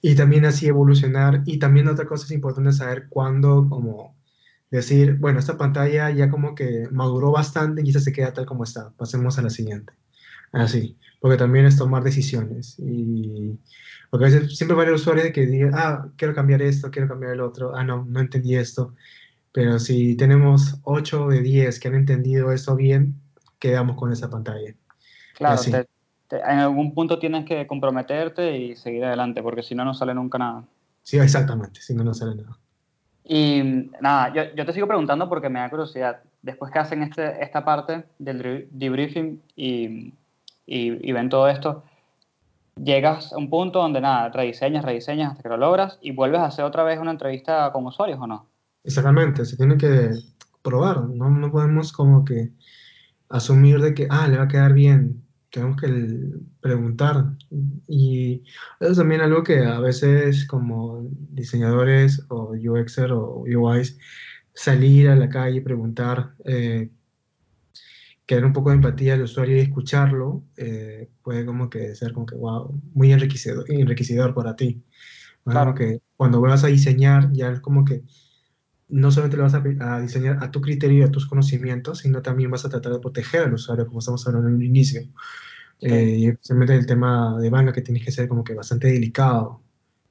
Y 0.00 0.14
también 0.14 0.44
así 0.46 0.66
evolucionar. 0.66 1.42
Y 1.44 1.58
también 1.58 1.88
otra 1.88 2.06
cosa 2.06 2.24
es 2.24 2.30
importante 2.30 2.72
saber 2.72 3.08
cuándo, 3.08 3.66
como 3.68 4.17
decir, 4.70 5.16
bueno, 5.18 5.38
esta 5.38 5.56
pantalla 5.58 6.10
ya 6.10 6.30
como 6.30 6.54
que 6.54 6.88
maduró 6.90 7.30
bastante 7.32 7.82
y 7.84 7.88
esta 7.88 8.00
se 8.00 8.12
queda 8.12 8.32
tal 8.32 8.46
como 8.46 8.64
está. 8.64 8.90
Pasemos 8.96 9.38
a 9.38 9.42
la 9.42 9.50
siguiente. 9.50 9.92
Así, 10.52 10.98
porque 11.20 11.36
también 11.38 11.66
es 11.66 11.76
tomar 11.78 12.02
decisiones. 12.04 12.76
Y 12.78 13.58
porque 14.10 14.26
a 14.26 14.28
veces 14.30 14.56
siempre 14.56 14.76
va 14.76 14.82
a 14.82 14.84
haber 14.86 14.94
usuarios 14.96 15.32
que 15.32 15.46
digan, 15.46 15.72
ah, 15.74 16.08
quiero 16.16 16.34
cambiar 16.34 16.62
esto, 16.62 16.90
quiero 16.90 17.08
cambiar 17.08 17.32
el 17.34 17.40
otro, 17.40 17.74
ah, 17.76 17.84
no, 17.84 18.04
no 18.06 18.20
entendí 18.20 18.56
esto. 18.56 18.94
Pero 19.52 19.78
si 19.78 20.16
tenemos 20.16 20.76
8 20.84 21.28
de 21.28 21.42
10 21.42 21.80
que 21.80 21.88
han 21.88 21.94
entendido 21.96 22.52
esto 22.52 22.76
bien, 22.76 23.20
quedamos 23.58 23.96
con 23.96 24.12
esa 24.12 24.30
pantalla. 24.30 24.74
claro, 25.32 25.62
te- 25.62 25.86
en 26.30 26.58
algún 26.58 26.94
punto 26.94 27.18
tienes 27.18 27.44
que 27.46 27.66
comprometerte 27.66 28.56
y 28.58 28.76
seguir 28.76 29.04
adelante, 29.04 29.42
porque 29.42 29.62
si 29.62 29.74
no, 29.74 29.84
no 29.84 29.94
sale 29.94 30.14
nunca 30.14 30.38
nada. 30.38 30.64
Sí, 31.02 31.18
exactamente, 31.18 31.80
si 31.80 31.94
no, 31.94 32.04
no 32.04 32.14
sale 32.14 32.36
nada. 32.36 32.56
Y 33.30 33.90
nada, 34.00 34.32
yo, 34.32 34.54
yo 34.56 34.64
te 34.64 34.72
sigo 34.72 34.86
preguntando 34.86 35.28
porque 35.28 35.50
me 35.50 35.60
da 35.60 35.68
curiosidad. 35.68 36.22
Después 36.40 36.72
que 36.72 36.78
hacen 36.78 37.02
este, 37.02 37.42
esta 37.44 37.62
parte 37.62 38.04
del 38.18 38.42
debri- 38.42 38.68
debriefing 38.70 39.42
y, 39.54 40.14
y, 40.64 41.08
y 41.08 41.12
ven 41.12 41.28
todo 41.28 41.46
esto, 41.46 41.84
llegas 42.82 43.32
a 43.32 43.36
un 43.36 43.50
punto 43.50 43.80
donde 43.80 44.00
nada, 44.00 44.30
rediseñas, 44.30 44.84
rediseñas 44.84 45.32
hasta 45.32 45.42
que 45.42 45.48
lo 45.50 45.58
logras 45.58 45.98
y 46.00 46.12
vuelves 46.12 46.40
a 46.40 46.46
hacer 46.46 46.64
otra 46.64 46.84
vez 46.84 46.98
una 46.98 47.10
entrevista 47.10 47.70
con 47.70 47.84
usuarios 47.84 48.18
o 48.18 48.26
no. 48.26 48.46
Exactamente, 48.82 49.44
se 49.44 49.56
tiene 49.58 49.76
que 49.76 50.10
probar, 50.62 51.02
no, 51.02 51.28
no 51.28 51.50
podemos 51.50 51.92
como 51.92 52.24
que 52.24 52.50
asumir 53.28 53.80
de 53.80 53.92
que, 53.92 54.06
ah, 54.08 54.26
le 54.26 54.38
va 54.38 54.44
a 54.44 54.48
quedar 54.48 54.72
bien, 54.72 55.27
tenemos 55.50 55.76
que 55.80 55.88
preguntar. 56.60 57.36
Y 57.86 58.42
eso 58.80 58.92
es 58.92 58.98
también 58.98 59.20
algo 59.20 59.42
que 59.42 59.64
a 59.64 59.80
veces 59.80 60.46
como 60.46 61.08
diseñadores 61.30 62.24
o 62.28 62.52
UXer 62.52 63.12
o 63.12 63.44
UIs, 63.46 63.98
salir 64.54 65.08
a 65.08 65.16
la 65.16 65.28
calle 65.28 65.58
y 65.58 65.60
preguntar, 65.60 66.34
eh, 66.44 66.90
crear 68.26 68.44
un 68.44 68.52
poco 68.52 68.70
de 68.70 68.76
empatía 68.76 69.14
al 69.14 69.22
usuario 69.22 69.56
y 69.56 69.60
escucharlo, 69.60 70.44
eh, 70.56 71.08
puede 71.22 71.46
como 71.46 71.70
que 71.70 71.94
ser 71.94 72.12
como 72.12 72.26
que, 72.26 72.34
wow, 72.36 72.80
muy 72.92 73.12
enriquecedor, 73.12 73.64
enriquecedor 73.70 74.34
para 74.34 74.54
ti. 74.56 74.82
¿no? 75.44 75.52
Claro. 75.52 75.74
Que 75.74 76.00
cuando 76.16 76.40
vas 76.40 76.64
a 76.64 76.68
diseñar, 76.68 77.32
ya 77.32 77.50
es 77.50 77.60
como 77.60 77.84
que 77.84 78.04
no 78.88 79.10
solamente 79.10 79.36
lo 79.36 79.44
vas 79.44 79.54
a, 79.54 79.62
a 79.80 80.00
diseñar 80.00 80.38
a 80.42 80.50
tu 80.50 80.60
criterio 80.60 80.98
y 80.98 81.02
a 81.02 81.10
tus 81.10 81.26
conocimientos, 81.26 81.98
sino 81.98 82.22
también 82.22 82.50
vas 82.50 82.64
a 82.64 82.68
tratar 82.68 82.92
de 82.92 83.00
proteger 83.00 83.42
al 83.42 83.54
usuario, 83.54 83.86
como 83.86 83.98
estamos 83.98 84.26
hablando 84.26 84.48
en 84.48 84.56
el 84.56 84.62
inicio. 84.62 85.02
Eh, 85.80 86.16
y 86.18 86.28
especialmente 86.28 86.74
el 86.74 86.86
tema 86.86 87.38
de 87.38 87.50
banca 87.50 87.72
que 87.72 87.82
tienes 87.82 88.04
que 88.04 88.10
ser 88.10 88.28
como 88.28 88.42
que 88.42 88.54
bastante 88.54 88.88
delicado. 88.88 89.62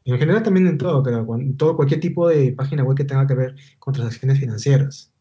Y 0.04 0.14
en 0.14 0.20
general 0.20 0.44
también 0.44 0.68
en 0.68 0.78
todo, 0.78 1.04
creo, 1.04 1.28
todo, 1.58 1.76
cualquier 1.76 2.00
tipo 2.00 2.30
de 2.30 2.54
página 2.54 2.84
web 2.84 2.96
que 2.96 3.04
tenga 3.04 3.28
que 3.28 3.34
ver 3.34 3.56
con 3.80 3.94
transacciones 3.94 4.40
financieras. 4.40 5.14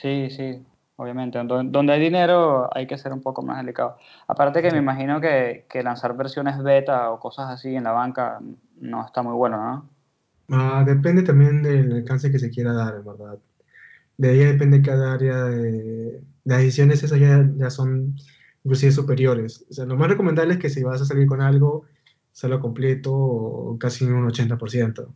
Sí, 0.00 0.30
sí, 0.30 0.64
obviamente. 0.94 1.38
Donde, 1.38 1.72
donde 1.72 1.92
hay 1.92 2.00
dinero 2.00 2.68
hay 2.72 2.86
que 2.86 2.96
ser 2.96 3.12
un 3.12 3.20
poco 3.20 3.42
más 3.42 3.58
delicado. 3.58 3.96
Aparte 4.28 4.62
que 4.62 4.70
me 4.70 4.78
imagino 4.78 5.20
que, 5.20 5.66
que 5.68 5.82
lanzar 5.82 6.16
versiones 6.16 6.62
beta 6.62 7.10
o 7.10 7.18
cosas 7.18 7.50
así 7.50 7.74
en 7.74 7.82
la 7.82 7.90
banca 7.90 8.38
no 8.80 9.04
está 9.04 9.22
muy 9.22 9.34
bueno, 9.34 9.56
¿no? 9.56 9.97
Ah, 10.50 10.82
depende 10.86 11.22
también 11.22 11.62
del 11.62 11.92
alcance 11.92 12.30
que 12.30 12.38
se 12.38 12.50
quiera 12.50 12.72
dar, 12.72 12.96
en 12.96 13.04
verdad. 13.04 13.38
De 14.18 14.30
ahí 14.30 14.38
depende 14.40 14.82
cada 14.82 15.14
área 15.14 15.44
de... 15.44 16.22
Las 16.44 16.58
decisiones 16.60 17.02
esas 17.02 17.20
ya, 17.20 17.48
ya 17.56 17.70
son 17.70 18.16
inclusive 18.64 18.92
superiores. 18.92 19.66
O 19.70 19.74
sea, 19.74 19.86
lo 19.86 19.96
más 19.96 20.08
recomendable 20.10 20.54
es 20.54 20.60
que 20.60 20.70
si 20.70 20.82
vas 20.84 21.02
a 21.02 21.06
salir 21.06 21.26
con 21.26 21.42
algo, 21.42 21.86
hacerlo 22.32 22.60
completo 22.60 23.14
o 23.14 23.78
casi 23.78 24.04
un 24.06 24.26
80%. 24.26 25.14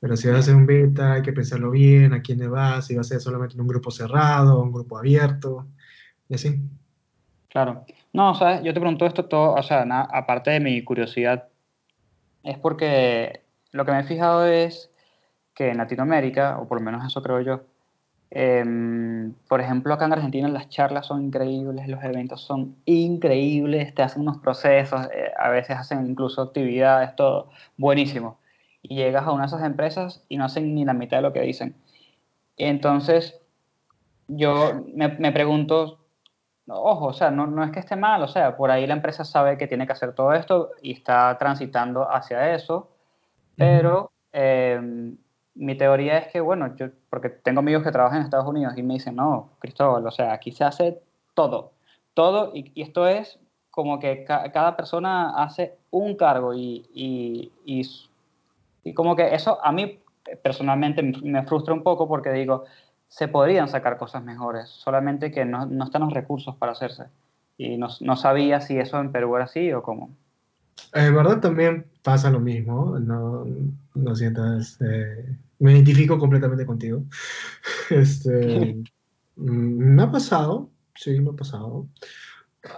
Pero 0.00 0.16
si 0.16 0.28
vas 0.28 0.36
a 0.38 0.40
hacer 0.40 0.56
un 0.56 0.66
beta, 0.66 1.14
hay 1.14 1.22
que 1.22 1.32
pensarlo 1.32 1.70
bien, 1.70 2.12
a 2.14 2.22
quién 2.22 2.38
le 2.38 2.48
vas, 2.48 2.86
si 2.86 2.94
va 2.94 3.02
a 3.02 3.04
ser 3.04 3.20
solamente 3.20 3.54
en 3.56 3.62
un 3.62 3.68
grupo 3.68 3.90
cerrado, 3.90 4.62
un 4.62 4.72
grupo 4.72 4.98
abierto, 4.98 5.68
y 6.28 6.34
así. 6.34 6.60
Claro. 7.48 7.84
No, 8.12 8.34
sabes, 8.34 8.62
yo 8.64 8.74
te 8.74 8.80
pregunto 8.80 9.06
esto 9.06 9.26
todo, 9.26 9.54
o 9.54 9.62
sea, 9.62 9.84
na- 9.84 10.02
aparte 10.02 10.50
de 10.50 10.60
mi 10.60 10.82
curiosidad, 10.84 11.48
es 12.42 12.58
porque 12.58 13.43
lo 13.74 13.84
que 13.84 13.90
me 13.90 14.00
he 14.00 14.04
fijado 14.04 14.46
es 14.46 14.90
que 15.52 15.70
en 15.70 15.78
Latinoamérica, 15.78 16.58
o 16.58 16.68
por 16.68 16.78
lo 16.78 16.84
menos 16.84 17.04
eso 17.04 17.22
creo 17.22 17.40
yo, 17.40 17.62
em, 18.30 19.34
por 19.48 19.60
ejemplo, 19.60 19.92
acá 19.92 20.04
en 20.06 20.12
Argentina 20.12 20.48
las 20.48 20.68
charlas 20.68 21.06
son 21.06 21.24
increíbles, 21.24 21.88
los 21.88 22.02
eventos 22.04 22.40
son 22.42 22.76
increíbles, 22.84 23.92
te 23.94 24.02
hacen 24.02 24.22
unos 24.22 24.38
procesos, 24.38 25.08
eh, 25.12 25.32
a 25.36 25.48
veces 25.48 25.76
hacen 25.76 26.06
incluso 26.06 26.42
actividades, 26.42 27.16
todo 27.16 27.50
buenísimo. 27.76 28.38
Y 28.80 28.96
llegas 28.96 29.24
a 29.26 29.32
una 29.32 29.42
de 29.44 29.48
esas 29.48 29.64
empresas 29.64 30.24
y 30.28 30.36
no 30.36 30.44
hacen 30.44 30.72
ni 30.74 30.84
la 30.84 30.94
mitad 30.94 31.18
de 31.18 31.22
lo 31.22 31.32
que 31.32 31.40
dicen. 31.40 31.74
Entonces, 32.56 33.40
yo 34.28 34.84
me, 34.94 35.08
me 35.08 35.32
pregunto, 35.32 35.98
ojo, 36.68 37.06
o 37.06 37.12
sea, 37.12 37.30
no, 37.32 37.46
no 37.48 37.64
es 37.64 37.72
que 37.72 37.80
esté 37.80 37.96
mal, 37.96 38.22
o 38.22 38.28
sea, 38.28 38.56
por 38.56 38.70
ahí 38.70 38.86
la 38.86 38.94
empresa 38.94 39.24
sabe 39.24 39.58
que 39.58 39.66
tiene 39.66 39.86
que 39.86 39.92
hacer 39.92 40.14
todo 40.14 40.32
esto 40.32 40.70
y 40.82 40.92
está 40.92 41.36
transitando 41.38 42.08
hacia 42.10 42.54
eso, 42.54 42.93
pero 43.56 44.12
eh, 44.32 44.80
mi 45.54 45.76
teoría 45.76 46.18
es 46.18 46.32
que, 46.32 46.40
bueno, 46.40 46.74
yo, 46.76 46.86
porque 47.10 47.28
tengo 47.30 47.60
amigos 47.60 47.82
que 47.84 47.92
trabajan 47.92 48.18
en 48.18 48.24
Estados 48.24 48.46
Unidos 48.48 48.74
y 48.76 48.82
me 48.82 48.94
dicen, 48.94 49.16
no, 49.16 49.50
Cristóbal, 49.60 50.06
o 50.06 50.10
sea, 50.10 50.32
aquí 50.32 50.52
se 50.52 50.64
hace 50.64 51.00
todo, 51.34 51.72
todo, 52.14 52.52
y, 52.54 52.72
esto 52.80 53.06
es 53.06 53.38
como 53.70 53.98
que 53.98 54.24
ca- 54.24 54.50
cada 54.52 54.76
persona 54.76 55.30
hace 55.42 55.76
un 55.90 56.16
cargo 56.16 56.54
y, 56.54 56.86
y, 56.94 57.52
y, 58.84 58.94
como 58.94 59.16
que 59.16 59.34
eso 59.34 59.58
a 59.64 59.72
mí 59.72 60.00
personalmente 60.42 61.02
me- 61.02 61.18
me 61.22 61.42
frustra 61.44 61.74
un 61.74 61.82
poco 61.82 62.08
porque 62.08 62.30
digo, 62.32 62.64
se 63.08 63.28
podrían 63.28 63.68
sacar 63.68 63.96
cosas 63.98 64.22
mejores, 64.24 64.68
solamente 64.70 65.30
que 65.30 65.44
no, 65.44 65.66
no 65.66 65.84
están 65.84 66.02
los 66.02 66.12
recursos 66.12 66.56
para 66.56 66.72
hacerse. 66.72 67.04
Y 67.56 67.76
no, 67.76 67.88
no 68.00 68.16
sabía 68.16 68.60
si 68.60 68.78
eso 68.78 68.98
en 69.00 69.12
Perú 69.12 69.36
era 69.36 69.44
así 69.44 69.72
o 69.72 69.82
cómo. 69.82 70.10
En 70.92 71.14
verdad 71.14 71.40
también 71.40 71.86
pasa 72.02 72.30
lo 72.30 72.40
mismo, 72.40 72.98
no, 72.98 73.46
no 73.94 74.14
sientas, 74.14 74.78
eh, 74.80 75.36
me 75.58 75.72
identifico 75.72 76.18
completamente 76.18 76.66
contigo. 76.66 77.04
Este, 77.90 78.82
mm, 79.36 79.94
me 79.94 80.02
ha 80.02 80.10
pasado, 80.10 80.70
sí, 80.94 81.20
me 81.20 81.30
ha 81.30 81.34
pasado. 81.34 81.88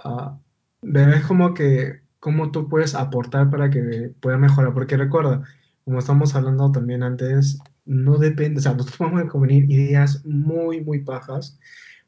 Ah, 0.05 0.39
pero 0.81 1.13
es 1.13 1.25
como 1.25 1.55
que, 1.55 2.01
cómo 2.21 2.51
tú 2.51 2.69
puedes 2.69 2.95
aportar 2.95 3.51
para 3.51 3.71
que 3.71 4.13
pueda 4.21 4.37
mejorar, 4.39 4.75
porque 4.75 4.97
recuerda, 4.97 5.45
como 5.85 5.99
estamos 5.99 6.35
hablando 6.35 6.73
también 6.73 7.03
antes, 7.03 7.59
no 7.85 8.19
depende, 8.19 8.59
o 8.59 8.63
sea, 8.63 8.73
nosotros 8.73 8.97
podemos 8.99 9.31
convenir 9.31 9.71
ideas 9.71 10.25
muy, 10.25 10.83
muy 10.83 11.01
pajas, 11.01 11.59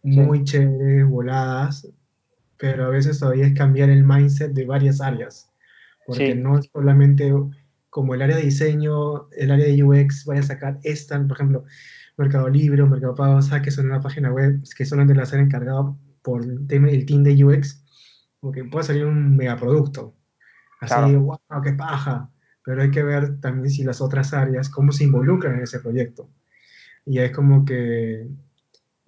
muy 0.02 0.44
chéveres, 0.44 1.06
voladas, 1.08 1.88
pero 2.56 2.86
a 2.86 2.90
veces 2.90 3.20
todavía 3.20 3.46
es 3.46 3.54
cambiar 3.54 3.90
el 3.90 4.04
mindset 4.04 4.52
de 4.52 4.66
varias 4.66 5.00
áreas, 5.00 5.50
porque 6.08 6.34
Sí. 6.34 6.40
no 6.40 6.58
es 6.58 6.70
solamente 6.72 7.32
como 7.90 8.14
el 8.14 8.22
área 8.22 8.36
de 8.36 8.44
diseño, 8.44 9.28
el 9.32 9.50
área 9.52 9.66
de 9.66 9.84
UX 9.84 10.24
vaya 10.26 10.40
a 10.40 10.44
sacar 10.44 10.80
esta, 10.84 11.22
por 11.28 11.36
ejemplo, 11.36 11.64
Mercado 12.18 12.48
Libre 12.48 12.82
o 12.82 12.88
Mercado 12.88 13.14
Pago, 13.14 13.42
saques 13.42 13.78
una 13.78 14.00
página 14.00 14.32
web 14.32 14.60
que 14.76 14.86
solamente 14.86 15.14
la 15.14 15.26
ser 15.26 15.40
encargado 15.40 15.98
por 16.22 16.44
el 16.44 16.66
team 17.06 17.24
de 17.24 17.44
UX, 17.44 17.84
porque 18.40 18.64
puede 18.64 18.84
salir 18.86 19.06
un 19.06 19.36
megaproducto. 19.36 20.16
Así, 20.80 20.94
Claro. 20.94 21.20
wow, 21.22 21.62
qué 21.64 21.72
paja. 21.74 22.30
Pero 22.64 22.82
hay 22.82 22.90
que 22.90 23.02
ver 23.02 23.40
también 23.40 23.70
si 23.70 23.84
las 23.84 24.00
otras 24.00 24.34
áreas, 24.34 24.70
cómo 24.70 24.92
se 24.92 25.04
involucran 25.04 25.56
en 25.56 25.62
ese 25.64 25.80
proyecto. 25.80 26.30
Y 27.06 27.18
es 27.20 27.32
como 27.32 27.64
que, 27.64 28.28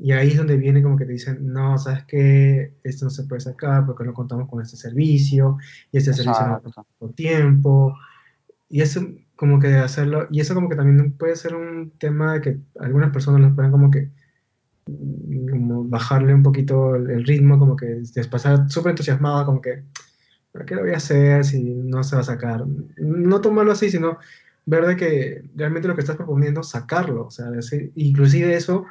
y 0.03 0.13
ahí 0.13 0.29
es 0.29 0.39
donde 0.39 0.57
viene 0.57 0.83
como 0.83 0.97
que 0.97 1.05
te 1.05 1.13
dicen, 1.13 1.53
no, 1.53 1.77
¿sabes 1.77 2.05
qué? 2.07 2.73
Esto 2.83 3.05
no 3.05 3.11
se 3.11 3.25
puede 3.25 3.43
sacar 3.43 3.85
porque 3.85 4.05
no 4.05 4.15
contamos 4.15 4.49
con 4.49 4.63
este 4.63 4.77
servicio, 4.77 5.59
y 5.93 5.99
este 5.99 6.15
servicio 6.15 6.47
no 6.47 6.61
tanto 6.61 7.15
tiempo. 7.15 7.95
Y 8.71 8.81
eso 8.81 9.07
como 9.37 9.61
que 9.61 9.75
hacerlo, 9.75 10.27
y 10.31 10.41
eso 10.41 10.55
como 10.55 10.71
que 10.71 10.77
también 10.77 11.13
puede 11.13 11.37
ser 11.37 11.55
un 11.55 11.93
tema 11.99 12.35
de 12.35 12.41
que 12.41 12.59
algunas 12.79 13.11
personas 13.11 13.43
lo 13.43 13.55
pueden 13.55 13.71
como 13.71 13.91
que 13.91 14.11
mm, 14.87 15.49
como 15.51 15.85
bajarle 15.85 16.35
un 16.35 16.43
poquito 16.43 16.95
el, 16.97 17.27
ritmo, 17.27 17.59
como 17.59 17.77
que 17.77 18.03
despasar 18.15 18.71
súper 18.71 18.91
entusiasmado, 18.91 19.45
como 19.45 19.61
que, 19.61 19.83
¿pero 20.53 20.65
qué 20.65 20.75
lo 20.77 20.83
voy 20.83 20.93
a 20.93 20.97
hacer 20.97 21.45
si 21.45 21.63
no 21.63 22.03
se 22.05 22.17
va 22.17 22.23
a 22.23 22.25
sacar? 22.25 22.65
No 22.97 23.41
tomarlo 23.43 23.73
así, 23.73 23.91
sino 23.91 24.19
ver 24.65 24.87
de 24.87 24.97
que 24.97 25.43
realmente 25.57 25.89
lo 25.89 25.95
que 25.95 26.01
estás 26.01 26.17
proponiendo, 26.17 26.63
sacarlo. 26.63 27.27
O 27.27 27.31
sea, 27.31 27.51
inclusive 27.97 28.55
eso, 28.55 28.87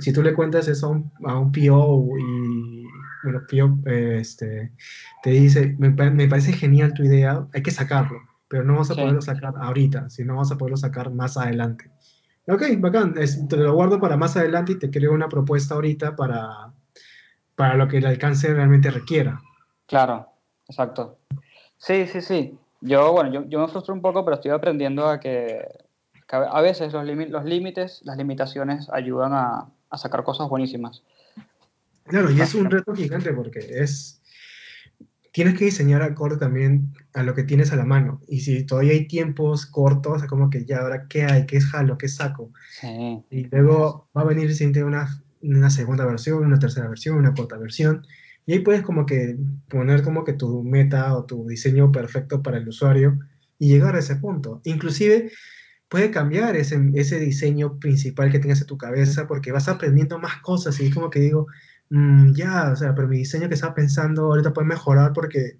si 0.00 0.12
tú 0.12 0.22
le 0.22 0.34
cuentas 0.34 0.68
eso 0.68 0.86
a 0.86 0.90
un, 0.90 1.12
a 1.24 1.38
un 1.38 1.52
PO 1.52 2.08
y, 2.18 2.84
bueno, 3.24 3.40
PO 3.48 3.78
eh, 3.90 4.18
este, 4.20 4.72
te 5.22 5.30
dice, 5.30 5.74
me, 5.78 5.90
me 5.90 6.28
parece 6.28 6.52
genial 6.52 6.92
tu 6.94 7.02
idea, 7.04 7.46
hay 7.52 7.62
que 7.62 7.70
sacarlo, 7.70 8.18
pero 8.48 8.64
no 8.64 8.74
vamos 8.74 8.90
a 8.90 8.94
Sí. 8.94 9.00
poderlo 9.00 9.22
sacar 9.22 9.54
ahorita, 9.56 10.10
sino 10.10 10.34
vamos 10.34 10.52
a 10.52 10.58
poderlo 10.58 10.76
sacar 10.76 11.10
más 11.12 11.36
adelante. 11.36 11.90
Ok, 12.48 12.62
bacán, 12.78 13.14
es- 13.18 13.46
te 13.48 13.56
lo 13.56 13.72
guardo 13.74 14.00
para 14.00 14.16
más 14.16 14.36
adelante 14.36 14.72
y 14.72 14.78
te 14.78 14.90
creo 14.90 15.12
una 15.12 15.28
propuesta 15.28 15.74
ahorita 15.74 16.16
para, 16.16 16.72
para 17.54 17.76
lo 17.76 17.86
que 17.88 17.98
el 17.98 18.06
alcance 18.06 18.52
realmente 18.52 18.90
requiera. 18.90 19.40
Claro, 19.86 20.26
exacto. 20.68 21.18
Sí, 21.76 22.06
sí, 22.06 22.20
sí. 22.20 22.58
Yo, 22.80 23.12
bueno, 23.12 23.32
yo, 23.32 23.44
yo 23.48 23.60
me 23.60 23.68
frustro 23.68 23.94
un 23.94 24.02
poco, 24.02 24.24
pero 24.24 24.34
estoy 24.36 24.50
aprendiendo 24.50 25.06
a 25.08 25.20
que, 25.20 25.64
que 26.32 26.36
a 26.36 26.60
veces 26.62 26.94
los, 26.94 27.04
los 27.06 27.44
límites, 27.44 28.00
las 28.04 28.16
limitaciones 28.16 28.88
ayudan 28.90 29.34
a, 29.34 29.70
a 29.90 29.98
sacar 29.98 30.24
cosas 30.24 30.48
buenísimas. 30.48 31.02
Claro, 32.04 32.30
y 32.30 32.40
es 32.40 32.54
un 32.54 32.70
reto 32.70 32.94
gigante 32.94 33.32
porque 33.34 33.60
es, 33.60 34.22
tienes 35.30 35.58
que 35.58 35.66
diseñar 35.66 36.02
acorde 36.02 36.38
también 36.38 36.94
a 37.12 37.22
lo 37.22 37.34
que 37.34 37.44
tienes 37.44 37.72
a 37.72 37.76
la 37.76 37.84
mano. 37.84 38.22
Y 38.26 38.40
si 38.40 38.64
todavía 38.64 38.92
hay 38.92 39.06
tiempos 39.06 39.66
cortos, 39.66 40.22
es 40.22 40.28
como 40.28 40.48
que 40.48 40.64
ya, 40.64 40.80
ahora, 40.80 41.06
¿qué 41.06 41.24
hay? 41.24 41.44
¿Qué 41.44 41.60
jalo? 41.60 41.98
¿Qué 41.98 42.08
saco? 42.08 42.50
Sí, 42.80 43.22
Y 43.30 43.44
luego 43.44 44.08
va 44.16 44.22
a 44.22 44.26
venir 44.26 44.54
siempre 44.54 44.82
una, 44.84 45.22
una 45.42 45.68
segunda 45.68 46.06
versión, 46.06 46.44
una 46.44 46.58
tercera 46.58 46.88
versión, 46.88 47.16
una 47.16 47.34
cuarta 47.34 47.58
versión. 47.58 48.06
Y 48.46 48.54
ahí 48.54 48.58
puedes 48.60 48.82
como 48.82 49.04
que 49.04 49.36
poner 49.68 50.02
como 50.02 50.24
que 50.24 50.32
tu 50.32 50.62
meta 50.64 51.14
o 51.14 51.24
tu 51.24 51.46
diseño 51.46 51.92
perfecto 51.92 52.42
para 52.42 52.56
el 52.56 52.66
usuario 52.66 53.18
y 53.58 53.68
llegar 53.68 53.94
a 53.94 54.00
ese 54.00 54.16
punto. 54.16 54.60
Inclusive 54.64 55.30
puede 55.92 56.10
cambiar 56.10 56.56
ese, 56.56 56.80
ese 56.94 57.20
diseño 57.20 57.78
principal 57.78 58.32
que 58.32 58.38
tengas 58.38 58.62
en 58.62 58.66
tu 58.66 58.78
cabeza 58.78 59.26
porque 59.26 59.52
vas 59.52 59.68
aprendiendo 59.68 60.18
más 60.18 60.38
cosas 60.38 60.80
y 60.80 60.86
es 60.86 60.94
como 60.94 61.10
que 61.10 61.20
digo, 61.20 61.48
"Mm, 61.90 62.32
ya, 62.32 62.70
o 62.72 62.76
sea, 62.76 62.94
pero 62.94 63.08
mi 63.08 63.18
diseño 63.18 63.46
que 63.46 63.54
estaba 63.56 63.74
pensando 63.74 64.22
ahorita 64.22 64.54
puede 64.54 64.68
mejorar 64.68 65.12
porque 65.12 65.58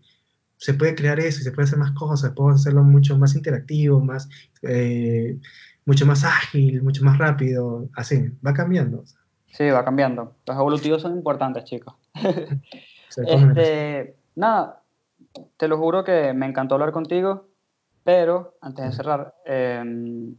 se 0.56 0.72
puede 0.72 0.94
crear 0.94 1.20
eso 1.20 1.40
y 1.40 1.42
se 1.42 1.52
puede 1.52 1.64
hacer 1.66 1.78
más 1.78 1.90
cosas, 1.92 2.32
puedo 2.34 2.48
hacerlo 2.48 2.82
mucho 2.82 3.18
más 3.18 3.34
interactivo, 3.34 4.00
más, 4.00 4.30
eh, 4.62 5.36
mucho 5.84 6.06
más 6.06 6.24
ágil, 6.24 6.82
mucho 6.82 7.04
más 7.04 7.18
rápido, 7.18 7.90
así, 7.94 8.30
va 8.44 8.54
cambiando. 8.54 9.04
sí, 9.48 9.68
va 9.68 9.84
cambiando. 9.84 10.34
Los 10.46 10.56
evolutivos 10.56 11.02
son 11.02 11.12
importantes, 11.14 11.64
chicos. 11.64 11.94
Este, 13.14 14.16
nada, 14.36 14.82
te 15.58 15.68
lo 15.68 15.76
juro 15.76 16.02
que 16.02 16.32
me 16.32 16.46
encantó 16.46 16.76
hablar 16.76 16.92
contigo, 16.92 17.51
pero 18.04 18.54
antes 18.60 18.84
de 18.84 18.92
cerrar, 18.92 19.34
em, 19.44 20.36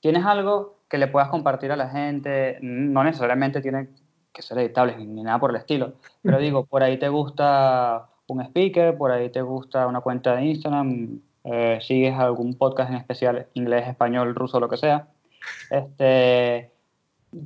¿tienes 0.00 0.24
algo 0.24 0.80
que 0.88 0.98
le 0.98 1.08
puedas 1.08 1.28
compartir 1.28 1.72
a 1.72 1.76
la 1.76 1.88
gente? 1.88 2.58
No 2.62 3.04
necesariamente 3.04 3.60
tiene 3.60 3.88
que 4.32 4.42
ser 4.42 4.58
editable 4.58 4.96
ni, 4.96 5.06
ni 5.06 5.22
nada 5.22 5.38
por 5.38 5.50
el 5.50 5.56
estilo, 5.56 5.94
pero 6.22 6.38
digo, 6.38 6.66
por 6.66 6.82
ahí 6.82 6.98
te 6.98 7.08
gusta 7.08 8.08
un 8.28 8.40
speaker, 8.42 8.96
por 8.96 9.10
ahí 9.12 9.30
te 9.30 9.42
gusta 9.42 9.86
una 9.86 10.00
cuenta 10.00 10.36
de 10.36 10.44
Instagram, 10.46 11.20
eh, 11.44 11.78
sigues 11.80 12.14
algún 12.14 12.54
podcast 12.54 12.90
en 12.90 12.96
especial, 12.96 13.46
inglés, 13.54 13.86
español, 13.86 14.34
ruso, 14.34 14.58
lo 14.58 14.68
que 14.68 14.76
sea. 14.76 15.08
Este, 15.70 16.72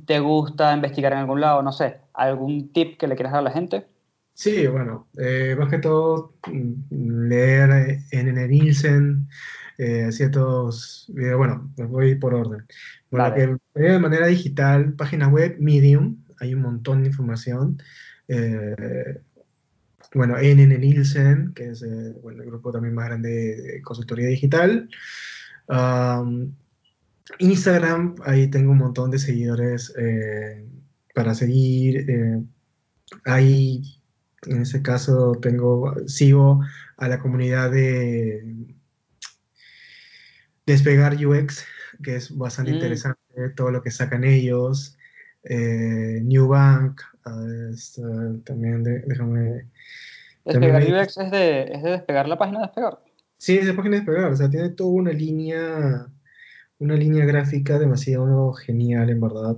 ¿Te 0.05 0.19
gusta 0.19 0.73
investigar 0.73 1.13
en 1.13 1.19
algún 1.19 1.41
lado? 1.41 1.61
No 1.61 1.71
sé, 1.71 1.99
¿algún 2.13 2.71
tip 2.73 2.97
que 2.97 3.07
le 3.07 3.15
quieras 3.15 3.33
dar 3.33 3.41
a 3.41 3.43
la 3.43 3.51
gente? 3.51 3.85
Sí, 4.41 4.65
bueno, 4.65 5.07
eh, 5.19 5.55
más 5.57 5.69
que 5.69 5.77
todo 5.77 6.33
mm, 6.51 7.27
leer 7.29 7.99
N.N. 8.09 8.47
Nielsen, 8.47 9.27
eh, 9.77 10.11
ciertos 10.11 11.05
videos, 11.13 11.37
bueno, 11.37 11.71
voy 11.77 12.15
por 12.15 12.33
orden. 12.33 12.65
Bueno, 13.11 13.29
Vale. 13.29 13.59
que 13.75 13.81
de 13.81 13.99
manera 13.99 14.25
digital, 14.25 14.93
página 14.95 15.27
web, 15.27 15.57
Medium, 15.59 16.25
hay 16.39 16.55
un 16.55 16.61
montón 16.63 17.03
de 17.03 17.09
información. 17.09 17.77
Eh, 18.27 19.21
bueno, 20.15 20.39
N.N. 20.39 20.75
Nielsen, 20.79 21.53
que 21.53 21.69
es 21.69 21.83
eh, 21.83 22.13
bueno, 22.23 22.41
el 22.41 22.49
grupo 22.49 22.71
también 22.71 22.95
más 22.95 23.09
grande 23.09 23.29
de 23.29 23.81
consultoría 23.83 24.27
digital. 24.27 24.89
Um, 25.67 26.55
Instagram, 27.39 28.15
ahí 28.25 28.49
tengo 28.49 28.71
un 28.71 28.79
montón 28.79 29.11
de 29.11 29.19
seguidores 29.19 29.93
eh, 29.99 30.65
para 31.13 31.35
seguir. 31.35 32.09
eh, 32.09 32.43
ahí, 33.25 34.00
en 34.47 34.61
ese 34.61 34.81
caso, 34.81 35.33
tengo, 35.41 35.95
sigo 36.07 36.61
a 36.97 37.07
la 37.07 37.19
comunidad 37.19 37.71
de 37.71 38.43
Despegar 40.65 41.13
UX, 41.25 41.65
que 42.03 42.15
es 42.15 42.35
bastante 42.37 42.71
Mm. 42.71 42.75
interesante, 42.75 43.49
todo 43.55 43.71
lo 43.71 43.81
que 43.81 43.91
sacan 43.91 44.23
ellos. 44.23 44.97
Eh, 45.43 46.21
New 46.23 46.47
Bank, 46.47 47.01
ah, 47.25 47.45
es, 47.71 47.99
ah, 48.03 48.35
también, 48.45 48.83
de- 48.83 48.99
déjame... 49.07 49.69
Despegar 50.45 50.81
También 50.81 51.01
UX 51.03 51.17
es 51.17 51.31
de, 51.31 51.63
es 51.63 51.83
de 51.83 51.91
despegar 51.91 52.27
la 52.27 52.37
página 52.37 52.59
de 52.59 52.65
despegar. 52.67 52.99
Sí, 53.37 53.57
esa 53.57 53.75
página 53.75 53.97
es 53.97 54.03
pegar, 54.05 54.31
o 54.31 54.35
sea, 54.35 54.49
tiene 54.49 54.69
toda 54.69 54.91
una 54.91 55.11
línea, 55.11 56.07
una 56.79 56.95
línea 56.95 57.25
gráfica 57.25 57.79
demasiado 57.79 58.53
genial, 58.53 59.09
en 59.09 59.19
verdad. 59.21 59.57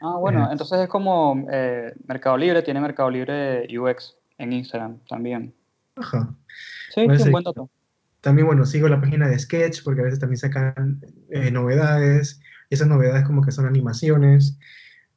Ah, 0.00 0.16
bueno, 0.18 0.44
Eh. 0.44 0.48
entonces 0.52 0.80
es 0.80 0.88
como 0.88 1.46
eh, 1.50 1.92
Mercado 2.06 2.36
Libre, 2.36 2.62
tiene 2.62 2.80
Mercado 2.80 3.10
Libre 3.10 3.66
UX 3.78 4.16
en 4.38 4.52
Instagram 4.52 4.98
también. 5.08 5.54
Ajá. 5.96 6.34
Sí, 6.94 7.06
sí, 7.16 7.22
un 7.24 7.30
buen 7.32 7.44
dato. 7.44 7.70
También, 8.20 8.46
bueno, 8.46 8.64
sigo 8.66 8.88
la 8.88 9.00
página 9.00 9.28
de 9.28 9.38
Sketch 9.38 9.82
porque 9.84 10.00
a 10.00 10.04
veces 10.04 10.18
también 10.20 10.38
sacan 10.38 11.00
eh, 11.30 11.50
novedades. 11.50 12.40
Y 12.68 12.74
esas 12.74 12.88
novedades 12.88 13.24
como 13.26 13.42
que 13.42 13.50
son 13.50 13.66
animaciones. 13.66 14.58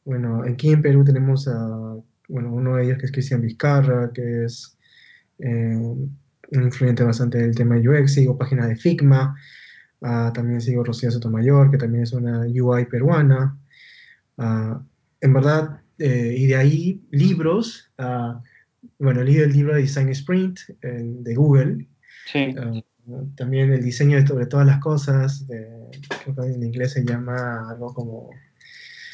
Bueno, 0.06 0.44
aquí 0.44 0.72
en 0.72 0.82
Perú 0.82 1.04
tenemos 1.04 1.48
a, 1.48 1.96
bueno, 2.28 2.54
uno 2.54 2.76
de 2.76 2.86
ellos 2.86 2.98
que 2.98 3.06
es 3.06 3.12
Cristian 3.12 3.42
Vizcarra, 3.42 4.12
que 4.14 4.46
es 4.46 4.78
eh, 5.40 5.76
un 5.76 6.18
influyente 6.52 7.04
bastante 7.04 7.38
del 7.38 7.56
tema 7.56 7.76
de 7.76 7.88
UX. 7.88 8.14
Sigo 8.14 8.38
página 8.38 8.68
de 8.68 8.76
Figma. 8.76 9.36
Ah, 10.02 10.32
también 10.34 10.60
sigo 10.62 10.84
Rocío 10.84 11.12
Sotomayor, 11.12 11.72
que 11.72 11.78
también 11.78 12.04
es 12.04 12.14
una 12.14 12.42
UI 12.42 12.86
peruana. 12.86 13.58
Ah, 14.38 14.82
en 15.22 15.34
verdad, 15.34 15.82
eh, 16.00 16.36
y 16.38 16.48
de 16.48 16.56
ahí 16.56 17.02
libros. 17.12 17.92
ah, 17.98 18.42
bueno, 19.00 19.24
leí 19.24 19.38
el 19.38 19.54
libro 19.54 19.76
de 19.76 19.82
Design 19.82 20.10
Sprint 20.10 20.60
eh, 20.82 21.02
de 21.04 21.36
Google, 21.36 21.88
Sí, 22.26 22.54
Ah, 22.58 22.72
también 23.36 23.72
el 23.74 23.84
diseño 23.84 24.18
de 24.18 24.26
sobre 24.26 24.46
todas 24.46 24.66
las 24.66 24.80
cosas, 24.80 25.46
de- 25.48 25.90
creo 26.24 26.36
que 26.36 26.54
en 26.54 26.64
inglés 26.64 26.94
se 26.94 27.04
llama 27.04 27.70
algo 27.70 27.94
como, 27.94 28.30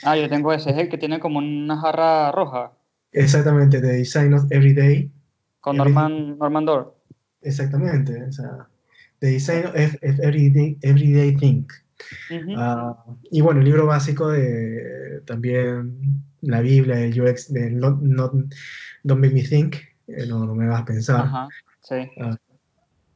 ah, 0.03 0.15
yo 0.15 0.29
tengo 0.29 0.53
ese, 0.53 0.69
es 0.71 0.77
el 0.77 0.89
que 0.89 0.97
tiene 0.99 1.19
como 1.19 1.39
una 1.39 1.75
jarra 1.81 2.31
roja 2.31 2.71
exactamente, 3.11 3.81
The 3.81 3.93
Design 3.93 4.33
of 4.35 4.45
Everyday, 4.51 5.11
con. 5.59 5.77
Norman, 5.77 6.37
Norman 6.37 6.65
Dohr. 6.65 6.95
exactamente, 7.41 8.23
o 8.23 8.31
sea, 8.31 8.67
The 9.19 9.27
Design 9.27 9.65
of 9.65 9.75
Ev- 9.75 9.99
of 10.03 10.19
Everyday, 10.19 10.77
Everyday 10.83 11.35
Ujú. 12.29 12.53
Ah, 12.57 12.95
y 13.31 13.41
bueno, 13.41 13.59
el 13.59 13.65
libro 13.65 13.85
básico 13.85 14.29
de 14.29 15.21
también 15.25 16.23
la 16.41 16.61
Biblia, 16.61 16.99
el 16.99 17.19
UX 17.21 17.51
de 17.53 17.71
Not, 17.71 18.01
Not- 18.01 18.33
Don't 19.03 19.21
Make 19.21 19.33
Me 19.33 19.43
Think, 19.43 19.75
eh, 20.07 20.25
no, 20.27 20.45
no 20.45 20.55
me 20.55 20.67
vas 20.67 20.81
a 20.81 20.85
pensar. 20.85 21.21
Ajá, 21.25 21.47
sí. 21.81 21.95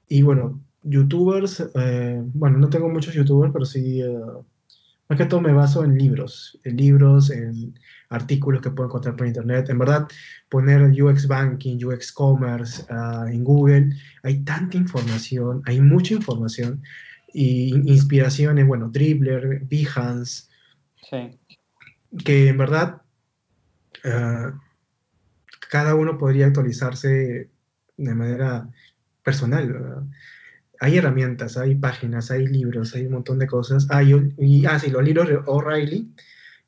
Y 0.07 0.22
bueno, 0.22 0.61
youtubers, 0.84 1.64
eh, 1.76 2.22
bueno, 2.34 2.57
no 2.57 2.69
tengo 2.69 2.89
muchos 2.89 3.14
youtubers, 3.14 3.51
pero 3.53 3.65
sí, 3.65 4.01
eh, 4.01 4.19
más 5.10 5.18
que 5.18 5.26
todo 5.26 5.41
me 5.41 5.53
baso 5.53 5.84
en 5.84 5.97
libros, 5.97 6.60
en 6.64 6.77
libros, 6.77 7.30
en 7.31 7.73
artículos 8.10 8.61
que 8.61 8.69
puedo 8.69 8.88
encontrar 8.89 9.15
por 9.15 9.27
internet. 9.27 9.69
En 9.69 9.80
verdad, 9.80 10.07
poner 10.49 10.81
UX 11.01 11.27
Banking, 11.27 11.77
UX 11.84 12.11
Commerce 12.11 12.84
ah, 12.89 13.26
en 13.31 13.43
Google, 13.43 13.89
hay 14.23 14.43
tanta 14.43 14.77
información, 14.77 15.61
hay 15.65 15.81
mucha 15.81 16.14
información 16.14 16.81
y 17.34 17.73
inspiraciones, 17.91 18.65
bueno, 18.68 18.89
Dribbler, 18.89 19.61
Behance, 19.65 20.43
Sí, 21.10 21.38
que 22.23 22.47
en 22.49 22.57
verdad 22.57 23.01
ah, 24.05 24.53
cada 25.69 25.95
uno 25.95 26.18
podría 26.18 26.47
actualizarse 26.47 27.49
de 27.97 28.15
manera 28.15 28.69
personal. 29.23 29.72
¿verdad? 29.72 30.03
Hay 30.80 30.97
herramientas, 30.97 31.57
hay 31.57 31.76
páginas, 31.76 32.31
hay 32.31 32.47
libros, 32.47 32.93
hay 32.95 33.05
un 33.05 33.14
montón 33.14 33.39
de 33.39 33.47
cosas. 33.47 33.88
Ah, 33.89 34.03
y- 34.03 34.65
ah, 34.65 34.80
sí, 34.80 34.89
los 34.91 35.03
libros 35.03 35.27
de 35.27 35.38
O'Reilly, 35.45 36.14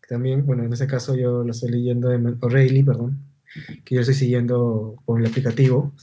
que 0.01 0.07
también, 0.07 0.45
bueno, 0.45 0.63
en 0.63 0.73
ese 0.73 0.87
caso 0.87 1.15
yo 1.15 1.43
lo 1.43 1.51
estoy 1.51 1.71
leyendo 1.71 2.09
de 2.09 2.35
O'Reilly, 2.41 2.83
perdón, 2.83 3.19
que 3.83 3.95
yo 3.95 4.01
estoy 4.01 4.15
siguiendo 4.15 5.01
por 5.05 5.19
el 5.21 5.27
aplicativo. 5.27 5.93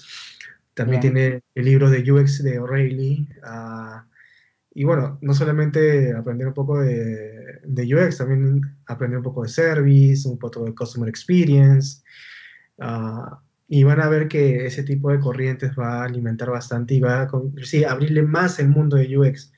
También 0.75 1.01
Bien. 1.01 1.15
tiene 1.15 1.43
el 1.55 1.65
libro 1.67 1.91
de 1.91 2.11
UX 2.11 2.43
de 2.43 2.59
O'Reilly. 2.59 3.29
ah, 3.45 4.07
y 4.75 4.85
bueno, 4.85 5.19
no 5.21 5.35
solamente 5.35 6.13
aprender 6.15 6.49
un 6.49 6.55
poco 6.55 6.81
de, 6.81 7.61
de, 7.65 7.95
UX, 7.95 8.19
también 8.19 8.61
aprender 8.87 9.19
un 9.19 9.25
poco 9.25 9.43
de 9.43 9.49
service, 9.49 10.27
un 10.29 10.39
poco 10.39 10.65
de 10.65 10.75
customer 10.75 11.09
experience. 11.09 12.03
Uh, 12.79 13.37
y 13.69 13.85
van 13.85 14.01
a 14.01 14.09
ver 14.09 14.29
que 14.29 14.67
ese 14.67 14.83
tipo 14.83 15.11
de 15.11 15.21
corrientes 15.21 15.73
va 15.79 16.03
a 16.03 16.05
alimentar 16.05 16.51
bastante 16.51 16.95
y 16.95 17.01
va 17.01 17.23
a 17.23 17.31
sí, 17.63 17.85
abrirle 17.85 18.23
más 18.23 18.59
el 18.59 18.69
mundo 18.69 18.97
de 18.97 19.17
UX, 19.17 19.53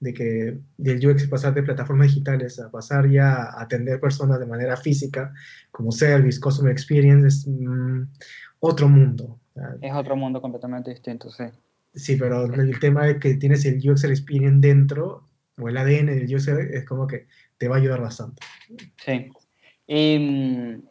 de 0.00 0.14
que 0.14 0.58
del 0.76 1.06
UX 1.06 1.26
pasar 1.28 1.54
de 1.54 1.62
plataformas 1.62 2.08
digitales 2.08 2.58
a 2.58 2.70
pasar 2.70 3.08
ya 3.08 3.44
a 3.44 3.62
atender 3.62 4.00
personas 4.00 4.40
de 4.40 4.46
manera 4.46 4.76
física, 4.76 5.32
como 5.70 5.92
service, 5.92 6.40
customer 6.40 6.72
experience, 6.72 7.26
es 7.26 7.46
mm, 7.46 8.02
otro 8.60 8.88
mundo. 8.88 9.38
Es 9.80 9.92
otro 9.94 10.16
mundo 10.16 10.40
completamente 10.40 10.90
distinto, 10.90 11.30
sí. 11.30 11.44
Sí, 11.94 12.16
pero 12.16 12.44
el 12.44 12.78
tema 12.78 13.04
de 13.04 13.18
que 13.18 13.34
tienes 13.34 13.64
el 13.64 13.78
user 13.88 14.10
experience 14.10 14.66
dentro, 14.66 15.24
o 15.58 15.68
el 15.68 15.76
ADN 15.76 16.06
del 16.06 16.34
user, 16.34 16.74
es 16.74 16.84
como 16.84 17.06
que 17.06 17.26
te 17.58 17.68
va 17.68 17.76
a 17.76 17.78
ayudar 17.78 18.00
bastante. 18.00 18.42
Sí. 19.04 19.28
Y, 19.86 20.14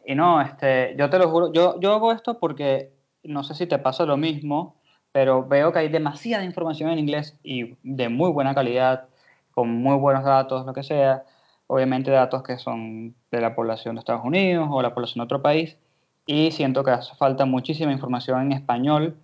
y 0.06 0.14
no, 0.14 0.40
este, 0.42 0.94
yo 0.98 1.08
te 1.08 1.18
lo 1.18 1.30
juro, 1.30 1.52
yo, 1.52 1.80
yo 1.80 1.94
hago 1.94 2.12
esto 2.12 2.38
porque 2.38 2.92
no 3.22 3.42
sé 3.44 3.54
si 3.54 3.66
te 3.66 3.78
pasa 3.78 4.04
lo 4.04 4.16
mismo, 4.16 4.76
pero 5.12 5.46
veo 5.46 5.72
que 5.72 5.80
hay 5.80 5.88
demasiada 5.88 6.44
información 6.44 6.90
en 6.90 6.98
inglés 6.98 7.38
y 7.42 7.76
de 7.82 8.08
muy 8.08 8.30
buena 8.30 8.54
calidad, 8.54 9.08
con 9.52 9.70
muy 9.70 9.96
buenos 9.96 10.24
datos, 10.24 10.66
lo 10.66 10.72
que 10.72 10.82
sea. 10.82 11.24
Obviamente 11.66 12.10
datos 12.10 12.42
que 12.42 12.58
son 12.58 13.14
de 13.30 13.40
la 13.40 13.54
población 13.54 13.94
de 13.94 14.00
Estados 14.00 14.24
Unidos 14.24 14.68
o 14.70 14.82
la 14.82 14.92
población 14.92 15.20
de 15.20 15.24
otro 15.24 15.42
país. 15.42 15.76
Y 16.26 16.50
siento 16.50 16.84
que 16.84 16.90
hace 16.90 17.14
falta 17.14 17.44
muchísima 17.44 17.92
información 17.92 18.40
en 18.42 18.52
español 18.52 19.16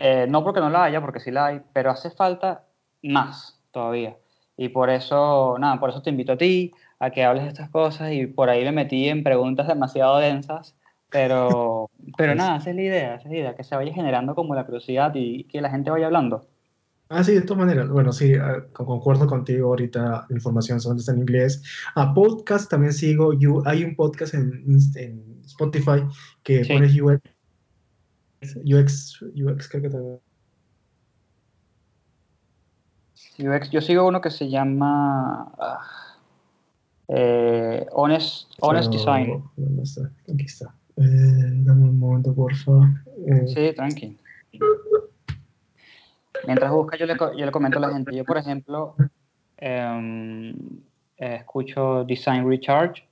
eh, 0.00 0.26
no 0.28 0.44
porque 0.44 0.60
no 0.60 0.70
la 0.70 0.84
haya, 0.84 1.00
porque 1.00 1.18
sí 1.18 1.32
la 1.32 1.46
hay, 1.46 1.60
pero 1.72 1.90
hace 1.90 2.10
falta 2.10 2.64
más 3.02 3.60
todavía. 3.72 4.16
Y 4.56 4.68
por 4.68 4.90
eso, 4.90 5.56
nada, 5.58 5.80
por 5.80 5.90
eso 5.90 6.02
te 6.02 6.10
invito 6.10 6.32
a 6.32 6.38
ti 6.38 6.72
a 7.00 7.10
que 7.10 7.24
hables 7.24 7.42
de 7.42 7.48
estas 7.48 7.68
cosas 7.70 8.12
y 8.12 8.26
por 8.26 8.48
ahí 8.48 8.64
me 8.64 8.70
metí 8.70 9.08
en 9.08 9.24
preguntas 9.24 9.66
demasiado 9.66 10.18
densas, 10.18 10.76
pero, 11.10 11.90
pero 12.16 12.36
nada, 12.36 12.58
esa 12.58 12.70
es 12.70 12.76
la 12.76 12.82
idea, 12.82 13.14
esa 13.16 13.24
es 13.24 13.32
la 13.32 13.38
idea, 13.38 13.56
que 13.56 13.64
se 13.64 13.74
vaya 13.74 13.92
generando 13.92 14.36
como 14.36 14.54
la 14.54 14.66
curiosidad 14.66 15.12
y 15.16 15.44
que 15.44 15.60
la 15.60 15.70
gente 15.70 15.90
vaya 15.90 16.06
hablando. 16.06 16.46
Ah, 17.08 17.24
sí, 17.24 17.34
de 17.34 17.40
todas 17.40 17.64
maneras. 17.64 17.88
Bueno, 17.88 18.12
sí, 18.12 18.34
ah, 18.34 18.66
concuerdo 18.72 19.26
contigo 19.26 19.68
ahorita, 19.70 20.26
la 20.28 20.36
información 20.36 20.78
solamente 20.78 21.00
está 21.00 21.12
en 21.12 21.18
inglés. 21.18 21.62
A 21.96 22.14
podcast 22.14 22.70
también 22.70 22.92
sigo, 22.92 23.32
hay 23.64 23.82
un 23.82 23.96
podcast 23.96 24.34
en, 24.34 24.62
en 24.94 25.40
Spotify 25.44 26.04
que 26.44 26.62
sí. 26.62 26.72
pones 26.72 27.00
UX 27.00 27.37
UX, 28.42 29.20
UX 29.34 29.68
creo 29.68 29.82
que 29.82 29.90
también. 29.90 30.20
UX, 33.38 33.70
yo 33.70 33.80
sigo 33.80 34.06
uno 34.06 34.20
que 34.20 34.30
se 34.30 34.48
llama 34.48 35.52
uh, 35.58 36.22
eh, 37.08 37.86
Honest, 37.92 38.52
Honest 38.60 38.92
Design. 38.92 39.42
¿Dónde 39.56 39.82
está? 39.82 40.10
Aquí 40.32 40.44
está. 40.44 40.74
Eh, 40.96 41.02
dame 41.02 41.84
un 41.88 41.98
momento, 41.98 42.34
por 42.34 42.54
favor. 42.54 42.88
Eh, 43.26 43.46
Sí, 43.48 43.72
tranqui. 43.74 44.18
Mientras 46.46 46.70
busca, 46.70 46.96
yo 46.96 47.06
le, 47.06 47.16
co- 47.16 47.32
yo 47.36 47.44
le 47.44 47.52
comento 47.52 47.78
a 47.78 47.82
la 47.82 47.90
gente. 47.92 48.14
Yo, 48.14 48.24
por 48.24 48.38
ejemplo, 48.38 48.96
em, 49.56 50.54
escucho 51.16 52.04
Design 52.04 52.48
Recharge. 52.48 53.04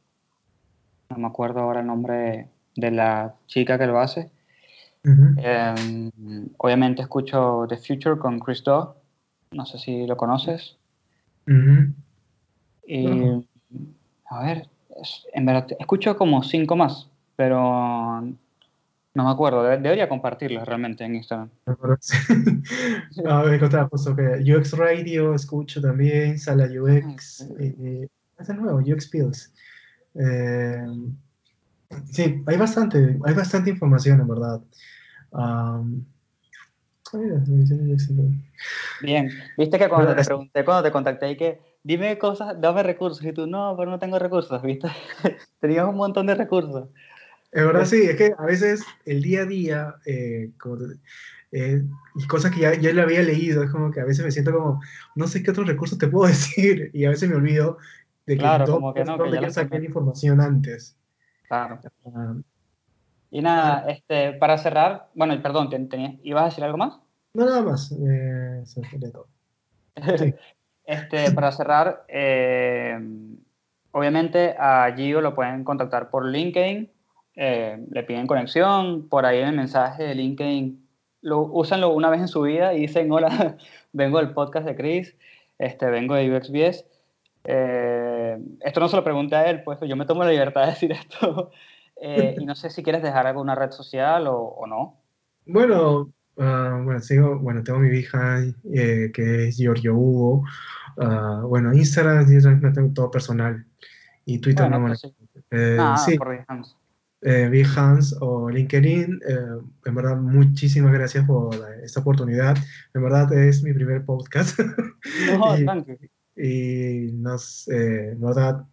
No 1.11 1.19
me 1.19 1.27
acuerdo 1.27 1.61
ahora 1.61 1.81
el 1.81 1.87
nombre 1.87 2.49
de 2.77 2.91
la 2.91 3.35
chica 3.47 3.79
que 3.79 3.87
lo 3.87 3.99
hace. 4.01 4.31
Em, 5.39 6.11
obviamente 6.59 7.03
escucho 7.03 7.67
The 7.69 7.77
Future 7.77 8.19
con 8.19 8.39
Chris 8.41 8.63
Doe. 8.65 8.89
No 9.53 9.65
sé 9.67 9.79
si 9.79 10.07
lo 10.07 10.17
conoces. 10.17 10.77
Y, 12.87 13.07
a 14.29 14.43
ver, 14.43 14.69
es- 15.01 15.27
en 15.33 15.47
verdad, 15.47 15.69
escucho 15.79 16.17
como 16.17 16.43
cinco 16.43 16.75
más, 16.77 17.09
pero 17.37 17.61
no 19.15 19.25
me 19.25 19.31
acuerdo. 19.31 19.63
Debe- 19.63 19.81
debería 19.81 20.09
compartirlos 20.09 20.67
realmente 20.67 21.05
en 21.05 21.15
Instagram. 21.17 21.51
Sí. 22.01 22.15
Ah, 23.29 23.43
me 23.47 23.55
encontraba 23.57 23.89
justo 23.89 24.15
que 24.15 24.43
UX 24.45 24.73
Radio 24.77 25.35
escucho 25.35 25.81
también, 25.81 26.39
Sala 26.39 26.67
UX, 26.67 27.43
Ah, 27.43 27.55
eh, 27.61 28.09
es 28.39 28.49
el 28.49 28.57
nuevo, 28.61 28.79
UX 28.81 29.09
Pills. 29.09 29.55
Eh, 30.15 30.87
sí, 32.11 32.43
hay 32.47 32.57
bastante, 32.57 33.19
hay 33.25 33.35
bastante 33.35 33.71
información 33.71 34.21
en 34.21 34.29
verdad. 34.29 34.61
También. 35.37 36.07
Bien, 39.01 39.31
viste 39.57 39.79
que 39.79 39.89
cuando 39.89 40.15
te 40.15 40.25
pregunté, 40.25 40.65
cuando 40.65 40.83
te 40.83 40.91
contacté, 40.93 41.31
y 41.31 41.37
que 41.37 41.61
dime 41.83 42.19
cosas, 42.19 42.61
dame 42.61 42.83
recursos, 42.83 43.25
y 43.25 43.33
tú, 43.33 43.47
no, 43.47 43.75
pero 43.79 43.91
no 43.91 43.99
tengo 43.99 44.19
recursos, 44.19 44.61
¿viste? 44.63 44.89
Tenías 45.61 45.89
un 45.89 45.97
montón 45.97 46.27
de 46.27 46.35
recursos. 46.35 46.89
Es 47.53 47.65
verdad, 47.65 47.85
sí, 47.85 48.03
es 48.03 48.17
que 48.17 48.35
a 48.37 48.45
veces 48.45 48.85
el 49.05 49.23
día 49.23 49.43
a 49.43 49.47
día, 49.47 49.95
eh, 50.05 50.51
como 50.59 50.79
te- 50.79 50.85
eh, 51.53 51.83
y 52.17 52.27
cosas 52.27 52.53
que 52.53 52.61
ya, 52.61 52.75
ya 52.75 52.93
le 52.93 53.01
había 53.03 53.23
leído, 53.23 53.63
es 53.63 53.71
como 53.71 53.91
que 53.91 54.01
a 54.01 54.05
veces 54.05 54.25
me 54.25 54.33
siento 54.33 54.53
como, 54.53 54.81
no 55.15 55.27
sé 55.29 55.43
qué 55.43 55.53
otros 55.53 55.67
recursos 55.67 55.97
te 55.99 56.09
puedo 56.09 56.27
decir, 56.29 56.91
y 56.93 57.05
a 57.05 57.11
veces 57.11 57.29
me 57.31 57.37
olvido 57.37 57.79
de 58.27 58.35
que 58.35 58.41
Claro, 58.41 58.67
dónde- 58.67 58.81
como 58.81 58.95
que 58.95 59.05
no, 59.05 59.17
que 59.17 59.31
ya 59.31 59.51
sabes. 59.51 59.71
la 59.71 59.85
información 59.87 60.41
antes. 60.41 60.97
Claro. 61.49 61.81
Ah, 62.07 62.35
Y 63.37 63.43
nada, 63.43 63.85
este, 63.91 64.33
para 64.33 64.57
cerrar, 64.57 65.09
bueno, 65.15 65.39
perdón, 65.43 65.69
ten- 65.69 65.91
tenías, 65.91 66.15
¿ibas 66.23 66.43
a 66.43 66.47
decir 66.47 66.65
algo 66.65 66.79
más? 66.79 66.95
no, 67.35 67.45
nada 67.45 67.61
más, 67.61 67.93
eh, 67.93 68.63
sería 68.65 69.13
todo. 69.13 69.27
Sí. 70.17 70.35
Este, 70.87 71.33
para 71.33 71.51
cerrar, 71.51 72.05
eh, 72.07 72.97
obviamente 73.91 74.55
a 74.57 74.91
Gio 74.97 75.21
lo 75.21 75.35
pueden 75.35 75.65
contactar 75.65 76.11
por 76.11 76.25
LinkedIn, 76.25 76.89
eh, 77.35 77.85
le 77.91 78.03
piden 78.05 78.29
conexión, 78.29 79.09
por 79.09 79.27
ahí 79.27 79.41
en 79.41 79.49
el 79.49 79.57
mensaje 79.57 80.05
de 80.05 80.15
LinkedIn, 80.15 80.89
lo, 81.23 81.41
úsanlo 81.43 81.91
una 81.91 82.09
vez 82.09 82.21
en 82.21 82.29
su 82.29 82.43
vida 82.43 82.73
y 82.73 82.83
dicen, 82.83 83.11
hola, 83.11 83.57
vengo 83.93 84.19
del 84.19 84.31
podcast 84.31 84.65
de 84.65 84.77
Chris, 84.77 85.15
este, 85.59 85.87
vengo 85.87 86.15
de 86.15 86.35
UXBS. 86.35 86.87
Eh, 87.45 88.39
esto 88.61 88.81
no 88.81 88.89
se 88.89 88.97
lo 88.97 89.05
pregunté 89.05 89.35
a 89.35 89.51
él, 89.51 89.63
pues 89.63 89.79
yo 89.83 89.97
me 89.97 90.07
tomo 90.07 90.23
la 90.25 90.31
libertad 90.31 90.63
de 90.63 90.67
decir 90.69 90.93
esto. 90.93 91.51
Eh, 92.01 92.37
y 92.39 92.45
no 92.47 92.55
sé 92.55 92.71
si 92.71 92.83
quieres 92.83 93.03
dejar 93.03 93.27
alguna 93.27 93.55
red 93.55 93.71
social 93.71 94.27
o, 94.27 94.37
o 94.39 94.67
no. 94.67 95.01
Bueno, 95.47 96.13
ah, 96.39 96.81
bueno, 96.85 97.01
sigo, 97.01 97.39
bueno, 97.39 97.63
tengo 97.63 97.79
mi 97.79 97.89
hija 97.97 98.43
eh, 98.75 99.11
que 99.15 99.49
es 99.49 99.57
Giorgio 99.57 99.95
Hugo. 99.97 100.45
Ah, 100.99 101.43
bueno, 101.47 101.73
Instagram, 101.75 102.31
Instagram 102.31 102.61
no 102.61 102.73
tengo 102.73 102.93
todo 102.93 103.11
personal. 103.11 103.65
Y 104.25 104.41
Twitter 104.41 104.65
Bueno, 104.69 104.81
no 104.81 104.87
pues 104.89 105.01
sí. 105.01 105.15
Eh, 105.51 105.75
Nada, 105.77 105.97
sí, 105.99 106.19
por 106.19 106.29
Behance. 106.31 106.73
eh, 107.23 107.49
Behance 107.49 108.17
o 108.21 108.51
LinkedIn. 108.51 109.21
eh, 109.29 109.37
en 109.85 109.95
verdad, 109.95 110.17
muchísimas 110.17 110.93
gracias 110.93 111.25
por 111.27 111.55
esta 111.83 112.01
oportunidad. 112.01 112.57
En 112.93 113.03
verdad, 113.03 113.33
es 113.33 113.63
mi 113.63 113.73
primer 113.73 114.05
podcast. 114.05 114.59
No, 115.39 115.57
Y- 116.37 117.09
y 117.09 117.13
nos, 117.13 117.69
eh, 117.69 118.11
en 118.13 118.21
verdad, 118.21 118.65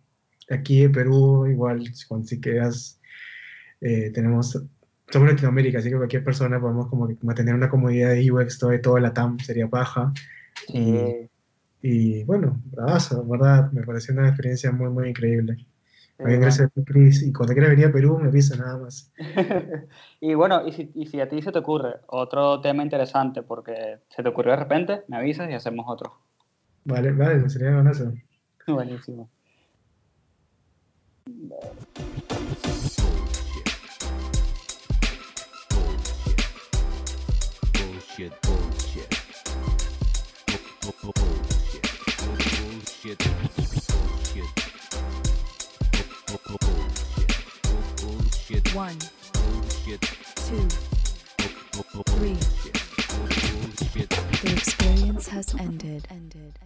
aquí 0.50 0.82
en 0.84 0.92
Perú, 0.92 1.46
igual, 1.48 1.84
cuando 2.10 2.28
si 2.28 2.42
quedas, 2.42 3.00
eh, 3.84 4.12
tenemos, 4.12 4.58
somos 5.10 5.30
Latinoamérica, 5.30 5.80
así 5.80 5.90
que 5.90 5.98
cualquier 5.98 6.24
persona 6.24 6.60
podemos 6.60 6.88
como 6.88 7.08
que 7.08 7.18
mantener 7.22 7.54
una 7.54 7.70
comunidad 7.70 8.12
de 8.12 8.32
UX 8.32 8.58
todo, 8.58 8.98
la 8.98 9.14
TAM, 9.14 9.38
sería 9.40 9.68
paja. 9.68 10.14
Sí, 10.68 11.30
Y 11.82 12.24
bueno, 12.24 12.62
bravazo, 12.72 13.26
verdad, 13.26 13.70
me 13.74 13.84
pareció 13.84 14.14
una 14.14 14.30
experiencia 14.30 14.72
muy, 14.72 14.90
muy 14.90 15.10
increíble. 15.10 15.58
También 16.16 16.40
gracias 16.40 16.68
a 16.68 16.70
ti, 16.70 16.86
Chris, 16.86 17.24
y 17.24 17.34
cuando 17.34 17.54
quieras 17.54 17.72
venir 17.72 17.88
a 17.88 17.92
Perú, 17.92 18.18
me 18.18 18.30
avisa 18.30 18.56
nada 18.56 18.78
más. 18.78 19.12
y 20.22 20.34
bueno, 20.36 20.66
y 20.66 20.72
si, 20.72 20.90
y 20.94 21.08
si 21.08 21.20
a 21.20 21.28
ti 21.28 21.42
se 21.42 21.52
te 21.52 21.60
ocurre 21.60 21.96
otro 22.08 22.62
tema 22.62 22.84
interesante, 22.84 23.42
porque 23.42 24.00
se 24.08 24.24
te 24.24 24.30
ocurrió 24.30 24.52
de 24.52 24.60
repente, 24.60 25.02
me 25.10 25.18
avisas 25.18 25.50
y 25.50 25.54
hacemos 25.54 25.86
otro. 25.90 26.14
Vale, 26.86 27.12
vale, 27.12 27.50
sería 27.50 27.74
buenazo. 27.74 28.14
Buenísimo. 28.68 29.30
Bullshit. 38.16 38.42
Bullshit. 38.44 39.10
Bullshit. 41.02 41.86
Bullshit. 42.62 43.18
Bullshit. 44.08 44.52
Bullshit. 47.98 48.76
One, 48.76 49.00
Bullshit. 49.34 50.02
two, 50.36 50.68
three. 52.06 52.38
Bullshit. 53.10 54.10
The 54.44 54.52
experience 54.58 55.28
has 55.30 55.56
ended. 55.56 56.08
ended. 56.12 56.60